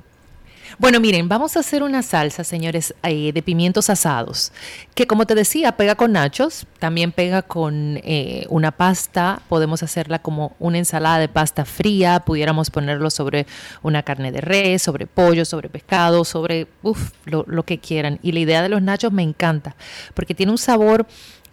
Bueno, 0.77 0.99
miren, 0.99 1.29
vamos 1.29 1.55
a 1.55 1.61
hacer 1.61 1.83
una 1.83 2.03
salsa, 2.03 2.43
señores, 2.43 2.93
eh, 3.03 3.31
de 3.31 3.41
pimientos 3.41 3.89
asados, 3.89 4.51
que 4.93 5.07
como 5.07 5.25
te 5.25 5.33
decía, 5.33 5.71
pega 5.77 5.95
con 5.95 6.11
nachos, 6.11 6.67
también 6.79 7.13
pega 7.13 7.43
con 7.43 8.01
eh, 8.03 8.45
una 8.49 8.71
pasta, 8.71 9.41
podemos 9.47 9.83
hacerla 9.83 10.19
como 10.19 10.53
una 10.59 10.77
ensalada 10.77 11.19
de 11.19 11.29
pasta 11.29 11.63
fría, 11.63 12.19
pudiéramos 12.19 12.71
ponerlo 12.71 13.09
sobre 13.09 13.47
una 13.83 14.03
carne 14.03 14.33
de 14.33 14.41
res, 14.41 14.81
sobre 14.81 15.07
pollo, 15.07 15.45
sobre 15.45 15.69
pescado, 15.69 16.25
sobre 16.25 16.67
uf, 16.83 17.11
lo, 17.23 17.45
lo 17.47 17.63
que 17.63 17.79
quieran. 17.79 18.19
Y 18.21 18.33
la 18.33 18.39
idea 18.39 18.61
de 18.61 18.67
los 18.67 18.81
nachos 18.81 19.13
me 19.13 19.23
encanta, 19.23 19.77
porque 20.13 20.35
tiene 20.35 20.51
un 20.51 20.57
sabor 20.57 21.07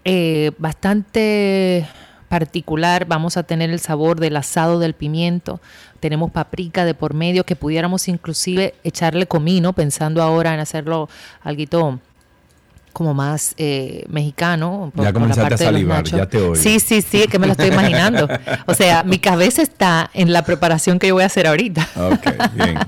eh, 0.04 0.50
bastante 0.58 1.86
particular, 2.28 3.04
vamos 3.04 3.36
a 3.36 3.44
tener 3.44 3.70
el 3.70 3.78
sabor 3.78 4.18
del 4.18 4.36
asado 4.36 4.80
del 4.80 4.94
pimiento, 4.94 5.60
tenemos 6.02 6.32
paprika 6.32 6.84
de 6.84 6.94
por 6.94 7.14
medio 7.14 7.44
que 7.44 7.54
pudiéramos 7.54 8.08
inclusive 8.08 8.74
echarle 8.82 9.28
comino, 9.28 9.72
pensando 9.72 10.20
ahora 10.20 10.52
en 10.52 10.58
hacerlo 10.58 11.08
algo 11.42 12.00
como 12.92 13.14
más 13.14 13.54
eh, 13.56 14.04
mexicano. 14.08 14.92
Ya 14.96 15.12
comenzaste 15.12 15.54
a 15.54 15.56
salivar, 15.56 16.04
ya 16.04 16.26
te 16.26 16.38
oigo. 16.38 16.56
Sí, 16.56 16.80
sí, 16.80 17.02
sí, 17.02 17.22
es 17.22 17.28
que 17.28 17.38
me 17.38 17.46
lo 17.46 17.52
estoy 17.52 17.68
imaginando. 17.68 18.28
O 18.66 18.74
sea, 18.74 19.04
mi 19.04 19.18
cabeza 19.18 19.62
está 19.62 20.10
en 20.12 20.32
la 20.32 20.42
preparación 20.42 20.98
que 20.98 21.06
yo 21.06 21.14
voy 21.14 21.22
a 21.22 21.26
hacer 21.26 21.46
ahorita. 21.46 21.88
Ok, 21.96 22.26
bien. 22.54 22.78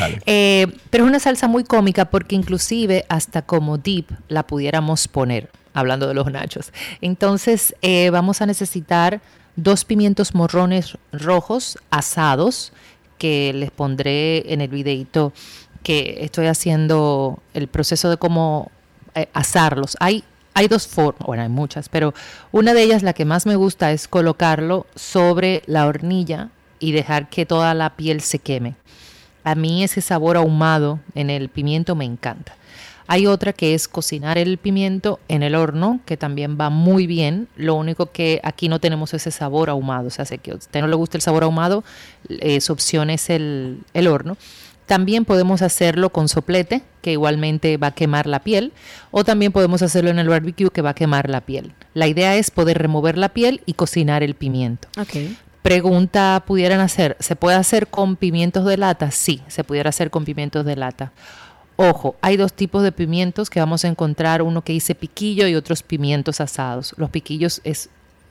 Vale. 0.00 0.22
Eh, 0.26 0.66
pero 0.88 1.04
es 1.04 1.08
una 1.08 1.18
salsa 1.18 1.46
muy 1.48 1.64
cómica 1.64 2.06
porque 2.06 2.34
inclusive 2.34 3.04
hasta 3.08 3.42
como 3.42 3.76
dip 3.76 4.10
la 4.28 4.46
pudiéramos 4.46 5.08
poner, 5.08 5.50
hablando 5.74 6.08
de 6.08 6.14
los 6.14 6.30
nachos. 6.32 6.72
Entonces 7.02 7.74
eh, 7.82 8.08
vamos 8.10 8.40
a 8.40 8.46
necesitar 8.46 9.20
dos 9.56 9.84
pimientos 9.84 10.34
morrones 10.34 10.96
rojos 11.12 11.78
asados 11.90 12.72
que 13.18 13.52
les 13.52 13.70
pondré 13.70 14.52
en 14.52 14.60
el 14.60 14.68
videito 14.68 15.32
que 15.82 16.18
estoy 16.20 16.46
haciendo 16.46 17.40
el 17.54 17.68
proceso 17.68 18.08
de 18.10 18.16
cómo 18.16 18.70
eh, 19.14 19.28
asarlos. 19.32 19.96
Hay, 20.00 20.24
hay 20.54 20.68
dos 20.68 20.86
formas, 20.86 21.26
bueno, 21.26 21.42
hay 21.42 21.48
muchas, 21.48 21.88
pero 21.88 22.14
una 22.50 22.72
de 22.74 22.82
ellas, 22.82 23.02
la 23.02 23.12
que 23.12 23.24
más 23.24 23.46
me 23.46 23.56
gusta, 23.56 23.92
es 23.92 24.08
colocarlo 24.08 24.86
sobre 24.94 25.62
la 25.66 25.86
hornilla 25.86 26.50
y 26.78 26.92
dejar 26.92 27.28
que 27.28 27.46
toda 27.46 27.74
la 27.74 27.96
piel 27.96 28.20
se 28.20 28.38
queme. 28.38 28.74
A 29.44 29.54
mí 29.54 29.82
ese 29.82 30.00
sabor 30.00 30.36
ahumado 30.36 31.00
en 31.14 31.30
el 31.30 31.48
pimiento 31.48 31.94
me 31.94 32.04
encanta. 32.04 32.54
Hay 33.12 33.26
otra 33.26 33.52
que 33.52 33.74
es 33.74 33.88
cocinar 33.88 34.38
el 34.38 34.56
pimiento 34.56 35.20
en 35.28 35.42
el 35.42 35.54
horno, 35.54 36.00
que 36.06 36.16
también 36.16 36.56
va 36.58 36.70
muy 36.70 37.06
bien. 37.06 37.46
Lo 37.56 37.74
único 37.74 38.06
que 38.06 38.40
aquí 38.42 38.70
no 38.70 38.80
tenemos 38.80 39.12
ese 39.12 39.30
sabor 39.30 39.68
ahumado. 39.68 40.06
O 40.06 40.10
sea, 40.10 40.24
si 40.24 40.36
a 40.36 40.54
usted 40.54 40.80
no 40.80 40.86
le 40.86 40.96
gusta 40.96 41.18
el 41.18 41.20
sabor 41.20 41.44
ahumado, 41.44 41.84
eh, 42.30 42.62
su 42.62 42.72
opción 42.72 43.10
es 43.10 43.28
el, 43.28 43.80
el 43.92 44.06
horno. 44.06 44.38
También 44.86 45.26
podemos 45.26 45.60
hacerlo 45.60 46.08
con 46.08 46.26
soplete, 46.26 46.84
que 47.02 47.12
igualmente 47.12 47.76
va 47.76 47.88
a 47.88 47.94
quemar 47.94 48.26
la 48.26 48.40
piel, 48.40 48.72
o 49.10 49.24
también 49.24 49.52
podemos 49.52 49.82
hacerlo 49.82 50.08
en 50.08 50.18
el 50.18 50.30
barbecue, 50.30 50.70
que 50.70 50.80
va 50.80 50.90
a 50.90 50.94
quemar 50.94 51.28
la 51.28 51.42
piel. 51.42 51.74
La 51.92 52.06
idea 52.06 52.36
es 52.36 52.50
poder 52.50 52.78
remover 52.78 53.18
la 53.18 53.28
piel 53.28 53.60
y 53.66 53.74
cocinar 53.74 54.22
el 54.22 54.36
pimiento. 54.36 54.88
Pregunta, 55.60 56.42
¿pudieran 56.46 56.80
hacer? 56.80 57.16
¿Se 57.20 57.36
puede 57.36 57.56
hacer 57.56 57.88
con 57.88 58.16
pimientos 58.16 58.64
de 58.64 58.78
lata? 58.78 59.10
Sí, 59.10 59.42
se 59.48 59.64
pudiera 59.64 59.90
hacer 59.90 60.10
con 60.10 60.24
pimientos 60.24 60.64
de 60.64 60.76
lata. 60.76 61.12
Ojo, 61.82 62.14
hay 62.20 62.36
dos 62.36 62.52
tipos 62.52 62.84
de 62.84 62.92
pimientos 62.92 63.50
que 63.50 63.58
vamos 63.58 63.84
a 63.84 63.88
encontrar, 63.88 64.40
uno 64.42 64.62
que 64.62 64.72
dice 64.72 64.94
piquillo 64.94 65.48
y 65.48 65.56
otros 65.56 65.82
pimientos 65.82 66.40
asados. 66.40 66.94
Los 66.96 67.10
piquillos 67.10 67.60
es, 67.64 67.90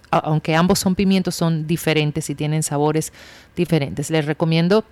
aunque 0.09 0.55
ambos 0.55 0.79
son 0.79 0.95
pimientos, 0.95 1.35
son 1.35 1.67
diferentes 1.67 2.29
y 2.29 2.35
tienen 2.35 2.63
sabores 2.63 3.11
diferentes. 3.53 4.09
Les 4.09 4.25
recomiendo 4.25 4.85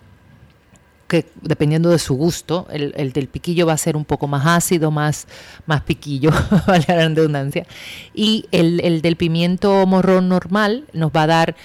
que 1.07 1.25
dependiendo 1.41 1.89
de 1.89 1.99
su 1.99 2.15
gusto, 2.15 2.67
el, 2.69 2.93
el 2.97 3.13
del 3.13 3.29
piquillo 3.29 3.65
va 3.65 3.71
a 3.73 3.77
ser 3.77 3.95
un 3.95 4.03
poco 4.03 4.27
más 4.27 4.45
ácido, 4.45 4.91
más, 4.91 5.29
más 5.65 5.83
piquillo, 5.83 6.31
vale 6.67 6.83
la 6.89 7.07
redundancia. 7.07 7.65
Y 8.13 8.45
el, 8.51 8.81
el 8.81 9.01
del 9.01 9.15
pimiento 9.15 9.85
morrón 9.87 10.27
normal 10.27 10.83
nos 10.91 11.11
va 11.11 11.23
a 11.23 11.27
dar 11.27 11.55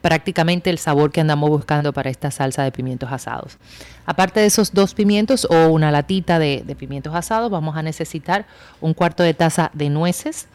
prácticamente 0.00 0.70
el 0.70 0.78
sabor 0.78 1.12
que 1.12 1.20
andamos 1.20 1.48
buscando 1.48 1.92
para 1.92 2.10
esta 2.10 2.32
salsa 2.32 2.64
de 2.64 2.72
pimientos 2.72 3.12
asados. 3.12 3.58
Aparte 4.04 4.40
de 4.40 4.46
esos 4.46 4.72
dos 4.72 4.94
pimientos 4.94 5.46
o 5.48 5.68
una 5.68 5.90
latita 5.90 6.38
de, 6.38 6.62
de 6.66 6.74
pimientos 6.74 7.14
asados, 7.14 7.50
vamos 7.50 7.76
a 7.76 7.82
necesitar 7.82 8.46
un 8.80 8.94
cuarto 8.94 9.22
de 9.22 9.34
taza 9.34 9.70
de 9.74 9.90
nueces, 9.90 10.48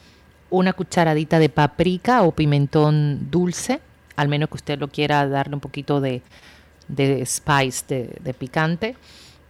una 0.49 0.73
cucharadita 0.73 1.39
de 1.39 1.49
paprika 1.49 2.23
o 2.23 2.31
pimentón 2.31 3.29
dulce, 3.31 3.79
al 4.15 4.27
menos 4.27 4.49
que 4.49 4.55
usted 4.55 4.79
lo 4.79 4.87
quiera 4.89 5.27
darle 5.27 5.55
un 5.55 5.61
poquito 5.61 6.01
de, 6.01 6.21
de 6.87 7.25
spice, 7.25 7.85
de, 7.87 8.17
de 8.21 8.33
picante. 8.33 8.95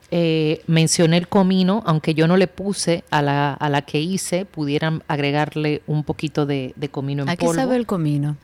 Eh, 0.10 0.62
mencioné 0.68 1.18
el 1.18 1.28
comino, 1.28 1.84
aunque 1.86 2.14
yo 2.14 2.28
no 2.28 2.38
le 2.38 2.48
puse 2.48 3.04
a 3.10 3.22
la, 3.22 3.54
a 3.54 3.70
la 3.70 3.82
que 3.82 4.00
hice, 4.00 4.45
pudieran 4.45 5.04
agregarle 5.08 5.82
un 5.86 6.04
poquito 6.04 6.45
de, 6.45 6.74
de 6.78 6.89
comino 6.89 7.24
en 7.24 7.30
¿A 7.30 7.36
qué 7.36 7.45
polvo. 7.45 7.60
sabe 7.60 7.76
el 7.76 7.86
comino? 7.86 8.38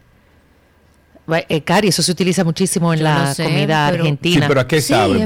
Eh, 1.50 1.62
Cari, 1.62 1.88
eso 1.88 2.02
se 2.04 2.12
utiliza 2.12 2.44
muchísimo 2.44 2.92
en 2.94 3.00
Yo 3.00 3.04
la 3.06 3.26
no 3.26 3.34
sé, 3.34 3.44
comida 3.46 3.88
pero- 3.90 4.04
argentina. 4.04 4.42
Sí, 4.42 4.46
pero 4.48 4.60
¿a 4.62 4.68
qué 4.68 4.82
sabe? 4.82 5.26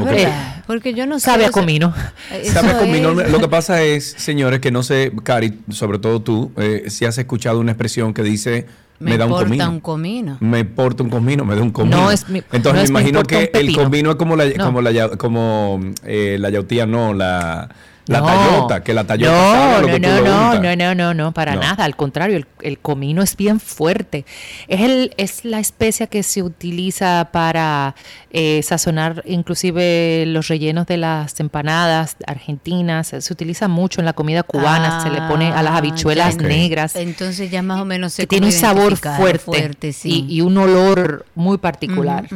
Porque- 0.67 0.93
yo 0.93 1.05
no 1.07 1.19
sé. 1.19 1.25
Sabe 1.25 1.45
a 1.45 1.49
comino. 1.51 1.93
eso 2.31 2.53
Sabe 2.53 2.71
a 2.71 2.77
comino. 2.79 3.19
es- 3.19 3.31
Lo 3.31 3.39
que 3.39 3.47
pasa 3.47 3.81
es, 3.81 4.13
señores, 4.17 4.59
que 4.59 4.69
no 4.69 4.83
sé, 4.83 5.11
Cari, 5.23 5.59
sobre 5.71 5.97
todo 5.97 6.21
tú, 6.21 6.51
eh, 6.57 6.85
si 6.89 7.05
has 7.05 7.17
escuchado 7.17 7.59
una 7.59 7.71
expresión 7.71 8.13
que 8.13 8.21
dice 8.21 8.67
me, 8.99 9.11
me 9.11 9.17
da 9.17 9.25
un 9.25 9.31
comino. 9.33 9.69
un 9.69 9.79
comino. 9.79 10.37
Me 10.39 10.65
porta 10.65 11.01
un 11.03 11.09
comino, 11.09 11.45
me 11.45 11.55
da 11.55 11.61
un 11.61 11.71
comino. 11.71 11.97
No 11.97 12.11
es 12.11 12.27
mi- 12.29 12.43
Entonces 12.51 12.89
no 12.89 12.93
me 12.95 13.01
imagino 13.01 13.23
que 13.23 13.49
el 13.53 13.75
comino 13.75 14.11
es 14.11 14.15
como 14.17 14.35
la, 14.35 14.45
No. 14.45 14.65
como 14.65 14.81
la, 14.81 14.91
ya- 14.91 15.09
como, 15.17 15.79
eh, 16.03 16.37
la 16.39 16.49
yautía, 16.49 16.85
no, 16.85 17.13
la, 17.13 17.69
la 18.07 18.19
No. 18.21 18.25
tallota, 18.25 18.83
que 18.83 18.93
la 18.93 19.03
tallota 19.05 19.31
no, 19.31 19.51
sabe 19.51 19.73
a 19.75 19.81
lo 19.81 19.87
no, 19.87 19.93
que 19.93 19.99
tú 19.99 20.07
no, 20.07 20.21
no, 20.21 20.59
no, 20.61 20.75
no, 20.75 20.95
no, 20.95 21.13
no, 21.13 21.31
para 21.33 21.55
No. 21.55 21.61
nada. 21.61 21.83
Al 21.83 21.95
contrario, 21.95 22.37
el, 22.37 22.45
el 22.61 22.79
comino 22.79 23.21
es 23.21 23.35
bien 23.35 23.59
fuerte. 23.59 24.25
Es, 24.67 24.81
el, 24.81 25.13
es 25.17 25.43
la 25.45 25.59
especia 25.59 26.07
que 26.07 26.23
se 26.23 26.43
utiliza 26.43 27.29
para 27.31 27.95
eh, 28.31 28.61
sazonar 28.63 29.23
inclusive 29.25 30.25
los 30.27 30.47
rellenos 30.47 30.87
de 30.87 30.97
las 30.97 31.39
empanadas 31.39 32.15
argentinas. 32.25 33.07
Se 33.19 33.33
utiliza 33.33 33.67
mucho 33.67 34.01
en 34.01 34.05
la 34.05 34.13
comida 34.13 34.43
cubana. 34.43 35.01
se 35.03 35.09
le 35.09 35.21
pone 35.27 35.51
a 35.51 35.61
las 35.63 35.73
Ah, 35.73 35.77
habichuelas 35.77 36.37
negras. 36.37 36.95
Entonces 36.95 37.51
ya 37.51 37.61
más 37.61 37.79
o 37.81 37.85
menos 37.85 38.13
sé 38.13 38.23
que 38.23 38.27
tiene 38.27 38.47
un 38.47 38.51
sabor 38.51 38.97
fuerte, 38.97 39.91
sí. 39.93 40.25
y, 40.27 40.35
y 40.37 40.41
un 40.41 40.57
olor 40.57 41.25
muy 41.35 41.57
particular. 41.57 42.27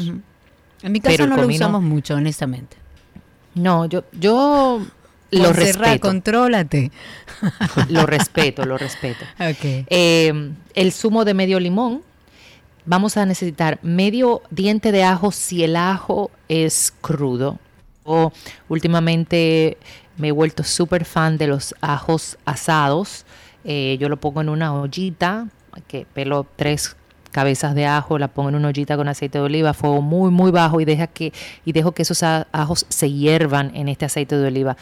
En 0.84 0.92
mi 0.92 1.00
casa 1.00 1.14
Pero 1.14 1.28
no 1.28 1.36
lo 1.38 1.44
comino- 1.44 1.56
usamos 1.66 1.82
mucho, 1.84 2.16
honestamente. 2.16 2.76
No, 3.54 3.86
yo, 3.86 4.04
yo 4.14 4.82
lo 5.32 5.54
respeto. 5.54 6.08
contrólate. 6.08 6.92
Lo 7.90 8.06
respeto, 8.06 8.66
lo 8.66 8.78
respeto. 8.78 9.26
Ok. 9.40 9.86
Eh, 9.90 10.52
el 10.76 10.92
zumo 10.92 11.26
de 11.26 11.34
medio 11.34 11.60
limón. 11.60 12.04
Vamos 12.86 13.18
a 13.18 13.26
necesitar 13.26 13.80
medio 13.82 14.42
diente 14.50 14.92
de 14.92 15.04
ajo 15.04 15.32
si 15.32 15.64
el 15.64 15.76
ajo 15.76 16.32
es 16.50 16.94
crudo. 17.02 17.60
O 18.04 18.32
últimamente 18.70 19.78
me 20.18 20.30
he 20.30 20.32
vuelto 20.32 20.64
súper 20.64 21.06
fan 21.06 21.38
de 21.38 21.48
los 21.48 21.76
ajos 21.82 22.38
asados. 22.46 23.26
Eh, 23.64 23.98
yo 24.00 24.10
lo 24.10 24.18
pongo 24.18 24.42
en 24.42 24.50
una 24.50 24.74
ollita, 24.74 25.48
que 25.88 26.06
pelo 26.14 26.46
tres 26.56 26.96
cabezas 27.32 27.76
de 27.76 27.86
ajo, 27.86 28.20
la 28.20 28.28
pongo 28.28 28.50
en 28.50 28.56
una 28.56 28.68
ollita 28.68 28.98
con 28.98 29.08
aceite 29.08 29.38
de 29.38 29.44
oliva, 29.46 29.74
fuego 29.74 30.02
muy, 30.02 30.32
muy 30.32 30.52
bajo 30.52 30.82
y, 30.82 30.86
deja 30.86 31.08
que, 31.08 31.34
y 31.66 31.72
dejo 31.72 31.94
que 31.94 32.02
esos 32.04 32.24
ajos 32.24 32.86
se 32.90 33.12
hiervan 33.12 33.76
en 33.76 33.88
este 33.88 34.06
aceite 34.06 34.38
de 34.38 34.48
oliva. 34.48 34.78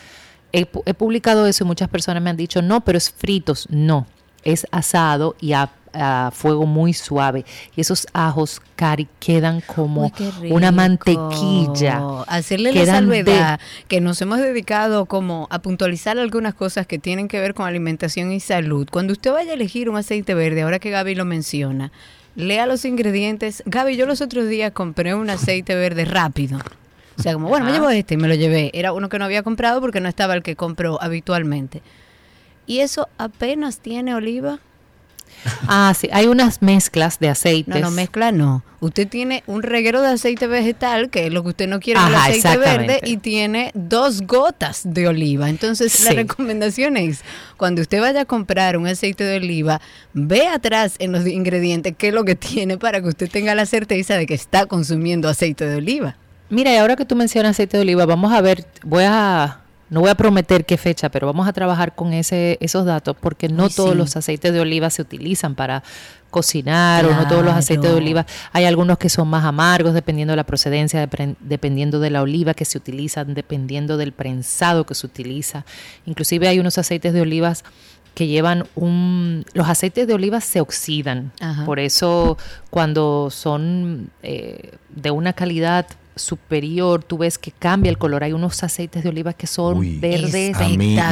He, 0.52 0.66
pu- 0.66 0.84
he 0.86 0.94
publicado 0.94 1.46
eso 1.46 1.64
y 1.64 1.68
muchas 1.68 1.90
personas 1.90 2.24
me 2.24 2.30
han 2.30 2.38
dicho, 2.38 2.62
no, 2.62 2.82
pero 2.82 2.98
es 2.98 3.12
fritos. 3.12 3.68
No, 3.70 4.08
es 4.44 4.66
asado 4.72 5.36
y 5.40 5.54
a, 5.54 5.70
a 5.94 6.32
fuego 6.34 6.66
muy 6.66 6.94
suave. 6.94 7.46
Y 7.76 7.82
esos 7.82 8.08
ajos, 8.14 8.62
Cari, 8.76 9.08
quedan 9.20 9.62
como 9.62 10.12
Uy, 10.42 10.52
una 10.52 10.72
mantequilla. 10.72 12.02
Hacerle 12.28 12.74
la 12.74 12.80
de- 12.82 12.86
salvedad 12.88 13.60
que 13.88 14.02
nos 14.02 14.22
hemos 14.22 14.40
dedicado 14.40 15.06
como 15.06 15.48
a 15.52 15.60
puntualizar 15.60 16.18
algunas 16.18 16.54
cosas 16.54 16.88
que 16.88 17.00
tienen 17.00 17.28
que 17.28 17.40
ver 17.40 17.54
con 17.54 17.68
alimentación 17.68 18.32
y 18.32 18.40
salud. 18.40 18.88
Cuando 18.92 19.14
usted 19.14 19.32
vaya 19.32 19.52
a 19.52 19.56
elegir 19.56 19.90
un 19.90 19.98
aceite 19.98 20.34
verde, 20.34 20.62
ahora 20.64 20.80
que 20.80 20.90
Gaby 20.90 21.16
lo 21.16 21.26
menciona, 21.26 21.92
lea 22.36 22.66
los 22.66 22.86
ingredientes. 22.86 23.64
Gaby, 23.66 23.98
yo 23.98 24.06
los 24.06 24.22
otros 24.22 24.48
días 24.48 24.72
compré 24.72 25.14
un 25.16 25.30
aceite 25.30 25.76
verde 25.76 26.06
rápido. 26.06 26.60
O 27.20 27.22
sea, 27.22 27.34
como, 27.34 27.50
bueno, 27.50 27.66
me 27.66 27.72
Ajá. 27.72 27.80
llevo 27.80 27.90
este 27.92 28.14
y 28.14 28.18
me 28.18 28.28
lo 28.30 28.36
llevé. 28.36 28.72
Era 28.74 28.94
uno 28.94 29.10
que 29.10 29.20
no 29.20 29.26
había 29.26 29.44
comprado 29.44 29.82
porque 29.82 30.00
no 30.00 30.08
estaba 30.10 30.34
el 30.34 30.42
que 30.42 30.56
compro 30.56 31.02
habitualmente. 31.02 31.82
Y 32.66 32.80
eso 32.80 33.10
apenas 33.18 33.80
tiene 33.80 34.16
oliva. 34.16 34.60
Ah, 35.68 35.94
sí, 35.96 36.10
hay 36.12 36.26
unas 36.26 36.62
mezclas 36.64 37.20
de 37.20 37.28
No, 37.28 37.32
aceites. 37.34 37.82
no, 37.82 37.92
mezcla 37.92 38.32
no. 38.32 38.64
Usted 38.80 39.08
tiene 39.08 39.44
un 39.46 39.62
reguero 39.62 40.02
de 40.02 40.10
aceite 40.10 40.48
vegetal, 40.48 41.10
que 41.12 41.28
es 41.28 41.34
lo 41.34 41.44
que 41.44 41.50
usted 41.50 41.68
no 41.68 41.80
quiere 41.80 42.00
en 42.00 42.08
el 42.08 42.16
Ajá, 42.16 42.26
aceite 42.26 42.58
verde, 42.58 43.00
y 43.04 43.18
tiene 43.18 43.72
dos 43.76 44.22
gotas 44.24 44.82
de 44.86 45.08
oliva. 45.08 45.48
Entonces, 45.50 46.04
la 46.04 46.12
Sí. 46.12 46.16
recomendación 46.16 46.98
es, 46.98 47.22
cuando 47.58 47.82
usted 47.82 48.02
vaya 48.02 48.22
a 48.22 48.26
comprar 48.26 48.76
un 48.78 48.88
aceite 48.88 49.24
de 49.24 49.38
oliva, 49.38 49.80
ve 50.14 50.48
atrás 50.48 50.96
en 51.00 51.12
los 51.12 51.28
ingredientes 51.28 51.94
qué 51.98 52.08
es 52.08 52.14
lo 52.14 52.24
que 52.26 52.36
tiene 52.36 52.78
para 52.78 53.00
que 53.02 53.10
usted 53.10 53.30
tenga 53.30 53.54
la 53.54 53.66
certeza 53.68 54.16
de 54.18 54.26
que 54.26 54.34
está 54.34 54.66
consumiendo 54.66 55.30
aceite 55.30 55.66
de 55.68 55.76
oliva. 55.76 56.16
Mira, 56.50 56.74
y 56.74 56.78
ahora 56.78 56.96
que 56.96 57.06
tú 57.06 57.16
mencionas 57.16 57.52
aceite 57.52 57.78
de 57.78 57.84
oliva, 57.84 58.06
vamos 58.06 58.34
a 58.34 58.42
ver, 58.42 58.66
voy 58.84 59.04
a, 59.06 59.60
no 59.90 60.02
voy 60.02 60.10
a 60.10 60.16
prometer 60.16 60.66
qué 60.66 60.78
fecha, 60.78 61.10
pero 61.10 61.28
vamos 61.28 61.48
a 61.48 61.54
trabajar 61.54 61.94
con 61.96 62.14
ese, 62.14 62.58
esos 62.60 62.86
datos, 62.86 63.16
porque 63.20 63.50
no 63.50 63.66
Ay, 63.66 63.70
todos 63.76 63.92
sí. 63.92 63.98
los 63.98 64.16
aceites 64.16 64.52
de 64.52 64.60
oliva 64.60 64.90
se 64.90 65.02
utilizan 65.02 65.56
para 65.56 65.84
cocinar, 66.30 67.06
o 67.06 67.14
no 67.14 67.28
todos 67.28 67.44
los 67.44 67.54
aceites 67.54 67.90
de 67.90 67.96
oliva. 67.96 68.26
Hay 68.52 68.66
algunos 68.66 68.98
que 68.98 69.10
son 69.10 69.28
más 69.28 69.46
amargos, 69.46 69.94
dependiendo 69.94 70.32
de 70.32 70.38
la 70.38 70.44
procedencia, 70.44 71.08
dependiendo 71.40 72.00
de 72.00 72.10
la 72.10 72.22
oliva 72.22 72.54
que 72.54 72.66
se 72.66 72.78
utiliza, 72.78 73.26
dependiendo 73.26 73.98
del 73.98 74.12
prensado 74.12 74.86
que 74.86 74.96
se 74.96 75.06
utiliza. 75.06 75.66
Inclusive 76.06 76.48
hay 76.48 76.60
unos 76.60 76.78
aceites 76.78 77.14
de 77.14 77.22
olivas 77.22 77.64
que 78.14 78.28
llevan 78.28 78.66
un... 78.76 79.46
Los 79.54 79.70
aceites 79.70 80.08
de 80.08 80.14
oliva 80.14 80.42
se 80.42 80.62
oxidan. 80.62 81.32
Ajá. 81.40 81.66
Por 81.66 81.80
eso 81.80 82.38
cuando 82.70 83.30
son 83.32 84.10
eh, 84.24 84.74
de 84.90 85.12
una 85.12 85.34
calidad 85.34 85.88
superior, 86.20 87.04
tú 87.04 87.18
ves 87.18 87.38
que 87.38 87.52
cambia 87.52 87.90
el 87.90 87.98
color. 87.98 88.24
Hay 88.24 88.34
unos 88.34 88.62
aceites 88.64 89.04
de 89.04 89.10
oliva 89.10 89.34
que 89.34 89.48
son 89.48 89.78
Uy, 89.80 89.98
verdes, 90.00 90.56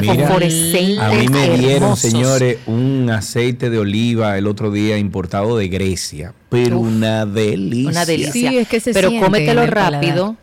fosforescentes, 0.06 1.00
A 1.00 1.12
mí 1.12 1.28
me 1.28 1.50
dieron, 1.58 1.84
hermosos. 1.84 2.00
señores, 2.00 2.58
un 2.68 3.10
aceite 3.10 3.70
de 3.70 3.80
oliva 3.80 4.38
el 4.38 4.48
otro 4.48 4.72
día 4.72 4.98
importado 4.98 5.58
de 5.58 5.68
Grecia, 5.68 6.34
pero 6.50 6.80
Uf, 6.80 6.88
una 6.88 7.26
delicia. 7.26 7.90
Una 7.90 8.06
delicia. 8.06 8.50
Sí, 8.52 8.58
es 8.58 8.68
que 8.68 8.80
se 8.80 8.94
Pero 8.94 9.10
cómetelo 9.20 9.62
paladar. 9.70 10.36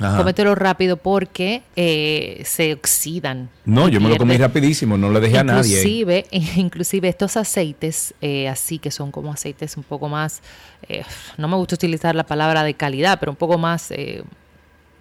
Ajá. 0.00 0.16
Cómetelo 0.18 0.54
rápido 0.54 0.96
porque 0.96 1.62
eh, 1.74 2.42
se 2.44 2.72
oxidan. 2.74 3.48
No, 3.64 3.88
yo 3.88 4.00
me 4.00 4.08
lo 4.08 4.16
comí 4.16 4.36
rapidísimo, 4.36 4.96
no 4.96 5.10
le 5.10 5.18
dejé 5.20 5.38
a 5.38 5.44
nadie. 5.44 5.80
Inclusive, 6.56 7.08
estos 7.08 7.36
aceites 7.36 8.14
eh, 8.20 8.48
así 8.48 8.78
que 8.78 8.90
son 8.92 9.10
como 9.10 9.32
aceites 9.32 9.76
un 9.76 9.82
poco 9.82 10.08
más, 10.08 10.40
eh, 10.88 11.02
no 11.36 11.48
me 11.48 11.56
gusta 11.56 11.74
utilizar 11.74 12.14
la 12.14 12.24
palabra 12.24 12.62
de 12.62 12.74
calidad, 12.74 13.18
pero 13.18 13.32
un 13.32 13.36
poco 13.36 13.58
más 13.58 13.92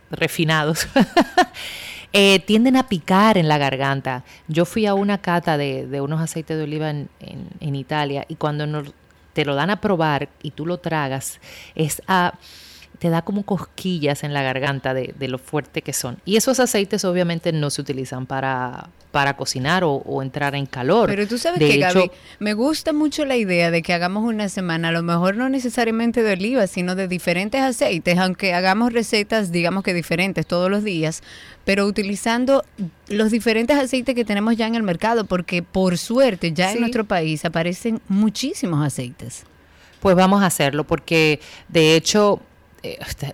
refinados. 0.09 0.87
eh, 2.13 2.39
tienden 2.39 2.75
a 2.77 2.87
picar 2.87 3.37
en 3.37 3.47
la 3.47 3.57
garganta. 3.57 4.23
Yo 4.47 4.65
fui 4.65 4.85
a 4.85 4.93
una 4.93 5.19
cata 5.19 5.57
de, 5.57 5.85
de 5.87 6.01
unos 6.01 6.21
aceites 6.21 6.57
de 6.57 6.63
oliva 6.63 6.89
en, 6.89 7.09
en- 7.19 7.49
en 7.59 7.75
Italia 7.75 8.25
y 8.27 8.35
cuando 8.35 8.83
te 9.33 9.45
lo 9.45 9.53
dan 9.55 9.69
a 9.69 9.79
probar 9.81 10.29
y 10.41 10.51
tú 10.51 10.65
lo 10.65 10.79
tragas, 10.79 11.39
es 11.75 12.01
a 12.07 12.33
te 12.99 13.09
da 13.09 13.21
como 13.21 13.43
cosquillas 13.43 14.23
en 14.23 14.33
la 14.33 14.41
garganta 14.41 14.93
de, 14.93 15.13
de, 15.17 15.27
lo 15.27 15.37
fuerte 15.37 15.81
que 15.81 15.93
son. 15.93 16.17
Y 16.25 16.35
esos 16.35 16.59
aceites 16.59 17.05
obviamente 17.05 17.51
no 17.51 17.69
se 17.69 17.81
utilizan 17.81 18.25
para, 18.25 18.89
para 19.11 19.35
cocinar 19.35 19.83
o, 19.83 20.21
entrar 20.21 20.53
en 20.55 20.65
calor. 20.65 21.09
Pero 21.09 21.27
tú 21.27 21.37
sabes 21.37 21.59
que, 21.59 21.77
Gaby, 21.77 22.11
me 22.39 22.53
gusta 22.53 22.93
mucho 22.93 23.25
la 23.25 23.35
idea 23.35 23.71
de 23.71 23.81
que 23.81 23.93
hagamos 23.93 24.23
una 24.23 24.49
semana, 24.49 24.89
a 24.89 24.91
lo 24.91 25.01
mejor 25.01 25.35
no 25.35 25.49
necesariamente 25.49 26.23
de 26.23 26.33
oliva, 26.33 26.67
sino 26.67 26.93
de 26.93 27.07
diferentes 27.07 27.61
aceites, 27.61 28.17
aunque 28.17 28.53
hagamos 28.53 28.93
recetas, 28.93 29.51
digamos 29.51 29.83
que 29.83 29.93
diferentes 29.93 30.45
todos 30.45 30.69
los 30.69 30.83
días, 30.83 31.23
pero 31.65 31.85
utilizando 31.85 32.63
los 33.07 33.31
diferentes 33.31 33.77
aceites 33.77 34.13
que 34.13 34.25
tenemos 34.25 34.55
ya 34.55 34.67
en 34.67 34.75
el 34.75 34.83
mercado, 34.83 35.25
porque 35.25 35.63
por 35.63 35.97
suerte 35.97 36.51
ya 36.51 36.71
en 36.71 36.81
nuestro 36.81 37.05
país 37.05 37.43
aparecen 37.45 38.01
muchísimos 38.07 38.85
aceites. 38.85 39.45
Pues 39.99 40.15
vamos 40.15 40.43
a 40.43 40.45
hacerlo, 40.45 40.83
porque 40.83 41.39
de 41.69 41.95
hecho 41.95 42.39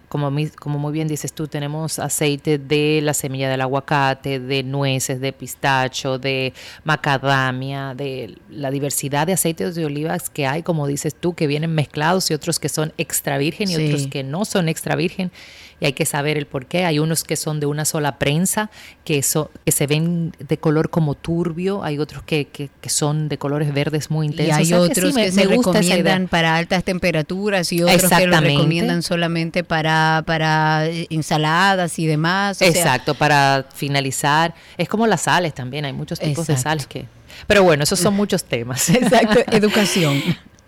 como, 0.09 0.31
como 0.59 0.79
muy 0.79 0.93
bien 0.93 1.07
dices 1.07 1.33
tú, 1.33 1.47
tenemos 1.47 1.99
aceite 1.99 2.57
de 2.57 2.99
la 3.01 3.13
semilla 3.13 3.49
del 3.49 3.61
aguacate, 3.61 4.39
de 4.39 4.63
nueces, 4.63 5.19
de 5.21 5.33
pistacho, 5.33 6.17
de 6.17 6.53
macadamia, 6.83 7.93
de 7.95 8.37
la 8.49 8.71
diversidad 8.71 9.27
de 9.27 9.33
aceites 9.33 9.75
de 9.75 9.85
olivas 9.85 10.29
que 10.29 10.47
hay, 10.47 10.63
como 10.63 10.87
dices 10.87 11.15
tú, 11.15 11.33
que 11.33 11.47
vienen 11.47 11.73
mezclados 11.73 12.29
y 12.31 12.33
otros 12.33 12.59
que 12.59 12.69
son 12.69 12.93
extra 12.97 13.37
virgen 13.37 13.69
y 13.69 13.75
otros 13.75 14.07
que 14.07 14.23
no 14.23 14.45
son 14.45 14.69
extra 14.69 14.95
virgen 14.95 15.31
y 15.79 15.85
hay 15.85 15.93
que 15.93 16.05
saber 16.05 16.37
el 16.37 16.45
por 16.45 16.65
qué. 16.65 16.85
Hay 16.85 16.99
unos 16.99 17.23
que 17.23 17.35
son 17.35 17.59
de 17.59 17.65
una 17.65 17.85
sola 17.85 18.17
prensa, 18.17 18.69
que, 19.03 19.23
que 19.65 19.71
se 19.71 19.87
ven 19.87 20.33
de 20.39 20.57
color 20.57 20.89
como 20.89 21.15
turbio, 21.15 21.83
hay 21.83 21.99
otros 21.99 22.23
que, 22.23 22.45
que, 22.45 22.69
son 22.89 23.29
de 23.29 23.37
colores 23.37 23.73
verdes 23.73 24.11
muy 24.11 24.27
intensos. 24.27 24.69
Y 24.69 24.73
hay 24.73 24.73
otros 24.73 25.15
que, 25.15 25.31
se 25.31 25.45
recomiendan 25.45 26.27
para 26.27 26.55
altas 26.55 26.83
temperaturas 26.83 27.71
y 27.71 27.83
otros 27.83 28.11
que 28.11 28.27
lo 28.27 28.39
recomiendan 28.39 29.01
solamente 29.01 29.63
para, 29.63 30.23
para 30.25 30.87
eh, 30.87 31.07
ensaladas 31.09 31.99
y 31.99 32.07
demás. 32.07 32.61
Exacto, 32.61 33.15
para 33.15 33.65
finalizar. 33.73 34.53
Es 34.77 34.87
como 34.87 35.07
las 35.07 35.21
sales 35.21 35.53
también, 35.53 35.85
hay 35.85 35.93
muchos 35.93 36.19
tipos 36.19 36.47
de 36.47 36.57
sales 36.57 36.87
que... 36.87 37.05
Pero 37.47 37.63
bueno, 37.63 37.83
esos 37.83 37.99
son 37.99 38.13
muchos 38.13 38.43
temas. 38.43 38.89
Exacto, 38.89 39.39
educación. 39.51 40.21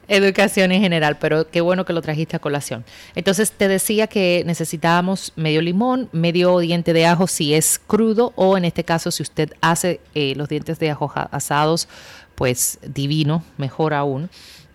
Educación 0.07 0.71
en 0.71 0.81
general, 0.81 1.17
pero 1.19 1.49
qué 1.49 1.61
bueno 1.61 1.85
que 1.85 1.93
lo 1.93 2.01
trajiste 2.01 2.35
a 2.35 2.39
colación. 2.39 2.85
Entonces 3.15 3.51
te 3.51 3.67
decía 3.67 4.07
que 4.07 4.43
necesitábamos 4.45 5.33
medio 5.35 5.61
limón, 5.61 6.09
medio 6.11 6.59
diente 6.59 6.93
de 6.93 7.05
ajo 7.05 7.27
si 7.27 7.53
es 7.53 7.79
crudo 7.79 8.33
o 8.35 8.57
en 8.57 8.65
este 8.65 8.83
caso 8.83 9.11
si 9.11 9.23
usted 9.23 9.53
hace 9.61 9.99
eh, 10.13 10.33
los 10.35 10.49
dientes 10.49 10.79
de 10.79 10.91
ajo 10.91 11.11
asados, 11.31 11.87
pues 12.35 12.79
divino, 12.85 13.43
mejor 13.57 13.93
aún. 13.93 14.29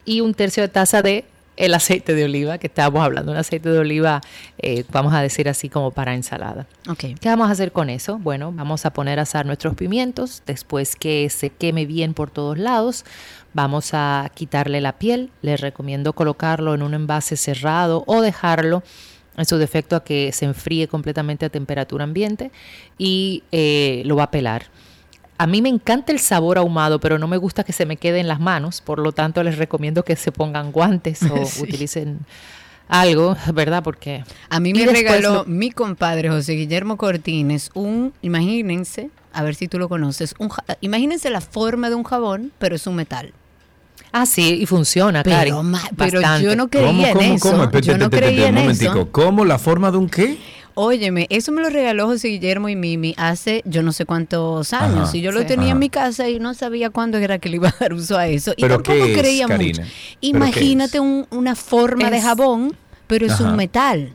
Y 0.04 0.20
un 0.20 0.34
tercio 0.34 0.62
de 0.62 0.68
taza 0.68 1.02
de 1.02 1.24
el 1.60 1.74
aceite 1.74 2.14
de 2.14 2.24
oliva, 2.24 2.56
que 2.56 2.68
estábamos 2.68 3.02
hablando, 3.02 3.32
un 3.32 3.38
aceite 3.38 3.68
de 3.68 3.78
oliva, 3.78 4.22
eh, 4.58 4.84
vamos 4.90 5.12
a 5.12 5.20
decir 5.20 5.46
así 5.48 5.68
como 5.68 5.90
para 5.90 6.14
ensalada. 6.14 6.66
Okay. 6.88 7.14
¿Qué 7.14 7.28
vamos 7.28 7.48
a 7.48 7.52
hacer 7.52 7.70
con 7.70 7.90
eso? 7.90 8.18
Bueno, 8.18 8.50
vamos 8.50 8.86
a 8.86 8.92
poner 8.94 9.18
a 9.18 9.22
asar 9.22 9.44
nuestros 9.44 9.74
pimientos, 9.74 10.42
después 10.46 10.96
que 10.96 11.28
se 11.28 11.50
queme 11.50 11.84
bien 11.84 12.14
por 12.14 12.30
todos 12.30 12.58
lados, 12.58 13.04
vamos 13.52 13.90
a 13.92 14.30
quitarle 14.34 14.80
la 14.80 14.98
piel, 14.98 15.30
les 15.42 15.60
recomiendo 15.60 16.12
colocarlo 16.12 16.74
en 16.74 16.82
un 16.82 16.94
envase 16.94 17.36
cerrado 17.36 18.04
o 18.06 18.20
dejarlo 18.20 18.82
en 19.36 19.44
su 19.44 19.56
defecto 19.56 19.96
a 19.96 20.04
que 20.04 20.32
se 20.32 20.44
enfríe 20.44 20.88
completamente 20.88 21.46
a 21.46 21.48
temperatura 21.48 22.04
ambiente 22.04 22.50
y 22.98 23.42
eh, 23.52 24.02
lo 24.04 24.16
va 24.16 24.24
a 24.24 24.30
pelar. 24.30 24.66
A 25.38 25.46
mí 25.46 25.62
me 25.62 25.70
encanta 25.70 26.12
el 26.12 26.18
sabor 26.18 26.58
ahumado, 26.58 27.00
pero 27.00 27.18
no 27.18 27.26
me 27.26 27.38
gusta 27.38 27.64
que 27.64 27.72
se 27.72 27.86
me 27.86 27.96
quede 27.96 28.20
en 28.20 28.28
las 28.28 28.40
manos, 28.40 28.82
por 28.82 28.98
lo 28.98 29.12
tanto 29.12 29.42
les 29.42 29.56
recomiendo 29.56 30.04
que 30.04 30.14
se 30.16 30.32
pongan 30.32 30.70
guantes 30.70 31.22
o 31.22 31.34
utilicen 31.62 32.20
algo, 32.88 33.36
¿verdad? 33.54 33.82
Porque 33.82 34.24
a 34.50 34.60
mí 34.60 34.74
me 34.74 34.84
regaló 34.84 35.44
mi 35.46 35.70
compadre 35.70 36.28
José 36.28 36.52
Guillermo 36.52 36.98
Cortines 36.98 37.70
un, 37.72 38.12
imagínense, 38.20 39.10
a 39.32 39.42
ver 39.42 39.54
si 39.54 39.68
tú 39.68 39.78
lo 39.78 39.88
conoces, 39.88 40.34
un, 40.38 40.50
imagínense 40.82 41.30
la 41.30 41.40
forma 41.40 41.88
de 41.88 41.94
un 41.94 42.04
jabón, 42.04 42.52
pero 42.58 42.74
es 42.74 42.86
un 42.86 42.96
metal. 42.96 43.32
Ah, 44.12 44.26
sí, 44.26 44.58
y 44.60 44.66
funciona, 44.66 45.22
pero, 45.22 45.62
pero 45.96 46.20
yo 46.40 46.56
no 46.56 46.68
creía 46.68 47.10
en 47.10 47.20
eso. 47.20 47.50
¿Cómo? 47.50 47.80
Yo 47.80 47.98
no 47.98 48.10
creía 48.10 48.48
en 48.48 48.58
eso. 48.58 49.08
¿Cómo? 49.12 49.44
¿La 49.44 49.58
forma 49.58 49.90
de 49.90 49.98
un 49.98 50.08
qué? 50.08 50.38
Óyeme, 50.74 51.26
eso 51.30 51.52
me 51.52 51.62
lo 51.62 51.68
regaló 51.68 52.06
José 52.06 52.28
Guillermo 52.28 52.68
y 52.68 52.76
Mimi 52.76 53.14
hace 53.18 53.62
yo 53.66 53.82
no 53.82 53.92
sé 53.92 54.06
cuántos 54.06 54.72
años. 54.72 55.14
y 55.14 55.20
yo 55.20 55.32
lo 55.32 55.44
tenía 55.44 55.72
en 55.72 55.78
mi 55.78 55.90
casa 55.90 56.28
y 56.28 56.38
no 56.38 56.54
sabía 56.54 56.90
cuándo 56.90 57.18
era 57.18 57.38
que 57.38 57.48
le 57.48 57.56
iba 57.56 57.68
a 57.68 57.74
dar 57.78 57.92
uso 57.92 58.16
a 58.16 58.26
eso. 58.28 58.52
Y 58.56 58.62
tampoco 58.62 59.04
creía 59.14 59.46
mucho. 59.46 59.82
Imagínate 60.20 61.00
una 61.00 61.54
forma 61.54 62.10
de 62.10 62.20
jabón, 62.22 62.76
pero 63.06 63.26
es 63.26 63.40
un 63.40 63.56
metal 63.56 64.12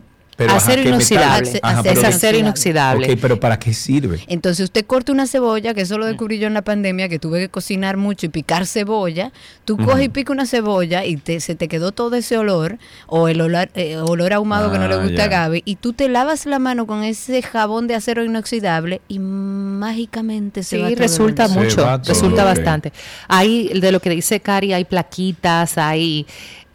acero 0.50 0.82
inoxidable. 0.82 1.62
es 1.86 2.04
acero 2.04 2.38
inoxidable. 2.38 3.12
Ok, 3.12 3.20
pero 3.22 3.40
¿para 3.40 3.60
qué 3.60 3.74
sirve? 3.74 4.22
Entonces 4.28 4.66
usted 4.66 4.86
corta 4.86 5.12
una 5.12 5.28
cebolla, 5.28 5.74
que 5.74 5.82
eso 5.82 5.98
lo 5.98 6.06
descubrí 6.06 6.40
yo 6.40 6.48
en 6.48 6.54
la 6.54 6.62
pandemia, 6.62 7.10
que 7.10 7.20
tuve 7.20 7.40
que 7.40 7.50
cocinar 7.50 7.98
mucho 7.98 8.26
y 8.26 8.30
picar 8.30 8.66
cebolla. 8.66 9.32
Tú 9.66 9.78
coges 9.78 10.06
y 10.06 10.10
pica 10.10 10.32
una 10.32 10.46
cebolla 10.46 11.06
y 11.06 11.18
te, 11.18 11.40
se 11.40 11.56
te 11.56 11.68
quedó 11.68 11.92
todo 11.92 12.16
ese 12.16 12.38
olor, 12.38 12.78
o 13.08 13.28
el 13.28 13.42
olor, 13.42 13.70
eh, 13.76 13.98
olor 13.98 14.34
ahumado 14.34 14.72
que 14.72 14.80
no 14.80 14.88
le 14.88 14.96
ah, 14.96 15.04
gusta 15.04 15.24
a 15.26 15.28
Gaby, 15.28 15.64
y 15.66 15.76
tú 15.76 15.94
te 15.94 16.10
lavas 16.10 16.46
la 16.46 16.60
mano 16.60 16.86
con 16.86 17.04
ese 17.04 17.42
jabón 17.42 17.88
de 17.88 17.96
acero 17.96 18.24
inoxidable 18.24 19.02
y 19.08 19.20
mágicamente 19.20 20.64
se 20.64 20.78
va 20.78 20.90
Sí, 20.90 20.96
resulta 20.96 21.48
mucho, 21.48 21.86
resulta 22.06 22.44
bastante. 22.44 22.94
Hay, 23.28 23.80
de 23.80 23.92
lo 23.92 24.00
que 24.00 24.10
dice 24.10 24.40
Cari, 24.40 24.74
hay 24.74 24.86
plaquitas, 24.86 25.78
hay 25.78 26.26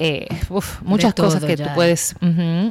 eh, 0.03 0.27
muchas 0.83 1.13
cosas 1.13 1.45
que 1.45 1.59
tú 1.59 1.69
puedes, 1.75 2.17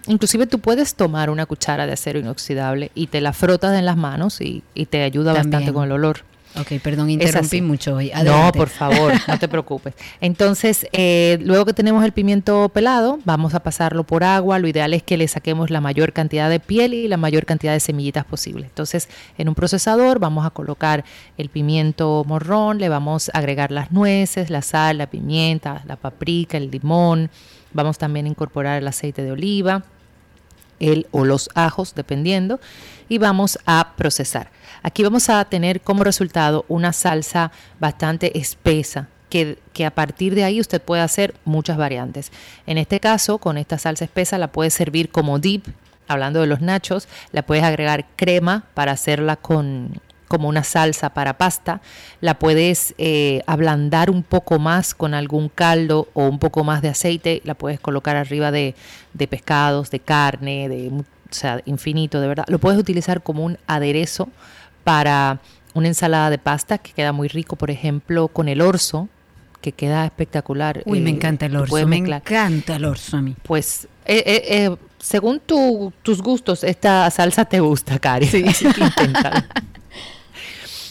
inclusive 0.07 0.47
tú 0.47 0.57
puedes 0.57 0.95
tomar 0.95 1.29
una 1.29 1.45
cuchara 1.45 1.85
de 1.85 1.93
acero 1.93 2.17
inoxidable 2.17 2.89
y 2.95 3.05
te 3.05 3.21
la 3.21 3.33
frotas 3.33 3.77
en 3.77 3.85
las 3.85 3.97
manos 3.97 4.41
y, 4.41 4.63
te 4.89 5.03
ayuda 5.03 5.33
bastante 5.33 5.71
con 5.71 5.85
el 5.85 5.91
olor. 5.91 6.23
Ok, 6.59 6.81
perdón, 6.81 7.09
interrumpí 7.09 7.61
mucho 7.61 7.95
hoy. 7.95 8.11
No, 8.23 8.51
por 8.51 8.69
favor, 8.69 9.13
no 9.27 9.39
te 9.39 9.47
preocupes. 9.47 9.93
Entonces, 10.19 10.87
eh, 10.91 11.37
luego 11.41 11.65
que 11.65 11.73
tenemos 11.73 12.03
el 12.03 12.11
pimiento 12.11 12.69
pelado, 12.69 13.19
vamos 13.23 13.53
a 13.53 13.61
pasarlo 13.61 14.03
por 14.03 14.23
agua. 14.23 14.59
Lo 14.59 14.67
ideal 14.67 14.93
es 14.93 15.03
que 15.03 15.17
le 15.17 15.27
saquemos 15.27 15.69
la 15.69 15.81
mayor 15.81 16.11
cantidad 16.11 16.49
de 16.49 16.59
piel 16.59 16.93
y 16.93 17.07
la 17.07 17.17
mayor 17.17 17.45
cantidad 17.45 17.73
de 17.73 17.79
semillitas 17.79 18.25
posible. 18.25 18.65
Entonces, 18.65 19.07
en 19.37 19.47
un 19.47 19.55
procesador 19.55 20.19
vamos 20.19 20.45
a 20.45 20.49
colocar 20.49 21.05
el 21.37 21.49
pimiento 21.49 22.23
morrón, 22.27 22.79
le 22.79 22.89
vamos 22.89 23.29
a 23.33 23.37
agregar 23.37 23.71
las 23.71 23.91
nueces, 23.91 24.49
la 24.49 24.61
sal, 24.61 24.97
la 24.97 25.07
pimienta, 25.07 25.83
la 25.87 25.95
paprika, 25.95 26.57
el 26.57 26.71
limón. 26.71 27.29
Vamos 27.71 27.97
también 27.97 28.25
a 28.25 28.29
incorporar 28.29 28.81
el 28.81 28.87
aceite 28.87 29.23
de 29.23 29.31
oliva, 29.31 29.83
el 30.79 31.07
o 31.11 31.25
los 31.25 31.49
ajos, 31.55 31.93
dependiendo, 31.95 32.59
y 33.09 33.17
vamos 33.17 33.59
a 33.65 33.93
procesar. 33.97 34.51
Aquí 34.81 35.03
vamos 35.03 35.29
a 35.29 35.43
tener 35.45 35.81
como 35.81 36.03
resultado 36.03 36.63
una 36.69 36.93
salsa 36.93 37.51
bastante 37.79 38.37
espesa, 38.37 39.09
que, 39.29 39.59
que, 39.73 39.85
a 39.85 39.91
partir 39.91 40.33
de 40.33 40.43
ahí 40.43 40.61
usted 40.61 40.81
puede 40.81 41.01
hacer 41.01 41.35
muchas 41.43 41.77
variantes. 41.77 42.31
En 42.65 42.77
este 42.77 42.99
caso, 42.99 43.39
con 43.39 43.57
esta 43.57 43.77
salsa 43.77 44.05
espesa 44.05 44.37
la 44.37 44.51
puede 44.51 44.69
servir 44.69 45.09
como 45.09 45.37
dip, 45.37 45.67
hablando 46.07 46.39
de 46.39 46.47
los 46.47 46.61
nachos, 46.61 47.07
la 47.31 47.43
puedes 47.43 47.63
agregar 47.63 48.05
crema 48.15 48.63
para 48.73 48.93
hacerla 48.93 49.35
con 49.35 49.99
como 50.29 50.47
una 50.47 50.63
salsa 50.63 51.09
para 51.09 51.39
pasta, 51.39 51.81
la 52.21 52.37
puedes 52.37 52.93
eh, 52.99 53.41
ablandar 53.47 54.11
un 54.11 54.21
poco 54.21 54.59
más 54.59 54.93
con 54.93 55.15
algún 55.15 55.49
caldo 55.49 56.07
o 56.13 56.25
un 56.25 56.37
poco 56.37 56.63
más 56.63 56.83
de 56.83 56.89
aceite, 56.89 57.41
la 57.45 57.55
puedes 57.55 57.79
colocar 57.79 58.15
arriba 58.15 58.51
de, 58.51 58.75
de 59.13 59.27
pescados, 59.27 59.89
de 59.89 59.99
carne, 59.99 60.69
de, 60.69 60.91
o 61.29 61.33
sea, 61.33 61.61
infinito, 61.65 62.21
de 62.21 62.27
verdad. 62.27 62.45
Lo 62.47 62.59
puedes 62.59 62.79
utilizar 62.79 63.21
como 63.21 63.43
un 63.43 63.57
aderezo 63.67 64.29
para 64.83 65.39
una 65.73 65.87
ensalada 65.87 66.29
de 66.29 66.37
pasta 66.37 66.77
que 66.77 66.91
queda 66.93 67.11
muy 67.11 67.27
rico, 67.27 67.55
por 67.55 67.71
ejemplo, 67.71 68.27
con 68.27 68.47
el 68.49 68.61
orzo, 68.61 69.07
que 69.61 69.71
queda 69.71 70.05
espectacular. 70.05 70.81
Uy, 70.85 71.01
me 71.01 71.09
eh, 71.09 71.13
encanta 71.13 71.45
el 71.45 71.55
orzo, 71.55 71.87
me 71.87 71.97
encanta 71.97 72.75
el 72.75 72.85
orzo 72.85 73.17
a 73.17 73.21
mí. 73.21 73.35
Pues, 73.43 73.87
eh, 74.05 74.23
eh, 74.25 74.75
según 74.97 75.39
tus 75.39 76.21
gustos, 76.21 76.63
esta 76.63 77.09
salsa 77.11 77.45
te 77.45 77.59
gusta, 77.59 77.99
Cari. 77.99 78.27
Sí, 78.27 78.45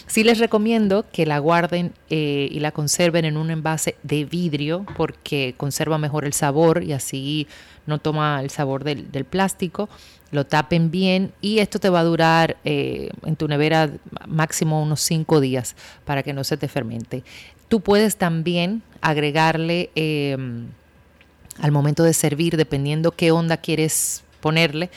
Sí 0.06 0.24
les 0.24 0.38
recomiendo 0.38 1.04
que 1.12 1.26
la 1.26 1.38
guarden 1.38 1.92
y 2.08 2.58
la 2.60 2.72
conserven 2.72 3.26
en 3.26 3.36
un 3.36 3.50
envase 3.50 3.94
de 4.02 4.24
vidrio 4.24 4.86
porque 4.96 5.54
conserva 5.58 5.98
mejor 5.98 6.24
el 6.24 6.32
sabor 6.32 6.82
y 6.82 6.94
así 6.94 7.46
no 7.88 7.98
toma 7.98 8.40
el 8.40 8.50
sabor 8.50 8.84
del, 8.84 9.24
plástico, 9.24 9.88
lo 10.30 10.46
tapen 10.46 10.90
bien 10.90 11.32
y 11.40 11.58
esto 11.60 11.78
te 11.78 11.88
va 11.88 12.00
a 12.00 12.04
durar 12.04 12.56
eh, 12.64 13.10
en 13.24 13.36
tu 13.36 13.48
nevera 13.48 13.90
máximo 14.26 14.82
unos 14.82 15.00
5 15.00 15.40
días 15.40 15.74
para 16.04 16.22
que 16.22 16.32
no 16.32 16.44
se 16.44 16.56
te 16.56 16.68
fermente. 16.68 17.24
Tú 17.68 17.80
puedes 17.80 18.16
también 18.16 18.82
agregarle 19.00 19.90
em, 19.94 20.66
al 21.60 21.72
momento 21.72 22.02
de 22.02 22.14
servir, 22.14 22.56
dependiendo 22.56 23.12
qué 23.12 23.30
onda 23.30 23.58
quieres 23.58 24.24
ponerle, 24.40 24.90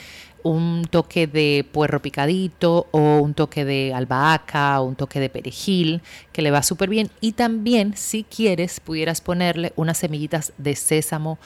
un 0.44 0.88
toque 0.90 1.28
de 1.28 1.66
puerro 1.72 2.02
picadito 2.02 2.88
o 2.92 3.20
un 3.20 3.34
toque 3.34 3.64
de 3.64 3.94
albahaca 3.94 4.82
o 4.82 4.86
un 4.86 4.96
toque 4.96 5.20
de 5.20 5.30
perejil 5.30 6.02
que 6.32 6.42
le 6.42 6.50
va 6.50 6.64
súper 6.64 6.90
bien 6.90 7.12
y 7.22 7.34
también 7.34 7.96
si 7.96 8.24
quieres 8.24 8.80
pudieras 8.80 9.22
ponerle 9.22 9.72
unas 9.76 10.00
semillitas 10.00 10.54
de 10.58 10.76
sésamo 10.76 11.38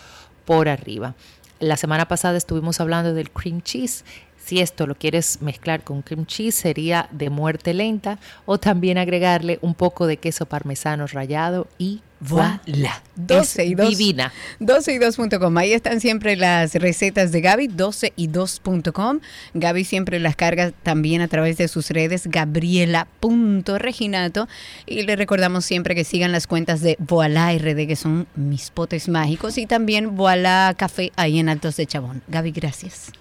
por 0.46 0.70
arriba. 0.70 1.16
La 1.60 1.78
semana 1.78 2.08
pasada 2.08 2.38
estuvimos 2.38 2.82
hablando 2.82 3.14
del 3.14 3.32
cream 3.32 3.62
cheese. 3.62 4.04
Si 4.46 4.60
esto 4.60 4.86
lo 4.86 4.94
quieres 4.94 5.42
mezclar 5.42 5.84
con 5.84 6.04
cream 6.04 6.28
cheese, 6.28 6.54
sería 6.54 7.10
de 7.12 7.32
muerte 7.32 7.74
lenta 7.74 8.20
o 8.46 8.60
también 8.60 9.00
agregarle 9.00 9.58
un 9.64 9.74
poco 9.74 10.06
de 10.06 10.18
queso 10.18 10.46
parmesano 10.46 11.08
rallado 11.08 11.66
y 11.80 12.02
voilà. 12.20 13.02
12 13.16 13.66
y 13.66 13.74
2. 13.74 13.90
divina. 13.90 14.32
12 14.60 14.94
y 14.94 15.00
2.com. 15.00 15.58
Ahí 15.58 15.74
están 15.74 16.00
siempre 16.00 16.36
las 16.36 16.76
recetas 16.76 17.32
de 17.32 17.42
Gaby, 17.42 17.70
12 17.70 18.14
y 18.16 18.30
2.com. 18.30 19.20
Gaby 19.56 19.84
siempre 19.84 20.20
las 20.20 20.36
carga 20.36 20.70
también 20.72 21.22
a 21.22 21.28
través 21.28 21.58
de 21.58 21.68
sus 21.68 21.90
redes, 21.90 22.28
gabriela.reginato. 22.28 24.48
Y 24.86 25.02
le 25.04 25.16
recordamos 25.16 25.66
siempre 25.66 25.96
que 25.96 26.04
sigan 26.04 26.32
las 26.32 26.46
cuentas 26.46 26.82
de 26.82 26.98
Voilà 27.00 27.52
RD, 27.52 27.88
que 27.88 27.96
son 27.96 28.28
mis 28.36 28.70
potes 28.70 29.10
mágicos, 29.10 29.58
y 29.58 29.66
también 29.66 30.16
Voilà 30.16 30.76
Café 30.78 31.12
ahí 31.16 31.40
en 31.40 31.50
Altos 31.50 31.78
de 31.78 31.88
Chabón. 31.88 32.22
Gaby, 32.28 32.52
gracias. 32.52 33.12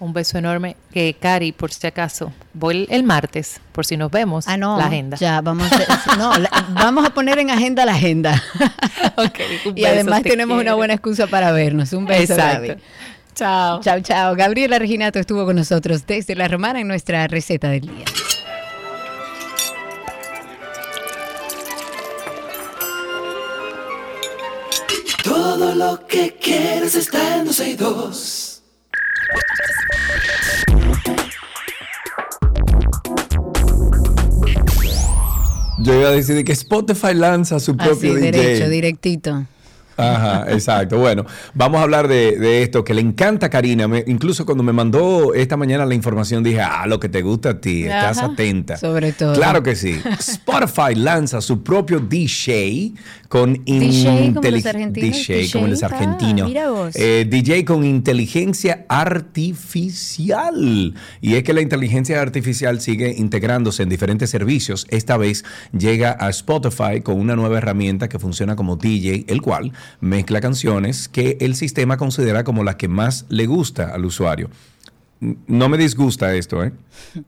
Un 0.00 0.12
beso 0.12 0.38
enorme. 0.38 0.76
Que 0.92 1.16
Cari, 1.18 1.50
por 1.50 1.72
si 1.72 1.84
acaso, 1.86 2.32
voy 2.54 2.82
el, 2.82 2.88
el 2.90 3.02
martes, 3.02 3.60
por 3.72 3.84
si 3.84 3.96
nos 3.96 4.10
vemos. 4.12 4.46
Ah, 4.46 4.56
no. 4.56 4.78
La 4.78 4.86
agenda. 4.86 5.16
Ya, 5.16 5.40
vamos 5.40 5.68
a, 5.72 6.16
no, 6.16 6.38
la- 6.38 6.66
vamos 6.70 7.04
a 7.04 7.10
poner 7.10 7.38
en 7.40 7.50
agenda 7.50 7.84
la 7.84 7.92
agenda. 7.94 8.40
Ok, 9.16 9.40
un 9.66 9.76
y 9.76 9.82
beso, 9.82 9.94
además 9.94 10.22
te 10.22 10.30
tenemos 10.30 10.60
una 10.60 10.74
buena 10.74 10.94
excusa 10.94 11.26
para 11.26 11.50
vernos. 11.50 11.92
Un 11.92 12.06
beso, 12.06 12.34
Exacto. 12.34 12.68
Gaby. 12.68 12.80
Chao. 13.34 13.80
Chao, 13.80 14.00
chao. 14.00 14.36
Gabriela 14.36 14.78
Reginato 14.78 15.18
estuvo 15.18 15.44
con 15.44 15.56
nosotros 15.56 16.06
desde 16.06 16.36
La 16.36 16.46
Romana 16.46 16.80
en 16.80 16.86
nuestra 16.86 17.26
receta 17.26 17.68
del 17.68 17.80
día. 17.80 18.04
Todo 25.22 25.74
lo 25.74 26.06
que 26.06 26.34
quieres 26.40 26.94
está 26.94 27.36
en 27.38 27.46
12 27.46 27.70
y 27.70 27.74
2. 27.74 28.57
Yo 35.80 35.94
iba 35.94 36.08
a 36.08 36.12
decir 36.12 36.44
que 36.44 36.52
Spotify 36.52 37.14
lanza 37.14 37.60
su 37.60 37.76
propio 37.76 37.92
Así, 37.92 38.08
DJ. 38.08 38.20
derecho, 38.32 38.68
directito. 38.68 39.46
Ajá, 39.98 40.46
exacto. 40.52 40.98
Bueno, 40.98 41.24
vamos 41.54 41.80
a 41.80 41.82
hablar 41.82 42.08
de, 42.08 42.38
de 42.38 42.62
esto 42.62 42.84
que 42.84 42.94
le 42.94 43.00
encanta 43.00 43.46
a 43.46 43.50
Karina. 43.50 43.88
Me- 43.88 44.04
incluso 44.06 44.46
cuando 44.46 44.62
me 44.64 44.72
mandó 44.72 45.34
esta 45.34 45.56
mañana 45.56 45.84
la 45.84 45.94
información 45.94 46.42
dije, 46.42 46.60
ah, 46.60 46.86
lo 46.86 47.00
que 47.00 47.08
te 47.08 47.22
gusta 47.22 47.50
a 47.50 47.60
ti, 47.60 47.84
estás 47.84 48.18
Ajá, 48.18 48.26
atenta. 48.32 48.76
sobre 48.76 49.12
todo. 49.12 49.34
Claro 49.34 49.62
que 49.62 49.76
sí. 49.76 50.00
Spotify 50.18 50.94
lanza 50.94 51.40
su 51.40 51.62
propio 51.62 52.00
DJ 52.00 52.92
con 53.28 53.52
DJ 53.64 54.32
como 54.34 54.50
los 54.50 54.66
argentinos, 54.66 55.26
DJ 55.26 55.50
como 55.52 55.66
los 55.66 55.82
ah, 55.82 55.86
argentinos. 55.86 56.48
mira 56.48 56.70
vos. 56.70 56.94
Eh, 56.96 57.26
DJ 57.28 57.64
con 57.64 57.84
inteligencia 57.84 58.84
artificial. 58.88 60.94
Y 61.20 61.34
es 61.34 61.42
que 61.42 61.52
la 61.52 61.60
inteligencia 61.60 62.20
artificial 62.20 62.80
sigue 62.80 63.14
integrándose 63.16 63.82
en 63.82 63.88
diferentes 63.88 64.30
servicios. 64.30 64.86
Esta 64.90 65.16
vez 65.16 65.44
llega 65.76 66.16
a 66.18 66.28
Spotify 66.30 67.00
con 67.02 67.18
una 67.18 67.36
nueva 67.36 67.58
herramienta 67.58 68.08
que 68.08 68.18
funciona 68.18 68.56
como 68.56 68.76
DJ, 68.76 69.24
el 69.28 69.42
cual 69.42 69.72
mezcla 70.00 70.40
canciones 70.40 71.08
que 71.08 71.36
el 71.40 71.54
sistema 71.56 71.96
considera 71.96 72.44
como 72.44 72.64
las 72.64 72.76
que 72.76 72.88
más 72.88 73.26
le 73.28 73.46
gusta 73.46 73.88
al 73.94 74.04
usuario. 74.04 74.50
No 75.20 75.68
me 75.68 75.78
disgusta 75.78 76.34
esto, 76.34 76.62
¿eh? 76.64 76.72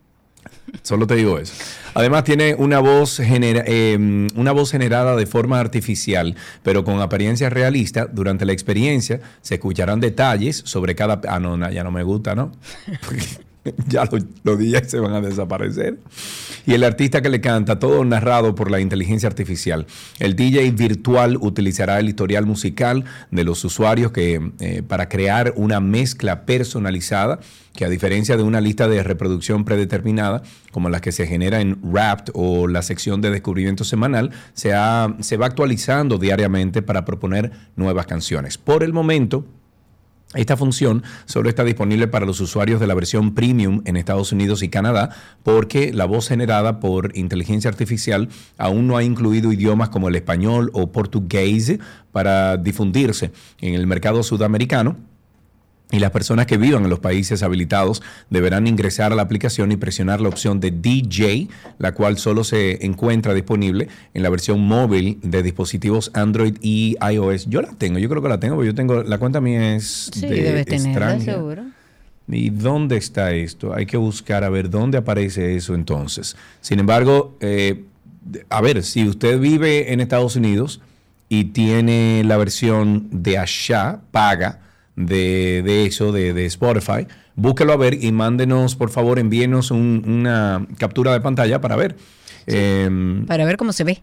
Solo 0.83 1.07
te 1.07 1.17
digo 1.17 1.39
eso. 1.39 1.53
Además 1.95 2.23
tiene 2.25 2.55
una 2.55 2.79
voz, 2.79 3.19
genera- 3.19 3.65
eh, 3.67 3.99
una 4.37 4.53
voz 4.53 4.71
generada 4.71 5.17
de 5.17 5.27
forma 5.27 5.59
artificial, 5.59 6.37
pero 6.63 6.85
con 6.85 7.01
apariencia 7.01 7.51
realista. 7.51 8.07
Durante 8.07 8.45
la 8.45 8.53
experiencia 8.53 9.21
se 9.43 9.55
escucharán 9.57 9.99
detalles 9.99 10.63
sobre 10.65 10.95
cada... 10.95 11.21
Ah, 11.29 11.41
no, 11.41 11.57
no, 11.57 11.71
ya 11.71 11.83
no 11.83 11.91
me 11.91 12.05
gusta, 12.05 12.35
¿no? 12.37 12.53
Ya 13.89 14.05
los, 14.05 14.59
DJs 14.59 14.91
se 14.91 15.01
van 15.01 15.13
a 15.15 15.21
desaparecer. 15.21 15.99
Y 16.67 16.75
el 16.75 16.85
artista 16.85 17.23
que 17.23 17.29
le 17.29 17.41
canta, 17.41 17.79
todo 17.79 18.05
narrado 18.05 18.55
por 18.55 18.71
la 18.71 18.81
inteligencia 18.81 19.29
artificial. 19.29 19.87
El 20.19 20.37
DJ 20.37 20.71
virtual 20.73 21.37
utilizará 21.41 21.99
el 21.99 22.09
historial 22.09 22.47
musical 22.47 23.05
de 23.31 23.45
los 23.45 23.65
usuarios 23.65 24.13
eh, 24.17 24.83
para 24.87 25.09
crear 25.09 25.55
una 25.57 25.81
mezcla 25.81 26.45
personalizada 26.45 27.41
que 27.75 27.85
a 27.85 27.89
diferencia 27.89 28.37
de 28.37 28.43
una 28.43 28.61
lista 28.61 28.89
de 28.89 29.03
reproducción 29.03 29.65
predeterminada, 29.65 30.43
como 30.73 30.89
las 30.89 31.01
que 31.01 31.13
se 31.13 31.27
genera 31.27 31.61
en 31.61 31.79
Wrapped 31.83 32.33
o 32.35 32.67
la 32.67 32.83
sección 32.83 33.21
de 33.21 33.31
descubrimiento 33.31 33.85
semanal, 33.85 34.33
se, 34.55 34.73
se 35.21 35.37
va 35.37 35.47
actualizando 35.47 36.19
diariamente 36.19 36.83
para 36.83 37.05
proponer 37.05 37.53
nuevas 37.77 38.07
canciones. 38.07 38.59
Por 38.59 38.83
el 38.83 38.93
momento, 38.93 39.47
esta 40.35 40.57
función 40.57 41.03
solo 41.25 41.49
está 41.49 41.65
disponible 41.65 42.07
para 42.07 42.25
los 42.25 42.41
usuarios 42.41 42.79
de 42.79 42.87
la 42.87 42.95
versión 42.95 43.35
premium 43.35 43.83
en 43.85 43.97
Estados 43.97 44.31
Unidos 44.31 44.63
y 44.63 44.69
Canadá 44.69 45.11
porque 45.43 45.93
la 45.93 46.05
voz 46.05 46.29
generada 46.29 46.79
por 46.79 47.17
inteligencia 47.17 47.69
artificial 47.69 48.29
aún 48.57 48.87
no 48.87 48.97
ha 48.97 49.03
incluido 49.03 49.53
idiomas 49.53 49.89
como 49.89 50.09
el 50.09 50.15
español 50.15 50.71
o 50.73 50.93
portugués 50.93 51.79
para 52.13 52.57
difundirse 52.57 53.33
en 53.61 53.75
el 53.75 53.89
mercado 53.89 54.23
sudamericano. 54.23 54.97
Y 55.93 55.99
las 55.99 56.13
personas 56.13 56.47
que 56.47 56.57
vivan 56.57 56.85
en 56.85 56.91
los 56.91 57.01
países 57.01 57.43
habilitados 57.43 58.03
deberán 58.31 58.67
ingresar 58.67 59.13
a 59.13 59.17
la 59.17 59.23
aplicación 59.23 59.73
y 59.73 59.77
presionar 59.77 60.21
la 60.21 60.29
opción 60.29 60.61
de 60.61 60.71
DJ, 60.71 61.49
la 61.79 61.93
cual 61.93 62.17
solo 62.19 62.45
se 62.45 62.85
encuentra 62.87 63.35
disponible 63.35 63.89
en 64.15 64.23
la 64.23 64.31
versión 64.31 64.61
móvil 64.61 65.19
de 65.23 65.43
dispositivos 65.43 66.13
Android 66.15 66.57
y 66.61 66.97
iOS. 67.01 67.47
Yo 67.47 67.61
la 67.61 67.71
tengo, 67.71 67.99
yo 67.99 68.09
creo 68.09 68.23
que 68.23 68.29
la 68.29 68.39
tengo, 68.39 68.55
porque 68.55 68.69
yo 68.69 68.75
tengo, 68.75 69.03
la 69.03 69.19
cuenta 69.19 69.41
mía 69.41 69.75
es 69.75 70.11
Sí, 70.13 70.27
de 70.27 70.43
debes 70.43 70.67
tenerla, 70.67 71.19
seguro. 71.21 71.65
¿Y 72.29 72.51
dónde 72.51 72.97
está 72.97 73.33
esto? 73.33 73.75
Hay 73.75 73.87
que 73.87 73.97
buscar 73.97 74.45
a 74.45 74.49
ver 74.49 74.71
dónde 74.71 74.99
aparece 74.99 75.57
eso 75.57 75.75
entonces. 75.75 76.37
Sin 76.61 76.79
embargo, 76.79 77.37
eh, 77.41 77.83
a 78.49 78.61
ver, 78.61 78.85
si 78.85 79.09
usted 79.09 79.41
vive 79.41 79.93
en 79.93 80.01
Estados 80.01 80.37
Unidos 80.37 80.81
y 81.29 81.47
tiene 81.47 82.23
la 82.25 82.37
versión 82.37 83.09
de 83.11 83.39
allá, 83.39 84.01
paga, 84.13 84.61
de, 85.07 85.63
de 85.65 85.87
eso, 85.87 86.13
de, 86.13 86.33
de 86.33 86.47
Spotify, 86.47 87.07
búsquelo 87.37 87.73
a 87.73 87.77
ver 87.77 88.03
y 88.03 88.13
mándenos, 88.13 88.77
por 88.77 88.91
favor, 88.91 89.19
envíenos 89.19 89.71
un- 89.71 90.03
una 90.07 90.67
captura 90.79 91.13
de 91.13 91.21
pantalla 91.21 91.61
para 91.61 91.77
ver. 91.77 91.97
Em, 92.47 93.27
Para 93.27 93.45
ver 93.45 93.57
cómo 93.57 93.73
se 93.73 93.85
ve. 93.85 94.03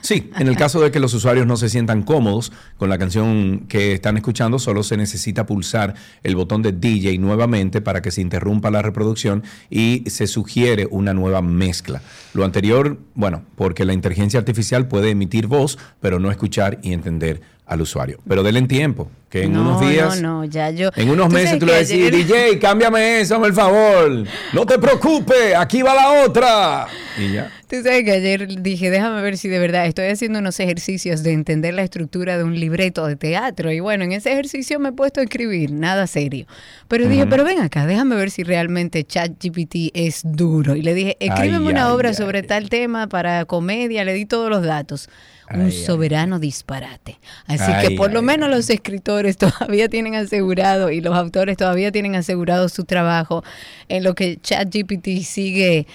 Sí, 0.00 0.30
en 0.38 0.48
el 0.48 0.56
caso 0.56 0.80
de 0.80 0.90
que 0.90 0.98
los 0.98 1.12
usuarios 1.14 1.46
no 1.46 1.56
se 1.56 1.68
sientan 1.68 2.02
cómodos 2.02 2.52
con 2.76 2.88
la 2.88 2.98
canción 2.98 3.66
que 3.68 3.92
están 3.92 4.16
escuchando, 4.16 4.58
solo 4.58 4.82
se 4.82 4.96
necesita 4.96 5.46
pulsar 5.46 5.94
el 6.24 6.34
botón 6.34 6.62
de 6.62 6.72
DJ 6.72 7.18
nuevamente 7.18 7.80
para 7.80 8.02
que 8.02 8.10
se 8.10 8.20
interrumpa 8.20 8.70
la 8.70 8.82
reproducción 8.82 9.44
y 9.70 10.02
se 10.06 10.26
sugiere 10.26 10.88
una 10.90 11.14
nueva 11.14 11.40
mezcla. 11.42 12.00
Lo 12.34 12.44
anterior, 12.44 12.98
bueno, 13.14 13.42
porque 13.54 13.84
la 13.84 13.92
inteligencia 13.92 14.40
artificial 14.40 14.88
puede 14.88 15.10
emitir 15.10 15.46
voz, 15.46 15.78
pero 16.00 16.18
no 16.18 16.30
escuchar 16.30 16.78
y 16.82 16.92
entender 16.92 17.42
al 17.66 17.80
usuario. 17.80 18.20
Pero 18.26 18.42
denle 18.42 18.60
en 18.60 18.68
tiempo, 18.68 19.10
que 19.28 19.42
en 19.42 19.52
no, 19.52 19.62
unos 19.62 19.80
días... 19.80 20.20
No, 20.20 20.38
no, 20.38 20.44
ya 20.44 20.70
yo. 20.70 20.90
En 20.96 21.10
unos 21.10 21.30
meses 21.30 21.58
tú 21.58 21.66
le 21.66 21.72
vas 21.72 21.78
a 21.78 21.80
decir, 21.80 22.14
DJ, 22.14 22.58
cámbiame 22.58 23.20
eso, 23.20 23.34
hazme 23.34 23.48
el 23.48 23.54
favor. 23.54 24.24
No 24.52 24.64
te 24.64 24.78
preocupes, 24.78 25.54
aquí 25.56 25.82
va 25.82 25.94
la 25.94 26.24
otra. 26.24 26.86
Y 27.18 27.32
ya. 27.32 27.52
Tú 27.68 27.82
sabes 27.82 28.04
que 28.04 28.12
ayer 28.12 28.62
dije, 28.62 28.90
déjame 28.90 29.20
ver 29.22 29.36
si 29.36 29.48
de 29.48 29.58
verdad 29.58 29.86
estoy 29.86 30.06
haciendo 30.06 30.38
unos 30.38 30.60
ejercicios 30.60 31.24
de 31.24 31.32
entender 31.32 31.74
la 31.74 31.82
estructura 31.82 32.38
de 32.38 32.44
un 32.44 32.58
libreto 32.58 33.04
de 33.06 33.16
teatro. 33.16 33.72
Y 33.72 33.80
bueno, 33.80 34.04
en 34.04 34.12
ese 34.12 34.30
ejercicio 34.30 34.78
me 34.78 34.90
he 34.90 34.92
puesto 34.92 35.20
a 35.20 35.24
escribir, 35.24 35.72
nada 35.72 36.06
serio. 36.06 36.46
Pero 36.86 37.08
dije, 37.08 37.26
pero 37.26 37.42
ven 37.42 37.58
acá, 37.58 37.84
déjame 37.84 38.14
ver 38.14 38.30
si 38.30 38.44
realmente 38.44 39.02
ChatGPT 39.02 39.90
es 39.94 40.22
duro. 40.24 40.76
Y 40.76 40.82
le 40.82 40.94
dije, 40.94 41.16
escríbeme 41.18 41.66
Ay, 41.66 41.72
una 41.72 41.86
ay, 41.86 41.92
obra 41.92 42.08
ay. 42.10 42.14
sobre 42.14 42.44
tal 42.44 42.68
tema 42.68 43.08
para 43.08 43.44
comedia, 43.46 44.04
le 44.04 44.12
di 44.14 44.26
todos 44.26 44.48
los 44.48 44.62
datos. 44.62 45.08
Un 45.52 45.70
soberano 45.70 46.38
disparate. 46.38 47.18
Así 47.46 47.72
que 47.80 47.96
por 47.96 48.12
lo 48.12 48.22
menos 48.22 48.48
los 48.48 48.68
escritores 48.70 49.36
todavía 49.38 49.88
tienen 49.88 50.14
asegurado 50.14 50.90
y 50.90 51.00
los 51.00 51.16
autores 51.16 51.56
todavía 51.56 51.90
tienen 51.92 52.14
asegurado 52.16 52.68
su 52.68 52.84
trabajo 52.84 53.44
en 53.88 54.04
lo 54.04 54.14
que 54.14 54.38
ChatGPT 54.40 55.22
sigue 55.22 55.86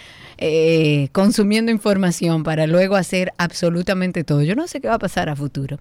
eh, 0.44 1.10
consumiendo 1.12 1.72
información 1.72 2.44
para 2.44 2.66
luego 2.66 2.96
hacer 2.96 3.32
absolutamente 3.38 4.24
todo. 4.24 4.42
Yo 4.42 4.56
no 4.56 4.68
sé 4.68 4.82
qué 4.82 4.88
va 4.88 4.96
a 4.96 5.00
pasar 5.00 5.30
a 5.30 5.36
futuro. 5.36 5.78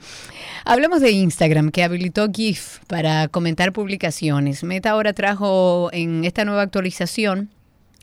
Hablemos 0.67 1.01
de 1.01 1.13
Instagram, 1.13 1.71
que 1.71 1.83
habilitó 1.83 2.29
GIF 2.31 2.79
para 2.87 3.29
comentar 3.29 3.73
publicaciones. 3.73 4.63
Meta 4.63 4.91
ahora 4.91 5.15
trajo 5.15 5.89
en 5.93 6.25
esta 6.25 6.45
nueva 6.45 6.61
actualización 6.61 7.49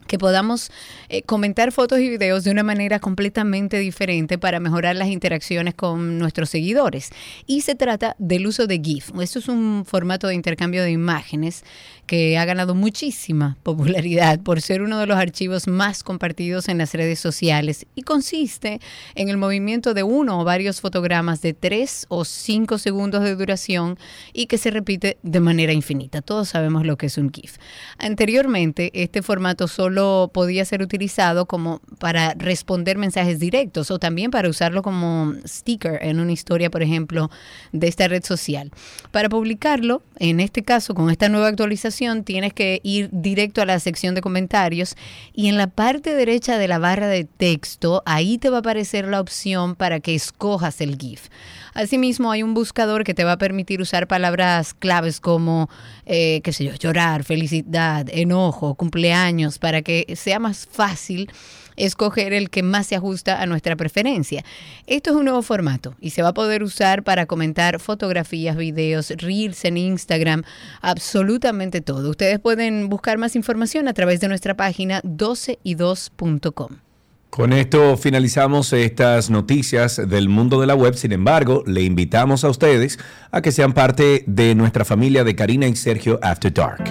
que 0.08 0.18
podamos 0.18 0.72
eh, 1.10 1.22
comentar 1.24 1.72
fotos 1.72 2.00
y 2.00 2.10
videos 2.10 2.44
de 2.44 2.52
una 2.52 2.64
manera 2.64 3.00
completamente 3.00 3.78
diferente 3.80 4.38
para 4.38 4.60
mejorar 4.60 4.96
las 4.96 5.10
interacciones 5.10 5.76
con 5.76 6.18
nuestros 6.18 6.50
seguidores. 6.50 7.12
Y 7.46 7.62
se 7.62 7.76
trata 7.76 8.16
del 8.18 8.48
uso 8.48 8.68
de 8.68 8.80
GIF. 8.80 9.12
Esto 9.22 9.40
es 9.40 9.48
un 9.48 9.86
formato 9.86 10.28
de 10.28 10.36
intercambio 10.36 10.84
de 10.84 10.92
imágenes 10.92 11.64
que 12.06 12.38
ha 12.38 12.46
ganado 12.46 12.74
muchísima 12.74 13.58
popularidad 13.64 14.40
por 14.40 14.62
ser 14.62 14.82
uno 14.82 14.98
de 15.00 15.08
los 15.08 15.18
archivos 15.18 15.68
más 15.68 16.04
compartidos 16.04 16.70
en 16.70 16.78
las 16.78 16.94
redes 16.94 17.20
sociales 17.20 17.86
y 17.96 18.04
consiste 18.04 18.80
en 19.16 19.30
el 19.30 19.38
movimiento 19.38 19.94
de 19.94 20.04
uno 20.04 20.40
o 20.40 20.44
varios 20.46 20.80
fotogramas 20.80 21.42
de 21.42 21.54
tres 21.54 22.06
o 22.08 22.24
cinco 22.24 22.78
segundos 22.78 23.24
de 23.24 23.36
duración 23.36 24.00
y 24.32 24.46
que 24.46 24.58
se 24.58 24.72
repite 24.72 25.18
de 25.22 25.40
manera 25.42 25.74
infinita. 25.74 26.22
Todos 26.22 26.50
sabemos 26.50 26.86
lo 26.86 26.98
que 26.98 27.08
es 27.08 27.18
un 27.18 27.32
GIF. 27.32 27.58
Anteriormente, 27.98 28.90
este 28.94 29.22
formato 29.22 29.68
solo 29.68 29.97
podía 30.32 30.66
ser 30.66 30.82
utilizado 30.82 31.46
como 31.46 31.82
para 32.00 32.34
responder 32.36 32.98
mensajes 32.98 33.40
directos 33.40 33.92
o 33.92 34.00
también 34.00 34.32
para 34.32 34.50
usarlo 34.50 34.82
como 34.82 35.34
sticker 35.46 36.00
en 36.02 36.20
una 36.20 36.32
historia, 36.32 36.70
por 36.70 36.84
ejemplo, 36.84 37.30
de 37.72 37.88
esta 37.88 38.08
red 38.08 38.24
social. 38.24 38.72
Para 39.12 39.30
publicarlo, 39.30 40.02
en 40.20 40.40
este 40.40 40.64
caso, 40.64 40.94
con 40.94 41.10
esta 41.10 41.30
nueva 41.30 41.48
actualización, 41.48 42.24
tienes 42.24 42.54
que 42.54 42.80
ir 42.84 43.10
directo 43.12 43.62
a 43.62 43.66
la 43.66 43.80
sección 43.80 44.16
de 44.16 44.22
comentarios 44.22 44.96
y 45.34 45.48
en 45.48 45.58
la 45.58 45.68
parte 45.68 46.16
derecha 46.16 46.58
de 46.58 46.68
la 46.68 46.80
barra 46.80 47.08
de 47.08 47.26
texto, 47.26 48.04
ahí 48.06 48.38
te 48.38 48.50
va 48.50 48.58
a 48.58 48.60
aparecer 48.60 49.08
la 49.08 49.22
opción 49.22 49.76
para 49.76 50.00
que 50.00 50.16
escojas 50.16 50.82
el 50.82 50.98
GIF. 50.98 51.30
Asimismo, 51.78 52.32
hay 52.32 52.42
un 52.42 52.56
buscador 52.56 53.04
que 53.04 53.14
te 53.14 53.24
va 53.24 53.34
a 53.34 53.38
permitir 53.38 53.82
usar 53.82 54.08
palabras 54.08 54.74
claves 54.74 55.20
como, 55.20 55.70
eh, 56.08 56.42
qué 56.44 56.52
sé 56.52 56.66
yo, 56.66 56.74
llorar, 56.74 57.24
felicidad, 57.24 58.08
enojo, 58.10 58.74
cumpleaños, 58.74 59.60
para 59.60 59.84
que 59.84 60.16
sea 60.16 60.40
más 60.40 60.66
fácil 60.66 61.30
escoger 61.76 62.34
el 62.34 62.50
que 62.50 62.64
más 62.64 62.88
se 62.88 62.96
ajusta 62.96 63.40
a 63.40 63.46
nuestra 63.46 63.76
preferencia. 63.76 64.44
Esto 64.88 65.12
es 65.12 65.18
un 65.18 65.26
nuevo 65.26 65.44
formato 65.44 65.94
y 66.02 66.10
se 66.10 66.24
va 66.24 66.30
a 66.30 66.34
poder 66.34 66.64
usar 66.64 67.04
para 67.04 67.28
comentar 67.28 67.80
fotografías, 67.80 68.58
videos, 68.58 69.12
reels 69.12 69.64
en 69.64 69.78
Instagram, 69.78 70.42
absolutamente 70.82 71.82
todo. 71.82 72.10
Ustedes 72.10 72.40
pueden 72.40 72.90
buscar 72.90 73.20
más 73.20 73.36
información 73.36 73.88
a 73.88 73.94
través 73.94 74.20
de 74.20 74.30
nuestra 74.30 74.56
página 74.58 75.04
12y2.com. 75.04 76.87
Con 77.30 77.54
esto 77.54 77.98
finalizamos 77.98 78.74
estas 78.74 79.30
noticias 79.30 80.02
del 80.10 80.30
mundo 80.30 80.60
de 80.60 80.68
la 80.68 80.76
web. 80.76 80.96
Sin 80.96 81.12
embargo, 81.12 81.64
le 81.68 81.84
invitamos 81.84 82.44
a 82.44 82.50
ustedes 82.50 82.98
a 83.32 83.42
que 83.42 83.52
sean 83.52 83.74
parte 83.74 84.24
de 84.26 84.56
nuestra 84.56 84.86
familia 84.86 85.24
de 85.24 85.36
Karina 85.36 85.68
y 85.68 85.76
Sergio 85.76 86.20
After 86.24 86.52
Dark. 86.54 86.84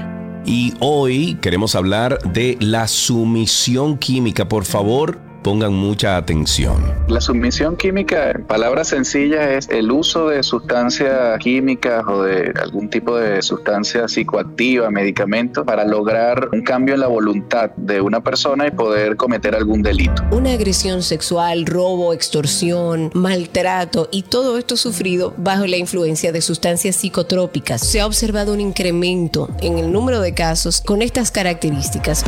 Y 0.45 0.75
hoy 0.79 1.37
queremos 1.41 1.75
hablar 1.75 2.21
de 2.33 2.57
la 2.61 2.87
sumisión 2.87 3.99
química. 3.99 4.49
Por 4.49 4.65
favor, 4.65 5.19
pongan 5.47 5.75
mucha 5.75 6.17
atención. 6.17 6.93
La 7.07 7.21
sumisión 7.21 7.77
química, 7.77 8.33
en 8.33 8.43
palabras 8.47 8.89
sencillas, 8.89 9.47
es 9.47 9.69
el 9.69 9.93
uso 9.93 10.27
de 10.27 10.43
sustancias 10.43 11.39
químicas 11.39 12.03
o 12.05 12.25
de 12.25 12.53
algún 12.61 12.91
tipo 12.91 13.17
de 13.17 13.41
sustancia 13.43 14.09
psicoactiva, 14.09 14.91
medicamento, 14.91 15.65
para 15.65 15.85
lograr 15.85 16.49
un 16.53 16.63
cambio 16.63 16.95
en 16.95 17.01
la 17.01 17.07
voluntad 17.07 17.71
de 17.77 18.01
una 18.01 18.25
persona 18.25 18.67
y 18.67 18.73
poder 18.73 19.15
cometer 19.15 19.55
algún 19.55 19.83
delito. 19.83 20.21
Una 20.33 20.51
agresión 20.51 21.05
sexual, 21.05 21.65
robo, 21.65 22.13
extorsión, 22.13 23.13
maltrato 23.15 24.09
y 24.11 24.23
todo 24.23 24.59
esto 24.59 24.77
sufrido 24.77 25.33
bajo 25.37 25.69
la 25.69 25.77
influencia 25.77 26.33
de 26.33 26.41
sustancias 26.41 26.97
psicotrópicas. 26.97 27.83
Se 27.83 28.01
ha 28.01 28.07
observado 28.07 28.53
un 28.53 28.61
incremento 28.61 29.49
en 29.61 29.79
el 29.79 29.93
número 29.93 30.21
de 30.21 30.35
casos 30.35 30.81
con 30.81 31.03
estas 31.03 31.31
características. 31.31 32.25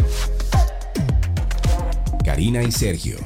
Karina 2.29 2.63
y 2.63 2.71
Sergio. 2.71 3.17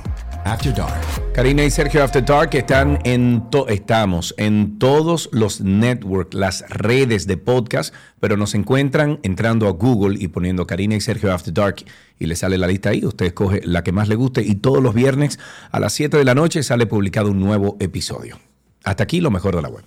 After 0.44 0.72
Dark. 0.72 1.02
Karina 1.34 1.64
y 1.64 1.72
Sergio 1.72 2.04
After 2.04 2.24
Dark 2.24 2.50
están 2.54 3.00
en 3.02 3.42
estamos 3.66 4.32
en 4.38 4.78
todos 4.78 5.28
los 5.32 5.60
networks, 5.60 6.34
las 6.34 6.64
redes 6.68 7.26
de 7.26 7.36
podcast, 7.36 7.92
pero 8.20 8.36
nos 8.36 8.54
encuentran 8.54 9.18
entrando 9.24 9.66
a 9.66 9.72
Google 9.72 10.16
y 10.20 10.28
poniendo 10.28 10.68
Karina 10.68 10.94
y 10.94 11.00
Sergio 11.00 11.32
After 11.32 11.52
Dark 11.52 11.84
y 12.20 12.26
le 12.26 12.36
sale 12.36 12.58
la 12.58 12.68
lista 12.68 12.90
ahí. 12.90 13.04
Usted 13.04 13.26
escoge 13.26 13.60
la 13.64 13.82
que 13.82 13.90
más 13.90 14.06
le 14.06 14.14
guste 14.14 14.42
y 14.42 14.54
todos 14.54 14.80
los 14.80 14.94
viernes 14.94 15.40
a 15.72 15.80
las 15.80 15.94
7 15.94 16.16
de 16.16 16.24
la 16.24 16.36
noche 16.36 16.62
sale 16.62 16.86
publicado 16.86 17.32
un 17.32 17.40
nuevo 17.40 17.76
episodio. 17.80 18.38
Hasta 18.84 19.02
aquí 19.02 19.20
lo 19.20 19.32
mejor 19.32 19.56
de 19.56 19.62
la 19.62 19.68
web. 19.68 19.84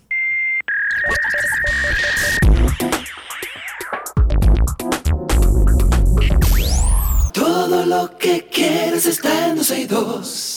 Lo 8.06 8.18
que 8.20 8.47
quieres 8.47 9.06
está 9.08 9.47
en 9.47 9.56
12 9.56 9.80
y 9.80 9.86
2. 9.86 10.55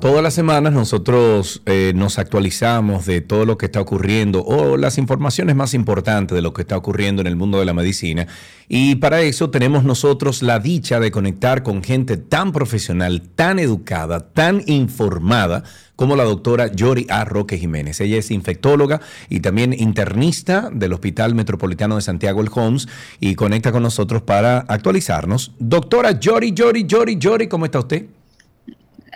Todas 0.00 0.22
las 0.22 0.34
semanas 0.34 0.74
nosotros 0.74 1.62
eh, 1.64 1.92
nos 1.96 2.18
actualizamos 2.18 3.06
de 3.06 3.22
todo 3.22 3.46
lo 3.46 3.56
que 3.56 3.64
está 3.64 3.80
ocurriendo 3.80 4.44
o 4.44 4.76
las 4.76 4.98
informaciones 4.98 5.56
más 5.56 5.72
importantes 5.72 6.34
de 6.36 6.42
lo 6.42 6.52
que 6.52 6.62
está 6.62 6.76
ocurriendo 6.76 7.22
en 7.22 7.26
el 7.26 7.34
mundo 7.34 7.58
de 7.58 7.64
la 7.64 7.72
medicina. 7.72 8.26
Y 8.68 8.96
para 8.96 9.22
eso 9.22 9.48
tenemos 9.48 9.84
nosotros 9.84 10.42
la 10.42 10.58
dicha 10.58 11.00
de 11.00 11.10
conectar 11.10 11.62
con 11.62 11.82
gente 11.82 12.18
tan 12.18 12.52
profesional, 12.52 13.22
tan 13.22 13.58
educada, 13.58 14.28
tan 14.28 14.62
informada 14.66 15.64
como 15.96 16.14
la 16.14 16.24
doctora 16.24 16.70
Yori 16.70 17.06
A. 17.08 17.24
Roque 17.24 17.56
Jiménez. 17.56 17.98
Ella 18.00 18.18
es 18.18 18.30
infectóloga 18.30 19.00
y 19.30 19.40
también 19.40 19.72
internista 19.72 20.68
del 20.72 20.92
Hospital 20.92 21.34
Metropolitano 21.34 21.96
de 21.96 22.02
Santiago 22.02 22.42
El 22.42 22.50
Homs 22.54 22.86
y 23.18 23.34
conecta 23.34 23.72
con 23.72 23.82
nosotros 23.82 24.20
para 24.20 24.58
actualizarnos. 24.58 25.52
Doctora 25.58 26.12
Yori, 26.12 26.52
Yori, 26.52 26.84
Yori, 26.84 27.16
Yori, 27.16 27.48
¿cómo 27.48 27.64
está 27.64 27.78
usted? 27.78 28.04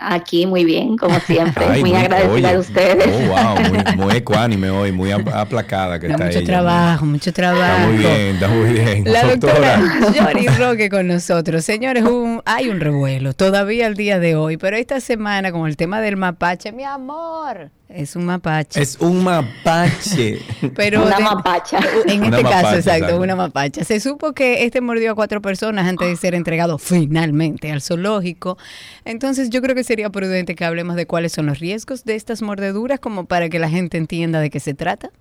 Aquí 0.03 0.47
muy 0.47 0.65
bien, 0.65 0.97
como 0.97 1.19
siempre. 1.27 1.79
muy, 1.79 1.93
agradecida 1.93 2.51
a 2.51 2.59
ustedes. 2.59 3.07
Oh, 3.07 3.27
wow, 3.27 3.95
muy, 3.95 4.15
ecuánime 4.17 4.71
hoy, 4.71 4.91
muy 4.91 5.11
aplacada 5.11 5.99
que 5.99 6.07
está 6.07 6.25
Mucho 6.25 6.43
trabajo, 6.43 7.05
mucho 7.05 7.31
trabajo. 7.31 7.61
Está 7.73 7.87
muy 7.87 7.97
bien, 7.97 8.35
está 8.35 8.47
muy 8.47 8.69
bien. 8.73 9.03
La 9.05 9.23
doctora, 9.23 9.79
Jory 10.17 10.47
Roque 10.57 10.89
con 10.89 11.07
nosotros. 11.07 11.63
Señores, 11.63 12.03
un, 12.03 12.41
hay 12.45 12.69
un 12.69 12.79
revuelo 12.79 13.33
todavía 13.33 13.85
el 13.85 13.95
día 13.95 14.19
de 14.19 14.35
hoy, 14.35 14.57
pero 14.57 14.75
esta 14.75 14.99
semana 14.99 15.51
con 15.51 15.67
el 15.67 15.77
tema 15.77 16.01
del 16.01 16.17
mapache, 16.17 16.71
mi 16.71 16.83
amor, 16.83 17.69
es 17.93 18.15
un 18.15 18.25
mapache. 18.25 18.81
Es 18.81 18.97
un 18.99 19.23
mapache. 19.23 20.39
Pero 20.75 21.05
una 21.05 21.19
mapacha. 21.19 21.79
En 22.07 22.23
este 22.23 22.43
caso, 22.43 22.75
exacto, 22.75 23.19
una 23.19 23.35
mapacha. 23.35 23.83
Se 23.83 23.99
supo 23.99 24.33
que 24.33 24.63
este 24.63 24.81
mordió 24.81 25.11
a 25.11 25.15
cuatro 25.15 25.41
personas 25.41 25.87
antes 25.87 26.07
de 26.07 26.15
ser 26.15 26.35
entregado 26.35 26.77
finalmente 26.77 27.71
al 27.71 27.81
zoológico. 27.81 28.57
Entonces 29.05 29.49
yo 29.49 29.61
creo 29.61 29.75
que 29.75 29.83
sería 29.83 30.09
prudente 30.09 30.55
que 30.55 30.65
hablemos 30.65 30.95
de 30.95 31.05
cuáles 31.05 31.31
son 31.31 31.45
los 31.45 31.59
riesgos 31.59 32.03
de 32.03 32.15
estas 32.15 32.41
mordeduras 32.41 32.99
como 32.99 33.25
para 33.25 33.49
que 33.49 33.59
la 33.59 33.69
gente 33.69 33.97
entienda 33.97 34.39
de 34.39 34.49
qué 34.49 34.59
se 34.59 34.73
trata. 34.73 35.11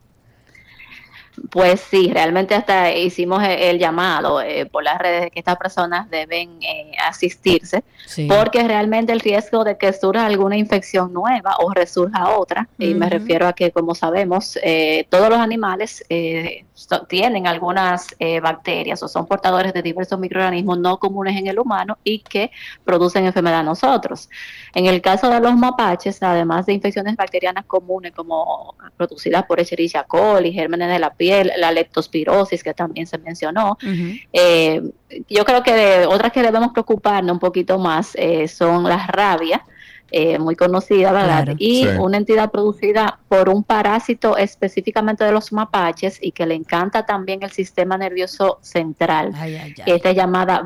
Pues 1.50 1.80
sí, 1.80 2.10
realmente 2.12 2.54
hasta 2.54 2.92
hicimos 2.92 3.42
el, 3.46 3.78
llamado 3.78 4.40
eh, 4.40 4.66
por 4.66 4.82
las 4.82 4.98
redes 4.98 5.22
de 5.22 5.30
que 5.30 5.38
estas 5.38 5.56
personas 5.56 6.10
deben 6.10 6.58
eh, 6.62 6.92
asistirse, 7.06 7.84
porque 8.28 8.66
realmente 8.66 9.12
el 9.12 9.20
riesgo 9.20 9.62
de 9.62 9.78
que 9.78 9.92
surja 9.92 10.26
alguna 10.26 10.56
infección 10.56 11.12
nueva 11.12 11.56
o 11.60 11.72
resurja 11.72 12.30
otra, 12.36 12.68
y 12.78 12.94
me 12.94 13.08
refiero 13.08 13.46
a 13.46 13.52
que 13.52 13.70
como 13.70 13.94
sabemos, 13.94 14.58
eh, 14.62 15.06
todos 15.08 15.30
los 15.30 15.38
animales 15.38 16.04
tienen 17.08 17.46
algunas 17.46 18.08
bacterias 18.42 19.02
o 19.02 19.08
son 19.08 19.26
portadores 19.26 19.72
de 19.72 19.82
diversos 19.82 20.18
microorganismos 20.18 20.78
no 20.78 20.98
comunes 20.98 21.36
en 21.36 21.46
el 21.46 21.58
humano 21.58 21.98
y 22.02 22.20
que 22.20 22.50
producen 22.84 23.26
enfermedad 23.26 23.60
a 23.60 23.62
nosotros. 23.62 24.28
En 24.74 24.86
el 24.86 25.00
caso 25.00 25.28
de 25.30 25.40
los 25.40 25.54
mapaches, 25.56 26.22
además 26.22 26.66
de 26.66 26.72
infecciones 26.72 27.16
bacterianas 27.16 27.64
comunes 27.66 28.12
como 28.12 28.74
producidas 28.96 29.44
por 29.44 29.60
Escherichia 29.60 30.04
coli, 30.04 30.52
gérmenes 30.52 30.88
de 30.88 30.98
la 30.98 31.10
piel, 31.20 31.52
la 31.58 31.70
leptospirosis 31.70 32.64
que 32.64 32.72
también 32.72 33.06
se 33.06 33.18
mencionó. 33.18 33.76
Eh, 34.32 34.80
yo 35.28 35.44
creo 35.44 35.62
que 35.62 36.06
otras 36.08 36.32
que 36.32 36.40
debemos 36.40 36.72
preocuparnos 36.72 37.34
un 37.34 37.38
poquito 37.38 37.78
más 37.78 38.12
eh, 38.14 38.48
son 38.48 38.84
las 38.84 39.06
rabias. 39.06 39.60
Eh, 40.12 40.40
muy 40.40 40.56
conocida, 40.56 41.12
¿verdad? 41.12 41.54
y 41.56 41.86
una 41.86 42.16
entidad 42.16 42.50
producida 42.50 43.20
por 43.28 43.48
un 43.48 43.62
parásito 43.62 44.36
específicamente 44.36 45.22
de 45.22 45.30
los 45.30 45.52
mapaches 45.52 46.18
y 46.20 46.32
que 46.32 46.46
le 46.46 46.56
encanta 46.56 47.06
también 47.06 47.44
el 47.44 47.52
sistema 47.52 47.96
nervioso 47.96 48.58
central, 48.60 49.32
que 49.84 49.94
es 49.94 50.16
llamada 50.16 50.64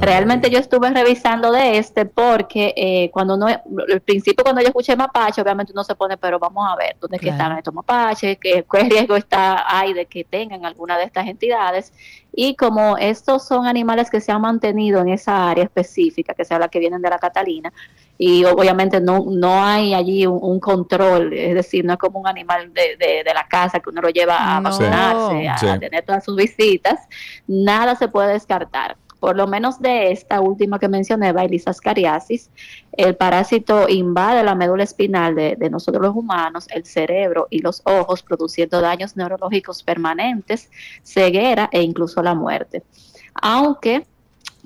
Realmente 0.00 0.50
yo 0.50 0.58
estuve 0.58 0.90
revisando 0.90 1.52
de 1.52 1.78
este 1.78 2.04
porque 2.04 2.74
eh, 2.76 3.10
cuando 3.12 3.36
no, 3.36 3.46
al 3.46 4.00
principio 4.04 4.42
cuando 4.42 4.60
yo 4.60 4.68
escuché 4.68 4.96
mapache, 4.96 5.40
obviamente 5.40 5.72
uno 5.72 5.84
se 5.84 5.94
pone, 5.94 6.16
pero 6.16 6.38
vamos 6.38 6.66
a 6.68 6.76
ver 6.76 6.96
dónde 7.00 7.18
están 7.20 7.56
estos 7.56 7.72
mapaches, 7.72 8.38
qué, 8.38 8.64
qué 8.70 8.78
riesgo 8.84 9.16
está 9.16 9.64
hay 9.66 9.92
de 9.92 10.06
que 10.06 10.24
tengan 10.24 10.64
alguna 10.64 10.98
de 10.98 11.04
estas 11.04 11.26
entidades. 11.26 11.92
Y 12.32 12.54
como 12.54 12.96
estos 12.96 13.46
son 13.46 13.66
animales 13.66 14.10
que 14.10 14.20
se 14.20 14.30
han 14.30 14.40
mantenido 14.40 15.00
en 15.00 15.08
esa 15.08 15.50
área 15.50 15.64
específica, 15.64 16.34
que 16.34 16.44
sea 16.44 16.58
la 16.58 16.68
que 16.68 16.78
vienen 16.78 17.02
de 17.02 17.10
la 17.10 17.18
Catalina, 17.18 17.72
y 18.22 18.44
obviamente 18.44 19.00
no, 19.00 19.24
no 19.26 19.64
hay 19.64 19.94
allí 19.94 20.26
un, 20.26 20.60
control, 20.60 21.32
es 21.32 21.54
decir, 21.54 21.84
no 21.86 21.94
es 21.94 21.98
como 21.98 22.20
un 22.20 22.26
animal 22.26 22.72
de, 22.74 22.96
de, 22.98 23.34
la 23.34 23.48
casa 23.48 23.80
que 23.80 23.88
uno 23.88 24.02
lo 24.02 24.10
lleva 24.10 24.56
a 24.56 24.60
vacunarse, 24.60 25.48
a, 25.48 25.78
tener 25.78 26.04
todas 26.04 26.22
sus 26.22 26.36
visitas, 26.36 27.00
nada 27.46 27.96
se 27.96 28.08
puede 28.08 28.34
descartar 28.34 28.98
por 29.20 29.36
lo 29.36 29.46
menos 29.46 29.80
de 29.80 30.10
esta 30.10 30.40
última 30.40 30.78
que 30.78 30.88
mencioné, 30.88 31.32
Bailisas 31.32 31.80
cariasis, 31.80 32.50
el 32.92 33.16
parásito 33.16 33.88
invade 33.88 34.42
la 34.42 34.54
médula 34.54 34.82
espinal 34.82 35.34
de, 35.34 35.70
nosotros 35.70 36.02
los 36.02 36.16
humanos, 36.16 36.66
el 36.70 36.86
cerebro 36.86 37.46
y 37.50 37.60
los 37.60 37.82
ojos, 37.84 38.22
produciendo 38.22 38.80
daños 38.80 39.16
neurológicos 39.16 39.82
permanentes, 39.82 40.70
ceguera 41.04 41.68
e 41.70 41.82
incluso 41.82 42.22
la 42.22 42.34
muerte. 42.34 42.82
Aunque 43.34 44.06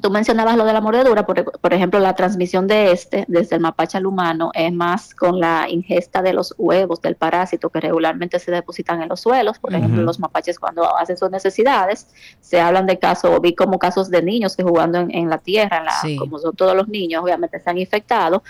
Tú 0.00 0.10
mencionabas 0.10 0.56
lo 0.56 0.64
de 0.64 0.72
la 0.72 0.80
mordedura, 0.80 1.24
por, 1.26 1.72
ejemplo, 1.72 2.00
la 2.00 2.14
transmisión 2.14 2.66
de 2.66 2.92
este 2.92 3.24
desde 3.28 3.56
el 3.56 3.62
mapache 3.62 3.98
al 3.98 4.06
humano 4.06 4.50
es 4.54 4.72
más 4.72 5.14
con 5.14 5.38
la 5.38 5.66
ingesta 5.68 6.22
de 6.22 6.32
los 6.32 6.54
huevos 6.58 7.00
del 7.00 7.16
parásito 7.16 7.70
que 7.70 7.80
regularmente 7.80 8.38
se 8.38 8.50
depositan 8.50 9.02
en 9.02 9.08
los 9.08 9.20
suelos. 9.20 9.58
Por 9.58 9.74
ejemplo, 9.74 10.02
los 10.02 10.18
mapaches 10.18 10.58
cuando 10.58 10.96
hacen 10.96 11.16
sus 11.16 11.30
necesidades, 11.30 12.08
se 12.40 12.60
hablan 12.60 12.86
de 12.86 12.98
casos, 12.98 13.40
vi 13.40 13.54
como 13.54 13.78
casos 13.78 14.10
de 14.10 14.22
niños 14.22 14.56
que 14.56 14.62
jugando 14.62 14.98
en, 14.98 15.30
la 15.30 15.38
tierra, 15.38 15.84
como 16.18 16.38
son 16.38 16.54
todos 16.54 16.76
los 16.76 16.88
niños, 16.88 17.22
obviamente 17.22 17.56
están 17.56 17.78
infectados, 17.78 18.42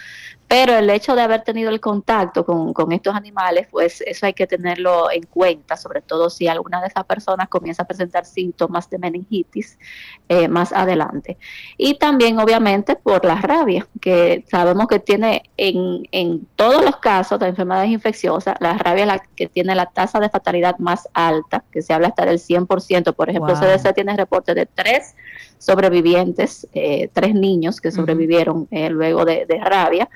pero 0.56 0.78
el 0.78 0.88
hecho 0.88 1.16
de 1.16 1.22
haber 1.22 1.42
tenido 1.42 1.68
el 1.68 1.80
contacto 1.80 2.46
con, 2.46 2.92
estos 2.92 3.16
animales, 3.16 3.66
pues 3.72 4.00
eso 4.06 4.26
hay 4.26 4.34
que 4.34 4.46
tenerlo 4.46 5.10
en 5.10 5.24
cuenta, 5.24 5.76
sobre 5.76 6.00
todo 6.00 6.30
si 6.30 6.46
alguna 6.46 6.80
de 6.80 6.86
esas 6.86 7.04
personas 7.06 7.48
comienza 7.48 7.82
a 7.82 7.86
presentar 7.86 8.24
síntomas 8.24 8.88
de 8.88 8.98
meningitis 8.98 9.80
eh, 10.28 10.46
más 10.46 10.72
adelante. 10.72 11.38
Y 11.76 11.94
también, 11.98 12.38
obviamente, 12.38 12.94
por 12.94 13.24
la 13.24 13.34
rabia, 13.34 13.88
que 14.00 14.44
sabemos 14.48 14.86
que 14.86 15.00
tiene 15.00 15.50
en, 15.56 16.06
en 16.12 16.46
todos 16.54 16.84
los 16.84 16.98
casos 16.98 17.40
de 17.40 17.48
enfermedades 17.48 17.90
infecciosas, 17.90 18.54
la 18.60 18.78
rabia 18.78 19.02
es 19.02 19.08
la 19.08 19.18
que 19.34 19.48
tiene 19.48 19.74
la 19.74 19.86
tasa 19.86 20.20
de 20.20 20.30
fatalidad 20.30 20.78
más 20.78 21.08
alta, 21.14 21.64
que 21.72 21.82
se 21.82 21.92
habla 21.92 22.06
hasta 22.06 22.26
del 22.26 22.38
100%. 22.38 23.12
Por 23.12 23.28
ejemplo, 23.28 23.54
CDC 23.54 23.92
tiene 23.92 24.16
reportes 24.16 24.54
de 24.54 24.66
tres 24.66 25.16
sobrevivientes, 25.64 26.66
eh, 26.74 27.08
tres 27.12 27.34
niños 27.34 27.80
que 27.80 27.90
sobrevivieron 27.90 28.68
eh, 28.70 28.90
luego 28.90 29.24
de, 29.24 29.46
rabia. 29.64 30.08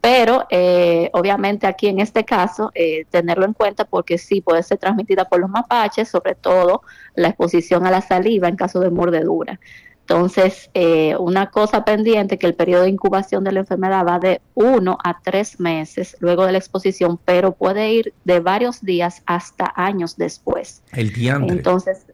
Pero 0.00 0.46
eh, 0.50 1.10
obviamente 1.12 1.66
aquí 1.66 1.88
en 1.88 1.98
este 1.98 2.24
caso, 2.24 2.70
tenerlo 3.10 3.44
en 3.44 3.52
cuenta 3.52 3.84
porque 3.84 4.16
sí 4.16 4.40
puede 4.40 4.62
ser 4.62 4.78
transmitida 4.78 5.24
por 5.24 5.40
los 5.40 5.50
mapaches, 5.50 6.08
sobre 6.08 6.34
todo 6.36 6.82
la 7.14 7.28
exposición 7.28 7.84
a 7.84 7.90
la 7.90 8.00
saliva 8.00 8.48
en 8.48 8.56
caso 8.56 8.78
de 8.80 8.90
mordedura. 8.90 9.58
Entonces, 10.00 10.70
una 11.18 11.50
cosa 11.50 11.84
pendiente 11.84 12.38
que 12.38 12.46
el 12.46 12.54
periodo 12.54 12.84
de 12.84 12.90
incubación 12.90 13.44
de 13.44 13.52
la 13.52 13.60
enfermedad 13.60 14.06
va 14.06 14.18
de 14.18 14.40
uno 14.54 14.98
a 15.02 15.20
tres 15.20 15.58
meses 15.60 16.16
luego 16.20 16.46
de 16.46 16.52
la 16.52 16.58
exposición, 16.58 17.18
pero 17.24 17.52
puede 17.52 17.92
ir 17.92 18.14
de 18.24 18.38
varios 18.40 18.80
días 18.80 19.22
hasta 19.26 19.72
años 19.76 20.16
después. 20.16 20.82
El 20.92 21.12
diantre. 21.12 21.56
Entonces, 21.56 22.06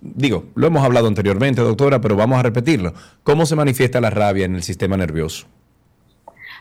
Digo, 0.00 0.46
lo 0.54 0.68
hemos 0.68 0.82
hablado 0.82 1.08
anteriormente, 1.08 1.60
doctora, 1.60 2.00
pero 2.00 2.16
vamos 2.16 2.38
a 2.38 2.42
repetirlo. 2.42 2.94
¿Cómo 3.24 3.44
se 3.44 3.56
manifiesta 3.56 4.00
la 4.00 4.08
rabia 4.08 4.46
en 4.46 4.54
el 4.54 4.62
sistema 4.62 4.96
nervioso? 4.96 5.48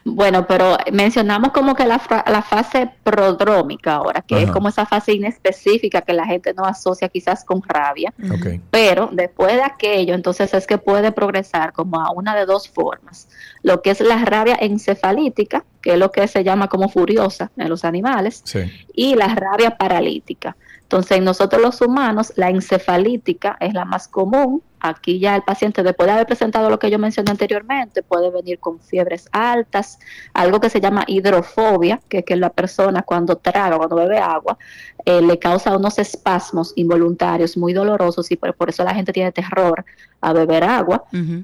Bueno, 0.06 0.48
pero 0.48 0.78
mencionamos 0.92 1.52
como 1.52 1.76
que 1.76 1.86
la, 1.86 2.02
la 2.28 2.42
fase 2.42 2.92
prodrómica 3.04 3.96
ahora, 3.96 4.22
que 4.22 4.44
es 4.44 4.52
como 4.52 4.70
esa 4.70 4.86
fase 4.86 5.14
inespecífica 5.14 6.02
que 6.02 6.14
la 6.14 6.26
gente 6.26 6.54
no 6.54 6.66
asocia 6.66 7.10
quizás 7.10 7.44
con 7.44 7.62
rabia. 7.62 8.14
Pero 8.72 9.10
después 9.12 9.56
de 9.56 9.64
aquello, 9.64 10.14
entonces 10.14 10.54
es 10.54 10.68
que 10.68 10.78
puede 10.78 11.12
progresar 11.12 11.74
como 11.74 12.00
a 12.00 12.12
una 12.12 12.36
de 12.36 12.46
dos 12.46 12.70
formas. 12.70 13.28
Lo 13.64 13.82
que 13.82 13.92
es 13.92 14.02
la 14.02 14.24
rabia 14.26 14.58
encefalítica, 14.60 15.66
que 15.82 15.94
es 15.94 16.00
lo 16.00 16.12
que 16.12 16.28
se 16.28 16.44
llama 16.44 16.68
como 16.68 16.90
furiosa 16.90 17.52
en 17.58 17.70
los 17.70 17.86
animales, 17.86 18.44
y 18.94 19.16
la 19.16 19.36
rabia 19.36 19.78
paralítica. 19.78 20.56
Entonces, 20.82 21.18
en 21.18 21.24
nosotros 21.24 21.62
los 21.62 21.82
humanos, 21.82 22.34
la 22.36 22.50
encefalítica 22.50 23.58
es 23.60 23.74
la 23.74 23.86
más 23.86 24.08
común, 24.08 24.64
Aquí 24.80 25.20
ya 25.20 25.36
el 25.36 25.42
paciente, 25.42 25.84
después 25.84 26.08
de 26.08 26.14
haber 26.14 26.26
presentado 26.26 26.70
lo 26.70 26.80
que 26.80 26.90
yo 26.90 27.00
mencioné 27.00 27.32
anteriormente, 27.32 28.04
puede 28.04 28.30
venir 28.32 28.60
con 28.60 28.80
fiebres 28.80 29.28
altas, 29.32 30.00
algo 30.34 30.60
que 30.60 30.70
se 30.70 30.80
llama 30.80 31.04
hidrofobia, 31.08 32.00
que 32.08 32.20
es 32.20 32.26
que 32.26 32.36
la 32.36 32.50
persona 32.50 33.02
cuando 33.02 33.36
traga, 33.38 33.78
cuando 33.78 33.96
bebe 33.96 34.18
agua, 34.18 34.58
eh, 35.06 35.22
le 35.22 35.40
causa 35.40 35.76
unos 35.76 35.98
espasmos 35.98 36.74
involuntarios 36.76 37.58
muy 37.58 37.74
dolorosos 37.74 38.32
y 38.32 38.36
por, 38.36 38.70
eso 38.70 38.84
la 38.84 38.94
gente 38.94 39.14
tiene 39.14 39.32
terror 39.32 39.86
a 40.22 40.34
beber 40.34 40.64
agua. 40.64 41.04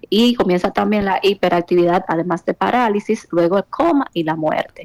Y 0.10 0.36
comienza 0.36 0.72
también 0.72 1.06
la 1.06 1.20
hiperactividad, 1.22 2.04
además 2.08 2.46
de 2.46 2.54
parálisis, 2.54 3.28
luego 3.32 3.58
el 3.58 3.64
coma 3.66 4.08
y 4.14 4.24
la 4.24 4.36
muerte. 4.36 4.84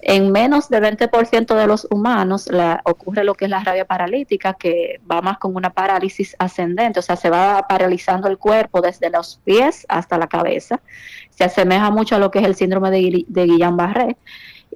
En 0.00 0.30
menos 0.30 0.68
del 0.68 0.84
20% 0.84 1.54
de 1.54 1.66
los 1.66 1.86
humanos 1.90 2.48
la, 2.50 2.80
ocurre 2.84 3.24
lo 3.24 3.34
que 3.34 3.46
es 3.46 3.50
la 3.50 3.64
rabia 3.64 3.84
paralítica, 3.84 4.54
que 4.54 5.00
va 5.10 5.22
más 5.22 5.38
con 5.38 5.56
una 5.56 5.70
parálisis 5.70 6.36
ascendente, 6.38 7.00
o 7.00 7.02
sea, 7.02 7.16
se 7.16 7.30
va 7.30 7.58
a 7.58 7.66
paralizando 7.90 8.28
el 8.28 8.38
cuerpo 8.38 8.80
desde 8.80 9.10
los 9.10 9.40
pies 9.44 9.84
hasta 9.88 10.16
la 10.16 10.28
cabeza. 10.28 10.80
Se 11.30 11.44
asemeja 11.44 11.90
mucho 11.90 12.16
a 12.16 12.18
lo 12.18 12.30
que 12.30 12.38
es 12.38 12.44
el 12.44 12.54
síndrome 12.54 12.90
de, 12.90 13.24
de 13.26 13.46
Guillain-Barré. 13.46 14.16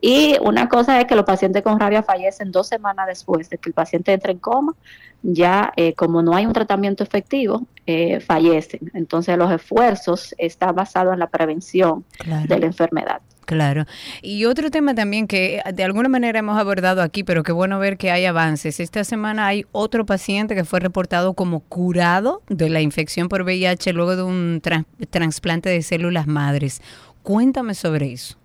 Y 0.01 0.37
una 0.41 0.69
cosa 0.69 1.01
es 1.01 1.07
que 1.07 1.15
los 1.15 1.25
pacientes 1.25 1.63
con 1.63 1.79
rabia 1.79 2.03
fallecen 2.03 2.51
dos 2.51 2.67
semanas 2.67 3.07
después 3.07 3.49
de 3.49 3.59
que 3.59 3.71
el 3.71 3.75
paciente 3.75 4.13
entre 4.13 4.33
en 4.33 4.39
coma, 4.39 4.75
ya 5.23 5.73
eh, 5.77 5.95
como 5.95 6.21
no 6.21 6.35
hay 6.35 6.47
un 6.47 6.53
tratamiento 6.53 7.05
efectivo, 7.05 7.63
eh, 7.87 8.19
fallecen. 8.21 8.91
Entonces 8.93 9.39
los 9.39 9.51
esfuerzos 9.53 10.35
están 10.37 10.75
basados 10.75 11.13
en 11.13 11.21
la 11.21 11.29
prevención 11.29 12.05
de 12.49 12.59
la 12.59 12.67
enfermedad. 12.67 13.21
Claro. 13.47 13.85
Y 14.23 14.47
otro 14.47 14.71
tema 14.71 14.95
también 14.95 15.27
que 15.27 15.61
de 15.73 15.85
alguna 15.85 16.09
manera 16.09 16.39
hemos 16.39 16.59
abordado 16.59 17.03
aquí, 17.03 17.25
pero 17.25 17.43
qué 17.43 17.53
bueno 17.53 17.79
ver 17.79 17.97
que 17.97 18.11
hay 18.11 18.25
avances. 18.25 18.81
Esta 18.81 19.05
semana 19.05 19.47
hay 19.47 19.67
otro 19.73 20.07
paciente 20.07 20.55
que 20.55 20.65
fue 20.65 20.81
reportado 20.81 21.35
como 21.35 21.61
curado 21.61 22.43
de 22.49 22.71
la 22.71 22.81
infección 22.81 23.29
por 23.29 23.43
VIH 23.43 23.93
luego 23.93 24.17
de 24.17 24.23
un 24.23 24.63
trasplante 25.11 25.69
de 25.69 25.83
células 25.83 26.27
madres. 26.27 26.81
Cuéntame 27.23 27.75
sobre 27.75 28.13
eso. 28.13 28.37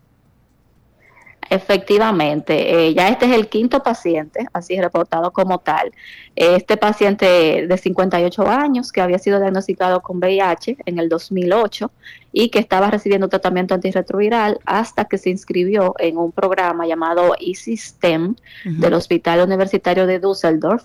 Efectivamente, 1.50 2.88
eh, 2.88 2.94
ya 2.94 3.08
este 3.08 3.26
es 3.26 3.32
el 3.32 3.48
quinto 3.48 3.82
paciente, 3.82 4.46
así 4.54 4.80
reportado 4.80 5.32
como 5.32 5.58
tal. 5.60 5.92
Este 6.36 6.78
paciente 6.78 7.66
de 7.68 7.78
58 7.78 8.48
años 8.48 8.92
que 8.92 9.02
había 9.02 9.18
sido 9.18 9.40
diagnosticado 9.40 10.02
con 10.02 10.18
VIH 10.20 10.78
en 10.86 11.00
el 11.00 11.10
2008 11.10 11.92
y 12.32 12.50
que 12.50 12.60
estaba 12.60 12.92
recibiendo 12.92 13.30
tratamiento 13.30 13.74
antirretroviral 13.74 14.60
hasta 14.66 15.06
que 15.06 15.18
se 15.18 15.32
inscribió 15.32 15.96
en 15.98 16.18
un 16.18 16.32
programa 16.32 16.86
llamado 16.86 17.34
EasySTEM 17.40 18.36
del 18.66 18.94
Hospital 18.94 19.42
Universitario 19.42 20.06
de 20.06 20.20
Düsseldorf 20.20 20.84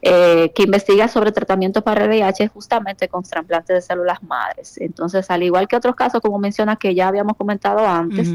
eh, 0.00 0.52
que 0.54 0.62
investiga 0.62 1.08
sobre 1.08 1.32
tratamiento 1.32 1.82
para 1.82 2.04
el 2.04 2.10
VIH 2.10 2.48
justamente 2.48 3.08
con 3.08 3.24
trasplantes 3.24 3.74
de 3.74 3.80
células 3.82 4.22
madres. 4.22 4.78
Entonces, 4.78 5.28
al 5.28 5.42
igual 5.42 5.66
que 5.66 5.74
otros 5.74 5.96
casos, 5.96 6.20
como 6.20 6.38
menciona 6.38 6.76
que 6.76 6.94
ya 6.94 7.08
habíamos 7.08 7.36
comentado 7.36 7.84
antes, 7.84 8.28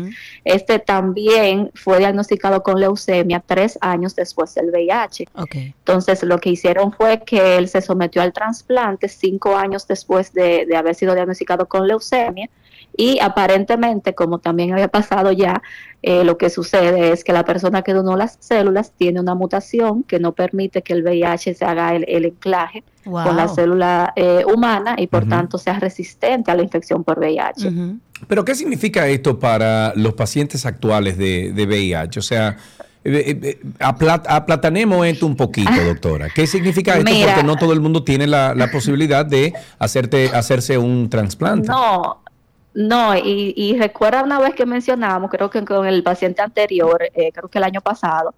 este 0.44 0.80
también 0.80 1.72
fue 1.74 2.00
diagnosticado 2.00 2.64
con 2.64 2.82
leucemia 2.82 3.42
tres 3.46 3.78
años 3.80 4.14
después 4.14 4.54
del 4.56 4.72
VIH. 4.72 5.28
Entonces, 5.54 6.24
lo 6.24 6.38
que 6.40 6.50
hicieron 6.50 6.92
fue 6.92 7.24
que 7.24 7.58
él 7.58 7.70
se 7.70 7.82
sometió 7.82 8.22
al 8.22 8.34
trasplante 8.34 9.08
cinco 9.08 9.56
años 9.56 9.88
después 9.88 10.34
de, 10.34 10.66
de 10.66 10.76
haber 10.76 10.96
sido 10.96 11.16
diagnosticado 11.16 11.68
con 11.68 11.88
leucemia 11.88 12.50
y 12.96 13.20
aparentemente, 13.20 14.14
como 14.14 14.40
también 14.40 14.74
había 14.74 14.88
pasado 14.88 15.32
ya, 15.32 15.62
eh, 16.02 16.24
lo 16.24 16.38
que 16.38 16.50
sucede 16.50 17.12
es 17.12 17.24
que 17.24 17.34
la 17.34 17.44
persona 17.46 17.82
que 17.82 17.94
donó 17.94 18.16
las 18.16 18.38
células 18.40 18.92
tiene 18.92 19.20
una 19.20 19.36
mutación 19.36 20.04
que 20.04 20.20
no 20.20 20.34
permite 20.34 20.82
que 20.82 20.94
el 20.94 21.04
VIH 21.04 21.56
se 21.56 21.66
haga 21.66 21.96
el, 21.96 22.06
el 22.08 22.26
enclaje 22.26 22.84
con 23.04 23.36
la 23.36 23.48
célula 23.48 24.14
eh, 24.16 24.44
humana 24.46 24.96
y 24.98 25.08
por 25.08 25.28
tanto 25.28 25.58
sea 25.58 25.80
resistente 25.80 26.52
a 26.52 26.56
la 26.56 26.64
infección 26.64 27.04
por 27.04 27.20
VIH. 27.20 27.70
Pero 28.28 28.46
¿qué 28.46 28.56
significa 28.56 29.08
esto 29.08 29.40
para 29.40 29.94
los 29.96 30.14
pacientes 30.14 30.66
actuales 30.66 31.18
de, 31.18 31.52
VIH? 31.54 32.20
O 32.20 32.22
sea, 32.22 32.58
eh, 33.04 33.60
aplatanemos 33.80 35.06
esto 35.06 35.26
un 35.26 35.36
poquito, 35.36 35.72
doctora. 35.86 36.30
¿Qué 36.30 36.48
significa 36.48 36.98
esto? 36.98 37.12
Porque 37.26 37.44
no 37.44 37.58
todo 37.58 37.74
el 37.74 37.82
mundo 37.82 38.04
tiene 38.04 38.28
la, 38.28 38.56
la 38.56 38.72
posibilidad 38.72 39.26
de 39.26 39.54
hacerte, 39.80 40.30
hacerse 40.34 40.78
un 40.78 41.10
trasplante. 41.10 41.68
No, 41.68 42.23
no, 42.74 43.16
y, 43.16 43.54
y, 43.56 43.78
recuerda 43.78 44.24
una 44.24 44.40
vez 44.40 44.56
que 44.56 44.66
mencionábamos, 44.66 45.30
creo 45.30 45.50
que 45.50 45.64
con 45.64 45.86
el 45.86 46.02
paciente 46.04 46.42
anterior, 46.42 47.04
eh, 47.14 47.32
creo 47.32 47.50
que 47.50 47.60
el 47.60 47.64
año 47.64 47.82
pasado, 47.82 48.34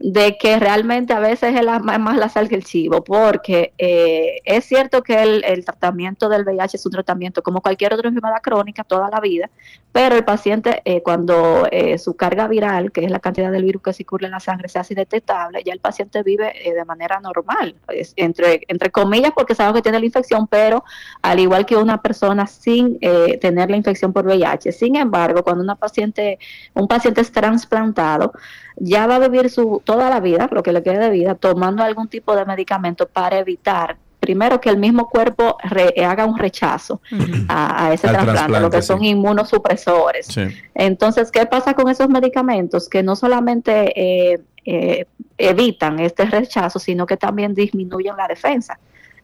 de 0.00 0.38
que 0.38 0.58
realmente 0.58 1.12
a 1.12 1.20
veces 1.20 1.54
es 1.54 1.66
más 1.82 2.16
la 2.16 2.30
sal 2.30 2.48
que 2.48 2.54
el 2.54 2.64
chivo, 2.64 3.04
porque 3.04 3.74
eh, 3.76 4.40
es 4.44 4.64
cierto 4.64 5.02
que 5.02 5.22
el, 5.22 5.62
tratamiento 5.62 6.30
del 6.30 6.42
VIH 6.42 6.78
es 6.78 6.86
un 6.86 6.92
tratamiento 6.92 7.42
como 7.42 7.60
cualquier 7.60 7.92
otra 7.92 8.08
enfermedad 8.08 8.40
crónica 8.42 8.82
toda 8.82 9.10
la 9.10 9.20
vida, 9.20 9.50
pero 9.92 10.16
el 10.16 10.24
paciente 10.24 10.80
eh, 10.86 11.02
cuando 11.02 11.68
eh, 11.70 11.98
su 11.98 12.16
carga 12.16 12.48
viral, 12.48 12.92
que 12.92 13.04
es 13.04 13.10
la 13.10 13.20
cantidad 13.20 13.52
del 13.52 13.64
virus 13.64 13.82
que 13.82 13.92
circula 13.92 14.26
en 14.26 14.32
la 14.32 14.40
sangre, 14.40 14.70
se 14.70 14.78
hace 14.78 14.94
indetectable, 14.94 15.62
ya 15.62 15.74
el 15.74 15.80
paciente 15.80 16.22
vive 16.22 16.50
de 16.64 16.84
manera 16.86 17.20
normal, 17.20 17.76
entre, 18.16 18.62
entre 18.68 18.90
comillas 18.90 19.32
porque 19.36 19.54
sabe 19.54 19.74
que 19.74 19.82
tiene 19.82 20.00
la 20.00 20.06
infección, 20.06 20.46
pero 20.46 20.82
al 21.20 21.40
igual 21.40 21.66
que 21.66 21.76
una 21.76 22.00
persona 22.00 22.46
sin 22.46 22.98
tener 22.98 23.70
la 23.70 23.76
infección 23.76 24.14
por 24.14 24.24
VIH. 24.24 24.72
Sin 24.72 24.96
embargo, 24.96 25.42
cuando 25.42 25.62
una 25.62 25.74
paciente, 25.74 26.38
un 26.72 26.88
paciente 26.88 27.20
es 27.20 27.30
trasplantado, 27.30 28.32
ya 28.76 29.06
va 29.06 29.16
a 29.16 29.28
vivir 29.28 29.50
su 29.50 29.82
toda 29.84 30.10
la 30.10 30.20
vida, 30.20 30.48
lo 30.50 30.62
que 30.62 30.72
le 30.72 30.82
quede 30.82 30.98
de 30.98 31.10
vida, 31.10 31.34
tomando 31.34 31.82
algún 31.82 32.08
tipo 32.08 32.34
de 32.34 32.44
medicamento 32.44 33.06
para 33.06 33.38
evitar 33.38 33.96
primero 34.20 34.60
que 34.60 34.68
el 34.68 34.76
mismo 34.76 35.08
cuerpo 35.08 35.56
haga 36.04 36.26
un 36.26 36.38
rechazo 36.38 37.00
a, 37.48 37.92
ese 37.92 38.06
trasplante, 38.06 38.60
lo 38.60 38.70
que 38.70 38.82
son 38.82 39.02
inmunosupresores. 39.02 40.28
Entonces, 40.74 41.30
¿qué 41.32 41.46
pasa 41.46 41.74
con 41.74 41.88
esos 41.88 42.08
medicamentos? 42.08 42.88
Que 42.88 43.02
no 43.02 43.16
solamente 43.16 43.92
eh, 43.98 44.40
eh, 44.66 45.06
evitan 45.38 45.98
este 46.00 46.26
rechazo, 46.26 46.78
sino 46.78 47.06
que 47.06 47.16
también 47.16 47.54
disminuyen 47.54 48.14
la 48.16 48.28
defensa 48.28 48.78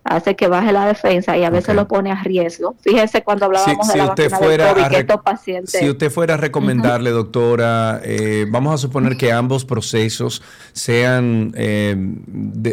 hace 0.08 0.36
que 0.36 0.48
baje 0.48 0.72
la 0.72 0.86
defensa 0.86 1.36
y 1.36 1.44
a 1.44 1.50
veces 1.50 1.74
lo 1.74 1.88
pone 1.88 2.10
a 2.10 2.22
riesgo. 2.22 2.76
Fíjese 2.80 3.22
cuando 3.22 3.46
hablábamos 3.46 3.88
de 3.88 3.96
la 3.96 4.06
usted 4.06 4.30
fuera 4.30 4.72
COVID, 4.72 4.86
que 4.88 4.98
estos 4.98 5.20
pacientes... 5.22 5.80
Si 5.80 5.88
usted 5.88 6.10
fuera 6.10 6.34
a 6.34 6.36
recomendarle, 6.36 7.10
doctora, 7.10 8.00
eh, 8.04 8.46
vamos 8.48 8.74
a 8.74 8.78
suponer 8.78 9.16
que 9.16 9.32
ambos 9.32 9.64
procesos 9.64 10.42
sean 10.72 11.52
eh, 11.56 11.96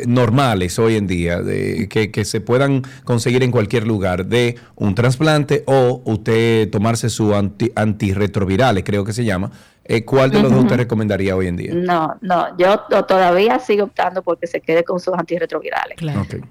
normales 0.06 0.78
hoy 0.80 0.96
en 0.96 1.08
día, 1.08 1.42
de, 1.42 1.88
que, 1.90 2.26
se 2.26 2.42
puedan 2.42 2.84
conseguir 3.04 3.44
en 3.44 3.52
cualquier 3.52 3.86
lugar, 3.86 4.26
de 4.26 4.58
un 4.76 4.96
trasplante 4.96 5.64
o 5.68 6.02
usted 6.06 6.70
tomarse 6.70 7.10
su 7.10 7.34
anti, 7.34 7.72
antirretrovirales, 7.76 8.84
creo 8.84 9.04
que 9.04 9.14
se 9.14 9.26
llama, 9.26 9.52
eh, 9.86 10.06
¿Cuál 10.06 10.32
de 10.32 10.42
los 10.42 10.50
dos 10.50 10.66
te 10.66 10.78
recomendaría 10.78 11.36
hoy 11.36 11.48
en 11.48 11.58
día? 11.58 11.74
No, 11.74 12.16
no, 12.22 12.58
yo 12.58 12.80
todavía 13.06 13.60
sigo 13.60 13.84
optando 13.84 14.22
porque 14.22 14.48
se 14.48 14.62
quede 14.62 14.86
con 14.86 15.02
sus 15.02 15.14
antirretrovirales. 15.14 15.98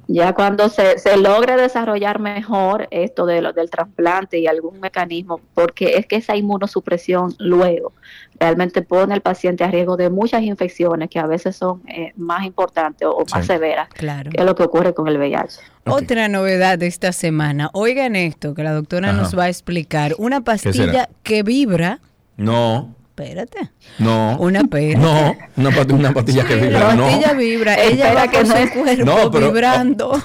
Ya 0.06 0.34
cuando 0.34 0.68
se, 0.68 0.98
se 0.98 1.16
logre 1.16 1.56
desarrollar 1.56 2.18
mejor 2.18 2.88
esto 2.90 3.24
de 3.24 3.40
lo, 3.40 3.54
del 3.54 3.70
trasplante 3.70 4.38
y 4.38 4.46
algún 4.46 4.80
mecanismo, 4.80 5.40
porque 5.54 5.96
es 5.96 6.06
que 6.06 6.16
esa 6.16 6.36
inmunosupresión 6.36 7.34
luego 7.38 7.94
realmente 8.38 8.82
pone 8.82 9.14
al 9.14 9.22
paciente 9.22 9.64
a 9.64 9.70
riesgo 9.70 9.96
de 9.96 10.10
muchas 10.10 10.42
infecciones 10.42 11.08
que 11.08 11.18
a 11.18 11.26
veces 11.26 11.56
son 11.56 11.80
eh, 11.88 12.12
más 12.16 12.44
importantes 12.44 13.08
o, 13.10 13.24
más 13.32 13.46
severas 13.46 13.88
claro. 13.90 14.30
que 14.30 14.44
lo 14.44 14.54
que 14.54 14.64
ocurre 14.64 14.92
con 14.92 15.08
el 15.08 15.16
VIH. 15.16 15.58
Otra 15.86 16.28
novedad 16.28 16.78
de 16.78 16.86
esta 16.86 17.12
semana, 17.12 17.70
oigan 17.72 18.14
esto 18.14 18.52
que 18.52 18.62
la 18.62 18.72
doctora 18.72 19.14
nos 19.14 19.36
va 19.38 19.44
a 19.44 19.48
explicar, 19.48 20.14
una 20.18 20.42
pastilla 20.42 21.08
que 21.22 21.42
vibra. 21.42 22.00
No 22.36 23.01
espérate. 23.12 23.70
No. 23.98 24.36
Una 24.38 24.64
pera. 24.64 24.98
No, 24.98 25.36
una, 25.56 25.82
una 25.94 26.12
pastilla 26.12 26.44
que 26.44 26.56
vibra. 26.56 26.94
La 26.94 26.96
pastilla 26.96 27.32
vibra. 27.34 27.74
Ella 27.82 28.14
va 28.14 28.30
con 28.30 28.46
su 28.46 28.80
cuerpo 28.80 29.30
vibrando. 29.38 30.22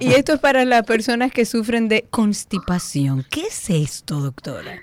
y 0.00 0.12
esto 0.14 0.34
es 0.34 0.40
para 0.40 0.64
las 0.64 0.84
personas 0.84 1.32
que 1.32 1.44
sufren 1.44 1.88
de 1.88 2.06
constipación. 2.10 3.24
¿Qué 3.30 3.42
es 3.42 3.70
esto, 3.70 4.20
doctora? 4.20 4.80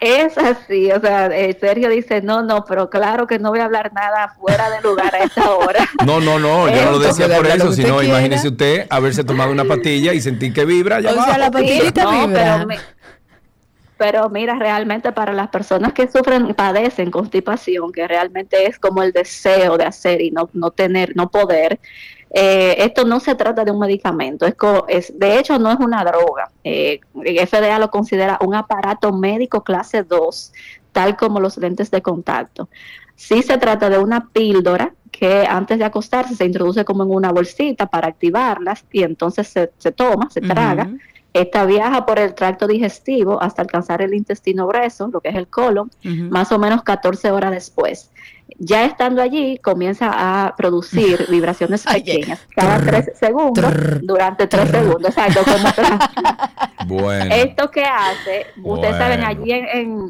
Es 0.00 0.38
así, 0.38 0.92
o 0.92 1.00
sea, 1.00 1.26
eh, 1.26 1.56
Sergio 1.60 1.88
dice, 1.90 2.22
no, 2.22 2.44
no, 2.44 2.64
pero 2.64 2.88
claro 2.88 3.26
que 3.26 3.40
no 3.40 3.50
voy 3.50 3.58
a 3.58 3.64
hablar 3.64 3.92
nada 3.92 4.32
fuera 4.38 4.70
de 4.70 4.80
lugar 4.80 5.12
a 5.12 5.24
esta 5.24 5.50
hora. 5.50 5.88
No, 6.06 6.20
no, 6.20 6.38
no, 6.38 6.68
yo 6.68 6.84
no 6.84 6.92
lo 6.92 6.98
decía 7.00 7.26
por 7.36 7.46
eso, 7.48 7.72
sino 7.72 8.00
imagínese 8.02 8.48
usted 8.48 8.86
haberse 8.90 9.24
tomado 9.24 9.50
una 9.50 9.64
pastilla 9.64 10.14
y 10.14 10.20
sentir 10.20 10.52
que 10.52 10.64
vibra. 10.64 11.00
Ya 11.00 11.10
o 11.10 11.14
sea, 11.14 11.36
la 11.36 11.50
pastillita 11.50 12.08
vibra. 12.08 12.64
Pero 12.68 12.80
mira, 14.30 14.54
realmente 14.58 15.12
para 15.12 15.32
las 15.32 15.48
personas 15.48 15.92
que 15.92 16.08
sufren, 16.08 16.54
padecen 16.54 17.10
constipación, 17.10 17.92
que 17.92 18.06
realmente 18.06 18.66
es 18.66 18.78
como 18.78 19.02
el 19.02 19.12
deseo 19.12 19.76
de 19.76 19.84
hacer 19.84 20.20
y 20.20 20.30
no, 20.30 20.48
no 20.52 20.70
tener, 20.70 21.16
no 21.16 21.30
poder, 21.30 21.80
eh, 22.30 22.76
esto 22.78 23.04
no 23.04 23.20
se 23.20 23.34
trata 23.34 23.64
de 23.64 23.70
un 23.70 23.78
medicamento, 23.78 24.46
es, 24.46 24.54
es 24.88 25.18
de 25.18 25.38
hecho 25.38 25.58
no 25.58 25.70
es 25.70 25.78
una 25.78 26.04
droga. 26.04 26.50
Eh, 26.62 27.00
el 27.24 27.46
FDA 27.46 27.78
lo 27.78 27.90
considera 27.90 28.38
un 28.40 28.54
aparato 28.54 29.12
médico 29.12 29.64
clase 29.64 30.02
2, 30.02 30.52
tal 30.92 31.16
como 31.16 31.40
los 31.40 31.56
lentes 31.56 31.90
de 31.90 32.02
contacto. 32.02 32.68
Sí 33.16 33.42
se 33.42 33.58
trata 33.58 33.90
de 33.90 33.98
una 33.98 34.28
píldora 34.28 34.92
que 35.10 35.46
antes 35.48 35.78
de 35.78 35.84
acostarse 35.84 36.36
se 36.36 36.44
introduce 36.44 36.84
como 36.84 37.02
en 37.02 37.10
una 37.10 37.32
bolsita 37.32 37.86
para 37.86 38.08
activarlas 38.08 38.84
y 38.92 39.02
entonces 39.02 39.48
se, 39.48 39.72
se 39.78 39.90
toma, 39.90 40.28
se 40.30 40.40
traga. 40.40 40.88
Esta 41.32 41.66
viaja 41.66 42.06
por 42.06 42.18
el 42.18 42.34
tracto 42.34 42.66
digestivo 42.66 43.40
hasta 43.42 43.62
alcanzar 43.62 44.02
el 44.02 44.14
intestino 44.14 44.66
grueso, 44.66 45.08
lo 45.08 45.20
que 45.20 45.28
es 45.28 45.36
el 45.36 45.46
colon, 45.46 45.90
más 46.30 46.50
o 46.52 46.58
menos 46.58 46.82
14 46.82 47.30
horas 47.30 47.50
después. 47.50 48.10
Ya 48.58 48.86
estando 48.86 49.22
allí, 49.22 49.58
comienza 49.58 50.10
a 50.10 50.56
producir 50.56 51.26
vibraciones 51.30 51.84
pequeñas 51.84 52.40
cada 52.56 52.80
3 52.80 53.12
segundos 53.18 53.72
durante 54.02 54.46
3 54.46 54.70
segundos. 54.70 55.16
Exacto, 55.16 55.42
bueno. 56.86 57.34
Esto 57.34 57.70
que 57.70 57.84
hace, 57.84 58.46
ustedes 58.62 58.96
saben, 58.96 59.22
allí 59.22 59.52
en 59.52 59.66
en 59.68 60.08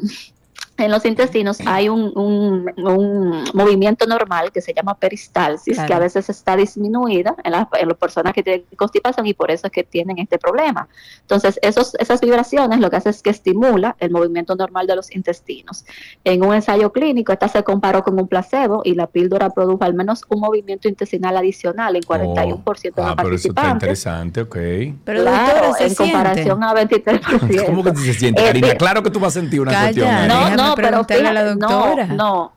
los 0.87 1.05
intestinos 1.05 1.59
hay 1.65 1.89
un, 1.89 2.11
un, 2.15 3.43
movimiento 3.53 4.05
normal 4.05 4.51
que 4.51 4.61
se 4.61 4.73
llama 4.73 4.95
peristalsis, 4.95 5.79
que 5.79 5.93
a 5.93 5.99
veces 5.99 6.29
está 6.29 6.55
disminuida 6.55 7.35
en, 7.43 7.51
las 7.51 7.67
personas 7.99 8.33
que 8.33 8.43
tienen 8.43 8.65
constipación 8.75 9.25
y 9.27 9.33
por 9.33 9.51
eso 9.51 9.67
es 9.67 9.73
que 9.73 9.83
tienen 9.83 10.19
este 10.19 10.37
problema. 10.37 10.87
Entonces, 11.21 11.59
esos, 11.61 11.95
esas 11.95 12.21
vibraciones 12.21 12.79
lo 12.79 12.89
que 12.89 12.97
hace 12.97 13.09
es 13.09 13.21
que 13.21 13.29
estimula 13.29 13.95
el 13.99 14.11
movimiento 14.11 14.55
normal 14.55 14.87
de 14.87 14.95
los 14.95 15.13
intestinos. 15.15 15.85
En 16.23 16.43
un 16.43 16.53
ensayo 16.53 16.91
clínico, 16.91 17.31
esta 17.31 17.47
se 17.47 17.63
comparó 17.63 18.03
con 18.03 18.19
un 18.19 18.27
placebo 18.27 18.81
y 18.85 18.95
la 18.95 19.07
píldora 19.07 19.49
produjo 19.49 19.83
al 19.83 19.93
menos 19.93 20.23
un 20.29 20.39
movimiento 20.39 20.87
intestinal 20.87 21.35
adicional 21.37 21.95
en 21.95 22.03
41% 22.03 22.81
de 22.81 23.01
los 23.01 23.11
ah, 23.11 23.15
pero 23.17 23.35
eso 23.35 23.49
está 23.49 23.69
interesante, 23.69 24.41
ok. 24.41 24.57
Pero 25.03 25.21
claro, 25.21 25.73
en 25.79 25.95
comparación 25.95 26.63
a 26.63 26.73
23%. 26.73 27.65
¿Cómo 27.65 27.83
que 27.83 27.95
se 27.95 28.13
siente, 28.13 28.43
Karina? 28.43 28.75
claro 28.75 29.03
que 29.03 29.09
tú 29.09 29.19
vas 29.19 29.35
a 29.35 29.39
sentir 29.39 29.61
una 29.61 29.71
cuestión. 29.71 30.27
No, 30.27 30.55
no, 30.55 30.68
pero 30.75 31.03
fíjate, 31.03 31.33
la 31.33 31.43
doctora. 31.43 32.05
No, 32.07 32.15
no. 32.15 32.53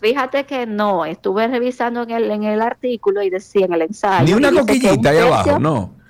Fíjate 0.00 0.44
que 0.44 0.66
no, 0.66 1.04
estuve 1.04 1.46
revisando 1.46 2.02
en 2.02 2.10
el, 2.10 2.30
en 2.30 2.44
el 2.44 2.62
artículo 2.62 3.22
y 3.22 3.28
decía 3.28 3.66
en 3.66 3.74
el 3.74 3.82
ensayo. 3.82 4.24
Ni 4.24 4.32
una 4.32 4.50
coquillita 4.50 5.10
ahí 5.10 5.18
abajo, 5.18 5.58
no. 5.58 6.00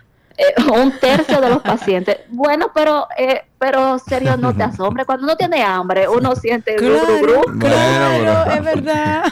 Eh, 0.41 0.55
un 0.73 0.93
tercio 0.99 1.41
de 1.41 1.49
los 1.51 1.63
pacientes. 1.63 2.19
Bueno, 2.31 2.71
pero 2.73 3.07
eh, 3.19 3.43
pero 3.59 3.99
serio, 3.99 4.37
no 4.39 4.57
te 4.57 4.63
asombre. 4.63 5.05
Cuando 5.05 5.25
uno 5.25 5.37
tiene 5.37 5.63
hambre, 5.63 6.09
uno 6.09 6.35
siente 6.37 6.77
claro, 6.77 7.43
Claro, 7.59 8.53
es 8.53 8.65
verdad. 8.65 9.25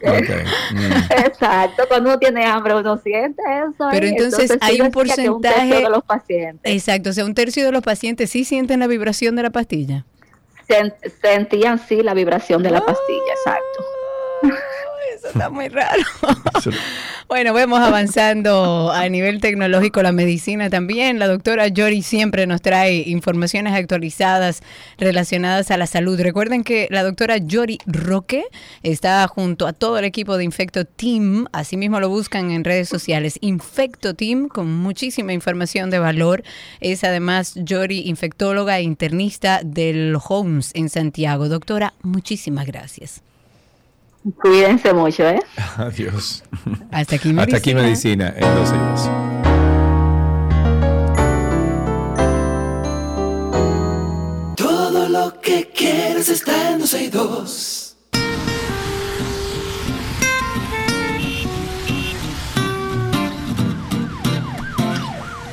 Exacto, 1.26 1.84
cuando 1.88 2.10
uno 2.10 2.18
tiene 2.18 2.44
hambre, 2.44 2.76
uno 2.76 2.98
siente 2.98 3.42
eso. 3.42 3.88
Pero 3.90 4.06
entonces, 4.06 4.56
hay 4.60 4.80
un 4.80 4.90
porcentaje. 4.92 5.82
de 5.82 5.90
los 5.90 6.04
pacientes. 6.04 6.72
Exacto, 6.72 7.10
o 7.10 7.12
sea, 7.12 7.24
un 7.24 7.34
tercio 7.34 7.64
de 7.64 7.72
los 7.72 7.82
pacientes 7.82 8.30
sí 8.30 8.44
sienten 8.44 8.78
la 8.80 8.86
vibración 8.86 9.34
de 9.34 9.42
la 9.42 9.50
pastilla 9.50 10.04
sentían 11.20 11.78
sí 11.78 12.02
la 12.02 12.14
vibración 12.14 12.62
de 12.62 12.70
la 12.70 12.80
pastilla, 12.84 13.32
exacto. 13.34 14.01
Eso 15.22 15.28
está 15.28 15.50
muy 15.50 15.68
raro. 15.68 16.02
bueno, 17.28 17.54
vemos 17.54 17.78
avanzando 17.78 18.90
a 18.90 19.08
nivel 19.08 19.40
tecnológico 19.40 20.02
la 20.02 20.10
medicina 20.10 20.68
también. 20.68 21.20
La 21.20 21.28
doctora 21.28 21.68
Yori 21.68 22.02
siempre 22.02 22.44
nos 22.48 22.60
trae 22.60 23.04
informaciones 23.06 23.72
actualizadas 23.74 24.64
relacionadas 24.98 25.70
a 25.70 25.76
la 25.76 25.86
salud. 25.86 26.20
Recuerden 26.20 26.64
que 26.64 26.88
la 26.90 27.04
doctora 27.04 27.36
Yori 27.36 27.78
Roque 27.86 28.46
está 28.82 29.28
junto 29.28 29.68
a 29.68 29.72
todo 29.72 29.96
el 29.96 30.04
equipo 30.04 30.36
de 30.36 30.42
Infecto 30.42 30.84
Team. 30.86 31.46
Asimismo 31.52 32.00
lo 32.00 32.08
buscan 32.08 32.50
en 32.50 32.64
redes 32.64 32.88
sociales. 32.88 33.38
Infecto 33.42 34.14
Team 34.14 34.48
con 34.48 34.74
muchísima 34.74 35.32
información 35.32 35.90
de 35.90 36.00
valor. 36.00 36.42
Es 36.80 37.04
además 37.04 37.54
Yori, 37.54 38.08
infectóloga 38.08 38.80
e 38.80 38.82
internista 38.82 39.60
del 39.62 40.16
Homes 40.28 40.72
en 40.74 40.88
Santiago. 40.88 41.48
Doctora, 41.48 41.94
muchísimas 42.02 42.66
gracias. 42.66 43.22
Cuídense 44.40 44.92
mucho, 44.92 45.24
¿eh? 45.28 45.40
Adiós. 45.76 46.44
Hasta 46.90 47.16
aquí 47.16 47.32
medicina. 47.32 47.42
Hasta 47.42 47.56
aquí 47.56 47.74
medicina 47.74 48.32
en 48.36 48.54
12 48.54 48.74
y 48.74 48.78
2. 48.78 49.10
Todo 54.56 55.08
lo 55.08 55.40
que 55.40 55.68
quieres 55.74 56.28
está 56.28 56.70
en 56.70 56.78
12 56.78 57.02
y 57.02 57.08
2. 57.08 57.71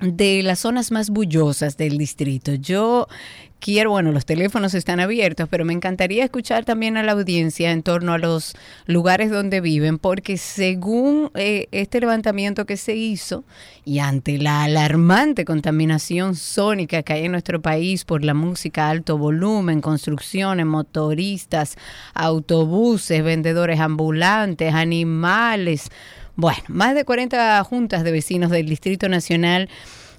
de 0.00 0.42
las 0.42 0.60
zonas 0.60 0.90
más 0.90 1.10
bullosas 1.10 1.76
del 1.76 1.98
distrito. 1.98 2.54
Yo 2.54 3.08
quiero, 3.60 3.90
bueno, 3.90 4.12
los 4.12 4.24
teléfonos 4.24 4.74
están 4.74 5.00
abiertos, 5.00 5.48
pero 5.48 5.64
me 5.64 5.72
encantaría 5.72 6.24
escuchar 6.24 6.64
también 6.64 6.96
a 6.96 7.02
la 7.02 7.12
audiencia 7.12 7.72
en 7.72 7.82
torno 7.82 8.12
a 8.12 8.18
los 8.18 8.54
lugares 8.86 9.30
donde 9.30 9.60
viven, 9.60 9.98
porque 9.98 10.36
según 10.36 11.30
eh, 11.34 11.66
este 11.72 12.00
levantamiento 12.00 12.66
que 12.66 12.76
se 12.76 12.94
hizo 12.94 13.44
y 13.84 13.98
ante 13.98 14.38
la 14.38 14.64
alarmante 14.64 15.44
contaminación 15.44 16.36
sónica 16.36 17.02
que 17.02 17.14
hay 17.14 17.24
en 17.24 17.32
nuestro 17.32 17.60
país 17.60 18.04
por 18.04 18.24
la 18.24 18.34
música 18.34 18.86
a 18.86 18.90
alto 18.90 19.18
volumen, 19.18 19.80
construcciones, 19.80 20.66
motoristas, 20.66 21.76
autobuses, 22.14 23.24
vendedores 23.24 23.80
ambulantes, 23.80 24.74
animales, 24.74 25.90
bueno, 26.38 26.62
más 26.68 26.94
de 26.94 27.04
40 27.04 27.64
juntas 27.64 28.04
de 28.04 28.12
vecinos 28.12 28.52
del 28.52 28.68
Distrito 28.68 29.08
Nacional 29.08 29.68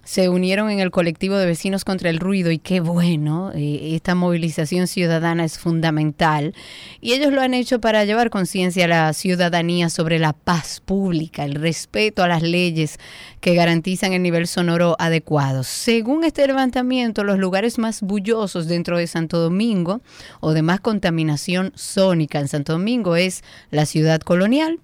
se 0.04 0.28
unieron 0.28 0.70
en 0.70 0.82
el 0.82 0.92
colectivo 0.92 1.38
de 1.38 1.46
vecinos 1.46 1.86
contra 1.86 2.10
el 2.10 2.20
ruido 2.20 2.52
y 2.52 2.58
qué 2.58 2.82
bueno, 2.82 3.54
eh, 3.56 3.96
esta 3.96 4.16
movilización 4.16 4.88
ciudadana 4.88 5.46
es 5.46 5.58
fundamental 5.58 6.54
y 7.00 7.14
ellos 7.14 7.32
lo 7.32 7.40
han 7.40 7.54
hecho 7.54 7.80
para 7.80 8.04
llevar 8.04 8.32
conciencia 8.32 8.84
a 8.84 8.90
la 8.90 9.14
ciudadanía 9.14 9.90
sobre 9.90 10.20
la 10.20 10.34
paz 10.34 10.82
pública, 10.84 11.46
el 11.46 11.56
respeto 11.56 12.22
a 12.22 12.28
las 12.28 12.42
leyes 12.42 13.00
que 13.40 13.56
garantizan 13.56 14.12
el 14.12 14.22
nivel 14.22 14.46
sonoro 14.48 14.98
adecuado. 15.00 15.64
Según 15.64 16.26
este 16.26 16.46
levantamiento, 16.46 17.24
los 17.24 17.40
lugares 17.40 17.78
más 17.78 18.02
bullosos 18.02 18.68
dentro 18.68 18.98
de 18.98 19.08
Santo 19.08 19.40
Domingo 19.40 20.02
o 20.42 20.52
de 20.52 20.64
más 20.64 20.82
contaminación 20.82 21.72
sónica 21.76 22.42
en 22.42 22.50
Santo 22.50 22.74
Domingo 22.74 23.16
es 23.16 23.42
la 23.72 23.86
ciudad 23.86 24.20
colonial, 24.20 24.82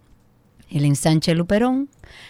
el 0.70 0.86
ensanche 0.86 1.36
Luperón, 1.36 1.90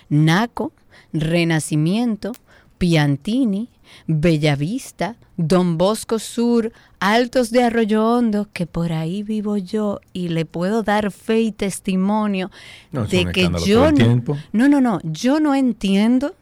Naco, 0.09 0.73
Renacimiento, 1.13 2.33
Piantini, 2.77 3.69
Bellavista, 4.07 5.15
Don 5.37 5.77
Bosco 5.77 6.19
Sur, 6.19 6.71
Altos 6.99 7.51
de 7.51 7.63
Arroyo 7.63 8.05
Hondo, 8.05 8.47
que 8.51 8.65
por 8.65 8.91
ahí 8.91 9.23
vivo 9.23 9.57
yo 9.57 9.99
y 10.13 10.29
le 10.29 10.45
puedo 10.45 10.83
dar 10.83 11.11
fe 11.11 11.41
y 11.41 11.51
testimonio 11.51 12.51
de 12.91 13.31
que 13.31 13.49
yo 13.65 13.91
no, 13.91 14.21
no, 14.53 14.69
no, 14.69 14.81
no, 14.81 14.99
yo 15.03 15.39
no 15.39 15.55
entiendo 15.55 16.35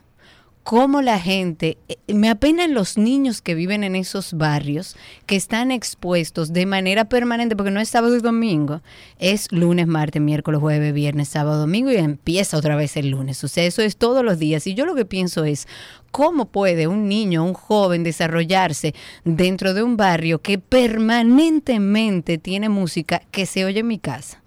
cómo 0.63 1.01
la 1.01 1.19
gente, 1.19 1.77
eh, 1.89 1.97
me 2.13 2.29
apenan 2.29 2.73
los 2.73 2.97
niños 2.97 3.41
que 3.41 3.53
viven 3.53 3.83
en 3.83 3.95
esos 3.95 4.33
barrios, 4.33 4.95
que 5.25 5.35
están 5.35 5.71
expuestos 5.71 6.53
de 6.53 6.65
manera 6.65 7.05
permanente, 7.05 7.55
porque 7.55 7.71
no 7.71 7.79
es 7.79 7.89
sábado 7.89 8.15
y 8.15 8.21
domingo, 8.21 8.81
es 9.19 9.51
lunes, 9.51 9.87
martes, 9.87 10.21
miércoles, 10.21 10.61
jueves, 10.61 10.93
viernes, 10.93 11.29
sábado, 11.29 11.59
domingo 11.59 11.91
y 11.91 11.97
empieza 11.97 12.57
otra 12.57 12.75
vez 12.75 12.97
el 12.97 13.09
lunes. 13.09 13.43
O 13.43 13.47
sea, 13.47 13.65
eso 13.65 13.81
es 13.81 13.97
todos 13.97 14.23
los 14.23 14.39
días. 14.39 14.65
Y 14.67 14.73
yo 14.73 14.85
lo 14.85 14.95
que 14.95 15.05
pienso 15.05 15.43
es, 15.43 15.67
¿cómo 16.11 16.45
puede 16.45 16.87
un 16.87 17.07
niño, 17.07 17.43
un 17.43 17.53
joven 17.53 18.03
desarrollarse 18.03 18.95
dentro 19.25 19.73
de 19.73 19.83
un 19.83 19.97
barrio 19.97 20.41
que 20.41 20.57
permanentemente 20.59 22.37
tiene 22.37 22.69
música 22.69 23.21
que 23.31 23.45
se 23.45 23.65
oye 23.65 23.81
en 23.81 23.87
mi 23.87 23.99
casa? 23.99 24.42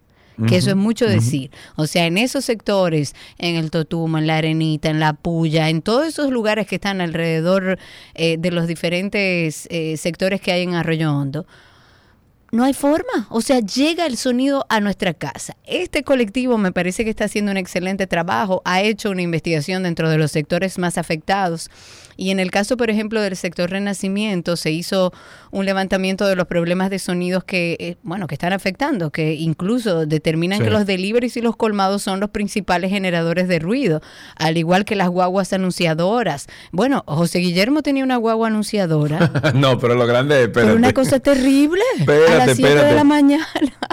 Que 0.48 0.56
eso 0.56 0.70
es 0.70 0.76
mucho 0.76 1.06
decir. 1.06 1.50
O 1.76 1.86
sea, 1.86 2.06
en 2.06 2.18
esos 2.18 2.44
sectores, 2.44 3.14
en 3.38 3.56
el 3.56 3.70
Totuma, 3.70 4.18
en 4.18 4.26
la 4.26 4.38
Arenita, 4.38 4.90
en 4.90 5.00
la 5.00 5.14
Puya, 5.14 5.68
en 5.68 5.82
todos 5.82 6.06
esos 6.06 6.30
lugares 6.30 6.66
que 6.66 6.76
están 6.76 7.00
alrededor 7.00 7.78
eh, 8.14 8.36
de 8.38 8.50
los 8.50 8.66
diferentes 8.66 9.66
eh, 9.70 9.96
sectores 9.96 10.40
que 10.40 10.52
hay 10.52 10.62
en 10.62 10.74
Arroyo 10.74 11.12
Hondo, 11.12 11.46
no 12.52 12.64
hay 12.64 12.74
forma. 12.74 13.26
O 13.30 13.40
sea, 13.40 13.60
llega 13.60 14.06
el 14.06 14.16
sonido 14.16 14.66
a 14.68 14.80
nuestra 14.80 15.14
casa. 15.14 15.56
Este 15.64 16.02
colectivo 16.02 16.58
me 16.58 16.72
parece 16.72 17.04
que 17.04 17.10
está 17.10 17.24
haciendo 17.24 17.50
un 17.50 17.56
excelente 17.56 18.06
trabajo. 18.06 18.62
Ha 18.64 18.82
hecho 18.82 19.10
una 19.10 19.22
investigación 19.22 19.82
dentro 19.82 20.08
de 20.10 20.18
los 20.18 20.32
sectores 20.32 20.78
más 20.78 20.96
afectados 20.98 21.70
y 22.16 22.30
en 22.30 22.40
el 22.40 22.50
caso, 22.50 22.76
por 22.76 22.90
ejemplo, 22.90 23.20
del 23.20 23.36
sector 23.36 23.70
Renacimiento, 23.70 24.56
se 24.56 24.70
hizo 24.70 25.12
un 25.50 25.64
levantamiento 25.64 26.26
de 26.26 26.36
los 26.36 26.46
problemas 26.46 26.90
de 26.90 26.98
sonidos 26.98 27.44
que, 27.44 27.76
eh, 27.78 27.96
bueno, 28.02 28.26
que 28.26 28.34
están 28.34 28.52
afectando, 28.52 29.10
que 29.10 29.34
incluso 29.34 30.06
determinan 30.06 30.62
que 30.62 30.70
los 30.70 30.86
deliveries 30.86 31.36
y 31.36 31.40
los 31.40 31.56
colmados 31.56 32.02
son 32.02 32.20
los 32.20 32.30
principales 32.30 32.90
generadores 32.90 33.48
de 33.48 33.58
ruido, 33.58 34.00
al 34.36 34.56
igual 34.56 34.84
que 34.84 34.96
las 34.96 35.08
guaguas 35.08 35.52
anunciadoras. 35.52 36.46
Bueno, 36.72 37.04
José 37.06 37.38
Guillermo 37.38 37.82
tenía 37.82 38.04
una 38.04 38.16
guagua 38.16 38.48
anunciadora. 38.48 39.30
no, 39.54 39.78
pero 39.78 39.94
lo 39.94 40.06
grande 40.06 40.44
es, 40.44 40.48
Pero 40.48 40.74
una 40.74 40.92
cosa 40.92 41.20
terrible. 41.20 41.82
Espérate, 41.98 42.32
a 42.32 42.46
las 42.46 42.56
7 42.56 42.84
de 42.84 42.94
la 42.94 43.04
mañana. 43.04 43.46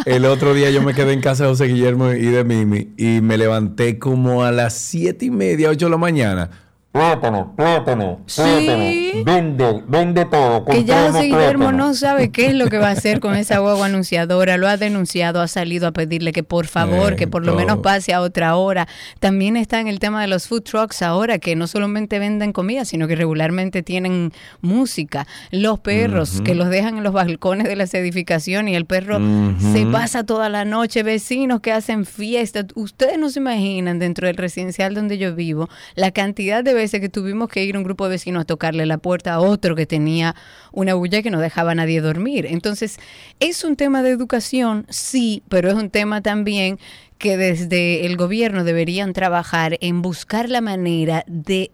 el 0.06 0.26
otro 0.26 0.54
día 0.54 0.70
yo 0.72 0.82
me 0.82 0.94
quedé 0.94 1.14
en 1.14 1.22
casa 1.22 1.44
de 1.44 1.50
José 1.50 1.66
Guillermo 1.66 2.12
y 2.12 2.26
de 2.26 2.44
Mimi 2.44 2.94
y 2.98 3.22
me 3.22 3.38
levanté 3.38 4.00
como 4.00 4.44
a 4.44 4.52
las 4.52 4.74
siete 4.74 5.26
y 5.26 5.32
media, 5.32 5.70
8 5.70 5.86
de 5.86 5.92
la 5.92 5.98
mañana 5.98 6.63
plátano, 6.94 7.56
plátano, 7.56 8.20
plátano, 8.36 9.24
vende, 9.26 9.84
vende 9.88 10.26
todo. 10.26 10.64
Que 10.64 10.86
ya 10.86 11.12
José 11.12 11.24
Guillermo 11.24 11.72
no 11.72 11.96
sabe 11.96 12.32
qué 12.32 12.46
es 12.46 12.54
lo 12.54 12.68
que 12.70 12.78
va 12.78 12.90
a 12.90 12.92
hacer 12.92 13.20
con 13.20 13.36
esa 13.36 13.58
guagua 13.58 13.88
anunciadora, 13.88 14.58
lo 14.58 14.68
ha 14.68 14.78
denunciado, 14.78 15.42
ha 15.42 15.48
salido 15.48 15.88
a 15.88 15.92
pedirle 15.92 16.34
que 16.34 16.44
por 16.44 16.68
favor, 16.68 17.16
que 17.16 17.28
por 17.28 17.44
lo 17.44 17.56
menos 17.56 17.80
pase 17.80 18.14
a 18.14 18.22
otra 18.22 18.56
hora. 18.56 18.88
También 19.20 19.58
está 19.58 19.80
en 19.80 19.88
el 19.88 19.98
tema 19.98 20.22
de 20.22 20.28
los 20.28 20.48
food 20.48 20.62
trucks 20.62 21.02
ahora, 21.02 21.40
que 21.40 21.56
no 21.56 21.66
solamente 21.66 22.20
venden 22.20 22.54
comida, 22.54 22.86
sino 22.86 23.08
que 23.08 23.16
regularmente 23.16 23.82
tienen 23.82 24.32
música. 24.62 25.26
Los 25.50 25.80
perros, 25.80 26.42
que 26.42 26.54
los 26.54 26.70
dejan 26.70 26.98
en 26.98 27.04
los 27.04 27.14
balcones 27.14 27.68
de 27.68 27.76
las 27.76 27.92
edificaciones 27.96 28.72
y 28.72 28.76
el 28.76 28.86
perro 28.86 29.20
se 29.58 29.88
pasa 29.88 30.26
toda 30.26 30.48
la 30.48 30.64
noche, 30.64 31.02
vecinos 31.02 31.60
que 31.62 31.72
hacen 31.72 32.06
fiestas. 32.06 32.66
Ustedes 32.76 33.18
no 33.18 33.32
se 33.32 33.40
imaginan 33.40 33.98
dentro 33.98 34.28
del 34.28 34.38
residencial 34.38 34.94
donde 34.94 35.18
yo 35.18 35.34
vivo 35.34 35.70
la 35.96 36.12
cantidad 36.12 36.64
de 36.64 36.83
que 36.92 37.10
tuvimos 37.10 37.50
que 37.50 37.64
ir 37.64 37.78
un 37.78 37.84
grupo 37.84 38.06
de 38.06 38.12
vecinos 38.12 38.42
a 38.42 38.46
tocarle 38.46 38.86
la 38.86 38.98
puerta 38.98 39.34
a 39.34 39.40
otro 39.40 39.76
que 39.76 39.86
tenía 39.86 40.36
una 40.72 40.94
bulla 40.94 41.22
que 41.22 41.32
no 41.32 41.40
dejaba 41.40 41.72
a 41.72 41.76
nadie 41.76 42.02
dormir. 42.02 42.46
Entonces, 42.46 42.98
es 43.40 43.64
un 43.64 43.76
tema 43.76 44.04
de 44.04 44.10
educación, 44.10 44.86
sí, 44.90 45.44
pero 45.50 45.70
es 45.70 45.76
un 45.76 45.90
tema 45.90 46.22
también 46.22 46.80
que 47.18 47.38
desde 47.38 48.06
el 48.06 48.18
gobierno 48.18 48.64
deberían 48.64 49.14
trabajar 49.14 49.78
en 49.82 50.02
buscar 50.02 50.50
la 50.50 50.62
manera 50.62 51.24
de 51.28 51.72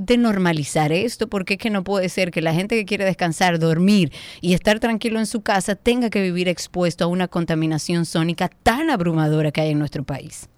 de 0.00 0.16
normalizar 0.16 0.92
esto, 0.92 1.28
porque 1.28 1.54
es 1.54 1.58
que 1.58 1.68
no 1.68 1.84
puede 1.84 2.08
ser 2.08 2.30
que 2.30 2.40
la 2.40 2.54
gente 2.54 2.74
que 2.74 2.86
quiere 2.86 3.04
descansar, 3.04 3.58
dormir 3.58 4.10
y 4.40 4.54
estar 4.54 4.80
tranquilo 4.80 5.18
en 5.18 5.26
su 5.26 5.42
casa 5.42 5.74
tenga 5.74 6.08
que 6.08 6.22
vivir 6.22 6.48
expuesto 6.48 7.04
a 7.04 7.06
una 7.06 7.28
contaminación 7.28 8.06
sónica 8.06 8.48
tan 8.62 8.88
abrumadora 8.88 9.52
que 9.52 9.60
hay 9.60 9.72
en 9.72 9.78
nuestro 9.78 10.02
país. 10.02 10.48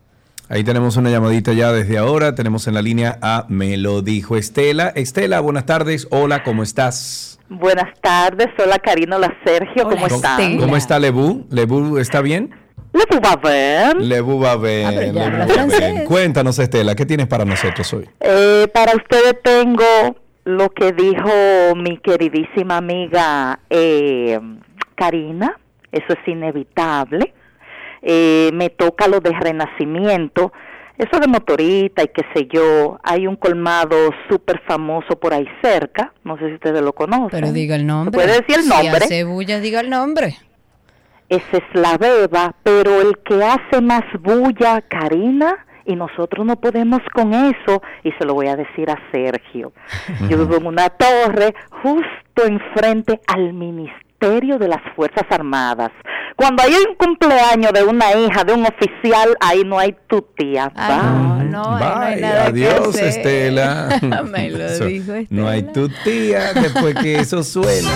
Ahí 0.53 0.65
tenemos 0.65 0.99
una 0.99 1.09
llamadita 1.09 1.55
ya 1.55 1.73
desde 1.73 1.97
ahora. 1.97 2.35
Tenemos 2.35 2.69
en 2.69 2.75
la 2.75 2.83
línea 2.83 3.19
a 3.23 3.47
Me 3.49 3.79
lo 3.79 4.03
dijo 4.03 4.37
Estela. 4.37 4.89
Estela, 4.95 5.41
buenas 5.41 5.65
tardes. 5.65 6.07
Hola, 6.11 6.45
¿cómo 6.45 6.63
estás? 6.63 7.41
Buenas 7.49 7.99
tardes. 8.03 8.49
Hola, 8.63 8.79
Karina. 8.79 9.17
Hola, 9.17 9.35
Sergio. 9.47 9.85
¿Cómo 9.85 10.07
están? 10.07 10.59
¿Cómo 10.59 10.77
está 10.77 10.99
Lebu? 10.99 11.47
¿Lebu 11.49 11.97
está 11.97 12.21
bien? 12.21 12.55
Le 12.93 13.01
Boubaver. 13.11 13.97
Le 13.97 14.21
Boubaver. 14.21 14.85
Ah, 14.85 14.91
pero 14.95 15.07
ya 15.07 15.13
Le 15.13 15.21
habla 15.23 15.47
Boubaver. 15.47 15.55
francés. 15.55 16.03
Cuéntanos, 16.07 16.59
Estela, 16.59 16.95
¿qué 16.95 17.07
tienes 17.07 17.29
para 17.29 17.47
nosotros 17.47 17.91
hoy? 17.95 18.11
Eh, 18.21 18.69
para 18.75 18.93
ustedes 18.95 19.41
tengo 19.43 19.85
lo 20.45 20.69
que 20.69 20.93
dijo 20.93 21.31
mi 21.77 21.97
queridísima 21.97 22.77
amiga 22.77 23.59
eh, 23.71 24.39
Karina. 24.97 25.59
Eso 25.91 26.09
es 26.13 26.29
inevitable. 26.29 27.33
Eh, 28.03 28.51
me 28.53 28.69
toca 28.71 29.07
lo 29.09 29.21
de 29.21 29.31
renacimiento. 29.31 30.53
Eso 30.99 31.19
de 31.19 31.27
motorita 31.27 32.03
y 32.03 32.09
qué 32.09 32.23
sé 32.35 32.47
yo. 32.53 32.99
Hay 33.03 33.27
un 33.27 33.37
colmado 33.37 33.97
súper 34.29 34.61
famoso 34.67 35.19
por 35.19 35.33
ahí 35.33 35.47
cerca. 35.63 36.13
No 36.25 36.37
sé 36.39 36.49
si 36.49 36.55
ustedes 36.55 36.83
lo 36.83 36.93
conocen. 36.93 37.31
Pero 37.31 37.53
diga 37.53 37.77
el 37.77 37.87
nombre. 37.87 38.17
¿Me 38.17 38.25
puede 38.25 38.41
decir 38.41 38.57
el 38.57 38.63
Si 38.65 38.69
nombre? 38.69 39.05
hace 39.05 39.25
bulla, 39.25 39.59
diga 39.61 39.81
el 39.81 39.91
nombre. 39.91 40.37
Ese 41.29 41.57
es 41.57 41.63
la 41.81 41.97
beba, 41.97 42.55
pero 42.63 43.01
el 43.01 43.17
que 43.21 43.43
hace 43.43 43.81
más 43.81 44.03
bulla, 44.21 44.83
Karina, 44.83 45.65
y 45.87 45.97
nosotros 45.97 46.45
no 46.45 46.57
podemos 46.57 47.01
con 47.15 47.33
eso, 47.33 47.83
y 48.05 48.13
se 48.13 48.27
lo 48.27 48.35
voy 48.35 48.49
a 48.49 48.57
decir 48.57 48.91
a 48.91 48.99
Sergio. 49.11 49.73
Yo 50.29 50.37
vivo 50.37 50.57
en 50.57 50.67
una 50.67 50.91
torre 50.91 51.55
justo 51.83 52.45
enfrente 52.47 53.19
al 53.27 53.55
Ministerio 53.55 54.59
de 54.59 54.69
las 54.69 54.83
Fuerzas 54.95 55.25
Armadas. 55.31 55.91
Cuando 56.43 56.65
hay 56.65 56.73
un 56.75 56.97
cumpleaños 56.97 57.73
de 57.73 57.85
una 57.85 58.17
hija, 58.17 58.43
de 58.43 58.53
un 58.53 58.67
oficial, 58.67 59.37
ahí 59.39 59.63
no 59.65 59.79
hay 59.79 59.95
tu 60.09 60.23
tía. 60.37 60.73
no, 60.75 61.45
no, 61.45 61.77
ahí 61.77 61.81
no 61.81 62.01
hay 62.01 62.15
Bye, 62.15 62.21
nada 62.21 62.43
que 62.43 62.51
adiós. 62.51 62.99
Estela. 62.99 64.01
Me 64.29 64.51
lo 64.51 64.65
Eso, 64.65 64.85
dijo 64.87 65.13
No 65.31 65.47
hay 65.47 65.63
tu 65.63 65.89
tía 66.03 66.53
después 66.53 66.97
que 66.97 67.21
eso 67.21 67.45
suena. 67.45 67.91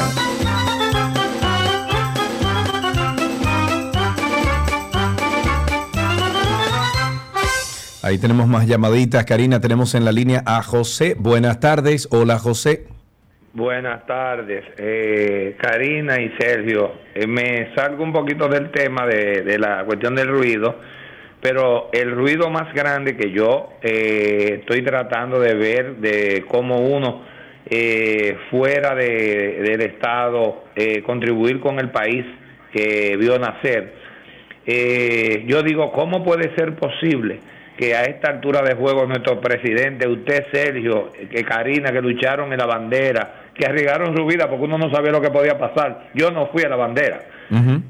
Ahí 8.02 8.18
tenemos 8.18 8.46
más 8.46 8.68
llamaditas, 8.68 9.24
Karina. 9.24 9.60
Tenemos 9.60 9.96
en 9.96 10.04
la 10.04 10.12
línea 10.12 10.44
a 10.46 10.62
José. 10.62 11.16
Buenas 11.18 11.58
tardes. 11.58 12.06
Hola, 12.12 12.38
José. 12.38 12.86
Buenas 13.56 14.04
tardes, 14.04 14.64
eh, 14.76 15.56
Karina 15.58 16.20
y 16.20 16.30
Sergio. 16.38 16.92
Eh, 17.14 17.26
me 17.26 17.74
salgo 17.74 18.04
un 18.04 18.12
poquito 18.12 18.48
del 18.48 18.70
tema 18.70 19.06
de, 19.06 19.58
la 19.58 19.82
cuestión 19.86 20.14
del 20.14 20.28
ruido, 20.28 20.78
pero 21.40 21.88
el 21.90 22.10
ruido 22.10 22.50
más 22.50 22.74
grande 22.74 23.16
que 23.16 23.30
yo 23.30 23.70
eh, 23.80 24.58
estoy 24.60 24.82
tratando 24.82 25.40
de 25.40 25.54
ver 25.54 25.96
de 25.96 26.44
cómo 26.46 26.80
uno 26.80 27.24
eh, 27.64 28.36
fuera 28.50 28.94
de, 28.94 29.62
del 29.62 29.80
Estado 29.80 30.64
eh, 30.74 31.02
contribuir 31.02 31.58
con 31.58 31.78
el 31.78 31.88
país 31.88 32.26
que 32.70 33.16
vio 33.16 33.38
nacer. 33.38 33.94
Yo 35.46 35.62
digo, 35.62 35.92
¿cómo 35.92 36.22
puede 36.22 36.54
ser 36.56 36.74
posible 36.74 37.40
que 37.78 37.94
a 37.94 38.02
esta 38.04 38.30
altura 38.30 38.60
de 38.62 38.74
juego 38.74 39.06
nuestro 39.06 39.40
presidente, 39.40 40.08
usted 40.08 40.46
Sergio, 40.52 41.10
que 41.30 41.42
Karina, 41.44 41.90
que 41.92 42.02
lucharon 42.02 42.52
en 42.52 42.58
la 42.58 42.66
bandera, 42.66 43.45
que 43.58 43.66
arriesgaron 43.66 44.16
su 44.16 44.26
vida 44.26 44.48
porque 44.48 44.64
uno 44.64 44.78
no 44.78 44.90
sabía 44.90 45.12
lo 45.12 45.20
que 45.20 45.30
podía 45.30 45.58
pasar? 45.58 46.08
Yo 46.14 46.30
no 46.30 46.48
fui 46.48 46.62
a 46.62 46.68
la 46.68 46.76
bandera, 46.76 47.20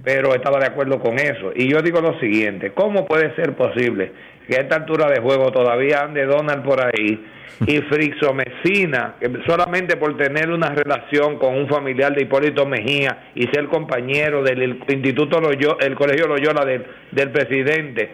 pero 0.05 0.35
estaba 0.35 0.61
de 0.61 0.67
acuerdo 0.67 1.01
con 1.01 1.19
eso. 1.19 1.53
Y 1.55 1.69
yo 1.69 1.83
digo 1.83 2.01
lo 2.01 2.19
siguiente, 2.21 2.73
¿cómo 2.73 3.07
puede 3.07 3.35
ser 3.35 3.55
posible 3.55 4.13
que 4.49 4.57
a 4.57 4.61
esta 4.61 4.77
altura 4.77 5.11
de 5.11 5.21
juego 5.21 5.51
todavía 5.51 6.03
ande 6.03 6.25
Donald 6.25 6.65
por 6.65 6.81
ahí 6.85 7.25
y 7.67 7.79
Frixo 7.91 8.35
Mesina, 8.35 9.15
que 9.19 9.31
solamente 9.47 9.97
por 9.97 10.17
tener 10.17 10.51
una 10.51 10.71
relación 10.71 11.39
con 11.39 11.57
un 11.57 11.69
familiar 11.69 12.15
de 12.15 12.23
Hipólito 12.23 12.67
Mejía 12.67 13.31
y 13.35 13.47
ser 13.49 13.67
compañero 13.67 14.43
del 14.43 14.81
Instituto 14.89 15.41
Loyola, 15.41 15.79
el 15.81 15.95
Colegio 15.97 16.29
Loyola 16.29 16.65
del, 16.65 16.85
del 17.11 17.31
presidente, 17.31 18.11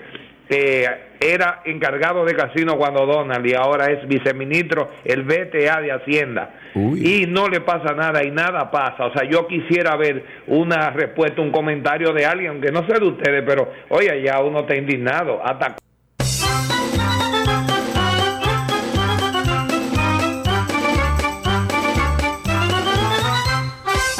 que 0.48 0.86
era 1.20 1.62
encargado 1.64 2.24
de 2.24 2.34
casino 2.34 2.76
cuando 2.76 3.06
Donald 3.06 3.46
y 3.46 3.54
ahora 3.54 3.86
es 3.86 4.06
viceministro 4.06 4.90
el 5.04 5.22
BTA 5.22 5.80
de 5.80 5.92
Hacienda 5.92 6.50
y 6.74 7.26
no 7.28 7.48
le 7.48 7.60
pasa 7.60 7.92
nada 7.94 8.24
y 8.24 8.30
nada 8.30 8.70
pasa. 8.70 9.06
O 9.06 9.12
sea, 9.12 9.28
yo 9.28 9.46
quisiera 9.46 9.96
ver 9.96 10.24
una 10.46 10.90
respuesta, 10.90 11.40
un 11.42 11.50
comentario 11.52 12.12
de 12.12 12.24
alguien, 12.24 12.50
aunque 12.52 12.70
no 12.72 12.86
sé 12.86 12.98
de 12.98 13.06
ustedes, 13.06 13.44
pero 13.46 13.70
oye, 13.90 14.22
ya 14.24 14.40
uno 14.40 14.60
está 14.60 14.76
indignado. 14.76 15.40
Hasta 15.44 15.76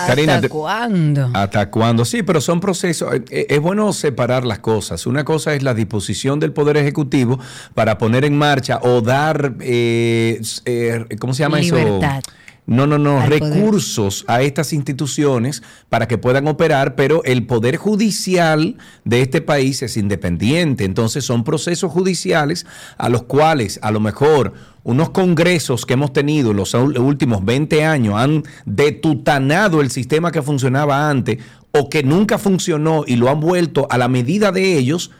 Karina, 0.06 0.34
¿Hasta 0.36 0.48
cuándo? 0.48 1.30
¿Hasta 1.32 1.70
cuándo? 1.70 2.04
Sí, 2.04 2.22
pero 2.24 2.40
son 2.40 2.60
procesos. 2.60 3.14
eh, 3.14 3.22
eh, 3.30 3.46
Es 3.50 3.60
bueno 3.60 3.92
separar 3.92 4.44
las 4.44 4.58
cosas. 4.58 5.06
Una 5.06 5.24
cosa 5.24 5.54
es 5.54 5.62
la 5.62 5.74
disposición 5.74 6.40
del 6.40 6.52
Poder 6.52 6.76
Ejecutivo 6.76 7.38
para 7.74 7.98
poner 7.98 8.24
en 8.24 8.36
marcha 8.36 8.80
o 8.82 9.00
dar, 9.00 9.52
eh, 9.60 10.40
eh, 10.64 11.04
¿cómo 11.20 11.34
se 11.34 11.44
llama 11.44 11.58
Libertad. 11.60 12.18
eso? 12.18 12.41
No, 12.64 12.86
no, 12.86 12.96
no, 12.96 13.16
poder. 13.16 13.40
recursos 13.42 14.24
a 14.28 14.42
estas 14.42 14.72
instituciones 14.72 15.64
para 15.88 16.06
que 16.06 16.16
puedan 16.16 16.46
operar, 16.46 16.94
pero 16.94 17.24
el 17.24 17.44
poder 17.44 17.76
judicial 17.76 18.76
de 19.04 19.20
este 19.22 19.40
país 19.40 19.82
es 19.82 19.96
independiente. 19.96 20.84
Entonces 20.84 21.24
son 21.24 21.42
procesos 21.42 21.90
judiciales 21.90 22.64
a 22.98 23.08
los 23.08 23.24
cuales 23.24 23.80
a 23.82 23.90
lo 23.90 23.98
mejor 23.98 24.52
unos 24.84 25.10
congresos 25.10 25.84
que 25.86 25.94
hemos 25.94 26.12
tenido 26.12 26.52
los 26.52 26.74
ul- 26.74 26.98
últimos 27.00 27.44
20 27.44 27.84
años 27.84 28.14
han 28.16 28.44
detutanado 28.64 29.80
el 29.80 29.90
sistema 29.90 30.30
que 30.30 30.42
funcionaba 30.42 31.10
antes 31.10 31.38
o 31.72 31.88
que 31.88 32.02
nunca 32.02 32.38
funcionó 32.38 33.02
y 33.06 33.16
lo 33.16 33.28
han 33.28 33.40
vuelto 33.40 33.86
a 33.90 33.98
la 33.98 34.06
medida 34.08 34.52
de 34.52 34.78
ellos. 34.78 35.10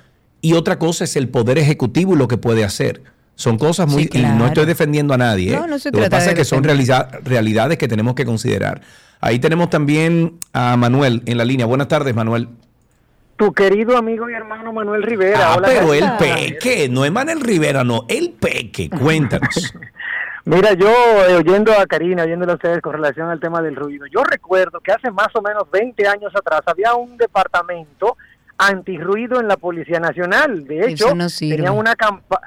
Y 0.43 0.52
otra 0.55 0.78
cosa 0.78 1.05
es 1.05 1.16
el 1.16 1.28
poder 1.28 1.59
ejecutivo 1.59 2.14
y 2.14 2.19
lo 2.19 2.28
que 2.28 2.36
puede 2.36 2.64
hacer. 2.64 3.02
Son 3.35 3.59
cosas 3.59 3.89
muy... 3.89 4.05
Sí, 4.05 4.11
Y 4.19 4.23
no 4.23 4.47
estoy 4.47 4.67
defendiendo 4.67 5.15
a 5.15 5.19
nadie. 5.19 5.57
No, 5.57 5.65
¿eh? 5.65 5.69
no 5.69 5.79
se 5.79 5.89
Lo 5.91 5.95
que 5.95 5.99
trata 6.03 6.17
pasa 6.19 6.27
de 6.27 6.33
es 6.33 6.39
que 6.39 6.45
son 6.45 6.63
realiza- 6.65 7.09
realidades 7.25 7.79
que 7.79 7.89
tenemos 7.89 8.15
que 8.15 8.25
considerar. 8.25 8.83
Ahí 9.21 9.39
tenemos 9.39 9.71
también 9.71 10.39
a 10.53 10.77
Manuel 10.77 11.23
en 11.27 11.39
la 11.39 11.45
línea. 11.45 11.67
Buenas 11.67 11.89
tardes, 11.89 12.15
Manuel. 12.15 12.49
Tu 13.37 13.53
querido 13.53 13.97
amigo 13.97 14.29
y 14.31 14.35
hermano 14.35 14.73
Manuel 14.73 15.03
Rivera. 15.03 15.53
Ah, 15.53 15.55
Hola, 15.57 15.69
pero 15.69 15.95
el 15.95 16.05
peque, 16.19 16.89
no 16.89 17.05
es 17.05 17.11
Manuel 17.11 17.41
Rivera, 17.41 17.83
no, 17.83 18.05
el 18.09 18.31
peque. 18.31 18.91
Cuéntanos. 18.91 19.73
Mira, 20.45 20.73
yo 20.75 20.89
eh, 21.29 21.35
oyendo 21.37 21.73
a 21.73 21.87
Karina, 21.87 22.25
oyéndole 22.25 22.53
a 22.53 22.55
ustedes 22.57 22.81
con 22.83 22.93
relación 22.95 23.29
al 23.31 23.39
tema 23.41 23.63
del 23.63 23.77
ruido, 23.77 24.07
yo 24.07 24.23
recuerdo 24.25 24.81
que 24.81 24.91
hace 24.93 25.11
más 25.13 25.29
o 25.35 25.41
menos 25.43 25.65
20 25.73 26.07
años 26.07 26.33
atrás 26.35 26.63
había 26.67 26.95
un 26.95 27.17
departamento 27.17 28.17
antirruido 28.59 29.41
en 29.41 29.49
la 29.49 29.57
Policía 29.57 30.01
Nacional. 30.01 30.65
De 30.67 30.91
hecho, 30.91 31.15
no 31.15 31.29
tenían 31.29 31.75
una 31.77 31.95
campa- 31.95 32.41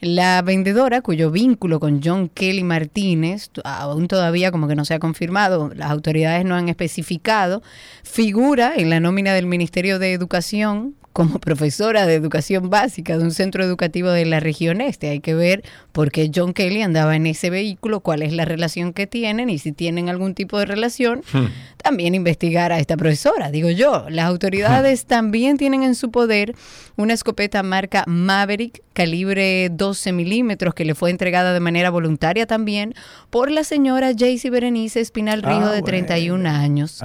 La 0.00 0.40
vendedora, 0.42 1.02
cuyo 1.02 1.32
vínculo 1.32 1.80
con 1.80 2.00
John 2.00 2.28
Kelly 2.28 2.62
Martínez, 2.62 3.50
aún 3.64 4.06
todavía 4.06 4.52
como 4.52 4.68
que 4.68 4.76
no 4.76 4.84
se 4.84 4.94
ha 4.94 5.00
confirmado, 5.00 5.72
las 5.74 5.90
autoridades 5.90 6.44
no 6.44 6.54
han 6.54 6.68
especificado, 6.68 7.60
figura 8.04 8.74
en 8.76 8.88
la 8.90 9.00
nómina 9.00 9.34
del 9.34 9.46
Ministerio 9.46 9.98
de 9.98 10.12
Educación 10.12 10.94
como 11.18 11.40
profesora 11.40 12.06
de 12.06 12.14
educación 12.14 12.70
básica 12.70 13.18
de 13.18 13.24
un 13.24 13.32
centro 13.32 13.64
educativo 13.64 14.08
de 14.10 14.24
la 14.24 14.38
región 14.38 14.80
este. 14.80 15.08
Hay 15.08 15.18
que 15.18 15.34
ver 15.34 15.64
por 15.90 16.12
qué 16.12 16.30
John 16.32 16.52
Kelly 16.52 16.80
andaba 16.82 17.16
en 17.16 17.26
ese 17.26 17.50
vehículo, 17.50 17.98
cuál 17.98 18.22
es 18.22 18.32
la 18.32 18.44
relación 18.44 18.92
que 18.92 19.08
tienen 19.08 19.50
y 19.50 19.58
si 19.58 19.72
tienen 19.72 20.08
algún 20.08 20.34
tipo 20.34 20.60
de 20.60 20.66
relación, 20.66 21.22
Hmm. 21.32 21.46
también 21.82 22.14
investigar 22.14 22.70
a 22.70 22.78
esta 22.78 22.96
profesora. 22.96 23.50
Digo 23.50 23.68
yo, 23.68 24.06
las 24.10 24.26
autoridades 24.26 25.06
también 25.06 25.56
tienen 25.56 25.82
en 25.82 25.96
su 25.96 26.12
poder 26.12 26.54
una 26.94 27.14
escopeta 27.14 27.64
marca 27.64 28.04
Maverick 28.06 28.82
calibre 28.92 29.70
12 29.70 30.12
milímetros 30.12 30.74
que 30.74 30.84
le 30.84 30.94
fue 30.94 31.10
entregada 31.10 31.52
de 31.52 31.60
manera 31.60 31.90
voluntaria 31.90 32.46
también 32.46 32.94
por 33.30 33.50
la 33.50 33.62
señora 33.64 34.10
Jaycee 34.16 34.50
Berenice 34.50 35.00
Espinal 35.00 35.42
Rijo 35.42 35.66
Ah, 35.66 35.72
de 35.72 35.82
31 35.82 36.46
años. 36.48 37.00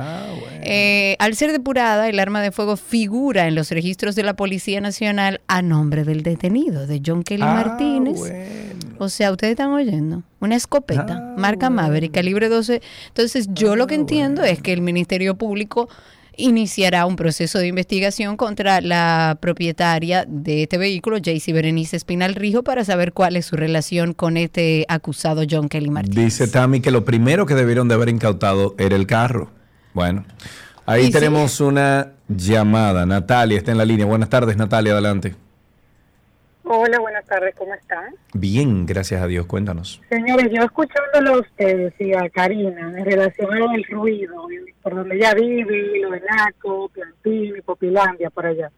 Eh, 0.63 1.15
al 1.19 1.35
ser 1.35 1.51
depurada, 1.51 2.09
el 2.09 2.19
arma 2.19 2.41
de 2.41 2.51
fuego 2.51 2.77
figura 2.77 3.47
en 3.47 3.53
los 3.55 3.69
registros 3.71 4.02
de 4.15 4.23
la 4.23 4.35
Policía 4.35 4.81
Nacional 4.81 5.41
a 5.47 5.61
nombre 5.61 6.03
del 6.03 6.21
detenido, 6.23 6.85
de 6.85 7.01
John 7.05 7.23
Kelly 7.23 7.43
Ah, 7.43 7.53
Martínez. 7.53 8.19
O 8.99 9.09
sea, 9.09 9.31
ustedes 9.31 9.51
están 9.51 9.69
oyendo. 9.71 10.23
Una 10.39 10.55
escopeta, 10.55 11.33
marca 11.37 11.69
Maverick, 11.69 12.13
calibre 12.13 12.49
12. 12.49 12.81
Entonces, 13.07 13.47
yo 13.53 13.75
lo 13.75 13.87
que 13.87 13.95
entiendo 13.95 14.43
es 14.43 14.61
que 14.61 14.73
el 14.73 14.81
Ministerio 14.81 15.35
Público 15.35 15.89
iniciará 16.35 17.05
un 17.05 17.15
proceso 17.15 17.59
de 17.59 17.67
investigación 17.67 18.37
contra 18.37 18.81
la 18.81 19.37
propietaria 19.39 20.25
de 20.27 20.63
este 20.63 20.77
vehículo, 20.79 21.17
Jaycee 21.23 21.53
Berenice 21.53 21.95
Espinal 21.95 22.33
Rijo, 22.35 22.63
para 22.63 22.83
saber 22.83 23.13
cuál 23.13 23.35
es 23.35 23.45
su 23.45 23.55
relación 23.55 24.13
con 24.13 24.37
este 24.37 24.85
acusado 24.89 25.43
John 25.49 25.69
Kelly 25.69 25.91
Martínez. 25.91 26.25
Dice 26.25 26.47
Tami 26.47 26.81
que 26.81 26.89
lo 26.91 27.05
primero 27.05 27.45
que 27.45 27.53
debieron 27.55 27.87
de 27.87 27.93
haber 27.95 28.09
incautado 28.09 28.73
era 28.79 28.95
el 28.95 29.05
carro. 29.05 29.51
Bueno, 29.93 30.25
ahí 30.85 31.05
sí. 31.05 31.11
tenemos 31.11 31.59
una 31.61 32.13
llamada. 32.27 33.05
Natalia 33.05 33.57
está 33.57 33.71
en 33.71 33.77
la 33.77 33.85
línea. 33.85 34.05
Buenas 34.05 34.29
tardes, 34.29 34.57
Natalia, 34.57 34.93
adelante. 34.93 35.35
Hola, 36.65 36.97
buenas 36.99 37.25
tardes, 37.25 37.53
¿cómo 37.57 37.73
están? 37.73 38.15
Bien, 38.33 38.85
gracias 38.85 39.21
a 39.21 39.27
Dios. 39.27 39.45
Cuéntanos. 39.45 40.01
Señores, 40.09 40.49
yo 40.51 40.63
escuchándolo 40.63 41.35
a 41.35 41.39
ustedes 41.41 41.93
y 41.99 42.13
a 42.13 42.29
Karina 42.29 42.97
en 42.97 43.05
relación 43.05 43.49
del 43.73 43.83
ruido, 43.83 44.47
por 44.81 44.95
donde 44.95 45.15
ella 45.17 45.33
vive, 45.33 45.99
lo 46.01 46.11
de 46.11 46.21
Naco, 46.21 46.89
Plantín 46.89 47.57
y 47.57 47.61
Popilandia, 47.61 48.29
por 48.29 48.45
allá. 48.45 48.71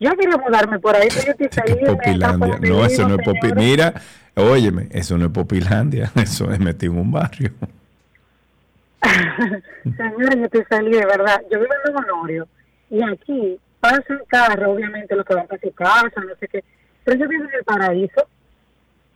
Yo 0.00 0.10
quiero 0.16 0.38
mudarme 0.38 0.78
por 0.78 0.96
ahí, 0.96 1.08
pero 1.14 1.26
yo 1.26 1.32
estoy 1.32 1.48
saliendo. 1.52 1.94
Popilandia. 1.94 2.58
No, 2.58 2.86
eso 2.86 3.06
no 3.06 3.16
es 3.16 3.24
Popi. 3.24 3.52
Mira, 3.54 3.94
óyeme, 4.34 4.88
eso 4.90 5.18
no 5.18 5.26
es 5.26 5.32
Popilandia. 5.32 6.10
Eso 6.16 6.50
es 6.50 6.58
metido 6.58 6.94
en 6.94 7.00
un 7.00 7.12
barrio. 7.12 7.52
Señores, 9.96 10.36
yo 10.38 10.44
estoy 10.44 10.64
saliendo, 10.68 10.98
de 10.98 11.06
verdad. 11.06 11.40
Yo 11.50 11.58
vivo 11.60 11.72
en 11.86 11.92
Don 11.94 12.04
Honorio 12.04 12.48
y 12.90 13.02
aquí 13.02 13.58
pasan 13.80 14.20
carros, 14.28 14.74
obviamente, 14.76 15.14
los 15.16 15.24
que 15.24 15.34
van 15.34 15.46
para 15.46 15.60
su 15.60 15.72
casa, 15.72 16.12
no 16.16 16.34
sé 16.38 16.48
qué. 16.48 16.64
Pero 17.04 17.18
yo 17.18 17.28
vivo 17.28 17.44
en 17.44 17.54
el 17.54 17.64
paraíso. 17.64 18.26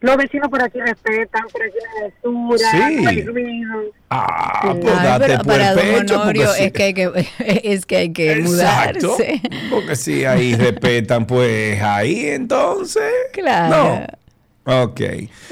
Los 0.00 0.16
vecinos 0.18 0.48
por 0.50 0.62
aquí 0.62 0.78
respetan, 0.80 1.44
por 1.50 1.62
aquí 1.62 1.76
hay 1.96 2.10
basura, 2.10 2.70
Sí. 2.70 3.02
no 3.02 3.08
hay 3.08 3.22
ruido. 3.24 3.82
Ah, 4.10 4.74
pues 4.78 4.94
Ay, 4.98 5.04
date 5.06 5.24
pero 5.26 5.38
por 5.38 5.46
para 5.46 5.72
el 5.72 5.78
pecho, 5.78 6.20
Honorio 6.20 6.48
sí. 6.48 6.64
es 6.64 6.72
que 6.72 6.82
hay 6.82 6.94
que, 6.94 7.26
es 7.64 7.86
que, 7.86 7.96
hay 7.96 8.12
que 8.12 8.32
Exacto. 8.32 9.06
mudarse. 9.08 9.40
Porque 9.70 9.96
si 9.96 10.24
ahí 10.26 10.54
respetan, 10.56 11.26
pues 11.26 11.80
ahí 11.82 12.26
entonces. 12.28 13.10
Claro. 13.32 13.76
No. 14.00 14.06
Ok. 14.66 15.00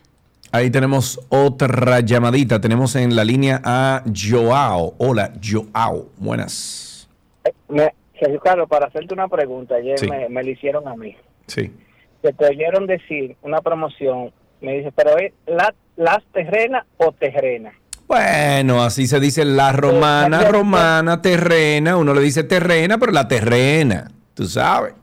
Ahí 0.53 0.71
tenemos 0.71 1.21
otra 1.29 2.01
llamadita. 2.01 2.61
Tenemos 2.61 2.97
en 2.97 3.15
la 3.15 3.23
línea 3.23 3.61
a 3.65 4.03
Joao. 4.13 4.97
Hola, 4.99 5.33
Joao. 5.41 6.11
Buenas. 6.19 6.90
Me, 7.69 7.95
Sergio 8.19 8.41
Carlos, 8.41 8.69
para 8.69 8.87
hacerte 8.87 9.15
una 9.15 9.29
pregunta, 9.29 9.77
ayer 9.77 9.99
Sí. 9.99 10.09
me, 10.09 10.29
me 10.29 10.43
la 10.43 10.51
hicieron 10.51 10.87
a 10.89 10.95
mí. 10.97 11.17
Sí. 11.47 11.73
Que 12.23 12.33
te 12.33 12.47
oyeron 12.47 12.87
decir 12.87 13.37
una 13.43 13.61
promoción, 13.61 14.33
me 14.61 14.77
dice, 14.79 14.93
pero 14.93 15.17
es 15.19 15.33
la, 15.47 15.75
las 15.97 16.19
terrenas 16.33 16.85
o 16.99 17.13
terrenas. 17.13 17.75
Bueno, 18.07 18.83
así 18.83 19.07
se 19.07 19.21
dice 19.21 19.45
la 19.45 19.73
romana, 19.73 20.43
romana, 20.51 21.23
terrena. 21.23 21.97
Uno 21.97 22.13
le 22.13 22.21
dice 22.21 22.43
terrena, 22.45 22.99
pero 22.99 23.13
la 23.13 23.29
terrena. 23.29 24.11
Tú 24.35 24.47
sabes 24.47 24.95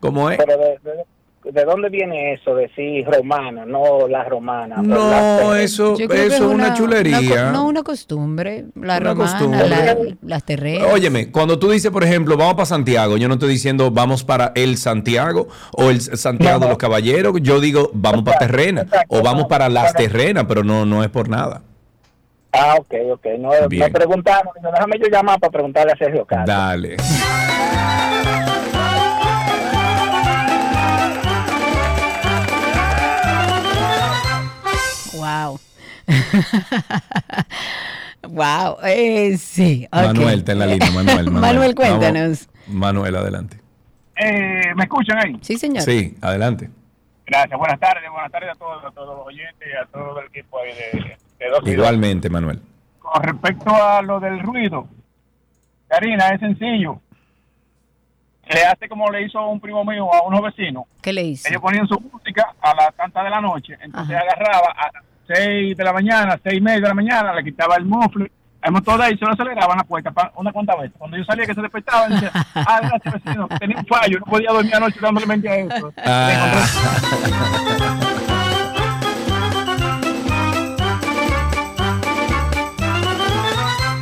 cómo 0.00 0.30
es. 0.30 0.36
Pero 0.38 0.58
de, 0.58 0.78
de- 0.82 1.04
¿de 1.52 1.64
dónde 1.64 1.88
viene 1.88 2.32
eso? 2.34 2.54
Decir 2.54 3.06
romana, 3.06 3.64
no 3.64 4.06
la 4.08 4.24
romana. 4.24 4.76
No, 4.82 5.54
eso, 5.54 5.94
eso 5.98 6.12
es 6.14 6.40
una, 6.40 6.74
chulería. 6.74 7.16
una 7.44 7.52
no, 7.52 7.66
una 7.66 7.82
costumbre. 7.82 8.64
La 8.74 8.98
Una 8.98 9.00
romana, 9.00 9.14
costumbre. 9.32 9.68
la- 9.68 9.96
las 10.22 10.44
terrenas. 10.44 10.88
Óyeme, 10.92 11.30
cuando 11.30 11.58
tú 11.58 11.70
dices, 11.70 11.90
por 11.90 12.04
ejemplo, 12.04 12.36
vamos 12.36 12.54
para 12.54 12.66
Santiago, 12.66 13.16
yo 13.16 13.28
no 13.28 13.34
estoy 13.34 13.50
diciendo 13.50 13.90
vamos 13.90 14.24
para 14.24 14.52
el 14.54 14.76
Santiago 14.76 15.48
o 15.72 15.90
el 15.90 16.00
Santiago 16.00 16.60
de 16.60 16.68
los 16.68 16.78
Caballeros, 16.78 17.32
yo 17.42 17.60
digo 17.60 17.90
vamos 17.92 18.22
para 18.24 18.38
Terrena 18.38 18.86
o 19.08 19.22
vamos 19.22 19.46
para 19.46 19.68
las 19.68 19.94
Terrenas, 19.94 20.44
pero 20.48 20.64
no, 20.64 20.84
no 20.84 21.02
es 21.04 21.10
por 21.10 21.28
nada. 21.28 21.62
Ah, 22.52 22.74
ok, 22.78 22.94
ok. 23.12 23.26
No, 23.38 23.50
Bien. 23.68 23.82
me 23.84 23.90
preguntaron, 23.90 24.50
déjame 24.62 24.98
yo 24.98 25.08
llamar 25.08 25.38
para 25.38 25.50
preguntarle 25.50 25.92
a 25.92 25.96
Sergio 25.96 26.24
Carlos. 26.24 26.46
Dale. 26.46 26.96
Wow. 35.36 35.60
wow. 38.28 38.76
Eh, 38.84 39.36
sí. 39.36 39.86
Manuel 39.92 40.38
está 40.40 40.52
en 40.52 40.58
la 40.58 40.66
línea, 40.66 40.90
Manuel. 40.90 41.24
Manuel, 41.30 41.40
Manuel, 41.40 41.74
Vamos. 41.74 41.76
cuéntanos. 41.98 42.48
Manuel, 42.68 43.16
adelante. 43.16 43.58
Eh, 44.16 44.74
¿Me 44.74 44.84
escuchan 44.84 45.18
ahí? 45.18 45.38
Sí, 45.42 45.58
señor. 45.58 45.82
Sí, 45.82 46.16
adelante. 46.20 46.70
Gracias. 47.26 47.58
Buenas 47.58 47.80
tardes, 47.80 48.10
buenas 48.10 48.30
tardes 48.30 48.50
a 48.50 48.54
todos, 48.54 48.84
a 48.84 48.90
todos 48.92 49.18
los 49.18 49.26
oyentes 49.26 49.68
y 49.68 49.76
a 49.76 49.84
todo 49.86 50.20
el 50.20 50.26
equipo 50.28 50.58
ahí 50.60 50.72
de, 50.72 51.16
de 51.38 51.50
dos. 51.50 51.66
Igualmente, 51.66 52.30
Manuel. 52.30 52.60
Con 52.98 53.22
respecto 53.22 53.70
a 53.74 54.00
lo 54.02 54.20
del 54.20 54.40
ruido, 54.40 54.88
Karina, 55.88 56.28
es 56.28 56.40
sencillo. 56.40 57.00
Le 58.48 58.64
hace 58.64 58.88
como 58.88 59.10
le 59.10 59.22
hizo 59.22 59.44
un 59.44 59.60
primo 59.60 59.84
mío 59.84 60.08
a 60.14 60.22
unos 60.22 60.40
vecinos. 60.40 60.84
¿Qué 61.02 61.12
le 61.12 61.22
hizo? 61.22 61.48
Ellos 61.48 61.60
ponían 61.60 61.86
su 61.88 62.00
música 62.00 62.54
a 62.60 62.74
las 62.76 62.94
tantas 62.94 63.24
de 63.24 63.30
la 63.30 63.40
noche. 63.40 63.76
Entonces 63.80 64.16
agarraba 64.16 64.68
a 64.70 64.90
6 65.26 65.76
de 65.76 65.84
la 65.84 65.92
mañana, 65.92 66.38
seis 66.42 66.58
y 66.58 66.60
media 66.60 66.80
de 66.80 66.88
la 66.88 66.94
mañana, 66.94 67.34
le 67.34 67.44
quitaba 67.44 67.76
el 67.76 67.84
mufle, 67.84 68.30
el 68.62 68.72
motor 68.72 68.98
de 68.98 69.04
ahí 69.04 69.16
se 69.16 69.24
lo 69.24 69.32
aceleraban 69.32 69.78
la 69.78 69.84
puerta 69.84 70.12
una 70.36 70.52
cuanta 70.52 70.74
vez. 70.76 70.90
Cuando 70.98 71.16
yo 71.16 71.24
salía 71.24 71.46
que 71.46 71.54
se 71.54 71.62
despertaba, 71.62 72.08
decía, 72.08 72.30
ah, 72.54 72.80
gracias 72.82 73.14
vecino, 73.14 73.48
tenía 73.60 73.78
un 73.78 73.86
fallo, 73.86 74.18
no 74.18 74.26
podía 74.26 74.50
dormir 74.50 74.74
anoche 74.74 74.98
dándole 75.00 75.26
mente 75.26 75.48
a 75.48 75.56
eso. 75.56 75.92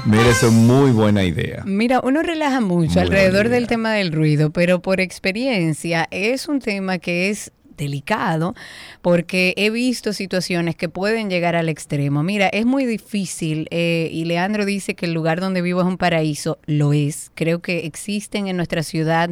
Mira, 0.06 0.28
eso 0.28 0.46
es 0.46 0.52
muy 0.52 0.92
buena 0.92 1.24
idea. 1.24 1.62
Mira, 1.64 2.00
uno 2.02 2.22
relaja 2.22 2.60
mucho 2.60 2.94
Muy 2.94 3.02
alrededor 3.02 3.48
del 3.48 3.66
tema 3.66 3.92
del 3.92 4.12
ruido, 4.12 4.50
pero 4.50 4.80
por 4.80 5.00
experiencia 5.00 6.06
es 6.10 6.48
un 6.48 6.60
tema 6.60 6.98
que 6.98 7.30
es 7.30 7.52
delicado 7.76 8.54
porque 9.02 9.54
he 9.56 9.70
visto 9.70 10.12
situaciones 10.12 10.76
que 10.76 10.88
pueden 10.88 11.30
llegar 11.30 11.56
al 11.56 11.68
extremo. 11.68 12.22
Mira, 12.22 12.48
es 12.48 12.66
muy 12.66 12.86
difícil 12.86 13.68
eh, 13.70 14.08
y 14.12 14.24
Leandro 14.24 14.64
dice 14.64 14.94
que 14.94 15.06
el 15.06 15.12
lugar 15.12 15.40
donde 15.40 15.62
vivo 15.62 15.80
es 15.80 15.86
un 15.86 15.98
paraíso, 15.98 16.58
lo 16.66 16.92
es. 16.92 17.30
Creo 17.34 17.60
que 17.60 17.86
existen 17.86 18.48
en 18.48 18.56
nuestra 18.56 18.82
ciudad 18.82 19.30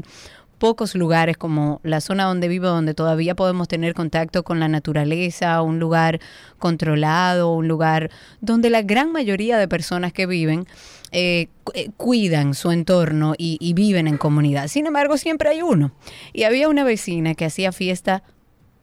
pocos 0.62 0.94
lugares 0.94 1.36
como 1.36 1.80
la 1.82 2.00
zona 2.00 2.22
donde 2.22 2.46
vivo, 2.46 2.68
donde 2.68 2.94
todavía 2.94 3.34
podemos 3.34 3.66
tener 3.66 3.94
contacto 3.94 4.44
con 4.44 4.60
la 4.60 4.68
naturaleza, 4.68 5.60
un 5.60 5.80
lugar 5.80 6.20
controlado, 6.60 7.52
un 7.52 7.66
lugar 7.66 8.12
donde 8.40 8.70
la 8.70 8.82
gran 8.82 9.10
mayoría 9.10 9.58
de 9.58 9.66
personas 9.66 10.12
que 10.12 10.26
viven 10.26 10.68
eh, 11.12 11.48
eh, 11.74 11.90
cuidan 11.96 12.54
su 12.54 12.70
entorno 12.70 13.34
y, 13.36 13.58
y 13.60 13.74
viven 13.74 14.08
en 14.08 14.18
comunidad. 14.18 14.68
Sin 14.68 14.86
embargo, 14.86 15.16
siempre 15.18 15.50
hay 15.50 15.62
uno. 15.62 15.92
Y 16.32 16.44
había 16.44 16.68
una 16.68 16.84
vecina 16.84 17.34
que 17.34 17.44
hacía 17.44 17.72
fiesta 17.72 18.22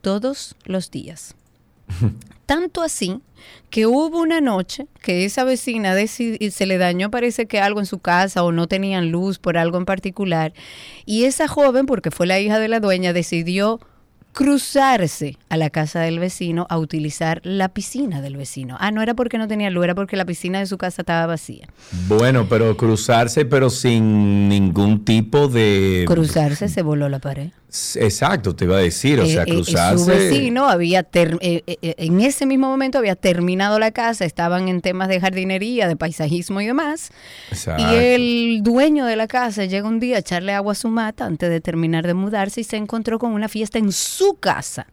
todos 0.02 0.56
los 0.66 0.92
días. 0.92 1.36
Tanto 2.46 2.82
así 2.82 3.22
que 3.70 3.86
hubo 3.86 4.20
una 4.20 4.42
noche 4.42 4.88
que 5.02 5.26
esa 5.26 5.44
vecina 5.44 5.96
se 6.08 6.66
le 6.66 6.78
dañó, 6.78 7.12
parece 7.12 7.46
que 7.46 7.60
algo 7.60 7.80
en 7.80 7.86
su 7.86 8.00
casa 8.00 8.44
o 8.44 8.52
no 8.52 8.68
tenían 8.68 9.12
luz 9.12 9.38
por 9.38 9.58
algo 9.58 9.78
en 9.78 9.86
particular. 9.86 10.54
Y 11.06 11.26
esa 11.26 11.48
joven, 11.48 11.86
porque 11.86 12.12
fue 12.12 12.26
la 12.28 12.40
hija 12.40 12.60
de 12.60 12.68
la 12.68 12.80
dueña, 12.80 13.14
decidió 13.14 13.80
cruzarse 14.34 15.38
a 15.50 15.58
la 15.58 15.70
casa 15.70 16.02
del 16.02 16.20
vecino 16.20 16.68
a 16.70 16.78
utilizar 16.78 17.42
la 17.44 17.70
piscina 17.70 18.22
del 18.22 18.38
vecino. 18.38 18.78
Ah, 18.80 18.92
no 18.92 19.02
era 19.02 19.14
porque 19.14 19.38
no 19.38 19.48
tenía 19.48 19.70
luz, 19.70 19.84
era 19.84 19.96
porque 19.96 20.16
la 20.16 20.26
piscina 20.26 20.60
de 20.60 20.66
su 20.66 20.78
casa 20.78 21.02
estaba 21.02 21.26
vacía. 21.26 21.68
Bueno, 22.08 22.48
pero 22.48 22.78
cruzarse, 22.78 23.46
pero 23.46 23.70
sin 23.70 24.50
ningún 24.50 25.04
tipo 25.04 25.48
de... 25.48 26.06
Cruzarse 26.08 26.70
se 26.70 26.82
voló 26.82 27.10
la 27.10 27.20
pared. 27.20 27.50
Exacto, 27.98 28.56
te 28.56 28.66
iba 28.66 28.78
a 28.78 28.82
decir, 28.82 29.20
o 29.20 29.26
sea, 29.28 29.44
Eh, 29.44 29.46
eh, 29.48 29.54
cruzarse... 29.54 30.04
su 30.04 30.10
vecino 30.10 30.68
había, 30.68 31.04
ter- 31.04 31.38
eh, 31.42 31.62
eh, 31.68 31.78
eh, 31.82 31.96
en 32.00 32.20
ese 32.22 32.46
mismo 32.48 32.68
momento 32.68 32.98
había 32.98 33.16
terminado 33.16 33.78
la 33.78 33.92
casa, 33.92 34.26
estaban 34.26 34.68
en 34.70 34.82
temas 34.82 35.08
de 35.08 35.20
jardinería, 35.20 35.88
de 35.88 35.96
paisajismo 35.96 36.62
y 36.62 36.66
demás. 36.66 37.12
Exacto. 37.52 37.84
Y 37.84 37.96
el 37.96 38.62
dueño 38.64 39.06
de 39.06 39.16
la 39.16 39.28
casa 39.28 39.66
llega 39.66 39.88
un 39.88 40.00
día 40.00 40.16
a 40.16 40.20
echarle 40.20 40.54
agua 40.54 40.72
a 40.72 40.76
su 40.76 40.88
mata 40.90 41.26
antes 41.26 41.50
de 41.50 41.62
terminar 41.62 42.08
de 42.08 42.16
mudarse 42.16 42.62
y 42.62 42.64
se 42.64 42.78
encontró 42.78 43.20
con 43.20 43.34
una 43.34 43.48
fiesta 43.48 43.78
en 43.78 43.92
su 43.92 44.36
casa. 44.40 44.88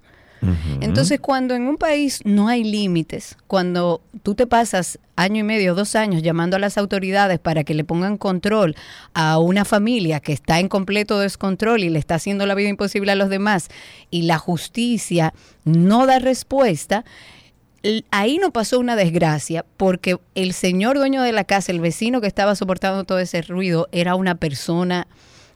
Entonces, 0.80 1.18
cuando 1.20 1.54
en 1.54 1.66
un 1.66 1.76
país 1.76 2.20
no 2.24 2.48
hay 2.48 2.62
límites, 2.62 3.36
cuando 3.46 4.02
tú 4.22 4.34
te 4.34 4.46
pasas 4.46 4.98
año 5.16 5.40
y 5.40 5.42
medio, 5.42 5.74
dos 5.74 5.96
años 5.96 6.22
llamando 6.22 6.56
a 6.56 6.60
las 6.60 6.78
autoridades 6.78 7.38
para 7.38 7.64
que 7.64 7.74
le 7.74 7.84
pongan 7.84 8.18
control 8.18 8.76
a 9.14 9.38
una 9.38 9.64
familia 9.64 10.20
que 10.20 10.32
está 10.32 10.60
en 10.60 10.68
completo 10.68 11.18
descontrol 11.18 11.82
y 11.82 11.88
le 11.88 11.98
está 11.98 12.16
haciendo 12.16 12.46
la 12.46 12.54
vida 12.54 12.68
imposible 12.68 13.12
a 13.12 13.16
los 13.16 13.30
demás 13.30 13.68
y 14.10 14.22
la 14.22 14.38
justicia 14.38 15.32
no 15.64 16.06
da 16.06 16.18
respuesta, 16.18 17.04
ahí 18.10 18.38
no 18.38 18.52
pasó 18.52 18.78
una 18.78 18.96
desgracia 18.96 19.64
porque 19.76 20.18
el 20.34 20.52
señor 20.52 20.98
dueño 20.98 21.22
de 21.22 21.32
la 21.32 21.44
casa, 21.44 21.72
el 21.72 21.80
vecino 21.80 22.20
que 22.20 22.26
estaba 22.26 22.54
soportando 22.54 23.04
todo 23.04 23.18
ese 23.18 23.42
ruido, 23.42 23.88
era 23.92 24.14
una 24.14 24.34
persona 24.34 25.06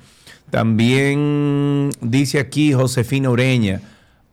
También 0.49 1.89
dice 1.99 2.39
aquí 2.39 2.71
Josefina 2.71 3.31
Ureña, 3.31 3.81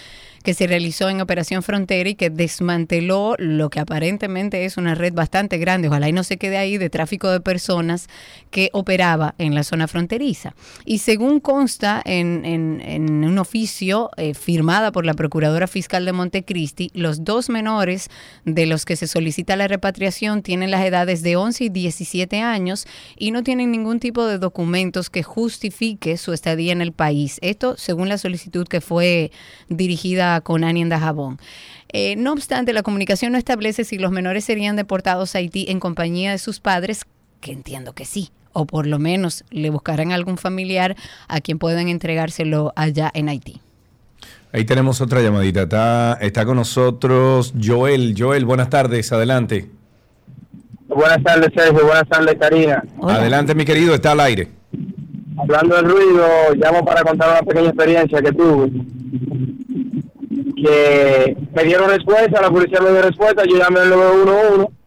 que 0.48 0.54
se 0.54 0.66
realizó 0.66 1.10
en 1.10 1.20
Operación 1.20 1.62
Frontera 1.62 2.08
y 2.08 2.16
que 2.16 2.30
desmanteló 2.30 3.36
lo 3.38 3.70
que 3.70 3.82
aparentemente 3.82 4.64
es 4.64 4.78
una 4.78 4.96
red 4.96 5.14
bastante 5.14 5.58
grande, 5.58 5.90
ojalá 5.90 6.08
y 6.08 6.14
no 6.14 6.24
se 6.24 6.38
quede 6.38 6.58
ahí, 6.58 6.78
de 6.78 6.90
tráfico 6.90 7.30
de 7.30 7.42
personas 7.42 8.08
que 8.50 8.70
operaba 8.72 9.36
en 9.40 9.54
la 9.56 9.66
zona 9.66 9.90
fronteriza. 9.90 10.56
Y 10.86 11.00
según 11.00 11.42
consta 11.42 12.02
en, 12.06 12.46
un 13.26 13.38
oficio 13.40 14.10
eh, 14.16 14.34
firmada 14.34 14.94
por 14.94 15.06
la 15.06 15.16
Procuradora 15.16 15.68
Fiscal 15.68 16.06
de 16.06 16.14
Montecristi, 16.14 16.92
los 16.94 17.26
dos 17.26 17.50
menores 17.50 18.10
de 18.46 18.68
los 18.68 18.86
que 18.86 18.96
se 18.96 19.08
solicita 19.08 19.58
la 19.58 19.68
repatriación 19.68 20.44
tienen 20.44 20.72
las 20.72 20.86
edades 20.86 21.24
de 21.24 21.36
11 21.36 21.66
y 21.66 21.70
17 21.70 22.40
años 22.40 22.88
y 23.18 23.32
no 23.32 23.44
tienen 23.44 23.70
ningún 23.70 24.00
tipo 24.00 24.26
de 24.26 24.38
documentos 24.38 25.10
que 25.10 25.24
justifique 25.24 26.16
su 26.16 26.32
estadía 26.32 26.72
en 26.72 26.82
el 26.82 26.94
país. 26.94 27.38
Esto 27.42 27.76
según 27.76 28.08
la 28.08 28.18
solicitud 28.18 28.66
que 28.66 28.80
fue 28.80 29.32
dirigida 29.68 30.37
a 30.38 30.42
Conani 30.42 30.82
en 30.82 30.90
Dajabón. 30.90 31.40
Eh, 31.90 32.16
no 32.16 32.34
obstante, 32.34 32.74
la 32.74 32.84
comunicación 32.84 33.32
no 33.32 33.38
establece 33.38 33.84
si 33.84 33.98
los 33.98 34.12
menores 34.12 34.46
serían 34.46 34.76
deportados 34.76 35.36
a 35.36 35.40
Haití 35.40 35.66
en 35.70 35.80
compañía 35.80 36.32
de 36.32 36.38
sus 36.38 36.60
padres, 36.60 37.06
que 37.42 37.52
entiendo 37.52 37.94
que 37.94 38.06
sí, 38.06 38.30
o 38.54 38.66
por 38.66 38.88
lo 38.88 39.00
menos 39.00 39.44
le 39.52 39.70
buscarán 39.70 40.12
algún 40.12 40.38
familiar 40.38 40.96
a 41.28 41.42
quien 41.42 41.60
puedan 41.60 41.88
entregárselo 41.88 42.74
allá 42.76 43.12
en 43.14 43.30
Haití. 43.30 43.62
Ahí 44.54 44.66
tenemos 44.66 45.02
otra 45.02 45.22
llamadita. 45.22 45.64
Está, 45.64 46.18
está 46.22 46.46
con 46.46 46.56
nosotros 46.56 47.54
Joel. 47.62 48.16
Joel, 48.18 48.46
buenas 48.46 48.70
tardes. 48.70 49.12
Adelante. 49.12 49.70
Buenas 50.88 51.22
tardes, 51.22 51.52
Sergio. 51.54 51.86
Buenas 51.86 52.08
tardes, 52.08 52.36
Karina. 52.40 52.84
Adelante, 53.04 53.54
mi 53.54 53.66
querido. 53.66 53.94
Está 53.94 54.14
al 54.14 54.22
aire. 54.22 54.48
Hablando 55.38 55.76
del 55.76 55.86
ruido, 55.86 56.26
llamo 56.56 56.84
para 56.84 57.04
contar 57.04 57.30
una 57.30 57.42
pequeña 57.42 57.70
experiencia 57.70 58.22
que 58.22 58.32
tuve. 58.32 58.72
Que 60.64 61.38
me 61.56 61.64
dieron 61.64 61.90
respuesta, 61.90 62.42
la 62.42 62.50
policía 62.50 62.80
me 62.82 62.92
dio 62.92 63.02
respuesta, 63.02 63.44
yo 63.46 63.58
llamé 63.58 63.80
al 63.82 63.90
911 63.90 64.78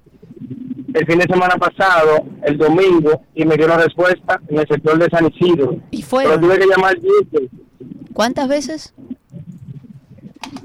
el 0.94 1.06
fin 1.06 1.18
de 1.18 1.26
semana 1.26 1.54
pasado, 1.56 2.24
el 2.42 2.58
domingo, 2.58 3.22
y 3.34 3.44
me 3.44 3.56
dieron 3.56 3.80
respuesta 3.80 4.40
en 4.48 4.58
el 4.58 4.66
sector 4.66 4.98
de 4.98 5.08
San 5.08 5.30
Isidro. 5.32 5.76
¿Y 5.90 6.02
fue? 6.02 6.24
Pero 6.24 6.40
tuve 6.40 6.58
que 6.58 6.66
llamar 6.66 6.96
10 7.00 7.48
¿Cuántas 8.12 8.48
veces? 8.48 8.92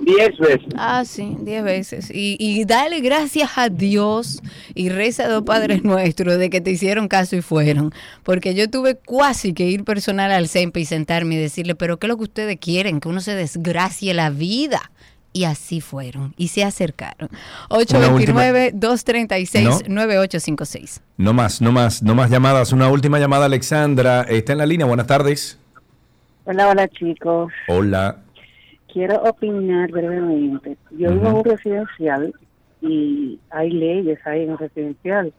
10 0.06 0.38
veces. 0.38 0.68
Ah, 0.78 1.04
sí, 1.04 1.36
diez 1.40 1.64
veces. 1.64 2.12
Y, 2.14 2.38
y 2.40 2.64
dale 2.66 3.02
gracias 3.02 3.58
a 3.58 3.70
Dios 3.70 4.42
y 4.76 4.90
reza 4.90 5.26
a 5.26 5.30
dos 5.30 5.44
padres 5.44 5.84
nuestros 5.84 6.38
de 6.38 6.50
que 6.50 6.62
te 6.62 6.72
hicieron 6.72 7.08
caso 7.08 7.36
y 7.36 7.42
fueron. 7.42 7.92
Porque 8.24 8.54
yo 8.54 8.70
tuve 8.70 9.00
casi 9.00 9.54
que 9.54 9.66
ir 9.66 9.84
personal 9.84 10.32
al 10.32 10.48
CEMPE 10.48 10.80
y 10.80 10.86
sentarme 10.86 11.36
y 11.36 11.38
decirle, 11.38 11.76
pero 11.76 11.98
¿qué 11.98 12.06
es 12.06 12.10
lo 12.10 12.18
que 12.18 12.24
ustedes 12.24 12.58
quieren? 12.60 13.00
Que 13.00 13.10
uno 13.10 13.20
se 13.20 13.36
desgracie 13.36 14.14
la 14.14 14.30
vida. 14.30 14.92
Y 15.36 15.44
así 15.44 15.82
fueron 15.82 16.34
y 16.38 16.48
se 16.48 16.64
acercaron. 16.64 17.30
Una 17.70 18.08
última- 18.14 18.46
829-236-9856. 18.46 21.02
No 21.18 21.34
más, 21.34 21.62
no 21.62 21.72
más, 21.74 22.02
no 22.02 22.16
más 22.16 22.30
llamadas. 22.30 22.72
Una 22.72 22.88
última 22.90 23.20
llamada, 23.20 23.46
Alexandra. 23.46 24.22
Está 24.22 24.54
en 24.54 24.60
la 24.60 24.66
línea. 24.66 24.86
Buenas 24.86 25.08
tardes. 25.08 25.60
Hola, 26.46 26.70
hola 26.70 26.88
chicos. 26.88 27.52
Hola. 27.68 28.18
Quiero 28.92 29.22
opinar 29.24 29.92
brevemente. 29.92 30.78
Yo 30.92 31.12
vivo 31.12 31.28
en 31.28 31.36
un 31.36 31.44
residencial 31.44 32.34
y 32.82 33.38
hay 33.50 33.72
leyes 33.72 34.20
ahí 34.26 34.44
en 34.44 34.52
el 34.52 34.58
residencial. 34.58 35.34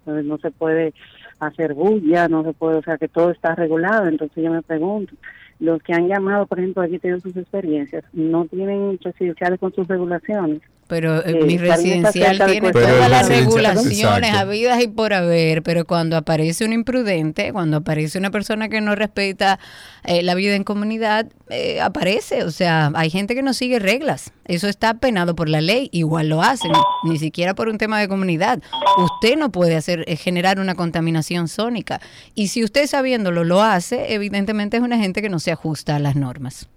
Entonces 0.00 0.26
no 0.26 0.36
se 0.38 0.50
puede 0.50 0.92
hacer 1.40 1.72
bulla, 1.72 2.28
no 2.28 2.44
se 2.44 2.52
puede, 2.52 2.76
o 2.78 2.82
sea 2.82 2.98
que 2.98 3.08
todo 3.08 3.30
está 3.30 3.54
regulado. 3.54 4.08
Entonces 4.08 4.44
yo 4.44 4.50
me 4.50 4.60
pregunto, 4.60 5.14
los 5.60 5.82
que 5.82 5.92
han 5.92 6.08
llamado, 6.08 6.46
por 6.46 6.58
ejemplo, 6.58 6.82
aquí 6.82 6.98
tienen 6.98 7.20
sus 7.20 7.36
experiencias, 7.36 8.04
no 8.12 8.46
tienen 8.46 8.98
residenciales 9.02 9.58
con 9.58 9.74
sus 9.74 9.88
regulaciones. 9.88 10.62
Pero 10.88 11.24
eh, 11.24 11.34
mi 11.44 11.58
residencial 11.58 12.38
tiene 12.46 12.72
todas 12.72 13.10
las 13.10 13.28
regulaciones 13.28 14.34
habidas 14.34 14.82
y 14.82 14.88
por 14.88 15.12
haber, 15.12 15.62
pero 15.62 15.84
cuando 15.84 16.16
aparece 16.16 16.64
un 16.64 16.72
imprudente, 16.72 17.52
cuando 17.52 17.76
aparece 17.76 18.18
una 18.18 18.30
persona 18.30 18.68
que 18.68 18.80
no 18.80 18.94
respeta 18.94 19.60
eh, 20.04 20.22
la 20.22 20.34
vida 20.34 20.54
en 20.54 20.64
comunidad, 20.64 21.26
eh, 21.50 21.80
aparece. 21.80 22.44
O 22.44 22.50
sea, 22.50 22.90
hay 22.94 23.10
gente 23.10 23.34
que 23.34 23.42
no 23.42 23.52
sigue 23.52 23.78
reglas. 23.78 24.32
Eso 24.46 24.68
está 24.68 24.94
penado 24.94 25.34
por 25.34 25.48
la 25.48 25.60
ley, 25.60 25.90
igual 25.92 26.28
lo 26.28 26.42
hacen, 26.42 26.72
ni 27.04 27.18
siquiera 27.18 27.54
por 27.54 27.68
un 27.68 27.78
tema 27.78 28.00
de 28.00 28.08
comunidad. 28.08 28.62
Usted 28.96 29.36
no 29.36 29.52
puede 29.52 29.76
hacer 29.76 30.04
eh, 30.06 30.16
generar 30.16 30.60
una 30.60 30.74
contaminación 30.74 31.48
sónica. 31.48 32.00
Y 32.34 32.48
si 32.48 32.64
usted 32.64 32.86
sabiéndolo 32.86 33.44
lo 33.44 33.62
hace, 33.62 34.14
evidentemente 34.14 34.78
es 34.78 34.82
una 34.82 34.98
gente 34.98 35.20
que 35.20 35.28
no 35.28 35.38
se 35.38 35.52
ajusta 35.52 35.96
a 35.96 35.98
las 35.98 36.16
normas. 36.16 36.68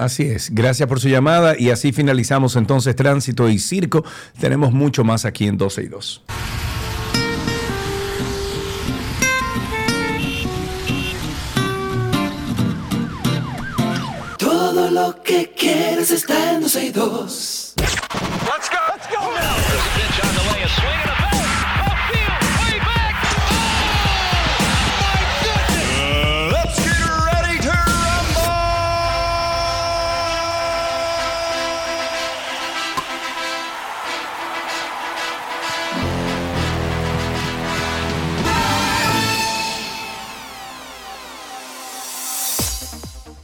Así 0.00 0.22
es. 0.22 0.48
Gracias 0.54 0.88
por 0.88 0.98
su 0.98 1.10
llamada 1.10 1.58
y 1.58 1.68
así 1.68 1.92
finalizamos 1.92 2.56
entonces 2.56 2.96
Tránsito 2.96 3.50
y 3.50 3.58
Circo. 3.58 4.02
Tenemos 4.40 4.72
mucho 4.72 5.04
más 5.04 5.26
aquí 5.26 5.46
en 5.46 5.58
12 5.58 5.82
y 5.82 5.88
2. 5.88 6.22
Todo 14.38 14.90
lo 14.90 15.22
que 15.22 15.52
quieres 15.54 16.10
está 16.10 16.54
en 16.54 16.62
12 16.62 16.86
y 16.86 16.90
2. 16.92 17.74
Let's 17.76 18.70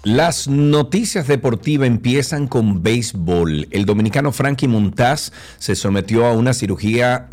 Las 0.07 0.47
noticias 0.47 1.27
deportivas 1.27 1.89
empiezan 1.89 2.47
con 2.47 2.81
béisbol. 2.81 3.67
El 3.73 3.87
dominicano 3.87 4.31
Frankie 4.31 4.69
Montaz 4.69 5.33
se 5.59 5.75
sometió 5.75 6.27
a 6.27 6.33
una 6.33 6.55
cirugía 6.55 7.27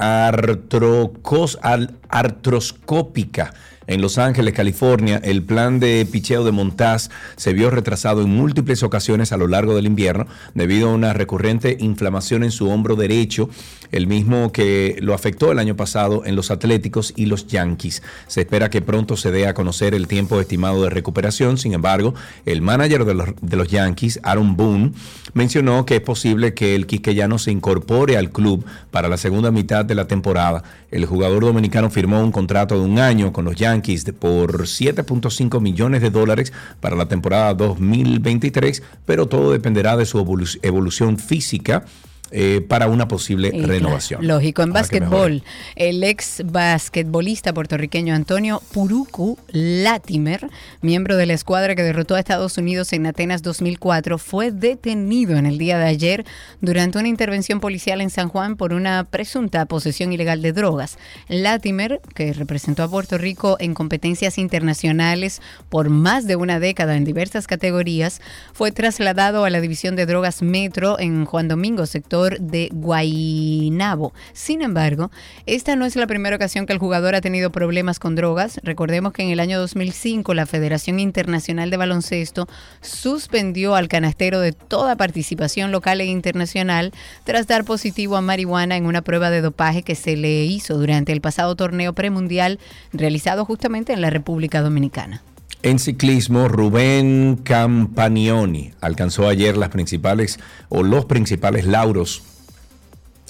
artroscópica 2.10 3.54
en 3.88 4.02
Los 4.02 4.18
Ángeles, 4.18 4.54
California. 4.54 5.20
El 5.24 5.44
plan 5.44 5.80
de 5.80 6.08
picheo 6.10 6.44
de 6.44 6.52
Montaz 6.52 7.10
se 7.36 7.54
vio 7.54 7.70
retrasado 7.70 8.22
en 8.22 8.30
múltiples 8.30 8.84
ocasiones 8.84 9.32
a 9.32 9.38
lo 9.38 9.48
largo 9.48 9.76
del 9.76 9.86
invierno 9.86 10.28
debido 10.54 10.90
a 10.90 10.94
una 10.94 11.14
recurrente 11.14 11.78
inflamación 11.80 12.44
en 12.44 12.52
su 12.52 12.70
hombro 12.70 12.96
derecho, 12.96 13.50
el 13.92 14.08
mismo 14.08 14.52
que 14.52 14.98
lo 15.02 15.14
afectó 15.14 15.52
el 15.52 15.60
año 15.60 15.76
pasado 15.76 16.26
en 16.26 16.36
los 16.36 16.52
Atléticos 16.52 17.14
y 17.16 17.26
los 17.26 17.48
Yankees. 17.48 18.02
Se 18.28 18.42
espera 18.42 18.70
que 18.70 18.82
pronto 18.82 19.18
se 19.18 19.32
dé 19.32 19.48
a 19.48 19.54
conocer 19.54 19.94
el 19.94 20.08
tiempo 20.08 20.40
estimado 20.40 20.84
de 20.84 20.90
recuperación. 20.90 21.58
Sin 21.58 21.74
embargo, 21.74 22.14
el 22.46 22.62
manager 22.62 23.06
de 23.06 23.56
los, 23.58 23.68
Yankees, 23.68 24.20
Aaron 24.24 24.56
Boone, 24.56 24.94
mencionó 25.34 25.86
que 25.86 25.96
es 25.96 26.02
posible 26.02 26.54
que 26.54 26.76
el 26.76 26.88
quisqueyano 26.88 27.38
se 27.40 27.52
incorpore 27.52 28.18
al 28.18 28.32
club 28.32 28.66
para 28.92 29.08
la 29.08 29.18
segunda 29.18 29.52
mitad 29.52 29.86
de 29.86 29.96
la 29.96 30.06
temporada. 30.06 30.64
El 30.92 31.06
jugador 31.06 31.44
dominicano 31.46 31.90
firmó 31.90 32.22
un 32.22 32.32
contrato 32.32 32.76
de 32.76 32.86
un 32.86 33.00
año 33.00 33.34
con 33.34 33.46
los 33.46 33.56
Yankees 33.56 33.73
por 34.14 34.64
7.5 34.64 35.60
millones 35.60 36.02
de 36.02 36.10
dólares 36.10 36.54
para 36.80 36.96
la 36.96 37.08
temporada 37.08 37.54
2023, 37.54 38.84
pero 39.06 39.28
todo 39.28 39.52
dependerá 39.52 39.98
de 39.98 40.06
su 40.06 40.20
evolu- 40.20 40.60
evolución 40.62 41.18
física. 41.18 41.86
Eh, 42.36 42.62
para 42.68 42.88
una 42.88 43.08
posible 43.08 43.50
Y, 43.50 43.60
claro, 43.60 43.68
renovación. 43.68 44.26
Lógico, 44.26 44.64
en 44.64 44.74
básquetbol, 44.74 45.44
el 45.76 46.04
ex 46.04 46.42
basquetbolista 46.44 47.54
puertorriqueño 47.54 48.16
Antonio 48.16 48.60
Puruku 48.72 49.38
Latimer, 49.52 50.50
miembro 50.82 51.16
de 51.16 51.28
la 51.28 51.34
escuadra 51.34 51.76
que 51.76 51.84
derrotó 51.84 52.16
a 52.16 52.20
Estados 52.20 52.58
Unidos 52.58 52.92
en 52.94 53.06
Atenas 53.06 53.44
2004, 53.44 54.18
fue 54.18 54.52
detenido 54.52 55.38
en 55.38 55.46
el 55.46 55.60
día 55.60 55.78
de 55.78 55.86
ayer 55.86 56.26
durante 56.60 56.98
una 56.98 57.08
intervención 57.08 57.60
policial 57.60 58.02
en 58.02 58.10
San 58.10 58.30
Juan 58.30 58.56
por 58.56 58.74
una 58.74 59.04
presunta 59.04 59.68
posesión 59.68 60.12
ilegal 60.12 60.42
de 60.42 60.54
drogas. 60.54 60.98
Latimer, 61.28 62.02
que 62.16 62.34
representó 62.34 62.82
a 62.82 62.90
Puerto 62.90 63.20
Rico 63.20 63.58
en 63.60 63.76
competencias 63.76 64.40
internacionales 64.40 65.40
por 65.70 65.92
más 65.92 66.26
de 66.26 66.36
una 66.36 66.60
década 66.60 66.98
en 66.98 67.06
diversas 67.06 67.46
categorías, 67.46 68.22
fue 68.54 68.72
trasladado 68.72 69.46
a 69.46 69.52
la 69.52 69.62
División 69.62 69.96
de 69.96 70.08
Drogas 70.08 70.42
Metro 70.42 71.00
en 71.00 71.26
Juan 71.26 71.48
Domingo, 71.48 71.86
sector 71.86 72.23
de 72.40 72.70
Guaynabo. 72.72 74.14
Sin 74.34 74.62
embargo, 74.62 75.12
esta 75.46 75.76
no 75.76 75.86
es 75.86 75.96
la 75.96 76.08
primera 76.08 76.36
ocasión 76.36 76.66
que 76.66 76.74
el 76.74 76.80
jugador 76.80 77.16
ha 77.16 77.22
tenido 77.22 77.52
problemas 77.52 78.00
con 78.00 78.16
drogas. 78.16 78.60
Recordemos 78.64 79.14
que 79.14 79.24
en 79.24 79.30
el 79.30 79.40
año 79.40 79.60
2005 79.60 80.34
la 80.34 80.46
Federación 80.46 81.00
Internacional 81.00 81.70
de 81.70 81.78
Baloncesto 81.78 82.48
suspendió 82.82 83.76
al 83.76 83.88
canastero 83.88 84.40
de 84.40 84.54
toda 84.54 84.96
participación 84.96 85.72
local 85.72 86.02
e 86.02 86.06
internacional 86.06 86.92
tras 87.24 87.48
dar 87.48 87.66
positivo 87.66 88.16
a 88.16 88.22
marihuana 88.22 88.78
en 88.78 88.86
una 88.86 89.02
prueba 89.02 89.30
de 89.30 89.42
dopaje 89.42 89.84
que 89.84 89.96
se 89.96 90.16
le 90.16 90.46
hizo 90.46 90.78
durante 90.78 91.12
el 91.12 91.22
pasado 91.22 91.56
torneo 91.56 91.94
premundial 91.94 92.60
realizado 92.92 93.46
justamente 93.46 93.94
en 93.94 94.02
la 94.02 94.10
República 94.10 94.62
Dominicana. 94.62 95.22
En 95.62 95.80
ciclismo, 95.80 96.50
Rubén 96.50 97.40
Campanioni 97.44 98.74
alcanzó 98.82 99.30
ayer 99.30 99.56
las 99.56 99.70
principales 99.70 100.40
o 100.68 100.84
los 100.84 101.06
principales 101.06 101.66
lauros 101.66 102.22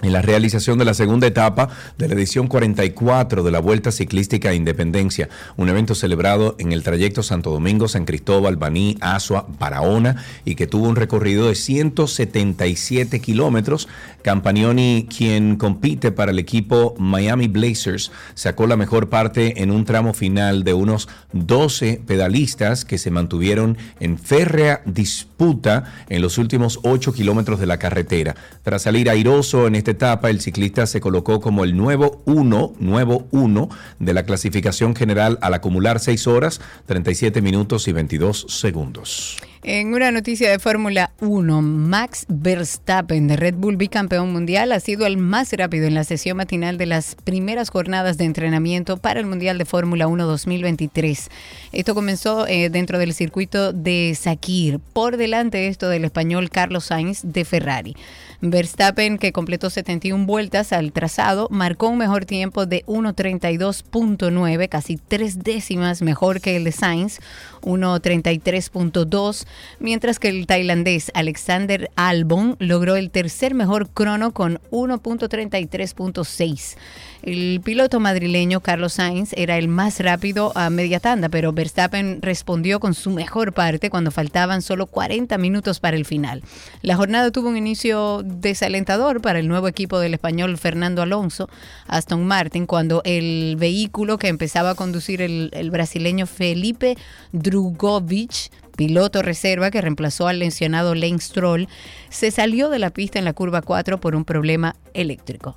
en 0.03 0.11
la 0.13 0.21
realización 0.21 0.77
de 0.77 0.85
la 0.85 0.93
segunda 0.93 1.25
etapa 1.25 1.69
de 1.97 2.07
la 2.07 2.13
edición 2.13 2.47
44 2.47 3.41
de 3.41 3.51
la 3.51 3.59
Vuelta 3.59 3.91
Ciclística 3.91 4.49
a 4.49 4.53
Independencia, 4.53 5.29
un 5.57 5.69
evento 5.69 5.95
celebrado 5.95 6.55
en 6.59 6.71
el 6.71 6.83
trayecto 6.83 7.23
Santo 7.23 7.51
Domingo, 7.51 7.87
San 7.87 8.05
Cristóbal, 8.05 8.57
Baní, 8.57 8.97
Asua, 9.01 9.47
Barahona 9.59 10.23
y 10.45 10.55
que 10.55 10.67
tuvo 10.67 10.87
un 10.87 10.95
recorrido 10.95 11.47
de 11.47 11.55
177 11.55 13.19
kilómetros. 13.21 13.87
Campanioni, 14.21 15.07
quien 15.15 15.55
compite 15.55 16.11
para 16.11 16.31
el 16.31 16.39
equipo 16.39 16.95
Miami 16.97 17.47
Blazers, 17.47 18.11
sacó 18.35 18.67
la 18.67 18.77
mejor 18.77 19.09
parte 19.09 19.63
en 19.63 19.71
un 19.71 19.85
tramo 19.85 20.13
final 20.13 20.63
de 20.63 20.73
unos 20.73 21.07
12 21.31 22.01
pedalistas 22.05 22.85
que 22.85 22.97
se 22.97 23.11
mantuvieron 23.11 23.77
en 23.99 24.17
férrea 24.17 24.81
disputa 24.85 25.85
en 26.09 26.21
los 26.21 26.37
últimos 26.37 26.79
8 26.83 27.13
kilómetros 27.13 27.59
de 27.59 27.67
la 27.67 27.79
carretera. 27.79 28.35
Tras 28.63 28.83
salir 28.83 29.09
airoso 29.09 29.67
en 29.67 29.75
esta 29.75 29.92
etapa, 29.93 30.29
el 30.29 30.41
ciclista 30.41 30.85
se 30.85 30.99
colocó 30.99 31.39
como 31.39 31.63
el 31.63 31.75
nuevo 31.75 32.21
1, 32.25 32.73
nuevo 32.79 33.27
1 33.31 33.69
de 33.99 34.13
la 34.13 34.23
clasificación 34.23 34.95
general 34.95 35.39
al 35.41 35.53
acumular 35.53 35.99
6 35.99 36.27
horas, 36.27 36.61
37 36.85 37.41
minutos 37.41 37.87
y 37.87 37.93
22 37.93 38.45
segundos. 38.49 39.37
En 39.65 39.93
una 39.93 40.11
noticia 40.11 40.51
de 40.51 40.59
Fórmula 40.59 41.13
1, 41.21 41.61
Max 41.61 42.25
Verstappen 42.27 43.29
de 43.29 43.37
Red 43.37 43.55
Bull 43.55 43.77
bicampeón 43.77 44.33
mundial 44.33 44.73
ha 44.73 44.81
sido 44.81 45.05
el 45.05 45.15
más 45.15 45.53
rápido 45.53 45.87
en 45.87 45.93
la 45.93 46.03
sesión 46.03 46.35
matinal 46.35 46.77
de 46.77 46.85
las 46.85 47.15
primeras 47.15 47.69
jornadas 47.69 48.17
de 48.17 48.25
entrenamiento 48.25 48.97
para 48.97 49.21
el 49.21 49.25
Mundial 49.25 49.57
de 49.57 49.63
Fórmula 49.63 50.07
1 50.07 50.25
2023. 50.27 51.29
Esto 51.71 51.95
comenzó 51.95 52.45
eh, 52.45 52.69
dentro 52.69 52.99
del 52.99 53.13
circuito 53.13 53.71
de 53.71 54.17
Sakir, 54.19 54.79
por 54.79 55.15
delante 55.15 55.69
esto 55.69 55.87
del 55.87 56.03
español 56.03 56.49
Carlos 56.49 56.83
Sainz 56.83 57.21
de 57.23 57.45
Ferrari. 57.45 57.95
Verstappen, 58.41 59.17
que 59.17 59.31
completó 59.31 59.69
171 59.73 60.25
vueltas 60.25 60.71
al 60.71 60.91
trazado, 60.91 61.47
marcó 61.49 61.87
un 61.87 61.97
mejor 61.97 62.25
tiempo 62.25 62.65
de 62.65 62.83
1.32.9, 62.85 64.69
casi 64.69 64.97
tres 64.97 65.43
décimas 65.43 66.01
mejor 66.01 66.41
que 66.41 66.55
el 66.55 66.63
de 66.63 66.71
Sainz, 66.71 67.19
1.33.2, 67.61 69.45
mientras 69.79 70.19
que 70.19 70.29
el 70.29 70.47
tailandés 70.47 71.11
Alexander 71.13 71.89
Albon 71.95 72.55
logró 72.59 72.95
el 72.95 73.09
tercer 73.09 73.55
mejor 73.55 73.89
crono 73.89 74.31
con 74.31 74.59
1.33.6. 74.71 76.75
El 77.23 77.61
piloto 77.63 78.01
madrileño 78.01 78.59
Carlos 78.59 78.93
Sainz 78.93 79.31
era 79.37 79.57
el 79.57 79.69
más 79.69 80.01
rápido 80.01 80.51
a 80.55 80.69
media 80.69 80.99
tanda, 80.99 81.29
pero 81.29 81.53
Verstappen 81.53 82.21
respondió 82.21 82.81
con 82.81 82.93
su 82.93 83.11
mejor 83.11 83.53
parte 83.53 83.89
cuando 83.89 84.11
faltaban 84.11 84.61
solo 84.61 84.87
40 84.87 85.37
minutos 85.37 85.79
para 85.79 85.95
el 85.95 86.03
final. 86.03 86.43
La 86.81 86.97
jornada 86.97 87.31
tuvo 87.31 87.47
un 87.47 87.55
inicio 87.55 88.23
desalentador 88.25 89.21
para 89.21 89.39
el 89.39 89.47
nuevo 89.47 89.62
equipo 89.67 89.99
del 89.99 90.13
español 90.13 90.57
Fernando 90.57 91.01
Alonso, 91.01 91.49
Aston 91.87 92.25
Martin, 92.25 92.65
cuando 92.65 93.01
el 93.05 93.55
vehículo 93.57 94.17
que 94.17 94.27
empezaba 94.27 94.71
a 94.71 94.75
conducir 94.75 95.21
el, 95.21 95.49
el 95.53 95.71
brasileño 95.71 96.27
Felipe 96.27 96.97
Drugovich 97.31 98.49
piloto 98.75 99.21
reserva 99.21 99.71
que 99.71 99.81
reemplazó 99.81 100.27
al 100.27 100.39
mencionado 100.39 100.95
Lane 100.95 101.19
Stroll, 101.19 101.67
se 102.09 102.31
salió 102.31 102.69
de 102.69 102.79
la 102.79 102.89
pista 102.89 103.19
en 103.19 103.25
la 103.25 103.33
curva 103.33 103.61
4 103.61 103.99
por 103.99 104.15
un 104.15 104.25
problema 104.25 104.75
eléctrico. 104.93 105.55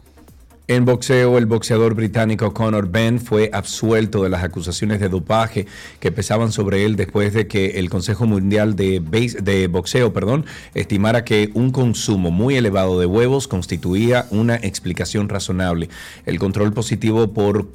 En 0.68 0.84
boxeo, 0.84 1.38
el 1.38 1.46
boxeador 1.46 1.94
británico 1.94 2.52
Conor 2.52 2.90
Benn 2.90 3.20
fue 3.20 3.50
absuelto 3.52 4.24
de 4.24 4.30
las 4.30 4.42
acusaciones 4.42 4.98
de 4.98 5.08
dopaje 5.08 5.68
que 6.00 6.10
pesaban 6.10 6.50
sobre 6.50 6.84
él 6.84 6.96
después 6.96 7.32
de 7.32 7.46
que 7.46 7.78
el 7.78 7.88
Consejo 7.88 8.26
Mundial 8.26 8.74
de, 8.74 9.00
de, 9.00 9.68
Boxeo 9.68 10.12
perdón, 10.12 10.44
estimara 10.74 11.22
que 11.22 11.50
un 11.54 11.70
consumo 11.70 12.32
muy 12.32 12.56
elevado 12.56 12.98
de 12.98 13.06
huevos 13.06 13.46
constituía 13.46 14.26
una 14.32 14.56
explicación 14.56 15.28
razonable. 15.28 15.88
El 16.24 16.40
control 16.40 16.72
positivo 16.72 17.32
por 17.32 17.68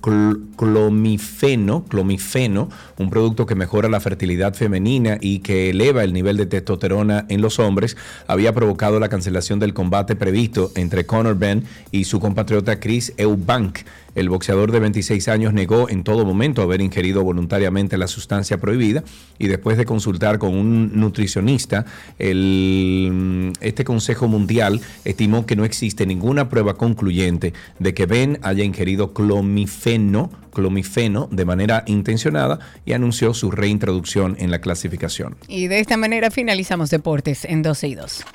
clomifeno, 0.58 1.86
clomifeno, 1.86 2.68
un 2.98 3.10
producto 3.10 3.46
que 3.46 3.56
mejora 3.56 3.88
la 3.88 4.02
fertilidad 4.02 4.54
femenina 4.54 5.18
y 5.22 5.40
que 5.40 5.70
eleva 5.70 6.04
el 6.04 6.12
nivel 6.12 6.36
de 6.36 6.46
testosterona 6.46 7.26
en 7.30 7.40
los 7.40 7.58
hombres, 7.58 7.96
había 8.28 8.54
provocado 8.54 9.00
la 9.00 9.08
cancelación 9.08 9.60
del 9.60 9.74
combate 9.74 10.18
previsto 10.18 10.74
entre 10.76 11.06
Conor 11.06 11.38
Benn 11.38 11.64
y 11.94 12.04
su 12.04 12.20
compatriota 12.20 12.81
Chris 12.82 13.14
Eubank. 13.16 13.80
El 14.14 14.28
boxeador 14.28 14.74
de 14.74 14.80
26 14.82 15.30
años 15.30 15.54
negó 15.54 15.90
en 15.90 16.04
todo 16.04 16.26
momento 16.26 16.62
haber 16.62 16.82
ingerido 16.82 17.24
voluntariamente 17.24 17.98
la 17.98 18.08
sustancia 18.08 18.58
prohibida 18.58 19.06
y 19.40 19.48
después 19.48 19.78
de 19.78 19.86
consultar 19.86 20.38
con 20.38 20.54
un 20.54 21.00
nutricionista, 21.00 21.86
el, 22.20 23.54
este 23.62 23.86
Consejo 23.86 24.28
Mundial 24.28 24.82
estimó 25.06 25.46
que 25.46 25.56
no 25.56 25.64
existe 25.64 26.06
ninguna 26.06 26.50
prueba 26.50 26.74
concluyente 26.74 27.54
de 27.80 27.94
que 27.94 28.06
Ben 28.06 28.38
haya 28.42 28.66
ingerido 28.66 29.14
clomifeno, 29.14 30.30
clomifeno 30.54 31.30
de 31.32 31.46
manera 31.46 31.86
intencionada 31.88 32.60
y 32.86 32.92
anunció 32.92 33.34
su 33.34 33.50
reintroducción 33.50 34.36
en 34.40 34.52
la 34.52 34.60
clasificación. 34.60 35.38
Y 35.48 35.68
de 35.68 35.80
esta 35.80 35.96
manera 35.96 36.32
finalizamos 36.32 36.90
deportes 36.90 37.46
en 37.46 37.62
12 37.62 37.88
y 37.88 37.96
2. 37.96 38.26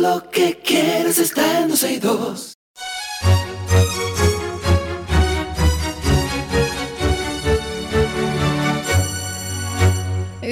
Lo 0.00 0.30
que 0.30 0.58
quieres 0.58 1.18
está 1.18 1.60
en 1.60 1.68
12 1.68 1.92
y 1.92 1.98
2. 1.98 2.54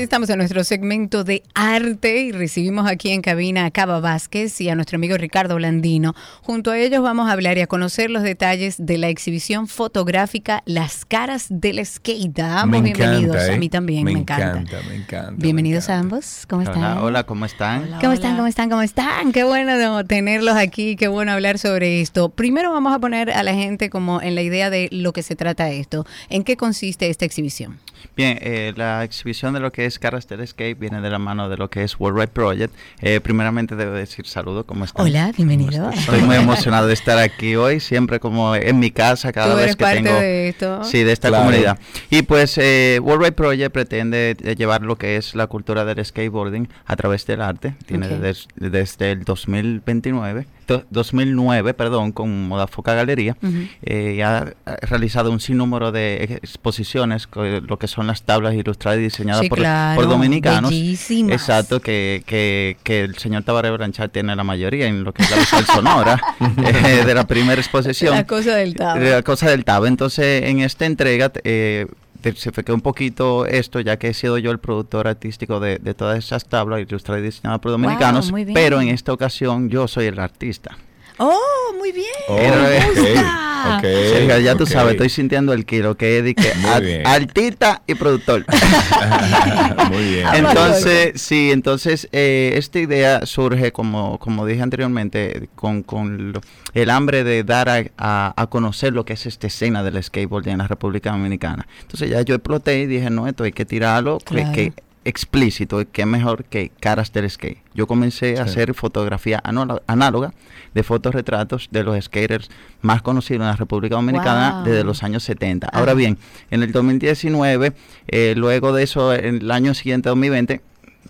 Estamos 0.02 0.30
en 0.30 0.38
nuestro 0.38 0.62
segmento 0.62 1.24
de 1.24 1.42
arte 1.54 2.22
y 2.22 2.30
recibimos 2.30 2.88
aquí 2.88 3.10
en 3.10 3.20
cabina 3.20 3.64
a 3.64 3.70
Cava 3.72 3.98
Vázquez 3.98 4.60
y 4.60 4.68
a 4.68 4.76
nuestro 4.76 4.94
amigo 4.94 5.16
Ricardo 5.16 5.56
Blandino. 5.56 6.14
Junto 6.40 6.70
a 6.70 6.78
ellos 6.78 7.02
vamos 7.02 7.28
a 7.28 7.32
hablar 7.32 7.58
y 7.58 7.62
a 7.62 7.66
conocer 7.66 8.08
los 8.08 8.22
detalles 8.22 8.76
de 8.78 8.96
la 8.96 9.08
exhibición 9.08 9.66
fotográfica 9.66 10.62
Las 10.66 11.04
caras 11.04 11.46
del 11.50 11.84
skate. 11.84 12.38
Ambos 12.38 12.80
bienvenidos. 12.80 13.36
¿eh? 13.48 13.54
A 13.54 13.58
mí 13.58 13.68
también 13.68 14.04
me, 14.04 14.12
me 14.12 14.20
encanta. 14.20 14.80
Me 14.88 14.94
encanta. 14.94 15.32
Bienvenidos 15.36 15.88
a 15.90 15.98
ambos. 15.98 16.46
¿Cómo 16.48 16.62
están? 16.62 16.78
Hola, 16.78 17.02
hola 17.02 17.24
¿cómo 17.24 17.44
están? 17.44 17.82
Hola, 17.82 17.98
¿Cómo 18.00 18.12
están? 18.12 18.36
¿Cómo 18.36 18.46
están? 18.46 18.70
¿Cómo 18.70 18.82
están? 18.82 19.32
Qué 19.32 19.42
bueno 19.42 20.04
tenerlos 20.04 20.56
aquí, 20.56 20.94
qué 20.94 21.08
bueno 21.08 21.32
hablar 21.32 21.58
sobre 21.58 22.00
esto. 22.00 22.28
Primero 22.28 22.70
vamos 22.70 22.94
a 22.94 23.00
poner 23.00 23.32
a 23.32 23.42
la 23.42 23.52
gente 23.52 23.90
como 23.90 24.22
en 24.22 24.36
la 24.36 24.42
idea 24.42 24.70
de 24.70 24.88
lo 24.92 25.12
que 25.12 25.24
se 25.24 25.34
trata 25.34 25.68
esto. 25.70 26.06
¿En 26.30 26.44
qué 26.44 26.56
consiste 26.56 27.10
esta 27.10 27.24
exhibición? 27.24 27.80
Bien, 28.16 28.38
eh, 28.40 28.72
la 28.76 29.04
exhibición 29.04 29.54
de 29.54 29.60
lo 29.60 29.72
que 29.72 29.86
es 29.86 29.98
Caras 29.98 30.26
del 30.28 30.40
Escape 30.40 30.74
viene 30.74 31.00
de 31.00 31.10
la 31.10 31.18
mano 31.18 31.48
de 31.48 31.56
lo 31.56 31.68
que 31.70 31.84
es 31.84 31.98
World 31.98 32.18
Wide 32.18 32.28
Project. 32.28 32.74
Eh, 33.00 33.20
primeramente 33.20 33.76
debo 33.76 33.92
decir 33.92 34.26
saludo, 34.26 34.64
¿cómo 34.64 34.84
están? 34.84 35.06
Hola, 35.06 35.32
bienvenido. 35.36 35.90
Estoy 35.94 36.22
muy 36.22 36.36
emocionado 36.36 36.86
de 36.86 36.94
estar 36.94 37.18
aquí 37.18 37.56
hoy, 37.56 37.80
siempre 37.80 38.20
como 38.20 38.54
en 38.54 38.78
mi 38.78 38.90
casa, 38.90 39.32
cada 39.32 39.52
¿Tú 39.52 39.56
vez 39.58 39.76
que 39.76 39.84
parte 39.84 40.02
tengo... 40.02 40.18
de 40.18 40.48
esto? 40.48 40.84
Sí, 40.84 41.02
de 41.04 41.12
esta 41.12 41.28
Claro. 41.28 41.44
comunidad. 41.44 41.78
Y 42.10 42.22
pues 42.22 42.56
eh, 42.58 42.98
World 43.02 43.22
Wide 43.22 43.32
Project 43.32 43.72
pretende 43.72 44.36
eh, 44.42 44.54
llevar 44.56 44.82
lo 44.82 44.96
que 44.96 45.16
es 45.16 45.34
la 45.34 45.46
cultura 45.46 45.84
del 45.84 46.04
skateboarding 46.04 46.68
a 46.86 46.96
través 46.96 47.26
del 47.26 47.40
arte. 47.42 47.74
Tiene 47.86 48.06
Ok. 48.06 48.12
des- 48.20 48.48
desde 48.56 49.12
el 49.12 49.24
2029, 49.24 50.46
do- 50.68 50.84
2009, 50.90 51.74
perdón, 51.74 52.12
con 52.12 52.46
Modafoca 52.46 52.94
Galería. 52.94 53.36
Ujú. 53.42 53.66
Eh, 53.82 54.14
y 54.18 54.20
ha 54.20 54.54
ha 54.66 54.76
realizado 54.82 55.32
un 55.32 55.40
sinnúmero 55.40 55.90
de 55.90 56.38
exposiciones, 56.42 57.26
lo 57.34 57.78
que 57.78 57.88
son 57.88 58.06
las 58.06 58.22
tablas 58.22 58.54
ilustradas 58.54 59.00
y 59.00 59.02
diseñadas 59.02 59.42
Sí, 59.42 59.48
por, 59.48 59.58
claro, 59.58 60.00
por 60.00 60.08
dominicanos. 60.08 60.70
bellísimas. 60.70 61.32
Exacto, 61.32 61.80
que, 61.80 62.22
que, 62.26 62.76
que 62.84 63.00
el 63.00 63.16
señor 63.16 63.42
Tabaré 63.42 63.70
Blanchard 63.70 64.10
tiene 64.10 64.36
la 64.36 64.44
mayoría 64.44 64.86
en 64.86 65.02
lo 65.02 65.12
que 65.12 65.22
es 65.22 65.30
la 65.30 65.38
visual 65.38 65.64
sonora 65.66 66.20
eh, 66.40 67.04
de 67.04 67.14
la 67.14 67.26
primera 67.26 67.60
exposición. 67.60 68.14
La 68.14 68.26
cosa 68.26 68.54
del 68.56 68.74
Tabo. 68.74 69.00
De 69.00 69.10
la 69.10 69.22
cosa 69.22 69.50
del 69.50 69.64
Tabo. 69.64 69.86
Entonces, 69.86 70.42
en 70.44 70.60
esta 70.60 70.86
entrega 70.86 71.32
eh, 71.44 71.86
diversifiqué 72.22 72.72
un 72.72 72.80
poquito 72.80 73.46
esto, 73.46 73.80
ya 73.80 73.98
que 73.98 74.08
he 74.08 74.14
sido 74.14 74.38
yo 74.38 74.50
el 74.50 74.58
productor 74.58 75.06
artístico 75.08 75.60
de, 75.60 75.78
de 75.78 75.94
todas 75.94 76.18
esas 76.18 76.44
tablas 76.44 76.80
ilustradas 76.80 77.22
y 77.22 77.26
diseñadas 77.26 77.60
por 77.60 77.72
dominicanos, 77.72 78.32
pero 78.54 78.80
en 78.80 78.88
esta 78.88 79.12
ocasión 79.12 79.68
yo 79.68 79.88
soy 79.88 80.06
el 80.06 80.18
artista. 80.18 80.76
Oh, 81.18 81.74
muy 81.76 81.92
bien. 81.92 82.06
Oh, 82.28 82.36
Me 82.36 83.80
Sergio, 84.08 84.38
ya 84.38 84.54
tú 84.54 84.64
ok. 84.64 84.70
sabes, 84.70 84.92
estoy 84.92 85.08
sintiendo 85.08 85.52
el 85.52 85.66
kilo 85.66 85.96
que 85.96 86.18
es 86.18 86.34
que 86.34 87.02
artista 87.04 87.82
y 87.86 87.94
productor. 87.96 88.44
Muy 89.90 90.04
bien. 90.04 90.26
Entonces, 90.32 91.20
sí, 91.20 91.50
entonces 91.50 92.08
eh, 92.12 92.52
esta 92.56 92.78
idea 92.78 93.26
surge, 93.26 93.72
como, 93.72 94.18
como 94.18 94.46
dije 94.46 94.62
anteriormente, 94.62 95.48
con, 95.54 95.82
con 95.82 96.32
lo- 96.32 96.40
el 96.74 96.90
hambre 96.90 97.24
de 97.24 97.42
dar 97.44 97.68
a, 97.68 97.82
a- 97.98 98.34
a 98.40 98.46
conocer 98.46 98.92
lo 98.92 99.04
que 99.04 99.14
es 99.14 99.26
esta 99.26 99.46
escena 99.48 99.82
del 99.82 100.02
skateboard 100.02 100.46
en 100.48 100.58
la 100.58 100.68
República 100.68 101.10
Dominicana. 101.10 101.66
Entonces 101.82 102.10
ya 102.10 102.22
yo 102.22 102.34
exploté 102.36 102.80
y 102.80 102.86
dije, 102.86 103.10
no, 103.10 103.26
esto 103.26 103.44
hay 103.44 103.52
que 103.52 103.64
tirarlo, 103.64 104.18
que- 104.18 104.34
Claro. 104.36 104.52
que, 104.52 104.72
explícito, 105.08 105.82
que 105.90 106.06
mejor 106.06 106.44
que 106.44 106.70
caras 106.80 107.12
del 107.12 107.28
skate. 107.30 107.58
Yo 107.74 107.86
comencé 107.86 108.38
a 108.38 108.42
hacer 108.42 108.74
fotografía 108.74 109.40
análoga 109.86 110.32
de 110.74 110.82
fotorretratos 110.82 111.68
de 111.70 111.82
los 111.82 112.04
skaters 112.04 112.50
más 112.82 113.02
conocidos 113.02 113.40
en 113.42 113.46
la 113.48 113.56
República 113.56 113.96
Dominicana 113.96 114.56
Wow. 114.56 114.64
desde 114.64 114.84
los 114.84 115.02
años 115.02 115.22
70. 115.24 115.68
Ahora 115.68 115.94
bien, 115.94 116.18
en 116.50 116.62
el 116.62 116.72
2019, 116.72 117.72
eh, 118.08 118.34
luego 118.36 118.72
de 118.72 118.82
eso, 118.82 119.14
en 119.14 119.36
el 119.42 119.50
año 119.50 119.74
siguiente, 119.74 120.08
2020, 120.10 120.60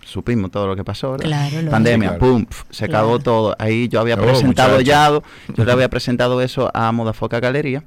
supimos 0.05 0.49
todo 0.49 0.65
lo 0.67 0.75
que 0.77 0.83
pasó, 0.85 1.11
¿verdad? 1.11 1.25
Claro. 1.25 1.69
Pandemia, 1.69 2.09
Claro. 2.17 2.19
pum, 2.33 2.45
se 2.69 2.87
Claro. 2.87 2.99
acabó 3.05 3.19
todo. 3.19 3.55
Ahí 3.59 3.89
yo 3.89 3.99
había 3.99 4.15
Oh, 4.15 4.21
presentado 4.21 4.77
muchacho. 4.77 5.21
ya, 5.49 5.53
yo 5.57 5.65
le 5.65 5.71
había 5.71 5.89
presentado 5.95 6.41
eso 6.41 6.71
a 6.73 6.91
Modafoca 6.93 7.39
Galería, 7.41 7.83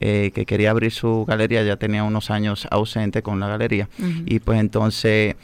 eh, 0.00 0.30
que 0.34 0.46
quería 0.46 0.70
abrir 0.70 0.92
su 0.92 1.24
galería, 1.26 1.64
ya 1.64 1.76
tenía 1.76 2.04
unos 2.04 2.30
años 2.30 2.68
ausente 2.70 3.22
con 3.22 3.40
la 3.40 3.48
galería. 3.48 3.88
Y 4.26 4.38
pues 4.38 4.60
entonces, 4.60 5.34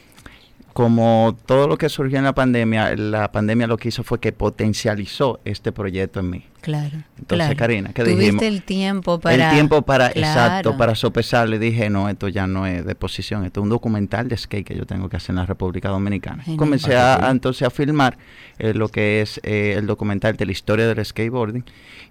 como 0.72 1.36
todo 1.46 1.68
lo 1.68 1.76
que 1.76 1.88
surgió 1.88 2.18
en 2.18 2.24
la 2.24 2.34
pandemia, 2.34 2.94
la 2.96 3.30
pandemia 3.32 3.66
lo 3.66 3.76
que 3.76 3.88
hizo 3.88 4.02
fue 4.02 4.20
que 4.20 4.32
potencializó 4.32 5.40
este 5.44 5.72
proyecto 5.72 6.20
en 6.20 6.30
mí. 6.30 6.44
Claro. 6.62 6.96
Entonces, 7.18 7.26
claro. 7.46 7.56
Karina, 7.56 7.92
¿qué 7.92 8.02
Tuviste 8.04 8.20
dijimos? 8.22 8.42
el 8.44 8.62
tiempo 8.62 9.20
para... 9.20 9.48
El 9.50 9.54
tiempo 9.54 9.82
para, 9.82 10.10
Claro. 10.10 10.28
exacto, 10.40 10.76
para 10.78 10.94
sopesar. 10.94 11.48
Le 11.48 11.58
dije, 11.58 11.90
no, 11.90 12.08
esto 12.08 12.28
ya 12.28 12.46
no 12.46 12.66
es 12.66 12.86
de 12.86 12.94
posición, 12.94 13.44
esto 13.44 13.60
es 13.60 13.64
un 13.64 13.68
documental 13.70 14.28
de 14.28 14.36
skate 14.36 14.64
que 14.66 14.74
yo 14.76 14.86
tengo 14.86 15.08
que 15.08 15.16
hacer 15.18 15.30
en 15.30 15.36
la 15.36 15.46
República 15.46 15.88
Dominicana. 15.90 16.42
Genial. 16.42 16.58
Comencé 16.58 16.96
Ah, 16.96 17.18
a, 17.28 17.30
entonces 17.30 17.66
a 17.66 17.70
filmar 17.70 18.16
eh, 18.58 18.72
lo 18.74 18.88
que 18.88 19.20
es 19.22 19.40
eh, 19.42 19.74
el 19.76 19.86
documental 19.86 20.36
de 20.36 20.46
la 20.46 20.52
historia 20.52 20.86
del 20.86 21.04
skateboarding 21.04 21.64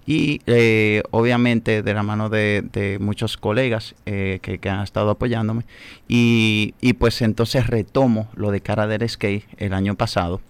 y 0.06 0.40
eh, 0.46 1.02
obviamente 1.12 1.82
de 1.82 1.94
la 1.94 2.02
mano 2.02 2.28
de, 2.28 2.62
de 2.72 2.98
muchos 2.98 3.36
colegas 3.36 3.94
eh, 4.06 4.38
que, 4.42 4.58
que 4.58 4.68
han 4.68 4.82
estado 4.82 5.10
apoyándome 5.10 5.64
y, 6.08 6.74
y 6.80 6.92
pues 6.94 7.22
entonces 7.22 7.66
retomo 7.68 8.28
lo 8.34 8.50
de 8.50 8.60
cara 8.60 8.86
del 8.86 9.08
skate 9.08 9.44
el 9.56 9.72
año 9.72 9.94
pasado. 9.94 10.40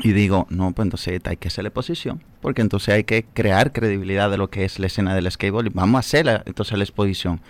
Y 0.00 0.12
digo, 0.12 0.46
no, 0.48 0.72
pues 0.72 0.86
entonces 0.86 1.20
hay 1.24 1.36
que 1.36 1.48
hacerle 1.48 1.70
posición, 1.70 2.22
porque 2.40 2.62
entonces 2.62 2.94
hay 2.94 3.04
que 3.04 3.24
crear 3.24 3.72
credibilidad 3.72 4.30
de 4.30 4.38
lo 4.38 4.48
que 4.48 4.64
es 4.64 4.78
la 4.78 4.86
escena 4.86 5.14
del 5.14 5.30
skateboard. 5.30 5.70
Vamos 5.74 5.96
a 5.96 5.98
hacer 6.00 6.24
la- 6.26 6.42
entonces 6.46 6.78
la 6.78 6.84
exposición 6.84 7.40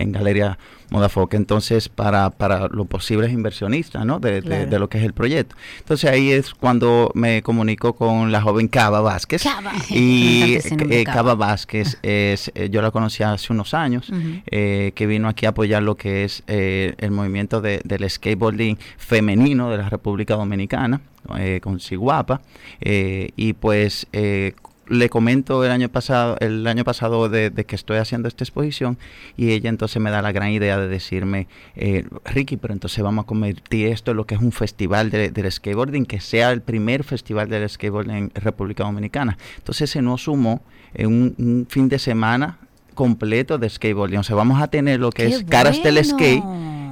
en 0.00 0.12
Galería 0.12 0.58
Modafoque, 0.90 1.36
entonces 1.36 1.88
para, 1.88 2.30
para 2.30 2.66
los 2.68 2.86
posibles 2.88 3.30
inversionistas, 3.32 4.04
¿no? 4.04 4.18
De, 4.18 4.32
de- 4.32 4.42
Claro. 4.42 4.66
de 4.70 4.78
lo 4.80 4.88
que 4.88 4.98
es 4.98 5.04
el 5.04 5.12
proyecto. 5.12 5.54
Entonces 5.78 6.10
ahí 6.10 6.32
es 6.32 6.52
cuando 6.54 7.12
me 7.14 7.42
comunico 7.42 7.92
con 7.92 8.32
la 8.32 8.40
joven 8.42 8.66
Cava 8.66 9.00
Vázquez. 9.00 9.44
Cava. 9.44 9.72
Y 9.88 10.54
eh, 10.90 11.04
Cava. 11.04 11.34
Vázquez, 11.36 11.98
es, 12.02 12.50
eh, 12.56 12.68
yo 12.70 12.82
la 12.82 12.90
conocí 12.90 13.22
hace 13.22 13.52
unos 13.52 13.72
años, 13.74 14.10
eh, 14.50 14.90
que 14.96 15.06
vino 15.06 15.28
aquí 15.28 15.46
a 15.46 15.50
apoyar 15.50 15.82
lo 15.82 15.94
que 15.96 16.24
es 16.24 16.42
el 16.48 17.10
movimiento 17.12 17.60
de- 17.60 17.80
del 17.84 18.08
skateboarding 18.10 18.76
femenino 18.98 19.70
de 19.70 19.78
la 19.78 19.88
República 19.88 20.34
Dominicana, 20.34 21.00
eh, 21.38 21.60
con 21.62 21.78
Siguapa, 21.78 22.40
eh, 22.80 23.30
y 23.36 23.52
pues 23.52 24.06
eh, 24.12 24.54
le 24.90 25.08
comento 25.08 25.64
el 25.64 25.70
año 25.70 25.88
pasado, 25.88 26.36
el 26.40 26.66
año 26.66 26.84
pasado 26.84 27.28
de, 27.28 27.48
de 27.50 27.64
que 27.64 27.76
estoy 27.76 27.98
haciendo 27.98 28.28
esta 28.28 28.44
exposición 28.44 28.98
y 29.36 29.52
ella 29.52 29.70
entonces 29.70 30.02
me 30.02 30.10
da 30.10 30.20
la 30.20 30.32
gran 30.32 30.50
idea 30.50 30.78
de 30.78 30.88
decirme, 30.88 31.46
eh, 31.76 32.04
Ricky, 32.24 32.56
pero 32.56 32.74
entonces 32.74 33.02
vamos 33.02 33.22
a 33.24 33.26
convertir 33.26 33.86
esto 33.86 34.10
en 34.10 34.16
lo 34.18 34.26
que 34.26 34.34
es 34.34 34.40
un 34.40 34.52
festival 34.52 35.10
de- 35.10 35.30
del 35.30 35.50
skateboarding, 35.50 36.04
que 36.06 36.20
sea 36.20 36.50
el 36.50 36.60
primer 36.60 37.04
festival 37.04 37.48
del 37.48 37.68
skateboarding 37.68 38.14
en 38.16 38.30
República 38.34 38.84
Dominicana. 38.84 39.38
Entonces 39.58 39.88
se 39.90 40.02
nos 40.02 40.24
sumó 40.24 40.60
en 40.92 41.06
un, 41.06 41.34
un 41.38 41.66
fin 41.68 41.88
de 41.88 41.98
semana 41.98 42.58
completo 42.94 43.56
de 43.58 43.70
skateboarding. 43.70 44.18
O 44.18 44.22
sea, 44.24 44.36
vamos 44.36 44.60
a 44.60 44.66
tener 44.68 45.00
lo 45.00 45.10
que 45.10 45.22
¡Qué 45.28 45.34
es 45.36 45.44
caras 45.44 45.82
del 45.82 46.04
skate 46.04 46.42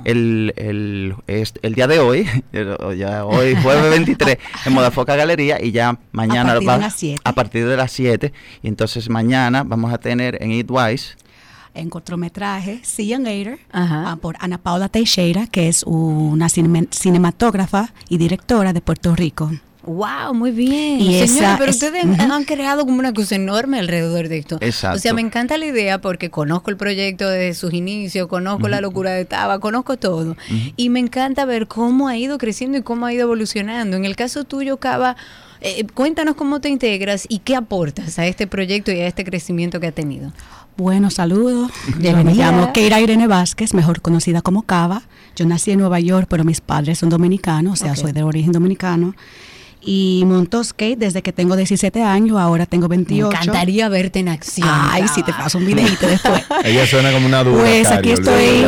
el, 0.04 0.52
el, 0.56 1.14
est- 1.26 1.58
el 1.62 1.74
día 1.74 1.86
de 1.86 1.98
hoy, 1.98 2.26
ya 2.96 3.24
hoy 3.24 3.54
jueves 3.62 3.90
23, 3.90 4.38
en 4.66 4.72
Modafoca 4.72 5.16
Galería 5.16 5.62
y 5.62 5.72
ya 5.72 5.98
mañana 6.12 6.50
partir 6.54 6.60
de 6.60 6.66
va- 6.74 6.78
las 6.78 6.94
7. 6.94 7.20
a 7.24 7.32
partir 7.32 7.66
de 7.68 7.76
las 7.76 7.92
7 7.92 8.32
y 8.62 8.68
entonces 8.68 9.08
mañana 9.08 9.62
vamos 9.64 9.92
a 9.92 9.98
tener 9.98 10.42
en 10.42 10.52
Eatwise 10.52 11.16
en 11.74 11.90
cortometraje 11.90 12.80
See 12.82 13.08
You 13.08 13.18
Later 13.18 13.58
ah, 13.72 14.16
por 14.20 14.36
Ana 14.40 14.58
Paula 14.58 14.88
Teixeira, 14.88 15.46
que 15.46 15.68
es 15.68 15.84
una 15.84 16.48
cinema- 16.48 16.86
cinematógrafa 16.90 17.92
y 18.08 18.18
directora 18.18 18.72
de 18.72 18.80
Puerto 18.80 19.14
Rico. 19.14 19.50
Wow, 19.89 20.35
muy 20.35 20.51
bien. 20.51 21.01
Y 21.01 21.06
Señores, 21.06 21.31
esa 21.36 21.56
pero 21.59 21.70
es- 21.70 21.77
ustedes 21.77 22.05
Ujú. 22.05 22.32
han 22.32 22.44
creado 22.44 22.85
como 22.85 22.98
una 22.98 23.12
cosa 23.15 23.36
enorme 23.36 23.78
alrededor 23.78 24.28
de 24.28 24.39
esto. 24.39 24.59
Exacto. 24.60 24.97
O 24.98 25.01
sea, 25.01 25.15
me 25.15 25.20
encanta 25.23 25.56
la 25.56 25.66
idea 25.66 26.01
porque 26.01 26.31
conozco 26.31 26.70
el 26.70 26.77
proyecto 26.77 27.28
desde 27.28 27.55
sus 27.59 27.73
inicios, 27.73 28.28
conozco 28.28 28.69
la 28.69 28.81
locura 28.81 29.12
de 29.12 29.24
Taba, 29.24 29.59
conozco 29.60 29.97
todo. 29.97 30.36
Y 30.77 30.90
me 30.90 31.01
encanta 31.01 31.44
ver 31.47 31.66
cómo 31.69 32.09
ha 32.09 32.16
ido 32.16 32.36
creciendo 32.39 32.77
y 32.78 32.82
cómo 32.82 33.06
ha 33.06 33.12
ido 33.12 33.23
evolucionando. 33.23 33.97
En 33.97 34.05
el 34.05 34.15
caso 34.15 34.44
tuyo, 34.44 34.77
Cava, 34.77 35.16
eh, 35.60 35.86
cuéntanos 35.94 36.35
cómo 36.36 36.60
te 36.60 36.69
integras 36.69 37.24
y 37.28 37.39
qué 37.40 37.56
aportas 37.56 38.19
a 38.19 38.27
este 38.27 38.47
proyecto 38.47 38.93
y 38.93 39.01
a 39.01 39.06
este 39.06 39.24
crecimiento 39.24 39.81
que 39.81 39.86
ha 39.89 39.93
tenido. 39.93 40.32
Bueno, 40.77 41.10
saludos. 41.10 41.73
Me 41.98 42.35
llamo 42.35 42.73
Keira 42.73 43.01
Irene 43.01 43.27
Vázquez, 43.27 43.74
mejor 43.74 44.01
conocida 44.02 44.43
como 44.43 44.62
Cava. 44.62 45.02
Yo 45.35 45.47
nací 45.47 45.70
en 45.73 45.78
Nueva 45.81 45.98
York, 45.98 46.27
pero 46.28 46.44
mis 46.44 46.60
padres 46.60 46.98
son 46.98 47.09
dominicanos, 47.09 47.81
o 47.81 47.85
sea, 47.85 47.97
soy 47.97 48.12
de 48.12 48.23
origen 48.23 48.52
dominicano. 48.52 49.15
Y 49.80 50.24
monto 50.26 50.62
skate 50.64 50.98
desde 50.98 51.22
que 51.22 51.32
tengo 51.32 51.55
17 51.56 52.02
años, 52.02 52.36
ahora 52.38 52.66
tengo 52.66 52.88
28. 52.88 53.28
Me 53.30 53.34
encantaría 53.36 53.88
verte 53.88 54.18
en 54.18 54.28
acción. 54.28 54.68
Ay, 54.70 55.06
sí, 55.12 55.22
te 55.22 55.32
paso 55.32 55.59
un 55.59 55.66
videito 55.66 56.06
después. 56.06 56.42
Ella 56.64 56.86
suena 56.86 57.12
como 57.12 57.26
una 57.26 57.44
dura. 57.44 57.60
Pues 57.62 57.88
aquí 57.88 58.10
estoy, 58.10 58.64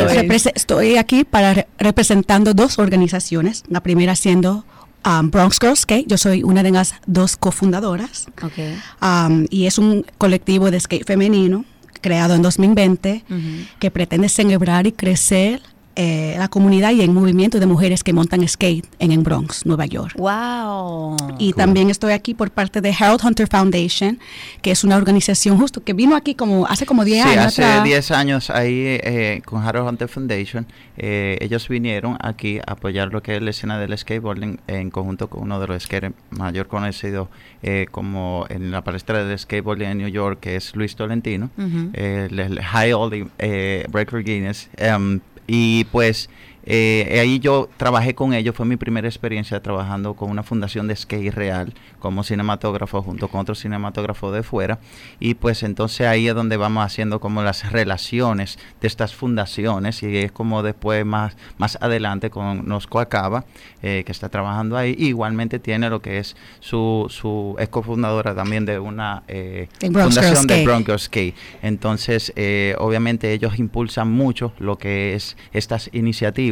estoy 0.55 0.97
aquí 0.97 1.23
para 1.23 1.53
re- 1.53 1.67
representando 1.77 2.53
dos 2.53 2.79
organizaciones. 2.79 3.63
La 3.69 3.81
primera 3.83 4.15
siendo 4.15 4.65
um, 5.05 5.29
Bronx 5.29 5.57
Girls 5.59 5.79
Skate. 5.81 6.07
Yo 6.07 6.17
soy 6.17 6.43
una 6.43 6.63
de 6.63 6.71
las 6.71 6.95
dos 7.05 7.35
cofundadoras. 7.37 8.27
Ok. 8.41 8.53
Um, 9.01 9.45
y 9.49 9.65
es 9.65 9.77
un 9.77 10.05
colectivo 10.17 10.71
de 10.71 10.79
skate 10.79 11.05
femenino 11.05 11.65
creado 11.99 12.33
en 12.35 12.41
2020 12.41 13.23
Ujú. 13.29 13.39
que 13.79 13.91
pretende 13.91 14.27
celebrar 14.29 14.87
y 14.87 14.91
crecer 14.91 15.61
eh, 15.95 16.35
la 16.37 16.47
comunidad 16.47 16.91
y 16.91 17.01
el 17.01 17.11
movimiento 17.11 17.59
de 17.59 17.65
mujeres 17.65 18.03
que 18.03 18.13
montan 18.13 18.47
skate 18.47 18.85
en 18.99 19.11
el 19.11 19.19
Bronx, 19.19 19.65
Nueva 19.65 19.85
York. 19.85 20.15
Wow. 20.17 21.17
Y 21.39 21.53
también 21.53 21.89
estoy 21.89 22.13
aquí 22.13 22.33
por 22.33 22.51
parte 22.51 22.81
de 22.81 22.93
Harold 22.97 23.21
Hunter 23.23 23.47
Foundation, 23.47 24.19
que 24.61 24.71
es 24.71 24.83
una 24.83 24.97
organización 24.97 25.57
justo 25.57 25.83
que 25.83 25.93
vino 25.93 26.15
aquí 26.15 26.35
como 26.35 26.65
hace 26.67 26.85
como 26.85 27.03
10 27.03 27.23
Sí, 27.23 27.29
años 27.29 27.45
hace 27.45 27.63
atrás. 27.63 27.83
10 27.83 28.11
años 28.11 28.49
ahí 28.49 28.73
eh, 29.03 29.41
con 29.45 29.63
Harold 29.63 29.87
Hunter 29.89 30.07
Foundation, 30.07 30.65
eh, 30.97 31.37
ellos 31.41 31.67
vinieron 31.67 32.17
aquí 32.21 32.59
a 32.59 32.71
apoyar 32.73 33.11
lo 33.11 33.21
que 33.21 33.35
es 33.37 33.41
la 33.41 33.49
escena 33.49 33.77
del 33.79 33.97
skateboarding 33.97 34.59
en 34.67 34.91
conjunto 34.91 35.29
con 35.29 35.43
uno 35.43 35.59
de 35.59 35.67
los 35.67 35.83
skaters 35.83 36.13
mayor 36.29 36.67
conocidos 36.67 37.27
eh, 37.63 37.87
como 37.91 38.45
en 38.49 38.71
la 38.71 38.83
palestra 38.83 39.23
del 39.25 39.37
skateboarding 39.37 39.87
en 39.87 39.97
New 39.99 40.07
York, 40.07 40.39
que 40.39 40.55
es 40.55 40.75
Luis 40.75 40.95
Tolentino, 40.95 41.49
Ujú. 41.57 41.89
eh, 41.93 42.27
el, 42.31 42.39
el 42.39 42.61
High 42.61 42.93
Oldie 42.93 43.27
eh, 43.39 43.85
Record 43.91 44.23
Guinness. 44.23 44.69
em, 44.77 45.19
y 45.53 45.83
pues 45.91 46.29
eh, 46.63 47.19
ahí 47.19 47.39
yo 47.39 47.69
trabajé 47.77 48.13
con 48.13 48.33
ellos, 48.33 48.55
fue 48.55 48.65
mi 48.65 48.77
primera 48.77 49.07
experiencia 49.07 49.61
trabajando 49.61 50.13
con 50.13 50.29
una 50.29 50.43
fundación 50.43 50.87
de 50.87 50.95
skate 50.95 51.33
real 51.33 51.73
como 51.99 52.23
cinematógrafo 52.23 53.01
junto 53.01 53.27
con 53.27 53.41
otros 53.41 53.59
cinematógrafos 53.59 54.33
de 54.33 54.43
fuera. 54.43 54.79
Y 55.19 55.35
pues 55.35 55.63
entonces 55.63 56.07
ahí 56.07 56.27
es 56.27 56.35
donde 56.35 56.57
vamos 56.57 56.85
haciendo 56.85 57.19
como 57.19 57.41
las 57.41 57.71
relaciones 57.71 58.59
de 58.79 58.87
estas 58.87 59.15
fundaciones 59.15 60.03
y 60.03 60.17
es 60.17 60.31
como 60.31 60.63
después 60.63 61.05
más, 61.05 61.35
más 61.57 61.77
adelante 61.81 62.29
con 62.29 62.67
Nosco 62.67 62.99
Acaba 62.99 63.45
eh, 63.81 64.03
que 64.05 64.11
está 64.11 64.29
trabajando 64.29 64.77
ahí. 64.77 64.95
Y 64.97 65.07
igualmente 65.07 65.59
tiene 65.59 65.89
lo 65.89 66.01
que 66.01 66.19
es 66.19 66.35
su, 66.59 67.07
su 67.09 67.55
es 67.59 67.69
cofundadora 67.69 68.35
también 68.35 68.65
de 68.65 68.79
una 68.79 69.23
eh, 69.27 69.67
fundación 69.79 70.47
de 70.47 70.65
Girls 70.65 71.03
Skate. 71.03 71.35
Entonces, 71.61 72.33
obviamente 72.77 73.31
ellos 73.31 73.57
impulsan 73.57 74.11
mucho 74.11 74.53
lo 74.59 74.77
que 74.77 75.15
es 75.15 75.37
estas 75.53 75.89
iniciativas 75.93 76.50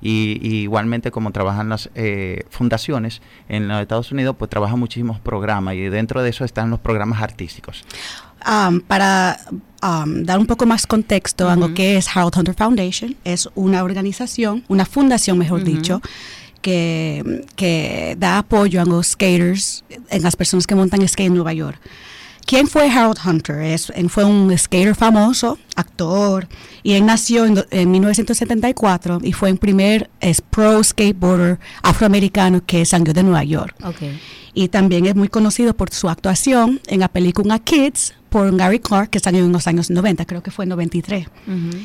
y, 0.00 0.38
y 0.42 0.62
igualmente 0.62 1.10
como 1.10 1.30
trabajan 1.32 1.68
las 1.68 1.90
eh, 1.94 2.44
fundaciones 2.50 3.20
en 3.48 3.68
los 3.68 3.80
Estados 3.80 4.12
Unidos, 4.12 4.36
pues 4.38 4.50
trabajan 4.50 4.78
muchísimos 4.78 5.20
programas 5.20 5.74
y 5.74 5.88
dentro 5.88 6.22
de 6.22 6.30
eso 6.30 6.44
están 6.44 6.70
los 6.70 6.80
programas 6.80 7.22
artísticos. 7.22 7.84
Um, 8.46 8.80
para 8.80 9.38
um, 9.82 10.24
dar 10.24 10.38
un 10.38 10.46
poco 10.46 10.64
más 10.64 10.86
contexto 10.86 11.50
a 11.50 11.56
lo 11.56 11.74
que 11.74 11.98
es 11.98 12.08
Harold 12.08 12.36
Hunter 12.36 12.54
Foundation, 12.54 13.14
es 13.22 13.48
una 13.54 13.84
organización, 13.84 14.64
una 14.68 14.86
fundación, 14.86 15.36
mejor 15.36 15.62
dicho, 15.62 16.00
que, 16.62 17.44
que 17.56 18.16
da 18.18 18.38
apoyo 18.38 18.80
a 18.80 18.84
los 18.84 19.08
skaters, 19.08 19.84
en 20.08 20.22
las 20.22 20.36
personas 20.36 20.66
que 20.66 20.74
montan 20.74 21.06
skate 21.06 21.26
en 21.26 21.34
Nueva 21.34 21.52
York. 21.52 21.78
¿Quién 22.46 22.66
fue 22.66 22.90
Harold 22.90 23.18
Hunter? 23.24 23.60
Es, 23.60 23.92
fue 24.08 24.24
un 24.24 24.56
skater 24.56 24.94
famoso, 24.94 25.58
actor, 25.76 26.48
y 26.82 26.92
él 26.94 27.06
nació 27.06 27.44
en, 27.46 27.64
en 27.70 27.90
1974 27.90 29.20
y 29.22 29.32
fue 29.32 29.50
el 29.50 29.56
primer 29.58 30.10
es, 30.20 30.40
pro 30.40 30.82
skateboarder 30.82 31.58
afroamericano 31.82 32.62
que 32.64 32.84
salió 32.84 33.12
de 33.12 33.22
Nueva 33.22 33.44
York. 33.44 33.74
Ok. 33.84 33.96
Y 34.54 34.68
también 34.68 35.06
es 35.06 35.14
muy 35.14 35.28
conocido 35.28 35.74
por 35.74 35.90
su 35.90 36.08
actuación 36.08 36.80
en 36.88 37.00
la 37.00 37.08
película 37.08 37.58
Kids 37.58 38.14
por 38.30 38.54
Gary 38.56 38.78
Clark, 38.80 39.10
que 39.10 39.20
salió 39.20 39.44
en 39.44 39.52
los 39.52 39.66
años 39.66 39.90
90, 39.90 40.24
creo 40.24 40.42
que 40.42 40.50
fue 40.50 40.64
en 40.64 40.70
93. 40.70 41.26
Ujú. 41.46 41.78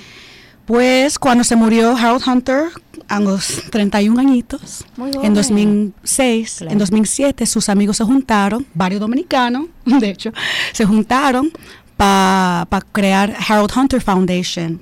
Pues 0.66 1.20
cuando 1.20 1.44
se 1.44 1.56
murió 1.56 1.96
Harold 1.96 2.24
Hunter 2.28 2.64
a 3.08 3.20
los 3.20 3.62
31 3.70 4.20
añitos, 4.20 4.84
en 4.98 5.14
joven. 5.14 5.34
2006, 5.36 6.56
Claro. 6.58 6.72
en 6.72 6.78
2007 6.80 7.46
sus 7.46 7.70
amigos 7.70 7.98
se 7.98 8.04
juntaron, 8.04 8.66
varios 8.74 9.00
dominicanos, 9.00 9.68
de 9.86 10.10
hecho, 10.10 10.32
se 10.74 10.86
juntaron 10.86 11.52
para 11.98 12.68
crear 12.92 13.36
Harold 13.48 13.72
Hunter 13.76 14.02
Foundation 14.02 14.82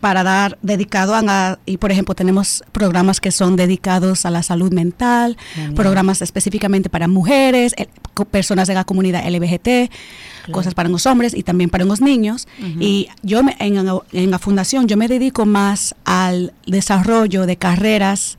para 0.00 0.24
dar 0.24 0.58
dedicado 0.62 1.14
a 1.14 1.58
y 1.64 1.76
por 1.76 1.92
ejemplo 1.92 2.14
tenemos 2.16 2.64
programas 2.72 3.20
que 3.20 3.30
son 3.30 3.54
dedicados 3.54 4.26
a 4.26 4.30
la 4.30 4.42
salud 4.42 4.72
mental, 4.72 5.36
programas 5.76 6.22
específicamente 6.22 6.88
para 6.90 7.06
mujeres, 7.06 7.72
el- 7.76 7.88
personas 8.30 8.66
de 8.68 8.74
la 8.74 8.82
comunidad 8.84 9.24
LGBT, 9.26 9.90
cosas 10.50 10.74
para 10.74 10.88
los 10.88 11.06
hombres 11.06 11.34
y 11.34 11.44
también 11.44 11.70
para 11.70 11.84
los 11.84 12.00
niños. 12.00 12.48
Y 12.80 13.08
yo 13.22 13.42
me- 13.44 13.56
en, 13.60 13.84
la- 13.86 14.00
en 14.12 14.30
la 14.32 14.38
fundación 14.40 14.88
yo 14.88 14.96
me 14.96 15.06
dedico 15.06 15.46
más 15.46 15.94
al 16.04 16.52
desarrollo 16.66 17.46
de 17.46 17.56
carreras 17.56 18.38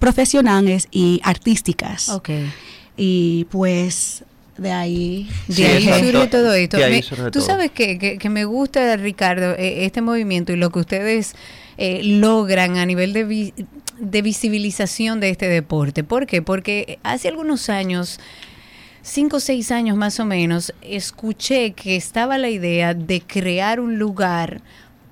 profesionales 0.00 0.88
y 0.90 1.20
artísticas. 1.24 2.08
Ok. 2.08 2.30
Y 2.96 3.46
pues 3.50 4.24
de 4.56 4.72
ahí, 4.72 5.28
de 5.48 5.66
ahí 5.66 5.82
surge 5.84 6.26
todo 6.28 6.54
esto. 6.54 6.78
Tú 7.32 7.40
sabes 7.40 7.70
que, 7.70 8.18
que, 8.18 8.30
me 8.30 8.44
gusta, 8.44 8.96
Ricardo, 8.96 9.52
eh, 9.52 9.84
este 9.84 10.00
movimiento 10.00 10.52
y 10.52 10.56
lo 10.56 10.70
que 10.70 10.78
ustedes 10.80 11.34
eh, 11.76 12.02
logran 12.04 12.76
a 12.76 12.86
nivel 12.86 13.12
de, 13.12 13.52
de 13.98 14.22
visibilización 14.22 15.20
de 15.20 15.30
este 15.30 15.48
deporte. 15.48 16.04
¿Por 16.04 16.26
qué? 16.26 16.42
Porque 16.42 16.98
hace 17.02 17.28
algunos 17.28 17.68
años 17.68 18.20
cinco 19.04 19.36
o 19.36 19.40
seis 19.40 19.70
años 19.70 19.96
más 19.96 20.18
o 20.18 20.24
menos, 20.24 20.72
escuché 20.80 21.72
que 21.72 21.94
estaba 21.94 22.38
la 22.38 22.48
idea 22.48 22.94
de 22.94 23.20
crear 23.20 23.78
un 23.78 23.98
lugar 23.98 24.62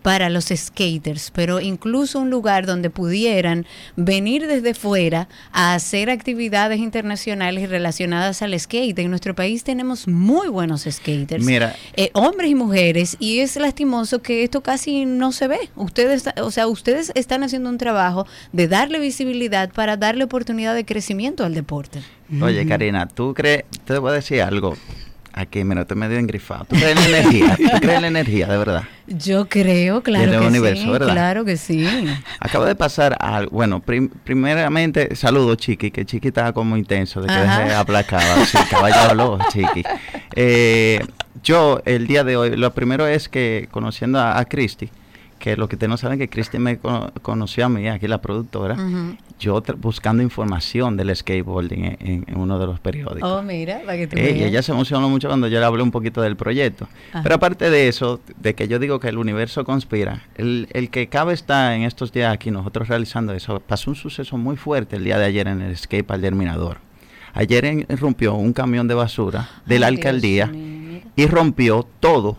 para 0.02 0.28
los 0.28 0.46
skaters, 0.54 1.30
pero 1.30 1.60
incluso 1.60 2.18
un 2.18 2.30
lugar 2.30 2.66
donde 2.66 2.90
pudieran 2.90 3.66
venir 3.96 4.46
desde 4.46 4.74
fuera 4.74 5.28
a 5.52 5.74
hacer 5.74 6.10
actividades 6.10 6.78
internacionales 6.78 7.70
relacionadas 7.70 8.42
al 8.42 8.58
skate. 8.58 8.98
En 8.98 9.10
nuestro 9.10 9.34
país 9.34 9.64
tenemos 9.64 10.08
muy 10.08 10.48
buenos 10.48 10.86
skaters, 10.88 11.44
Mira. 11.44 11.76
Eh, 11.94 12.10
hombres 12.14 12.50
y 12.50 12.54
mujeres, 12.54 13.16
y 13.18 13.38
es 13.40 13.56
lastimoso 13.56 14.22
que 14.22 14.42
esto 14.42 14.60
casi 14.60 15.04
no 15.04 15.32
se 15.32 15.48
ve. 15.48 15.70
Ustedes, 15.76 16.24
o 16.40 16.50
sea, 16.50 16.66
ustedes 16.66 17.12
están 17.14 17.42
haciendo 17.44 17.70
un 17.70 17.78
trabajo 17.78 18.26
de 18.52 18.68
darle 18.68 18.98
visibilidad 18.98 19.72
para 19.72 19.96
darle 19.96 20.24
oportunidad 20.24 20.74
de 20.74 20.84
crecimiento 20.84 21.44
al 21.44 21.54
deporte. 21.54 22.02
Oye, 22.40 22.66
Karina, 22.66 23.06
¿tú 23.06 23.34
crees? 23.34 23.64
Te 23.84 23.98
voy 23.98 24.10
a 24.10 24.14
decir 24.14 24.40
algo. 24.42 24.74
Aquí, 25.34 25.64
mira, 25.64 25.86
te 25.86 25.94
medio 25.94 26.18
engrifado. 26.18 26.66
¿Tú 26.66 26.76
crees 26.76 26.96
en 26.96 27.10
la 27.10 27.18
energía? 27.18 27.56
¿Tú 27.56 27.78
crees 27.80 27.96
en 27.96 28.02
la 28.02 28.08
energía, 28.08 28.46
de 28.46 28.58
verdad? 28.58 28.82
Yo 29.06 29.48
creo, 29.48 30.02
claro 30.02 30.30
que 30.30 30.46
universo, 30.46 30.82
sí. 30.82 30.90
¿verdad? 30.90 31.12
Claro 31.12 31.44
que 31.44 31.56
sí. 31.56 31.86
Acaba 32.38 32.66
de 32.66 32.74
pasar 32.74 33.16
algo. 33.18 33.50
Bueno, 33.50 33.82
primeramente, 34.24 35.16
saludo, 35.16 35.54
Chiqui, 35.54 35.90
que 35.90 36.04
Chiqui 36.04 36.28
estaba 36.28 36.52
como 36.52 36.76
intenso 36.76 37.22
de 37.22 37.28
que 37.28 37.34
dejé 37.34 37.74
aplacada. 37.74 38.44
Sí, 38.44 38.58
caballo 38.70 38.96
habló, 38.96 39.38
Chiqui. 39.50 39.82
Eh, 40.36 41.00
yo, 41.42 41.80
el 41.86 42.06
día 42.06 42.24
de 42.24 42.36
hoy, 42.36 42.56
lo 42.56 42.74
primero 42.74 43.06
es 43.06 43.28
que, 43.28 43.68
conociendo 43.70 44.18
a, 44.18 44.38
a 44.38 44.44
Cristi, 44.44 44.90
que 45.42 45.56
lo 45.56 45.68
que 45.68 45.74
ustedes 45.74 45.90
no 45.90 45.96
saben 45.96 46.20
que 46.20 46.28
Cristi 46.28 46.60
me 46.60 46.78
conoció 46.78 47.66
a 47.66 47.68
mí, 47.68 47.88
aquí 47.88 48.06
la 48.06 48.22
productora, 48.22 48.76
yo 49.40 49.60
buscando 49.78 50.22
información 50.22 50.96
del 50.96 51.14
skateboarding 51.16 51.96
en, 51.98 52.24
uno 52.36 52.60
de 52.60 52.66
los 52.66 52.78
periódicos. 52.78 53.28
Oh, 53.28 53.42
mira, 53.42 53.80
para 53.84 53.98
que 53.98 54.06
tú 54.06 54.16
Ella 54.16 54.62
se 54.62 54.70
emocionó 54.70 55.08
mucho 55.08 55.26
cuando 55.26 55.48
yo 55.48 55.58
le 55.58 55.66
hablé 55.66 55.82
un 55.82 55.90
poquito 55.90 56.22
del 56.22 56.36
proyecto. 56.36 56.86
Pero 57.24 57.34
aparte 57.34 57.70
de 57.70 57.88
eso, 57.88 58.20
de 58.36 58.54
que 58.54 58.68
yo 58.68 58.78
digo 58.78 59.00
que 59.00 59.08
el 59.08 59.18
universo 59.18 59.64
conspira, 59.64 60.22
el, 60.36 60.68
el 60.70 60.90
que 60.90 61.08
cabe 61.08 61.34
está 61.34 61.74
en 61.74 61.82
estos 61.82 62.12
días 62.12 62.32
aquí, 62.32 62.52
nosotros 62.52 62.86
realizando 62.86 63.34
eso, 63.34 63.58
pasó 63.58 63.90
un 63.90 63.96
suceso 63.96 64.38
muy 64.38 64.56
fuerte 64.56 64.94
el 64.94 65.02
día 65.02 65.18
de 65.18 65.24
ayer 65.24 65.48
en 65.48 65.60
el 65.60 65.76
skate 65.76 66.08
al 66.08 66.20
Terminador. 66.20 66.78
Ayer 67.34 67.84
rompió 67.98 68.34
un 68.34 68.52
camión 68.52 68.86
de 68.86 68.94
basura 68.94 69.50
de 69.66 69.80
la 69.80 69.88
alcaldía 69.88 70.52
y 71.16 71.26
rompió 71.26 71.84
todo, 71.98 72.36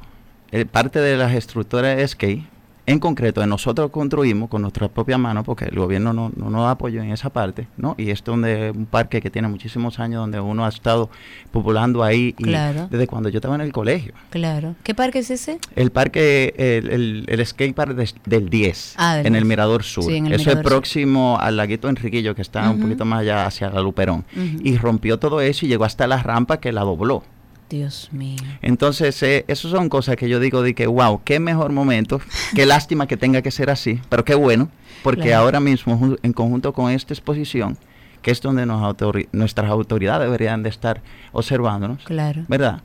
eh, 0.54 0.64
parte 0.64 1.00
de 1.00 1.18
las 1.18 1.34
estructuras 1.34 1.98
de 1.98 2.08
skate 2.08 2.53
en 2.86 3.00
concreto, 3.00 3.46
nosotros 3.48 3.92
construimos 3.92 4.50
con 4.50 4.62
nuestras 4.62 4.90
propias 4.90 5.18
manos, 5.18 5.46
porque 5.46 5.66
el 5.66 5.76
gobierno 5.76 6.12
no, 6.12 6.32
no 6.36 6.50
nos 6.50 6.70
apoyó 6.70 7.02
en 7.02 7.12
esa 7.12 7.30
parte, 7.30 7.68
¿no? 7.78 7.96
Y 7.98 8.10
esto 8.10 8.34
es 8.46 8.76
un 8.76 8.86
parque 8.86 9.22
que 9.22 9.30
tiene 9.30 9.48
muchísimos 9.48 10.00
años, 10.00 10.20
donde 10.20 10.40
uno 10.40 10.66
ha 10.66 10.70
estado 10.70 11.10
populando 11.52 12.04
ahí 12.04 12.36
y 12.38 12.46
desde 12.46 13.08
cuando 13.08 13.30
yo 13.30 13.38
estaba 13.38 13.56
en 13.56 13.62
el 13.62 13.72
colegio. 13.72 14.14
Claro. 14.32 14.76
¿Qué 14.84 14.94
parque 14.94 15.20
es 15.20 15.32
ese? 15.32 15.60
El 15.76 15.92
parque, 15.92 16.54
el, 16.58 17.26
el, 17.28 17.46
skate 17.46 17.74
park 17.74 17.96
del 18.26 18.50
10, 18.50 18.96
ah, 18.98 19.22
en 19.24 19.36
el 19.36 19.46
Mirador 19.46 19.84
Sur. 19.84 20.12
Eso 20.12 20.52
es 20.52 20.58
próximo 20.58 21.38
al 21.40 21.56
laguito 21.56 21.88
Enriquillo, 21.88 22.36
que 22.36 22.42
está 22.42 22.70
un 22.70 22.82
poquito 22.82 23.06
más 23.06 23.22
allá 23.22 23.46
hacia 23.46 23.70
la 23.70 23.82
Luperón. 23.82 24.26
Y 24.62 24.78
rompió 24.78 25.20
todo 25.20 25.40
eso 25.40 25.66
y 25.66 25.70
llegó 25.70 25.86
hasta 25.86 26.06
la 26.06 26.22
rampa 26.22 26.58
que 26.58 26.72
la 26.72 26.82
dobló. 26.82 27.24
Dios 27.70 28.10
mío. 28.12 28.38
Entonces, 28.62 29.22
eh, 29.24 29.46
esas 29.48 29.72
son 29.72 29.90
cosas 29.90 30.16
que 30.16 30.30
yo 30.30 30.40
digo 30.40 30.62
de 30.62 30.74
que, 30.74 30.88
wow, 30.88 31.22
qué 31.24 31.40
mejor 31.40 31.72
momento, 31.72 32.22
qué 32.56 32.66
lástima 32.66 33.08
que 33.08 33.18
tenga 33.18 33.42
que 33.42 33.52
ser 33.52 33.70
así, 33.70 34.00
pero 34.10 34.24
qué 34.24 34.36
bueno, 34.36 34.70
porque 35.04 35.34
ahora 35.34 35.60
mismo, 35.60 36.18
en 36.22 36.34
conjunto 36.34 36.74
con 36.74 36.92
esta 36.92 37.14
exposición, 37.14 37.78
que 38.22 38.32
es 38.32 38.42
donde 38.42 38.66
nos 38.66 38.96
nuestras 39.32 39.70
autoridades 39.70 40.26
deberían 40.26 40.64
de 40.64 40.70
estar 40.70 41.02
observándonos, 41.32 42.04
claro. 42.04 42.46
¿verdad? 42.48 42.82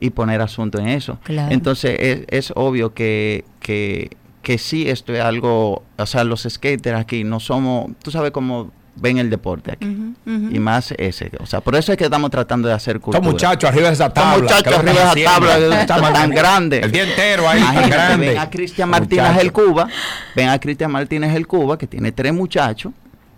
Y 0.00 0.10
poner 0.10 0.40
asunto 0.40 0.78
en 0.78 0.88
eso. 0.88 1.18
Claro. 1.22 1.52
Entonces, 1.52 1.96
es, 2.00 2.24
es 2.28 2.52
obvio 2.56 2.92
que, 2.94 3.44
que, 3.60 4.16
que 4.42 4.58
sí, 4.58 4.88
esto 4.88 5.12
es 5.12 5.20
algo, 5.20 5.84
o 5.96 6.06
sea, 6.06 6.24
los 6.24 6.46
skaters 6.48 6.98
aquí 6.98 7.24
no 7.24 7.40
somos, 7.40 7.92
tú 8.02 8.10
sabes 8.10 8.30
cómo 8.32 8.72
ven 9.00 9.18
el 9.18 9.30
deporte 9.30 9.72
aquí. 9.72 10.14
Y 10.26 10.58
más 10.58 10.92
ese. 10.96 11.30
O 11.40 11.46
sea, 11.46 11.60
por 11.60 11.74
eso 11.76 11.92
es 11.92 11.98
que 11.98 12.04
estamos 12.04 12.30
tratando 12.30 12.68
de 12.68 12.74
hacer 12.74 13.00
cultura. 13.00 13.18
Estos 13.18 13.32
muchachos 13.32 13.70
arriba 13.70 13.88
de 13.88 13.94
esa 13.94 14.12
tabla. 14.12 14.56
Estos 14.56 14.84
muchachos 14.84 15.26
arriba 15.26 15.58
de 15.58 15.68
esa 15.68 15.86
tabla 15.86 16.12
tan 16.14 16.30
grande. 16.30 16.80
El 16.80 16.92
día 16.92 17.04
entero 17.04 17.48
ahí, 17.48 17.60
tan 17.60 17.90
grande. 17.90 18.28
Ven 18.28 18.38
a 18.38 18.50
Cristian 18.50 18.88
Martínez 18.90 19.36
el 19.38 19.52
Cuba. 19.52 19.88
Ven 20.36 20.48
a 20.48 20.58
Cristian 20.58 20.92
Martínez 20.92 21.34
el 21.34 21.46
Cuba, 21.46 21.78
que 21.78 21.86
tiene 21.86 22.12
tres 22.12 22.32
muchachos 22.32 22.92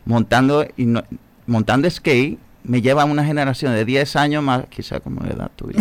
montando, 0.05 0.66
y 0.76 0.86
montando 1.47 1.89
skate 1.89 2.39
me 2.64 2.80
lleva 2.80 3.05
una 3.05 3.24
generación 3.24 3.74
de 3.74 3.84
10 3.84 4.16
años 4.16 4.43
más, 4.43 4.64
quizá 4.68 5.01
como 5.01 5.20
la 5.22 5.32
edad 5.32 5.51
tuya. 5.56 5.80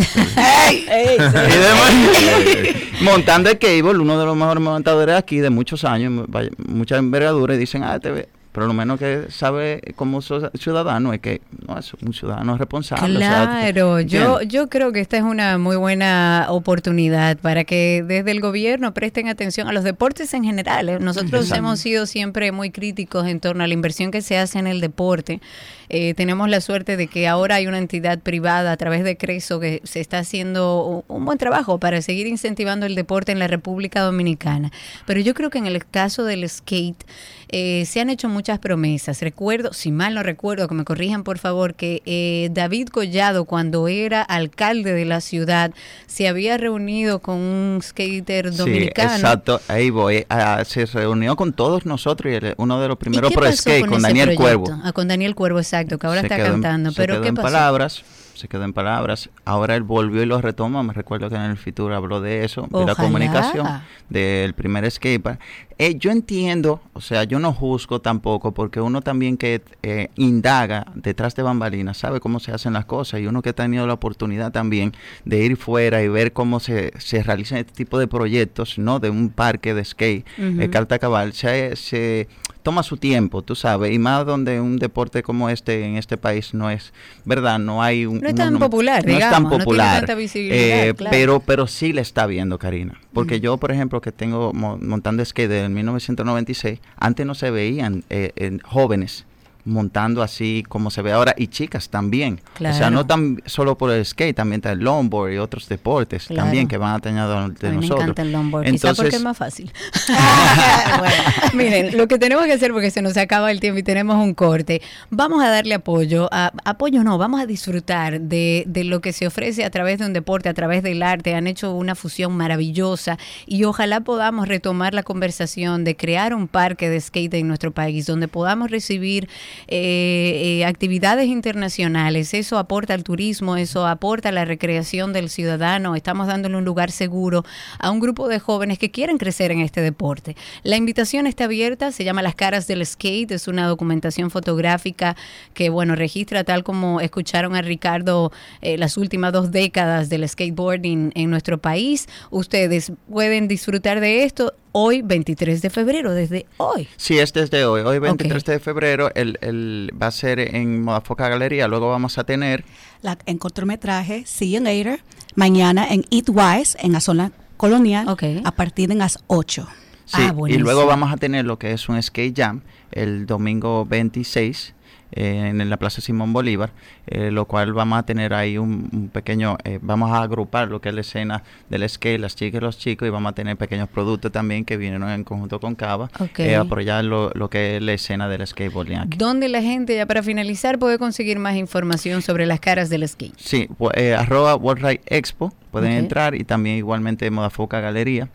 montando 3.02 3.50
el 3.50 3.58
cable, 3.58 3.98
uno 3.98 4.18
de 4.18 4.26
los 4.26 4.36
mejores 4.36 4.62
montadores 4.62 5.14
aquí 5.14 5.38
de 5.38 5.50
muchos 5.50 5.84
años, 5.84 6.26
mucha 6.66 6.96
envergadura, 6.96 7.54
y 7.54 7.58
dicen, 7.58 7.84
ah, 7.84 8.00
te 8.00 8.10
ve 8.10 8.28
pero 8.52 8.66
lo 8.66 8.74
menos 8.74 8.98
que 8.98 9.26
sabe 9.30 9.80
como 9.96 10.20
ciudadano 10.20 11.14
es 11.14 11.20
que 11.20 11.40
no 11.66 11.78
es 11.78 11.94
un 11.94 12.12
ciudadano 12.12 12.58
responsable. 12.58 13.16
Claro, 13.16 14.00
yo, 14.00 14.42
yo 14.42 14.68
creo 14.68 14.92
que 14.92 15.00
esta 15.00 15.16
es 15.16 15.22
una 15.22 15.56
muy 15.56 15.76
buena 15.76 16.46
oportunidad 16.50 17.38
para 17.38 17.64
que 17.64 18.04
desde 18.06 18.30
el 18.30 18.40
gobierno 18.40 18.92
presten 18.92 19.28
atención 19.28 19.68
a 19.68 19.72
los 19.72 19.84
deportes 19.84 20.34
en 20.34 20.44
general. 20.44 20.90
¿eh? 20.90 20.98
Nosotros 21.00 21.50
hemos 21.50 21.80
sido 21.80 22.04
siempre 22.04 22.52
muy 22.52 22.70
críticos 22.70 23.26
en 23.26 23.40
torno 23.40 23.64
a 23.64 23.66
la 23.66 23.72
inversión 23.72 24.10
que 24.10 24.20
se 24.20 24.36
hace 24.36 24.58
en 24.58 24.66
el 24.66 24.82
deporte. 24.82 25.40
Eh, 25.88 26.14
tenemos 26.14 26.48
la 26.48 26.60
suerte 26.60 26.96
de 26.96 27.06
que 27.06 27.28
ahora 27.28 27.56
hay 27.56 27.66
una 27.66 27.78
entidad 27.78 28.18
privada 28.18 28.72
a 28.72 28.76
través 28.76 29.04
de 29.04 29.16
Creso 29.16 29.60
que 29.60 29.80
se 29.84 30.00
está 30.00 30.18
haciendo 30.18 31.04
un 31.08 31.24
buen 31.24 31.38
trabajo 31.38 31.78
para 31.78 32.00
seguir 32.00 32.26
incentivando 32.26 32.86
el 32.86 32.94
deporte 32.94 33.32
en 33.32 33.38
la 33.38 33.46
República 33.46 34.00
Dominicana. 34.00 34.72
Pero 35.06 35.20
yo 35.20 35.34
creo 35.34 35.50
que 35.50 35.58
en 35.58 35.66
el 35.66 35.84
caso 35.86 36.24
del 36.24 36.48
skate, 36.48 37.04
eh, 37.52 37.84
se 37.86 38.00
han 38.00 38.10
hecho 38.10 38.28
muchas 38.28 38.58
promesas. 38.58 39.20
Recuerdo, 39.20 39.72
si 39.72 39.92
mal 39.92 40.14
no 40.14 40.22
recuerdo, 40.22 40.66
que 40.68 40.74
me 40.74 40.84
corrijan 40.84 41.22
por 41.22 41.38
favor, 41.38 41.74
que 41.74 42.02
eh, 42.06 42.48
David 42.50 42.88
Collado, 42.88 43.44
cuando 43.44 43.88
era 43.88 44.22
alcalde 44.22 44.94
de 44.94 45.04
la 45.04 45.20
ciudad, 45.20 45.72
se 46.06 46.28
había 46.28 46.56
reunido 46.56 47.18
con 47.18 47.36
un 47.36 47.80
skater 47.82 48.54
dominicano. 48.54 49.10
Sí, 49.10 49.16
exacto, 49.16 49.60
ahí 49.68 49.90
voy. 49.90 50.24
Ah, 50.30 50.64
se 50.66 50.86
reunió 50.86 51.36
con 51.36 51.52
todos 51.52 51.84
nosotros 51.84 52.32
y 52.32 52.54
uno 52.56 52.80
de 52.80 52.88
los 52.88 52.96
primeros 52.96 53.32
pro 53.32 53.52
skate 53.52 53.86
con, 53.86 54.00
Daniel 54.00 54.34
Cuervo. 54.34 54.66
Ah, 54.82 54.92
con 54.92 55.06
Daniel 55.06 55.34
Cuervo, 55.34 55.58
exacto, 55.58 55.98
que 55.98 56.06
ahora 56.06 56.22
está 56.22 56.38
cantando. 56.38 56.90
Pero 56.96 57.20
¿qué 57.20 57.28
en 57.28 57.34
pasó? 57.34 57.48
palabras 57.48 58.02
se 58.34 58.48
quedó 58.48 58.64
en 58.64 58.72
palabras. 58.72 59.30
Ahora 59.44 59.76
él 59.76 59.82
volvió 59.82 60.22
y 60.22 60.26
lo 60.26 60.40
retoma. 60.40 60.82
Me 60.82 60.92
recuerdo 60.92 61.28
que 61.28 61.36
en 61.36 61.42
el 61.42 61.56
futuro 61.56 61.94
habló 61.94 62.20
de 62.20 62.44
eso, 62.44 62.68
de 62.70 62.84
la 62.84 62.94
comunicación, 62.94 63.66
del 64.08 64.54
primer 64.54 64.84
escape. 64.84 65.38
Eh, 65.78 65.96
yo 65.98 66.10
entiendo, 66.10 66.80
o 66.92 67.00
sea, 67.00 67.24
yo 67.24 67.38
no 67.38 67.52
juzgo 67.52 68.00
tampoco, 68.00 68.52
porque 68.52 68.80
uno 68.80 69.00
también 69.02 69.36
que 69.36 69.62
eh, 69.82 70.10
indaga 70.16 70.86
detrás 70.94 71.34
de 71.34 71.42
bambalinas 71.42 71.96
sabe 71.96 72.20
cómo 72.20 72.38
se 72.38 72.52
hacen 72.52 72.74
las 72.74 72.84
cosas 72.84 73.20
y 73.20 73.26
uno 73.26 73.42
que 73.42 73.50
ha 73.50 73.54
tenido 73.54 73.86
la 73.86 73.94
oportunidad 73.94 74.52
también 74.52 74.92
de 75.24 75.44
ir 75.44 75.56
fuera 75.56 76.02
y 76.02 76.08
ver 76.08 76.32
cómo 76.32 76.60
se, 76.60 76.92
se 76.98 77.22
realizan 77.22 77.58
este 77.58 77.72
tipo 77.72 77.98
de 77.98 78.06
proyectos, 78.06 78.78
¿no? 78.78 79.00
De 79.00 79.10
un 79.10 79.30
parque 79.30 79.74
de 79.74 79.84
skate, 79.84 80.26
uh 80.38 80.70
Carta 80.70 80.98
Cabal, 80.98 81.32
se, 81.32 81.74
se 81.76 82.28
toma 82.62 82.82
su 82.82 82.96
tiempo, 82.96 83.42
tú 83.42 83.54
sabes, 83.54 83.92
y 83.92 83.98
más 83.98 84.24
donde 84.24 84.60
un 84.60 84.78
deporte 84.78 85.22
como 85.22 85.48
este 85.48 85.84
en 85.84 85.96
este 85.96 86.16
país 86.16 86.54
no 86.54 86.70
es, 86.70 86.92
¿verdad? 87.24 87.58
No 87.58 87.82
hay 87.82 88.06
un... 88.06 88.20
No 88.20 88.28
es 88.28 88.34
tan 88.34 88.58
popular, 88.58 89.04
no 89.06 89.12
es 89.12 89.30
tan 89.30 89.48
popular, 89.48 90.04
eh, 90.08 90.94
pero, 91.10 91.40
pero 91.40 91.66
sí 91.66 91.92
le 91.92 92.00
está 92.00 92.26
viendo, 92.26 92.58
Karina. 92.58 93.00
Porque 93.12 93.40
yo, 93.40 93.56
por 93.58 93.72
ejemplo, 93.72 94.00
que 94.00 94.12
tengo 94.12 94.52
montando 94.52 95.24
skate 95.24 95.48
desde 95.48 95.68
1996, 95.68 96.80
antes 96.96 97.26
no 97.26 97.34
se 97.34 97.50
veían 97.50 98.04
eh, 98.10 98.58
jóvenes 98.64 99.26
montando 99.64 100.22
así 100.22 100.64
como 100.68 100.90
se 100.90 101.02
ve 101.02 101.12
ahora 101.12 101.34
y 101.36 101.48
chicas 101.48 101.88
también. 101.88 102.40
O 102.56 102.72
sea, 102.72 102.90
no 102.90 103.06
tan 103.06 103.42
solo 103.46 103.76
por 103.78 103.90
el 103.90 104.04
skate, 104.04 104.34
también 104.34 104.60
está 104.60 104.72
el 104.72 104.80
longboard 104.80 105.32
y 105.32 105.38
otros 105.38 105.68
deportes 105.68 106.26
también 106.28 106.68
que 106.68 106.78
van 106.78 106.94
a 106.94 106.98
tener 107.00 107.26
de 107.26 107.34
a 107.34 107.72
nosotros. 107.72 107.80
Me 107.80 107.84
encanta 107.84 108.22
el 108.22 108.32
longboard, 108.32 108.66
Entonces, 108.66 108.96
porque 108.96 109.16
es 109.16 109.22
más 109.22 109.36
fácil. 109.36 109.72
miren, 111.54 111.96
lo 111.96 112.08
que 112.08 112.18
tenemos 112.18 112.44
que 112.46 112.52
hacer 112.52 112.72
porque 112.72 112.90
se 112.90 113.02
nos 113.02 113.16
acaba 113.16 113.50
el 113.50 113.60
tiempo 113.60 113.78
y 113.78 113.82
tenemos 113.82 114.16
un 114.16 114.34
corte, 114.34 114.82
vamos 115.10 115.42
a 115.42 115.48
darle 115.48 115.74
apoyo, 115.74 116.28
a, 116.32 116.52
apoyo 116.64 117.04
no, 117.04 117.18
vamos 117.18 117.40
a 117.40 117.46
disfrutar 117.46 118.20
de, 118.20 118.64
de 118.66 118.84
lo 118.84 119.00
que 119.00 119.12
se 119.12 119.26
ofrece 119.26 119.64
a 119.64 119.70
través 119.70 119.98
de 119.98 120.06
un 120.06 120.12
deporte, 120.12 120.48
a 120.48 120.54
través 120.54 120.82
del 120.82 121.02
arte, 121.02 121.34
han 121.34 121.46
hecho 121.46 121.72
una 121.72 121.94
fusión 121.94 122.36
maravillosa 122.36 123.18
y 123.46 123.64
ojalá 123.64 124.00
podamos 124.00 124.48
retomar 124.48 124.94
la 124.94 125.02
conversación 125.02 125.84
de 125.84 125.96
crear 125.96 126.34
un 126.34 126.48
parque 126.48 126.90
de 126.90 127.00
skate 127.00 127.34
en 127.34 127.48
nuestro 127.48 127.70
país 127.70 128.06
donde 128.06 128.28
podamos 128.28 128.70
recibir 128.70 129.28
eh, 129.68 130.60
eh, 130.60 130.64
actividades 130.64 131.26
internacionales. 131.26 132.34
Eso 132.34 132.58
aporta 132.58 132.94
al 132.94 133.04
turismo, 133.04 133.56
eso 133.56 133.86
aporta 133.86 134.30
a 134.30 134.32
la 134.32 134.44
recreación 134.44 135.12
del 135.12 135.28
ciudadano. 135.28 135.94
Estamos 135.94 136.26
dándole 136.26 136.56
un 136.56 136.64
lugar 136.64 136.90
seguro 136.90 137.44
a 137.78 137.90
un 137.90 138.00
grupo 138.00 138.28
de 138.28 138.38
jóvenes 138.38 138.78
que 138.78 138.90
quieren 138.90 139.18
crecer 139.18 139.50
en 139.52 139.60
este 139.60 139.80
deporte. 139.80 140.36
La 140.62 140.76
invitación 140.76 141.26
está 141.26 141.44
abierta, 141.44 141.92
se 141.92 142.04
llama 142.04 142.22
Las 142.22 142.34
Caras 142.34 142.66
del 142.66 142.84
Skate, 142.84 143.32
es 143.32 143.48
una 143.48 143.66
documentación 143.66 144.30
fotográfica 144.30 145.16
que, 145.54 145.70
bueno, 145.70 145.96
registra 145.96 146.44
tal 146.44 146.64
como 146.64 147.00
escucharon 147.00 147.54
a 147.54 147.62
Ricardo 147.62 148.32
eh, 148.60 148.78
las 148.78 148.96
últimas 148.96 149.32
dos 149.32 149.50
décadas 149.50 150.08
del 150.08 150.28
skateboarding 150.28 151.12
en 151.14 151.30
nuestro 151.30 151.58
país. 151.58 152.08
Ustedes 152.30 152.92
pueden 153.08 153.48
disfrutar 153.48 154.00
de 154.00 154.24
esto 154.24 154.54
hoy, 154.72 155.02
23 155.02 155.62
de 155.62 155.70
febrero, 155.70 156.12
desde 156.12 156.46
hoy. 156.56 156.88
Sí, 156.96 157.18
es 157.18 157.32
desde 157.32 157.64
hoy. 157.64 157.82
Hoy, 157.82 157.98
23 157.98 158.44
de 158.44 158.58
febrero, 158.60 159.10
el, 159.14 159.38
el, 159.40 159.90
va 160.00 160.08
a 160.08 160.10
ser 160.10 160.40
en 160.40 160.82
Modafoca 160.82 161.28
Galería. 161.28 161.68
Luego 161.68 161.90
vamos 161.90 162.18
a 162.18 162.24
tener... 162.24 162.64
La, 163.02 163.18
en 163.26 163.38
cortometraje, 163.38 164.24
See 164.26 164.50
You 164.50 164.62
Later, 164.62 165.00
mañana 165.34 165.86
en 165.88 166.04
Eat 166.10 166.28
Wise, 166.28 166.78
en 166.80 166.92
la 166.92 167.00
zona 167.00 167.32
colonial, 167.56 168.06
a 168.44 168.52
partir 168.52 168.88
de 168.88 168.96
las 168.96 169.18
8. 169.28 169.68
Sí, 170.04 170.16
ah, 170.18 170.34
y 170.48 170.58
luego 170.58 170.84
vamos 170.86 171.12
a 171.12 171.16
tener 171.16 171.44
lo 171.44 171.58
que 171.58 171.72
es 171.72 171.88
un 171.88 172.02
skate 172.02 172.36
jam 172.36 172.62
el 172.90 173.24
domingo 173.24 173.86
26 173.86 174.74
en 175.12 175.70
la 175.70 175.76
Plaza 175.76 176.00
Simón 176.00 176.32
Bolívar, 176.32 176.70
eh, 177.06 177.30
lo 177.30 177.44
cual 177.44 177.72
vamos 177.72 177.98
a 177.98 178.02
tener 178.04 178.32
ahí 178.34 178.58
un, 178.58 179.10
pequeño, 179.12 179.58
eh, 179.64 179.78
vamos 179.82 180.10
a 180.10 180.22
agrupar 180.22 180.68
lo 180.68 180.80
que 180.80 180.88
es 180.88 180.94
la 180.94 181.02
escena 181.02 181.42
del 181.68 181.88
skate, 181.88 182.20
las 182.20 182.34
chicas 182.34 182.60
y 182.60 182.64
los 182.64 182.78
chicos, 182.78 183.06
y 183.06 183.10
vamos 183.10 183.30
a 183.30 183.34
tener 183.34 183.56
pequeños 183.56 183.88
productos 183.88 184.32
también 184.32 184.64
que 184.64 184.76
vienen 184.76 185.02
en 185.02 185.24
conjunto 185.24 185.60
con 185.60 185.74
Cava, 185.74 186.10
eh, 186.38 186.56
apoyar 186.56 187.04
lo, 187.04 187.30
lo, 187.34 187.50
que 187.50 187.76
es 187.76 187.82
la 187.82 187.92
escena 187.92 188.28
del 188.28 188.46
skateboarding 188.46 188.98
aquí. 188.98 189.18
¿Dónde 189.18 189.48
la 189.48 189.60
gente, 189.60 189.94
ya 189.94 190.06
para 190.06 190.22
finalizar, 190.22 190.78
puede 190.78 190.98
conseguir 190.98 191.38
más 191.38 191.56
información 191.56 192.22
sobre 192.22 192.46
las 192.46 192.60
caras 192.60 192.88
del 192.88 193.06
skate? 193.06 193.34
Sí, 193.36 193.68
arroba 194.16 194.56
World 194.56 194.84
Ride 194.84 195.00
Expo, 195.06 195.52
pueden 195.70 195.92
entrar, 195.92 196.34
y 196.34 196.44
también 196.44 196.76
igualmente 196.76 197.30
Modafoca 197.30 197.80
Galería, 197.80 198.28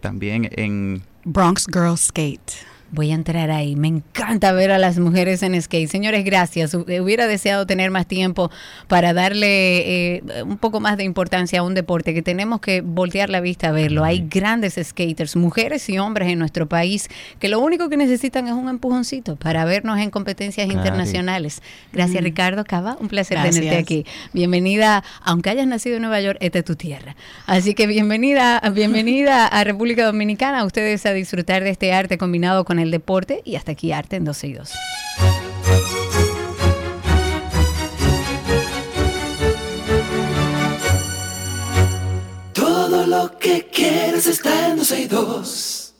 también 0.00 0.50
en... 0.52 1.02
Bronx 1.24 1.66
Girl 1.72 1.96
Skate. 1.96 2.73
Voy 2.94 3.10
a 3.10 3.14
entrar 3.14 3.50
ahí. 3.50 3.74
Me 3.74 3.88
encanta 3.88 4.52
ver 4.52 4.70
a 4.70 4.78
las 4.78 5.00
mujeres 5.00 5.42
en 5.42 5.60
skate. 5.60 5.90
Señores, 5.90 6.24
gracias. 6.24 6.74
Hubiera 6.74 7.26
deseado 7.26 7.66
tener 7.66 7.90
más 7.90 8.06
tiempo 8.06 8.52
para 8.86 9.12
darle 9.12 10.16
eh, 10.16 10.22
un 10.44 10.58
poco 10.58 10.78
más 10.78 10.96
de 10.96 11.02
importancia 11.02 11.58
a 11.58 11.62
un 11.64 11.74
deporte 11.74 12.14
que 12.14 12.22
tenemos 12.22 12.60
que 12.60 12.82
voltear 12.82 13.30
la 13.30 13.40
vista 13.40 13.68
a 13.68 13.72
verlo. 13.72 14.04
Hay 14.04 14.28
grandes 14.28 14.78
skaters, 14.80 15.34
mujeres 15.34 15.88
y 15.88 15.98
hombres 15.98 16.28
en 16.28 16.38
nuestro 16.38 16.68
país, 16.68 17.08
que 17.40 17.48
lo 17.48 17.58
único 17.58 17.88
que 17.88 17.96
necesitan 17.96 18.46
es 18.46 18.52
un 18.52 18.68
empujoncito 18.68 19.34
para 19.34 19.64
vernos 19.64 19.98
en 19.98 20.10
competencias 20.10 20.70
internacionales. 20.70 21.62
Gracias, 21.92 22.22
Ricardo 22.22 22.64
Cava. 22.64 22.96
Un 23.00 23.08
placer 23.08 23.42
tenerte 23.42 23.76
aquí. 23.76 24.06
Bienvenida, 24.32 25.02
aunque 25.22 25.50
hayas 25.50 25.66
nacido 25.66 25.96
en 25.96 26.02
Nueva 26.02 26.20
York, 26.20 26.38
esta 26.40 26.60
es 26.60 26.64
tu 26.64 26.76
tierra. 26.76 27.16
Así 27.46 27.74
que 27.74 27.88
bienvenida, 27.88 28.60
bienvenida 28.72 29.48
a 29.48 29.64
República 29.64 30.06
Dominicana. 30.06 30.64
Ustedes 30.64 31.04
a 31.06 31.12
disfrutar 31.12 31.64
de 31.64 31.70
este 31.70 31.92
arte 31.92 32.18
combinado 32.18 32.64
con 32.64 32.78
el 32.78 32.83
el 32.84 32.90
deporte 32.90 33.42
y 33.44 33.56
hasta 33.56 33.72
aquí 33.72 33.90
Arte 33.92 34.16
en 34.16 34.24
12 34.24 34.46
y 34.46 34.52
2. 34.52 34.72
Todo 42.52 43.06
lo 43.06 43.38
que 43.38 43.68
quieres 43.72 44.26
está 44.26 44.68
en 44.68 44.76
12 44.76 45.00
y 45.00 45.06
2. 45.06 45.94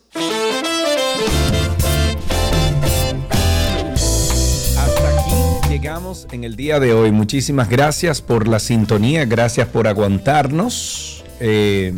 Hasta 4.77 5.09
aquí 5.09 5.69
llegamos 5.69 6.27
en 6.31 6.43
el 6.43 6.55
día 6.55 6.79
de 6.79 6.93
hoy. 6.93 7.11
Muchísimas 7.11 7.69
gracias 7.69 8.21
por 8.21 8.47
la 8.47 8.59
sintonía, 8.59 9.25
gracias 9.25 9.67
por 9.67 9.87
aguantarnos. 9.87 11.23
Eh, 11.39 11.93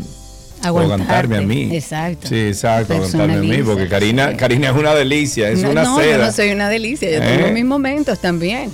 aguantarme 0.62 1.38
a 1.38 1.42
mí. 1.42 1.76
Exacto. 1.76 2.28
Sí, 2.28 2.48
exacto, 2.48 2.94
aguantarme 2.94 3.36
a 3.36 3.42
mí, 3.42 3.64
porque 3.64 3.88
Karina, 3.88 4.36
Karina 4.36 4.70
es 4.70 4.76
una 4.76 4.94
delicia, 4.94 5.50
es 5.50 5.64
una 5.64 5.84
no, 5.84 5.98
seda. 5.98 6.18
Yo 6.18 6.26
no 6.26 6.32
soy 6.32 6.52
una 6.52 6.70
delicia, 6.70 7.10
yo 7.12 7.20
tengo 7.20 7.48
¿Eh? 7.48 7.52
mis 7.52 7.66
momentos 7.66 8.20
también. 8.20 8.72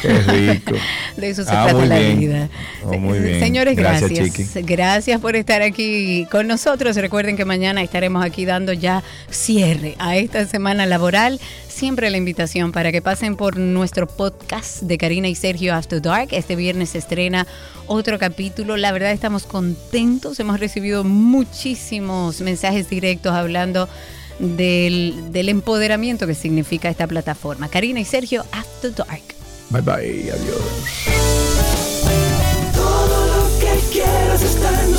Qué 0.00 0.12
rico. 0.12 0.74
De 1.16 1.30
eso 1.30 1.44
se 1.44 1.50
ah, 1.50 1.66
trata 1.68 1.86
la 1.86 1.98
vida. 1.98 2.48
Oh, 2.84 2.98
muy 2.98 3.18
bien. 3.18 3.40
Señores, 3.40 3.76
gracias. 3.76 4.54
Gracias, 4.64 5.20
por 5.20 5.36
estar 5.36 5.62
aquí 5.62 6.26
con 6.30 6.46
nosotros. 6.46 6.96
Recuerden 6.96 7.36
que 7.36 7.44
mañana 7.44 7.82
estaremos 7.82 8.24
aquí 8.24 8.44
dando 8.44 8.72
ya 8.72 9.02
cierre 9.30 9.94
a 9.98 10.16
esta 10.16 10.46
semana 10.46 10.86
laboral. 10.86 11.40
Siempre 11.68 12.10
la 12.10 12.16
invitación 12.16 12.72
para 12.72 12.92
que 12.92 13.02
pasen 13.02 13.36
por 13.36 13.56
nuestro 13.56 14.06
podcast 14.06 14.82
de 14.82 14.98
Karina 14.98 15.28
y 15.28 15.34
Sergio 15.34 15.74
After 15.74 16.00
Dark. 16.00 16.28
Este 16.32 16.56
viernes 16.56 16.90
se 16.90 16.98
estrena 16.98 17.46
otro 17.86 18.18
capítulo. 18.18 18.76
La 18.76 18.92
verdad 18.92 19.12
estamos 19.12 19.44
contentos. 19.44 20.38
Hemos 20.40 20.60
recibido 20.60 21.04
muchísimos 21.04 22.40
mensajes 22.40 22.88
directos 22.88 23.32
hablando 23.32 23.88
del, 24.38 25.32
del 25.32 25.48
empoderamiento 25.48 26.26
que 26.26 26.34
significa 26.34 26.88
esta 26.88 27.06
plataforma. 27.06 27.68
Karina 27.68 28.00
y 28.00 28.04
Sergio 28.04 28.44
After 28.52 28.94
Dark. 28.94 29.43
Bye 29.70 29.82
bye, 29.82 30.30
adiós. 30.30 31.08
Todo 32.74 33.26
lo 33.26 33.58
que 33.58 33.80
quieras 33.92 34.42
está 34.42 34.68
en 34.84 34.94